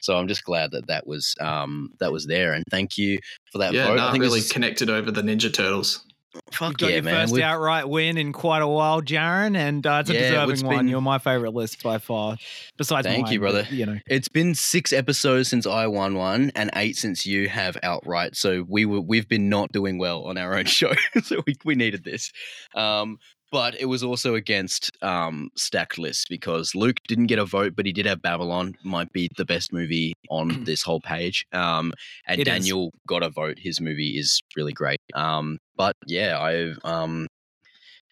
So 0.00 0.16
I'm 0.16 0.28
just 0.28 0.44
glad 0.44 0.70
that 0.72 0.86
that 0.88 1.06
was 1.06 1.34
um 1.40 1.92
that 2.00 2.12
was 2.12 2.26
there, 2.26 2.52
and 2.52 2.64
thank 2.70 2.98
you 2.98 3.18
for 3.52 3.58
that 3.58 3.72
yeah, 3.72 3.86
vote. 3.86 3.98
I 3.98 4.12
think 4.12 4.22
really 4.22 4.40
is- 4.40 4.52
connected 4.52 4.90
over 4.90 5.10
the 5.10 5.22
Ninja 5.22 5.52
Turtles. 5.52 6.04
You 6.46 6.56
fuck 6.56 6.76
got 6.78 6.88
yeah, 6.90 6.96
your 6.96 7.02
man. 7.04 7.26
1st 7.26 7.32
We've- 7.32 7.42
outright 7.42 7.88
win 7.88 8.16
in 8.16 8.32
quite 8.32 8.62
a 8.62 8.66
while, 8.68 9.02
Jaron, 9.02 9.56
and 9.56 9.86
uh, 9.86 9.98
it's 10.00 10.10
a 10.10 10.14
Yeah, 10.14 10.20
it's 10.20 10.28
deserving 10.60 10.66
one. 10.66 10.76
been- 10.78 10.88
You're 10.88 11.00
my 11.00 11.18
favorite 11.18 11.54
list 11.54 11.82
by 11.82 11.98
far. 11.98 12.36
Besides, 12.76 13.06
Thank 13.06 13.30
you, 13.30 13.40
mine, 13.40 13.52
but, 13.52 13.52
brother. 13.64 13.74
You 13.74 13.86
know, 13.86 13.98
It's 14.06 14.28
been 14.28 14.54
six 14.54 14.92
episodes 14.92 15.48
since 15.48 15.66
I 15.66 15.86
won 15.86 16.14
one, 16.14 16.50
and 16.54 16.70
eight 16.74 16.96
since 16.96 17.26
you 17.26 17.48
have 17.48 17.76
outright. 17.82 18.36
So 18.36 18.64
we 18.68 18.84
were 18.86 19.00
we've 19.00 19.28
been 19.28 19.48
not 19.48 19.72
doing 19.72 19.98
well 19.98 20.24
on 20.24 20.38
our 20.38 20.56
own 20.56 20.64
show, 20.66 20.92
so 21.22 21.42
we, 21.46 21.54
we 21.64 21.74
needed 21.74 22.04
this. 22.04 22.32
Um, 22.74 23.18
but 23.50 23.80
it 23.80 23.86
was 23.86 24.02
also 24.02 24.34
against 24.34 24.90
um, 25.02 25.50
stacked 25.56 25.98
lists 25.98 26.24
because 26.28 26.74
Luk 26.74 26.96
didn't 27.06 27.26
get 27.26 27.38
a 27.38 27.44
vote, 27.44 27.74
but 27.76 27.86
he 27.86 27.92
did 27.92 28.06
have 28.06 28.22
Babylon. 28.22 28.74
Might 28.84 29.12
be 29.12 29.30
the 29.36 29.44
best 29.44 29.72
movie 29.72 30.14
on 30.30 30.64
this 30.64 30.82
whole 30.82 31.00
page. 31.00 31.46
Um, 31.52 31.92
and 32.26 32.40
It 32.40 32.48
is. 32.48 32.52
Daniel 32.52 32.90
got 33.06 33.22
a 33.22 33.30
vote. 33.30 33.58
His 33.58 33.80
movie 33.80 34.18
is 34.18 34.40
really 34.56 34.72
great. 34.72 35.00
Um, 35.14 35.58
but 35.76 35.96
yeah, 36.06 36.38
I've 36.40 36.78
um, 36.84 37.26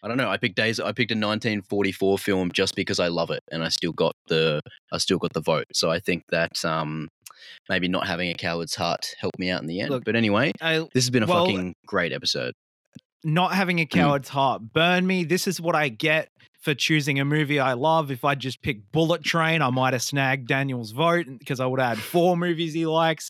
I 0.03 0.07
don't 0.07 0.17
know. 0.17 0.29
I 0.29 0.37
picked 0.37 0.55
days. 0.55 0.79
I 0.79 0.91
picked 0.91 1.11
a 1.11 1.15
1944 1.15 2.17
film 2.17 2.51
just 2.51 2.75
because 2.75 2.99
I 2.99 3.07
love 3.07 3.31
it, 3.31 3.43
and 3.51 3.63
I 3.63 3.69
still 3.69 3.93
got 3.93 4.15
the 4.27 4.61
I 4.91 4.97
still 4.97 5.17
got 5.17 5.33
the 5.33 5.41
vote. 5.41 5.65
So 5.73 5.89
I 5.91 5.99
think 5.99 6.23
that 6.29 6.63
um, 6.63 7.07
maybe 7.69 7.87
not 7.87 8.07
having 8.07 8.29
a 8.29 8.33
coward's 8.33 8.75
heart 8.75 9.15
helped 9.19 9.39
me 9.39 9.49
out 9.49 9.61
in 9.61 9.67
the 9.67 9.81
end. 9.81 9.89
Look, 9.89 10.05
but 10.05 10.15
anyway, 10.15 10.51
I, 10.61 10.79
this 10.93 11.05
has 11.05 11.09
been 11.09 11.23
a 11.23 11.27
well, 11.27 11.45
fucking 11.45 11.75
great 11.85 12.13
episode. 12.13 12.53
Not 13.23 13.53
having 13.53 13.79
a 13.79 13.85
Mm. 13.85 13.89
coward's 13.89 14.29
heart 14.29 14.61
burn 14.73 15.05
me. 15.07 15.23
This 15.23 15.47
is 15.47 15.59
what 15.59 15.75
I 15.75 15.89
get 15.89 16.29
for 16.61 16.73
choosing 16.73 17.19
a 17.19 17.25
movie 17.25 17.59
I 17.59 17.73
love. 17.73 18.11
If 18.11 18.23
I 18.25 18.35
just 18.35 18.61
picked 18.61 18.91
Bullet 18.91 19.23
Train, 19.23 19.61
I 19.61 19.69
might 19.69 19.93
have 19.93 20.01
snagged 20.03 20.47
Daniel's 20.47 20.91
vote 20.91 21.25
because 21.39 21.59
I 21.59 21.65
would 21.65 21.79
have 21.79 21.97
had 21.97 22.03
four 22.03 22.35
movies 22.37 22.73
he 22.73 22.85
likes. 22.85 23.29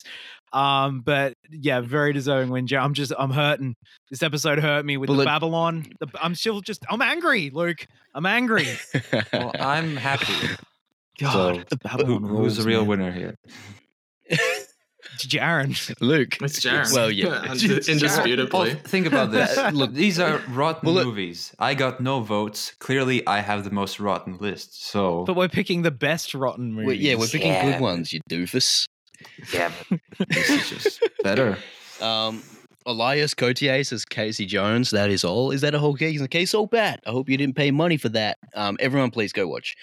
Um, 0.53 1.01
but 1.01 1.33
yeah, 1.51 1.81
very 1.81 2.13
deserving 2.13 2.49
win. 2.51 2.67
I'm 2.73 2.93
just 2.93 3.11
I'm 3.19 3.31
hurting. 3.31 3.75
This 4.09 4.23
episode 4.23 4.59
hurt 4.59 4.85
me 4.85 4.95
with 4.97 5.07
Bullet- 5.07 5.23
the 5.25 5.29
Babylon. 5.29 5.85
The, 5.99 6.07
I'm 6.21 6.35
still 6.35 6.61
just 6.61 6.85
I'm 6.89 7.01
angry, 7.01 7.49
Luk. 7.49 7.85
I'm 8.15 8.25
angry. 8.25 8.65
Well, 9.33 9.51
I'm 9.59 9.95
happy. 9.97 10.33
God, 11.19 11.31
So, 11.33 11.63
the 11.69 11.77
Who, 11.89 11.97
Babylon 11.97 12.21
who's 12.23 12.29
rules, 12.31 12.57
the 12.57 12.63
real 12.63 12.79
man. 12.81 12.88
winner 12.88 13.11
here? 13.11 13.35
Jaron. 15.26 15.70
Luk, 16.01 16.41
It's 16.41 16.59
Jaron. 16.59 16.93
Well, 16.93 17.09
yeah, 17.09 17.51
Ind- 17.51 17.88
indisputably. 17.88 18.59
Well, 18.74 18.76
think 18.84 19.07
about 19.07 19.32
this. 19.32 19.57
Look, 19.74 19.93
these 19.93 20.20
are 20.20 20.39
rotten 20.49 20.82
Well, 20.86 20.95
look- 20.95 21.05
movies. 21.07 21.53
I 21.59 21.74
got 21.74 22.01
no 22.01 22.20
votes. 22.22 22.74
Clearly, 22.80 23.26
I 23.26 23.39
have 23.39 23.63
the 23.63 23.72
most 23.72 23.99
rotten 23.99 24.38
list. 24.38 24.84
So, 24.86 25.24
But 25.26 25.36
we're 25.36 25.47
picking 25.49 25.82
the 25.84 25.91
best 25.91 26.34
rotten 26.34 26.74
movies. 26.74 26.88
Well, 26.88 26.95
yeah, 26.95 27.15
we're 27.15 27.28
picking 27.28 27.51
Yeah. 27.51 27.72
good 27.72 27.82
ones. 27.82 28.11
You 28.13 28.20
doofus. 28.30 28.86
yeah, 29.53 29.72
this 30.30 30.49
is 30.49 30.70
just 30.70 31.03
better. 31.24 31.57
Um, 32.01 32.43
Elias 32.88 33.33
Koteas 33.33 33.88
says 33.88 34.05
Casey 34.05 34.45
Jones. 34.45 34.91
That 34.91 35.09
is 35.09 35.25
all. 35.25 35.51
Is 35.51 35.59
that 35.59 35.75
a 35.75 35.79
whole 35.79 35.93
case? 35.93 36.21
The 36.21 36.27
case 36.29 36.51
so 36.51 36.65
bad. 36.65 37.01
I 37.05 37.11
hope 37.11 37.29
you 37.29 37.35
didn't 37.35 37.55
pay 37.57 37.69
money 37.69 37.97
for 37.97 38.07
that. 38.09 38.38
Um, 38.55 38.77
everyone, 38.79 39.11
please 39.11 39.33
go 39.33 39.45
watch 39.45 39.75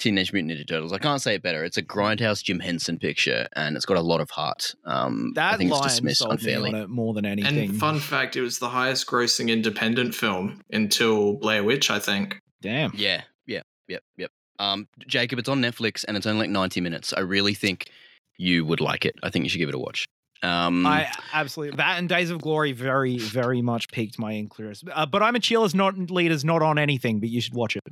Teenage 0.00 0.32
Mutant 0.32 0.52
Ninja 0.52 0.68
Turtles. 0.68 0.92
I 0.92 0.98
can't 0.98 1.22
say 1.22 1.36
it 1.36 1.42
better. 1.42 1.62
It's 1.62 1.76
a 1.76 1.82
grindhouse 1.82 2.42
Jim 2.42 2.58
Henson 2.58 2.98
picture, 2.98 3.46
and 3.54 3.76
it's 3.76 3.84
got 3.84 3.96
a 3.96 4.02
lot 4.02 4.20
of 4.20 4.28
heart. 4.30 4.74
Um, 4.84 5.32
I 5.36 5.40
that 5.50 5.58
think 5.58 5.70
it's 5.70 5.78
line 5.78 5.88
dismissed 5.88 6.18
sold 6.18 6.30
me 6.32 6.34
unfairly. 6.34 6.70
on 6.70 6.80
it 6.80 6.88
more 6.88 7.14
than 7.14 7.24
anything. 7.24 7.70
And 7.70 7.78
fun 7.78 8.00
fact, 8.00 8.34
it 8.34 8.42
was 8.42 8.58
the 8.58 8.70
highest 8.70 9.06
grossing 9.06 9.50
independent 9.50 10.16
film 10.16 10.60
until 10.72 11.34
Blair 11.34 11.62
Witch, 11.62 11.92
I 11.92 12.00
think. 12.00 12.40
Damn. 12.60 12.90
Yeah, 12.92 13.22
yeah, 13.46 13.62
yep, 13.86 14.02
yep. 14.16 14.32
Um, 14.58 14.88
Jacob, 15.06 15.38
it's 15.38 15.48
on 15.48 15.62
Netflix 15.62 16.04
and 16.08 16.16
it's 16.16 16.26
only 16.26 16.40
like 16.40 16.50
ninety 16.50 16.80
minutes. 16.80 17.14
I 17.16 17.20
really 17.20 17.54
think 17.54 17.88
you 18.36 18.64
would 18.64 18.80
like 18.80 19.04
it. 19.04 19.14
I 19.22 19.30
think 19.30 19.44
you 19.44 19.48
should 19.48 19.58
give 19.58 19.68
it 19.68 19.76
a 19.76 19.78
watch. 19.78 20.06
Um, 20.42 20.86
I 20.86 21.10
absolutely 21.32 21.76
that 21.78 21.98
and 21.98 22.08
Days 22.08 22.30
of 22.30 22.40
Glory 22.40 22.72
very 22.72 23.18
very 23.18 23.60
much 23.60 23.88
piqued 23.88 24.18
my 24.18 24.32
interest. 24.32 24.84
Uh, 24.92 25.04
but 25.04 25.22
I'm 25.22 25.34
a 25.34 25.40
chiller's 25.40 25.74
not 25.74 25.96
leader's 26.10 26.44
not 26.44 26.62
on 26.62 26.78
anything, 26.78 27.18
but 27.18 27.28
you 27.28 27.40
should 27.40 27.54
watch 27.54 27.76
it. 27.76 27.82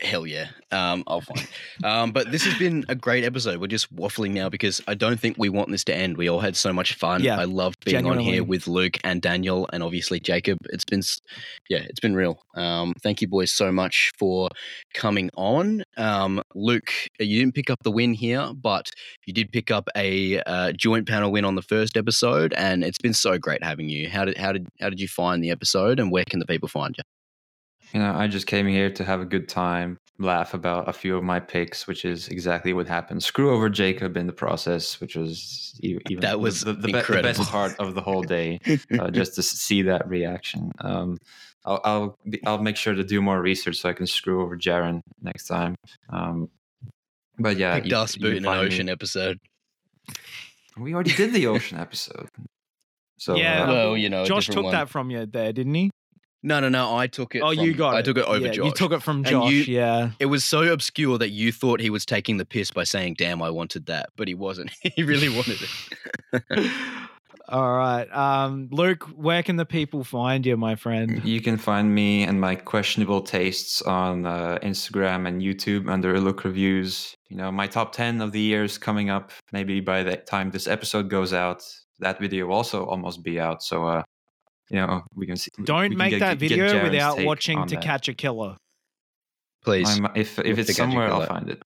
Hell 0.00 0.26
yeah. 0.26 0.48
Um, 0.70 1.04
I'll 1.06 1.20
find. 1.20 1.46
um, 1.84 2.12
but 2.12 2.30
this 2.30 2.44
has 2.44 2.56
been 2.58 2.84
a 2.88 2.94
great 2.94 3.24
episode. 3.24 3.60
We're 3.60 3.66
just 3.66 3.94
waffling 3.94 4.30
now 4.30 4.48
because 4.48 4.80
I 4.88 4.94
don't 4.94 5.20
think 5.20 5.36
we 5.38 5.50
want 5.50 5.70
this 5.70 5.84
to 5.84 5.94
end. 5.94 6.16
We 6.16 6.28
all 6.28 6.40
had 6.40 6.56
so 6.56 6.72
much 6.72 6.94
fun. 6.94 7.22
Yeah, 7.22 7.38
I 7.38 7.44
love 7.44 7.74
being 7.84 8.06
on 8.06 8.18
here 8.18 8.42
with 8.42 8.66
Luk 8.66 8.96
and 9.04 9.20
Daniel 9.20 9.68
and 9.72 9.82
obviously 9.82 10.18
Jacob. 10.18 10.58
It's 10.70 10.84
been, 10.86 11.02
yeah, 11.68 11.80
it's 11.80 12.00
been 12.00 12.14
real. 12.14 12.40
Um, 12.56 12.94
thank 13.02 13.20
you 13.20 13.28
boys 13.28 13.52
so 13.52 13.70
much 13.70 14.12
for 14.18 14.48
coming 14.94 15.28
on. 15.36 15.82
Um, 15.98 16.42
Luk, 16.54 16.90
you 17.18 17.40
didn't 17.40 17.54
pick 17.54 17.68
up 17.68 17.82
the 17.82 17.90
win 17.90 18.14
here, 18.14 18.50
but 18.54 18.88
you 19.26 19.34
did 19.34 19.52
pick 19.52 19.70
up 19.70 19.88
a 19.94 20.40
uh, 20.44 20.72
joint 20.72 21.06
panel 21.06 21.30
win 21.30 21.44
on 21.44 21.54
the 21.54 21.62
first 21.62 21.98
episode, 21.98 22.54
and 22.54 22.82
it's 22.82 22.98
been 22.98 23.14
so 23.14 23.36
great 23.36 23.62
having 23.62 23.90
you. 23.90 24.08
How 24.08 24.24
did 24.24 24.38
how 24.38 24.52
did 24.52 24.68
how 24.80 24.88
did 24.88 25.00
you 25.00 25.08
find 25.08 25.44
the 25.44 25.50
episode, 25.50 26.00
and 26.00 26.10
where 26.10 26.24
can 26.24 26.38
the 26.38 26.46
people 26.46 26.68
find 26.68 26.94
you? 26.96 27.04
You 27.92 28.00
know, 28.00 28.12
I 28.14 28.26
just 28.26 28.46
came 28.46 28.66
here 28.66 28.90
to 28.90 29.04
have 29.04 29.20
a 29.20 29.24
good 29.26 29.48
time, 29.48 29.98
laugh 30.18 30.54
about 30.54 30.88
a 30.88 30.92
few 30.92 31.16
of 31.16 31.22
my 31.24 31.40
picks, 31.40 31.86
which 31.86 32.04
is 32.04 32.28
exactly 32.28 32.72
what 32.72 32.88
happened. 32.88 33.22
Screw 33.22 33.52
over 33.52 33.68
Jacob 33.68 34.16
in 34.16 34.26
the 34.26 34.32
process, 34.32 34.98
which 35.00 35.14
was 35.14 35.78
e- 35.82 35.98
even 36.08 36.22
That 36.22 36.40
was 36.40 36.62
the, 36.62 36.72
the, 36.72 36.86
be- 36.86 36.92
the 36.92 37.20
best 37.22 37.42
part 37.50 37.78
of 37.78 37.94
the 37.94 38.00
whole 38.00 38.22
day, 38.22 38.60
uh, 38.98 39.10
just 39.20 39.34
to 39.34 39.42
see 39.42 39.82
that 39.82 40.08
reaction. 40.08 40.72
Um, 40.80 41.18
I'll 41.64 41.80
I'll, 41.84 42.18
be, 42.28 42.40
I'll 42.46 42.58
make 42.62 42.76
sure 42.76 42.94
to 42.94 43.04
do 43.04 43.20
more 43.20 43.40
research 43.40 43.76
so 43.76 43.88
I 43.88 43.92
can 43.92 44.06
screw 44.06 44.42
over 44.42 44.56
Jaron 44.56 45.02
next 45.20 45.46
time. 45.46 45.74
Um, 46.08 46.48
but 47.38 47.56
yeah, 47.56 47.74
Big 47.76 47.84
you- 47.84 47.90
dust 47.90 48.20
boot 48.20 48.32
in 48.32 48.38
an 48.38 48.44
find 48.44 48.60
me- 48.60 48.66
ocean 48.66 48.88
episode. 48.88 49.38
We 50.78 50.94
already 50.94 51.12
did 51.12 51.34
the 51.34 51.46
ocean 51.48 51.78
episode. 51.78 52.28
So 53.18 53.36
yeah, 53.36 53.64
uh, 53.64 53.66
well, 53.72 53.96
you 53.96 54.08
know, 54.08 54.24
Josh 54.24 54.46
took 54.46 54.64
one. 54.64 54.72
that 54.72 54.88
from 54.88 55.10
you 55.10 55.26
there, 55.26 55.52
didn't 55.52 55.74
he? 55.74 55.90
No, 56.42 56.58
no, 56.60 56.68
no. 56.68 56.96
I 56.96 57.06
took 57.06 57.34
it. 57.34 57.40
oh, 57.40 57.50
you 57.50 57.70
from- 57.72 57.78
got 57.78 57.94
I 57.94 58.00
it. 58.00 58.04
took 58.04 58.18
it 58.18 58.24
over 58.24 58.46
yeah, 58.46 58.50
Josh. 58.52 58.66
You 58.66 58.72
took 58.72 58.92
it 58.92 59.02
from 59.02 59.18
And 59.18 59.26
Josh. 59.26 59.50
you- 59.52 59.62
yeah. 59.64 60.10
it 60.18 60.26
was 60.26 60.44
so 60.44 60.72
obscure 60.72 61.16
that 61.18 61.30
you 61.30 61.52
thought 61.52 61.80
he 61.80 61.90
was 61.90 62.04
taking 62.04 62.36
the 62.38 62.44
piss 62.44 62.70
by 62.70 62.84
saying, 62.84 63.14
"Damn, 63.18 63.40
I 63.42 63.50
wanted 63.50 63.86
that," 63.86 64.10
but 64.16 64.26
he 64.28 64.34
wasn't. 64.34 64.70
he 64.96 65.02
really 65.04 65.28
wanted 65.28 65.58
it. 65.62 66.70
All 67.48 67.76
right, 67.76 68.10
um, 68.16 68.68
Luk. 68.70 69.02
Where 69.16 69.42
can 69.42 69.56
the 69.56 69.66
people 69.66 70.04
find 70.04 70.46
you, 70.46 70.56
my 70.56 70.74
friend? 70.74 71.22
You 71.24 71.40
can 71.40 71.58
find 71.58 71.92
me 71.94 72.22
and 72.22 72.40
my 72.40 72.54
questionable 72.54 73.20
tastes 73.20 73.82
on 73.82 74.24
uh, 74.24 74.58
Instagram 74.62 75.26
and 75.28 75.42
YouTube 75.42 75.90
under 75.90 76.18
Luk 76.20 76.44
Reviews. 76.44 77.14
You 77.28 77.36
know, 77.36 77.50
my 77.52 77.66
top 77.66 77.92
10 77.92 78.20
of 78.22 78.32
the 78.32 78.40
year 78.40 78.64
is 78.64 78.78
coming 78.78 79.10
up. 79.10 79.32
Maybe 79.52 79.80
by 79.80 80.02
the 80.02 80.16
time 80.16 80.50
this 80.50 80.66
episode 80.68 81.10
goes 81.10 81.32
out, 81.32 81.62
that 81.98 82.20
video 82.20 82.46
will 82.46 82.54
also 82.54 82.86
almost 82.86 83.22
be 83.22 83.38
out. 83.40 83.62
So, 83.62 83.86
uh, 83.86 84.02
you 84.72 84.78
know, 84.78 84.86
oh, 84.90 85.02
we 85.14 85.26
can 85.26 85.36
see. 85.36 85.50
Don't 85.64 85.90
can 85.90 85.98
make 85.98 86.10
get- 86.10 86.20
that 86.20 86.38
video 86.38 86.82
without 86.82 87.22
watching 87.22 87.64
To 87.66 87.74
that. 87.74 87.84
Catch 87.84 88.08
a 88.08 88.14
Killer. 88.14 88.56
Please, 89.62 89.88
I'm, 89.88 90.06
if 90.16 90.38
if 90.40 90.58
it's 90.58 90.68
To 90.68 90.74
Catch 90.74 90.88
a 90.88 90.90
somewhere, 90.90 91.12
I'll 91.12 91.26
find 91.26 91.50
it. 91.50 91.62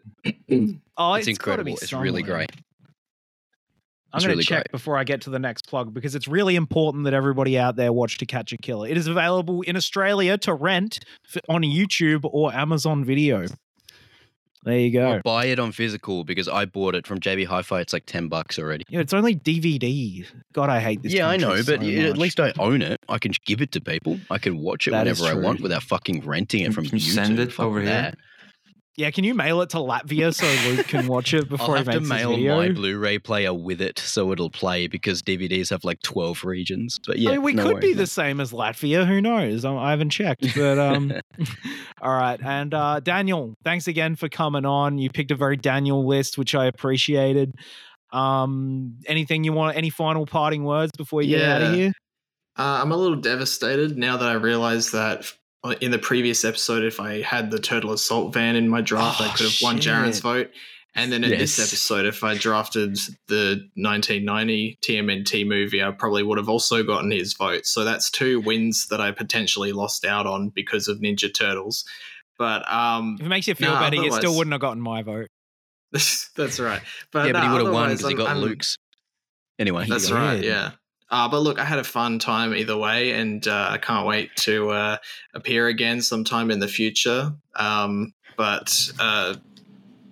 Oh, 0.98 1.12
it's, 1.12 1.26
it's 1.26 1.26
be 1.26 1.32
incredible. 1.32 1.72
It's 1.74 1.92
really 1.92 2.22
great. 2.22 2.50
I'm 4.12 4.20
going 4.20 4.22
to 4.22 4.28
really 4.28 4.44
check 4.44 4.64
great. 4.64 4.72
before 4.72 4.96
I 4.96 5.04
get 5.04 5.20
to 5.22 5.30
the 5.30 5.38
next 5.38 5.68
plug 5.68 5.92
because 5.92 6.14
it's 6.14 6.26
really 6.26 6.56
important 6.56 7.04
that 7.04 7.12
everybody 7.12 7.58
out 7.58 7.76
there 7.76 7.92
watch 7.92 8.16
To 8.18 8.24
Catch 8.24 8.54
a 8.54 8.56
Killer. 8.56 8.88
It 8.88 8.96
is 8.96 9.06
available 9.06 9.60
in 9.62 9.76
Australia 9.76 10.38
to 10.38 10.54
rent 10.54 11.00
on 11.50 11.62
YouTube 11.62 12.20
or 12.24 12.50
Amazon 12.54 13.04
Video. 13.04 13.46
There 14.66 14.78
you 14.78 14.90
go. 14.92 15.12
Or 15.12 15.22
buy 15.22 15.46
it 15.46 15.60
on 15.60 15.70
physical 15.70 16.24
because 16.24 16.48
I 16.48 16.64
bought 16.64 16.96
it 16.96 17.06
from 17.06 17.20
JB 17.20 17.46
Hi-Fi. 17.46 17.80
It's 17.80 17.92
like 17.92 18.04
ten 18.04 18.26
bucks 18.26 18.58
already. 18.58 18.84
Yeah, 18.88 18.98
it's 18.98 19.14
only 19.14 19.36
DVD. 19.36 20.26
God, 20.52 20.70
I 20.70 20.80
hate 20.80 21.02
this. 21.02 21.12
yeah, 21.12 21.28
I 21.28 21.36
know, 21.36 21.50
but 21.50 21.64
so 21.66 21.86
at 21.86 22.18
least 22.18 22.40
I 22.40 22.52
own 22.58 22.82
it. 22.82 23.00
I 23.08 23.18
can 23.18 23.32
give 23.44 23.62
it 23.62 23.70
to 23.72 23.80
people. 23.80 24.18
I 24.28 24.38
can 24.38 24.58
watch 24.58 24.88
it 24.88 24.90
That 24.90 25.06
is 25.06 25.20
whenever 25.20 25.38
I 25.38 25.42
want 25.42 25.60
without 25.60 25.84
fucking 25.84 26.22
renting 26.26 26.62
it 26.62 26.64
Can- 26.64 26.72
from 26.72 26.84
can 26.86 26.98
you 26.98 27.04
YouTube. 27.04 27.14
send 27.14 27.38
it 27.38 27.52
Fuck 27.52 27.66
over 27.66 27.80
here? 27.80 28.12
That. 28.96 29.02
Yeah, 29.02 29.10
can 29.10 29.24
you 29.24 29.34
mail 29.34 29.60
it 29.60 29.70
to 29.70 29.78
Latvia 29.78 30.34
so 30.34 30.46
Luk 30.70 30.86
can 30.86 31.06
watch 31.08 31.32
it 31.34 31.48
before 31.48 31.76
I'll 31.76 31.84
before 31.84 31.92
he 31.92 31.96
have 31.96 32.02
to 32.02 32.08
mail 32.08 32.30
his 32.30 32.38
video? 32.38 32.56
my 32.56 32.68
Blu-ray 32.70 33.18
player 33.18 33.54
with 33.54 33.80
it 33.80 33.98
so 33.98 34.32
it'll 34.32 34.50
play 34.50 34.88
because 34.88 35.22
DVDs 35.22 35.70
have 35.70 35.84
like 35.84 36.00
twelve 36.02 36.44
regions. 36.44 36.98
But 37.06 37.18
yeah, 37.18 37.30
I 37.30 37.32
mean, 37.34 37.42
we 37.42 37.52
no 37.52 37.64
could 37.64 37.80
be 37.80 37.88
worries, 37.88 37.96
the 37.98 38.06
same 38.06 38.40
as 38.40 38.52
Latvia. 38.52 39.06
Who 39.06 39.20
knows? 39.20 39.64
I 39.64 39.76
I 39.76 39.90
haven't 39.90 40.10
checked, 40.10 40.46
but 40.56 40.78
um, 40.78 41.12
all 42.02 42.12
right. 42.12 42.40
And 42.42 42.74
uh, 42.74 43.00
Daniel, 43.00 43.54
thanks 43.64 43.86
again 43.86 44.16
for 44.16 44.28
coming 44.28 44.64
on. 44.64 44.98
You 44.98 45.10
picked 45.10 45.30
a 45.30 45.36
very 45.36 45.56
Daniel 45.56 46.06
list, 46.06 46.38
which 46.38 46.54
I 46.54 46.66
appreciated. 46.66 47.54
Um, 48.12 48.98
anything 49.06 49.44
you 49.44 49.52
want? 49.52 49.76
Any 49.76 49.90
final 49.90 50.26
parting 50.26 50.64
words 50.64 50.92
before 50.96 51.22
you 51.22 51.36
get 51.36 51.48
out 51.48 51.62
of 51.62 51.74
here? 51.74 51.92
Uh, 52.58 52.80
I'm 52.82 52.90
a 52.90 52.96
little 52.96 53.20
devastated 53.20 53.98
now 53.98 54.16
that 54.16 54.28
I 54.28 54.34
realize 54.34 54.92
that 54.92 55.30
in 55.70 55.90
the 55.90 55.98
previous 55.98 56.44
episode, 56.44 56.84
if 56.84 57.00
I 57.00 57.22
had 57.22 57.50
the 57.50 57.58
Turtle 57.58 57.92
Assault 57.92 58.32
van 58.34 58.56
in 58.56 58.68
my 58.68 58.80
draft, 58.80 59.20
I 59.20 59.28
Oh, 59.28 59.32
could 59.36 59.46
have 59.46 59.56
won 59.62 59.80
Jaron's 59.80 60.20
vote. 60.20 60.50
And 60.94 61.12
then 61.12 61.24
in 61.24 61.30
this 61.30 61.58
episode, 61.58 62.06
if 62.06 62.24
I 62.24 62.36
drafted 62.38 62.96
the 63.28 63.68
1990 63.74 64.78
TMNT 64.82 65.46
movie, 65.46 65.82
I 65.82 65.90
probably 65.90 66.22
would 66.22 66.38
have 66.38 66.48
also 66.48 66.82
gotten 66.82 67.10
his 67.10 67.34
vote. 67.34 67.66
So 67.66 67.84
that's 67.84 68.10
two 68.10 68.40
wins 68.40 68.86
that 68.88 68.98
I 69.00 69.10
potentially 69.10 69.72
lost 69.72 70.06
out 70.06 70.26
on 70.26 70.48
because 70.48 70.88
of 70.88 71.00
Ninja 71.00 71.32
Turtles. 71.32 71.84
But 72.38 72.70
um, 72.72 73.16
If 73.20 73.26
it 73.26 73.28
makes 73.28 73.46
you 73.46 73.54
feel 73.54 73.72
Nah, 73.72 73.80
better, 73.80 73.96
you 73.96 74.10
still 74.12 74.36
wouldn't 74.36 74.52
have 74.52 74.60
gotten 74.62 74.80
my 74.80 75.02
vote. 75.02 75.28
that's 75.92 76.58
right. 76.58 76.80
But 77.12 77.26
yeah, 77.26 77.32
but 77.32 77.42
he 77.42 77.48
would 77.50 77.64
have 77.64 77.72
won 77.74 77.90
because 77.90 78.08
he 78.08 78.14
got 78.14 78.28
I'm- 78.28 78.38
Luk's. 78.38 78.78
Anyway, 79.58 79.86
that's 79.88 80.10
right. 80.10 80.36
did. 80.36 80.44
Yeah. 80.44 80.70
Uh, 81.10 81.28
but 81.28 81.40
look, 81.40 81.58
I 81.58 81.64
had 81.64 81.78
a 81.78 81.84
fun 81.84 82.18
time 82.18 82.54
either 82.54 82.76
way, 82.76 83.12
and 83.12 83.46
uh, 83.46 83.68
I 83.70 83.78
can't 83.78 84.06
wait 84.06 84.30
to 84.38 84.70
uh, 84.70 84.96
appear 85.34 85.68
again 85.68 86.02
sometime 86.02 86.50
in 86.50 86.58
the 86.58 86.68
future. 86.68 87.32
Um, 87.54 88.12
but 88.36 88.90
uh, 88.98 89.34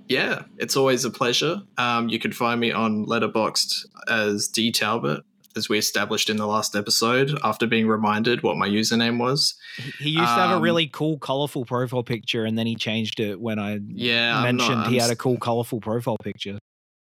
yeah, 0.09 0.42
it's 0.59 0.76
always 0.76 1.05
a 1.05 1.11
pleasure. 1.11 1.62
Um, 1.78 2.09
you 2.09 2.18
can 2.18 2.32
find 2.32 2.61
me 2.61 2.70
on 2.72 3.07
Letterboxd 3.07 3.86
as 4.09 4.47
D 4.49 4.70
Talbot, 4.70 5.24
as 5.57 5.68
we 5.68 5.78
established 5.78 6.30
in 6.30 6.36
the 6.36 6.47
last 6.47 6.76
episode. 6.76 7.36
After 7.42 7.66
being 7.66 7.88
reminded 7.88 8.42
what 8.42 8.57
my 8.57 8.68
username 8.68 9.18
was. 9.18 9.55
He- 9.99 10.11
used 10.11 10.20
to 10.22 10.26
have 10.26 10.51
a 10.51 10.55
Um, 10.57 10.62
really 10.62 10.86
cool, 10.86 11.18
colorful 11.18 11.64
profile 11.64 12.03
picture, 12.05 12.45
and 12.45 12.57
then 12.57 12.66
he 12.66 12.76
changed 12.76 13.18
it 13.18 13.40
when 13.40 13.59
I 13.59 13.80
Yeah, 13.88 14.36
I'm 14.38 14.57
not- 14.57 14.68
mentioned 14.68 14.92
he 14.92 14.99
had 15.01 15.11
a 15.11 15.16
cool, 15.16 15.38
colorful 15.38 15.80
profile 15.80 16.18
picture. 16.22 16.59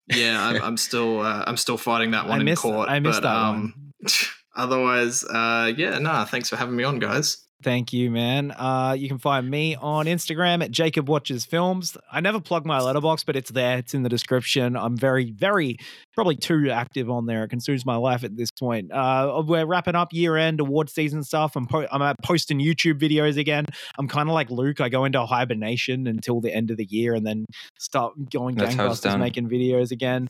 Yeah, 0.09 0.43
I'm, 0.45 0.63
I'm 0.63 0.77
still 0.77 1.21
uh, 1.21 1.45
I'm 1.47 1.57
still 1.57 1.79
fighting 1.79 2.13
that 2.13 2.27
I 2.27 2.29
one 2.29 2.41
in 2.41 2.45
missed- 2.47 2.63
court. 2.63 2.89
I 2.89 3.01
missed 3.01 3.23
but, 3.23 3.29
that 3.29 3.37
um, 3.37 3.93
otherwise, 4.57 5.25
uh, 5.25 5.73
yeah, 5.77 5.99
nah. 5.99 6.25
Thanks 6.25 6.49
for 6.49 6.57
having 6.57 6.77
me 6.77 6.85
on, 6.85 6.99
guys. 6.99 7.46
Thank 7.63 7.93
you, 7.93 8.11
man. 8.11 8.51
Uh, 8.51 8.95
you 8.99 9.09
can 9.09 9.19
find 9.19 9.49
me 9.49 9.77
on 9.77 10.05
Instagram 10.05 10.63
at 10.63 10.71
Jacob 10.71 11.09
Watches 11.09 11.47
Films. 11.47 11.97
I 12.13 12.21
never 12.21 12.39
plug 12.39 12.67
my 12.67 12.81
Letterboxd, 12.81 13.25
but 13.25 13.35
it's 13.35 13.51
there. 13.51 13.79
It's 13.79 13.95
in 13.95 14.03
the 14.03 14.11
description. 14.11 14.77
I'm 14.77 14.95
very, 14.95 15.31
very, 15.33 15.79
probably 16.15 16.37
too 16.37 16.71
active 16.71 17.09
on 17.09 17.25
there. 17.25 17.45
It 17.45 17.49
consumes 17.49 17.87
my 17.87 17.97
life 17.97 18.25
at 18.25 18.37
this 18.37 18.51
point. 18.51 18.93
Uh, 18.93 19.43
we're 19.47 19.65
wrapping 19.65 19.95
up 19.95 20.13
year 20.13 20.37
end 20.37 20.61
award 20.61 20.91
season 20.91 21.23
stuff. 21.23 21.57
I'm 21.57 21.67
po- 21.67 21.89
I'm 21.91 22.03
uh, 22.03 22.13
posting 22.23 22.61
YouTube 22.61 23.01
videos 23.01 23.39
again. 23.39 23.65
I'm 23.99 24.07
kind 24.07 24.29
of 24.29 24.35
like 24.35 24.51
Luk. 24.51 24.83
I 24.83 24.91
go 24.91 25.07
into 25.07 25.25
hibernation 25.25 26.07
until 26.07 26.43
the 26.43 26.55
end 26.55 26.71
of 26.71 26.77
the 26.77 26.87
year 26.89 27.15
and 27.15 27.27
then 27.27 27.47
start 27.79 28.13
going 28.31 28.57
That's 28.57 28.75
gangbusters 28.75 29.19
making 29.19 29.49
videos 29.49 29.93
again. 29.93 30.29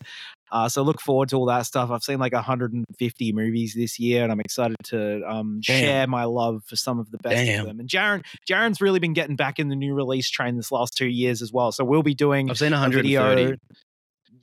Uh, 0.50 0.68
so 0.68 0.82
look 0.82 1.00
forward 1.00 1.28
to 1.30 1.36
all 1.36 1.46
that 1.46 1.66
stuff. 1.66 1.90
I've 1.90 2.02
seen 2.02 2.18
like 2.18 2.32
150 2.32 3.32
movies 3.32 3.74
this 3.74 3.98
year, 3.98 4.22
and 4.22 4.32
I'm 4.32 4.40
excited 4.40 4.76
to 4.84 5.22
um, 5.28 5.60
share 5.62 6.06
my 6.06 6.24
love 6.24 6.62
for 6.66 6.76
some 6.76 6.98
of 6.98 7.10
the 7.10 7.18
best 7.18 7.36
Damn. 7.36 7.60
of 7.60 7.66
them. 7.66 7.80
And 7.80 7.88
Jaron, 7.88 8.24
Jaron's 8.48 8.80
really 8.80 9.00
been 9.00 9.12
getting 9.12 9.36
back 9.36 9.58
in 9.58 9.68
the 9.68 9.76
new 9.76 9.94
release 9.94 10.30
train 10.30 10.56
this 10.56 10.70
last 10.70 10.96
two 10.96 11.08
years 11.08 11.42
as 11.42 11.52
well. 11.52 11.72
So 11.72 11.84
we'll 11.84 12.02
be 12.02 12.14
doing 12.14 12.50
I've 12.50 12.58
seen 12.58 12.72
a 12.72 12.76
130. 12.76 13.44
video. 13.44 13.56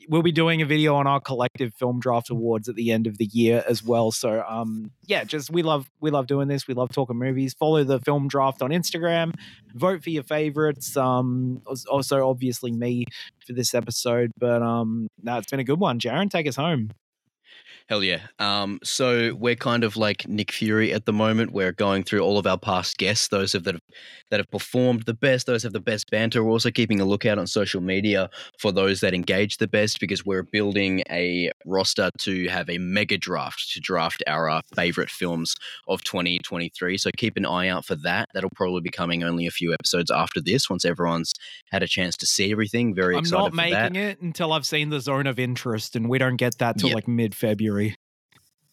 We'll 0.10 0.22
be 0.22 0.32
doing 0.32 0.62
a 0.62 0.66
video 0.66 0.95
on 0.95 1.08
our 1.08 1.20
collective 1.20 1.74
film 1.76 1.99
draft 1.99 2.30
awards 2.30 2.68
at 2.70 2.76
the 2.76 2.91
end 2.91 3.08
of 3.08 3.18
the 3.18 3.26
year 3.26 3.64
as 3.68 3.84
well. 3.84 4.12
So 4.12 4.43
um 4.47 4.91
yeah, 5.06 5.24
just 5.24 5.49
we 5.49 5.64
love 5.64 5.89
we 5.99 6.12
love 6.12 6.28
doing 6.28 6.47
this. 6.47 6.68
We 6.68 6.74
love 6.74 6.91
talking 6.91 7.18
movies. 7.18 7.54
Follow 7.54 7.84
the 7.84 7.99
film 7.99 8.28
draft 8.28 8.62
on 8.62 8.72
Instagram. 8.72 9.34
Vote 9.74 10.04
for 10.04 10.10
your 10.10 10.24
favorites. 10.24 10.95
Um 10.97 11.62
also 11.89 12.28
obviously 12.28 12.72
me 12.72 13.06
for 13.45 13.54
this 13.54 13.74
episode. 13.74 14.32
But 14.38 14.62
um 14.62 15.08
no, 15.22 15.38
it's 15.38 15.49
been 15.49 15.60
a 15.60 15.64
good 15.64 15.80
one. 15.80 15.99
Jaron, 15.99 16.30
take 16.30 16.47
us 16.47 16.56
home. 16.56 16.91
Hell 17.90 18.04
yeah. 18.04 18.20
Um, 18.40 18.80
so 18.84 19.36
we're 19.36 19.56
kind 19.56 19.84
of 19.84 19.98
like 19.98 20.28
Nick 20.28 20.52
Fury 20.52 20.94
at 20.94 21.06
the 21.06 21.14
moment. 21.14 21.52
We're 21.52 21.72
going 21.72 22.04
through 22.04 22.22
all 22.22 22.38
of 22.38 22.48
our 22.48 22.58
past 22.58 22.98
guests, 22.98 23.28
those 23.28 23.54
of 23.56 23.64
that 23.66 23.76
have, 23.76 23.82
that 24.32 24.40
have 24.40 24.50
performed 24.52 25.04
the 25.04 25.14
best, 25.14 25.46
those 25.48 25.64
have 25.64 25.74
the 25.74 25.80
best 25.80 26.10
banter. 26.10 26.44
We're 26.44 26.52
also 26.52 26.72
keeping 26.72 27.00
a 27.00 27.06
lookout 27.06 27.38
on 27.38 27.48
social 27.48 27.82
media 27.82 28.30
for 28.60 28.72
those 28.72 29.00
that 29.02 29.14
engage 29.14 29.58
the 29.58 29.68
best 29.68 30.00
because 30.00 30.26
we're 30.26 30.44
building 30.44 31.04
a 31.10 31.52
roster 31.66 32.10
to 32.20 32.48
have 32.48 32.70
a 32.70 32.78
mega 32.78 33.18
draft 33.18 33.72
to 33.74 33.80
draft 33.80 34.24
our 34.28 34.50
uh, 34.50 34.62
favorite 34.76 35.10
films 35.10 35.56
of 35.88 36.04
2023. 36.04 36.98
So 36.98 37.10
keep 37.18 37.38
an 37.38 37.46
eye 37.46 37.68
out 37.68 37.86
for 37.86 37.96
that. 37.96 38.30
That'll 38.34 38.50
probably 38.56 38.82
be 38.82 38.90
coming 38.90 39.24
only 39.24 39.46
a 39.48 39.52
few 39.52 39.74
episodes 39.74 40.10
after 40.10 40.42
this 40.42 40.70
once 40.70 40.86
everyone's 40.86 41.34
had 41.72 41.84
a 41.84 41.88
chance 41.88 42.16
to 42.18 42.26
see 42.26 42.52
everything. 42.52 42.96
Very 42.96 43.16
I'm 43.16 43.20
excited 43.22 43.42
not 43.42 43.50
for 43.52 43.56
making 43.56 43.74
that. 43.74 43.96
it 43.96 44.22
until 44.22 44.54
I've 44.54 44.66
seen 44.66 44.90
the 44.90 45.00
zone 45.00 45.28
of 45.28 45.38
interest, 45.40 45.96
and 45.96 46.10
we 46.10 46.18
don't 46.18 46.38
get 46.38 46.58
that 46.60 46.78
till 46.78 46.90
Yeah. 46.90 46.96
like 46.96 47.08
mid 47.08 47.36
February. 47.36 47.62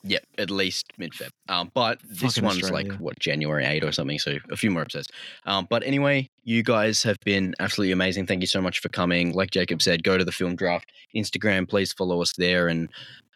Yep, 0.02 0.22
at 0.38 0.50
least 0.50 0.86
mid 0.96 1.12
Feb. 1.12 1.28
Um, 1.48 1.70
but 1.74 2.00
this 2.08 2.34
Fucking 2.34 2.44
one's 2.44 2.62
Australia. 2.62 2.92
like 2.92 3.00
what 3.00 3.18
January 3.18 3.66
eight 3.66 3.84
or 3.84 3.92
something, 3.92 4.18
so 4.18 4.38
a 4.50 4.56
few 4.56 4.70
more 4.70 4.80
episodes. 4.80 5.08
Um, 5.44 5.66
but 5.68 5.82
anyway, 5.82 6.30
you 6.42 6.62
guys 6.62 7.02
have 7.02 7.18
been 7.24 7.54
absolutely 7.60 7.92
amazing. 7.92 8.26
Thank 8.26 8.40
you 8.40 8.46
so 8.46 8.62
much 8.62 8.78
for 8.78 8.88
coming. 8.88 9.32
Like 9.34 9.50
Jacob 9.50 9.82
said, 9.82 10.02
go 10.02 10.16
to 10.16 10.24
the 10.24 10.32
film 10.32 10.56
draft 10.56 10.90
Instagram. 11.14 11.68
Please 11.68 11.92
follow 11.92 12.22
us 12.22 12.32
there 12.38 12.68
and 12.68 12.88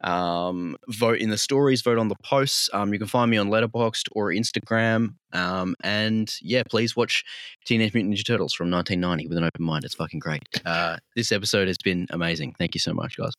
um, 0.05 0.77
vote 0.89 1.19
in 1.19 1.29
the 1.29 1.37
stories. 1.37 1.83
Vote 1.83 1.99
on 1.99 2.09
the 2.09 2.17
posts. 2.25 2.71
Um, 2.73 2.95
you 2.95 2.99
can 2.99 3.09
find 3.09 3.31
me 3.31 3.37
on 3.37 3.51
Letterboxd 3.51 4.09
or 4.13 4.31
Instagram. 4.31 5.17
Um, 5.35 5.75
and 5.83 6.35
yeah, 6.41 6.63
please 6.63 6.97
watch 6.97 7.25
Teenage 7.67 7.93
Mutant 7.93 8.15
Ninja 8.15 8.27
Turtles 8.27 8.55
from 8.55 8.71
1990 8.71 9.29
with 9.29 9.37
an 9.37 9.45
open 9.45 9.65
mind. 9.65 9.85
It's 9.85 9.95
fucking 9.95 10.21
great. 10.21 10.43
Uh, 10.65 10.97
this 11.15 11.31
episode 11.31 11.69
has 11.69 11.79
been 11.79 12.07
amazing. 12.09 12.55
Thank 12.59 12.75
you 12.75 12.81
so 12.81 12.95
much, 12.95 13.19
guys. 13.19 13.33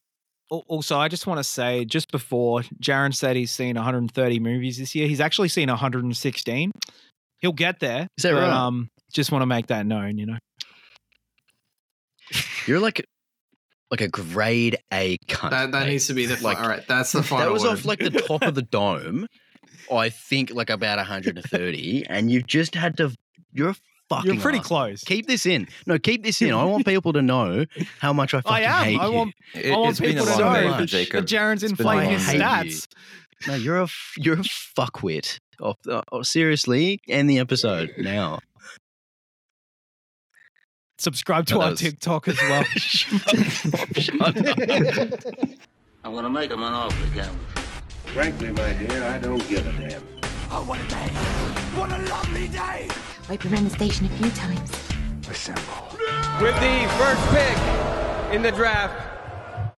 Al- 0.52 0.66
Also, 0.68 0.98
I 0.98 1.08
just 1.08 1.28
want 1.28 1.40
to 1.40 1.44
say, 1.44 1.86
just 1.86 2.12
before 2.12 2.62
Jaron 2.82 3.14
said 3.16 3.36
he's 3.36 3.52
seen 3.52 3.76
130 3.76 4.40
movies 4.40 4.78
this 4.78 4.94
year, 4.96 5.08
he's 5.08 5.22
actually 5.22 5.50
seen 5.50 5.70
116. 5.70 6.72
He'll 7.40 7.52
get 7.52 7.80
there. 7.80 8.08
Is 8.18 8.24
that 8.24 8.34
but, 8.34 8.42
right? 8.42 8.50
Um, 8.52 8.90
just 9.14 9.32
want 9.32 9.42
to 9.42 9.48
make 9.48 9.68
that 9.68 9.86
known, 9.86 10.18
you 10.18 10.26
know. 10.26 10.38
You're 12.66 12.80
like 12.80 13.06
like 13.92 14.02
a 14.02 14.08
grade 14.08 14.78
A 14.92 15.18
cunt. 15.28 15.52
That, 15.52 15.72
that 15.72 15.88
needs 15.88 16.08
to 16.08 16.14
be 16.14 16.26
the 16.26 16.34
Like, 16.36 16.44
like. 16.44 16.60
All 16.60 16.68
right, 16.68 16.88
that's 16.88 17.12
the 17.12 17.22
final. 17.24 17.46
that 17.46 17.52
was 17.54 17.64
word. 17.64 17.72
off 17.74 17.86
like 17.86 18.00
the 18.00 18.10
top 18.10 18.42
of 18.42 18.56
the 18.56 18.62
dome. 18.72 19.28
I 19.92 20.10
think 20.10 20.52
like 20.52 20.72
about 20.72 20.98
130, 20.98 22.06
and 22.10 22.32
you've 22.32 22.48
just 22.48 22.74
had 22.74 22.98
to. 22.98 23.12
You're 23.54 23.70
a 23.70 23.76
fucking. 24.10 24.34
You're 24.34 24.42
pretty 24.42 24.60
ass. 24.60 24.68
close. 24.68 25.04
Keep 25.04 25.28
this 25.28 25.46
in. 25.46 25.68
No, 25.86 25.98
keep 26.00 26.24
this 26.24 26.42
in. 26.42 26.54
I 26.54 26.64
want 26.66 26.86
people 26.86 27.14
to 27.14 27.22
know 27.22 27.66
how 28.00 28.14
much 28.14 28.34
I 28.34 28.42
fucking 28.42 28.52
I 28.56 28.62
am. 28.62 28.84
hate 28.86 29.00
I 29.00 29.06
you. 29.08 29.12
want, 29.14 29.34
It, 29.54 29.72
I 29.72 29.76
want 29.78 29.86
has 29.88 30.00
been 30.00 30.10
a 30.18 30.22
people 30.22 30.26
to 30.26 30.32
long 30.32 30.38
so 30.40 30.54
day 30.54 30.68
know 30.68 30.74
for 30.74 30.80
much. 30.82 30.90
Jacob. 30.90 31.22
that 31.22 31.36
Jaron's 31.36 31.64
It's 31.64 31.74
been 31.74 31.86
a 31.88 31.90
inflating 31.92 32.12
long 32.12 32.20
his 32.20 32.28
day. 32.28 32.40
stats. 32.40 32.88
No, 33.48 33.56
you're 33.56 33.78
a 33.80 33.84
f- 33.84 34.14
you're 34.18 34.36
a 34.40 34.44
fuckwit. 34.78 35.40
Oh, 35.62 35.76
oh, 36.12 36.22
seriously, 36.22 37.00
end 37.08 37.30
the 37.30 37.40
episode 37.40 37.94
now. 37.98 38.40
Subscribe 40.98 41.46
to 41.48 41.56
No, 41.56 41.60
that 41.60 41.66
our 41.66 41.72
was- 41.72 41.80
TikTok 41.82 42.28
as 42.30 42.38
well. 42.42 42.64
Shut 42.64 44.22
up. 44.22 44.36
I'm 46.04 46.14
gonna 46.14 46.30
make 46.30 46.52
him 46.52 46.62
an 46.64 46.74
offer 46.74 47.06
again. 47.12 47.38
Frankly, 48.08 48.52
my 48.52 48.74
dear, 48.74 49.04
I 49.04 49.18
don't 49.18 49.46
give 49.50 49.66
a 49.68 49.74
damn. 49.90 50.02
Oh, 50.52 50.64
what 50.64 50.80
a 50.80 50.88
day! 50.88 51.08
What 51.78 51.92
a 51.92 51.98
lovely 52.10 52.48
day! 52.48 52.88
Hope 53.28 53.44
you 53.44 53.50
ran 53.50 53.64
the 53.64 53.72
station 53.72 54.06
a 54.06 54.10
few 54.10 54.30
times. 54.30 54.72
Assemble. 55.28 55.64
With 56.40 56.54
the 56.62 56.88
first 57.00 57.22
pick 57.32 58.36
in 58.36 58.44
the 58.44 58.52
draft, 58.52 59.15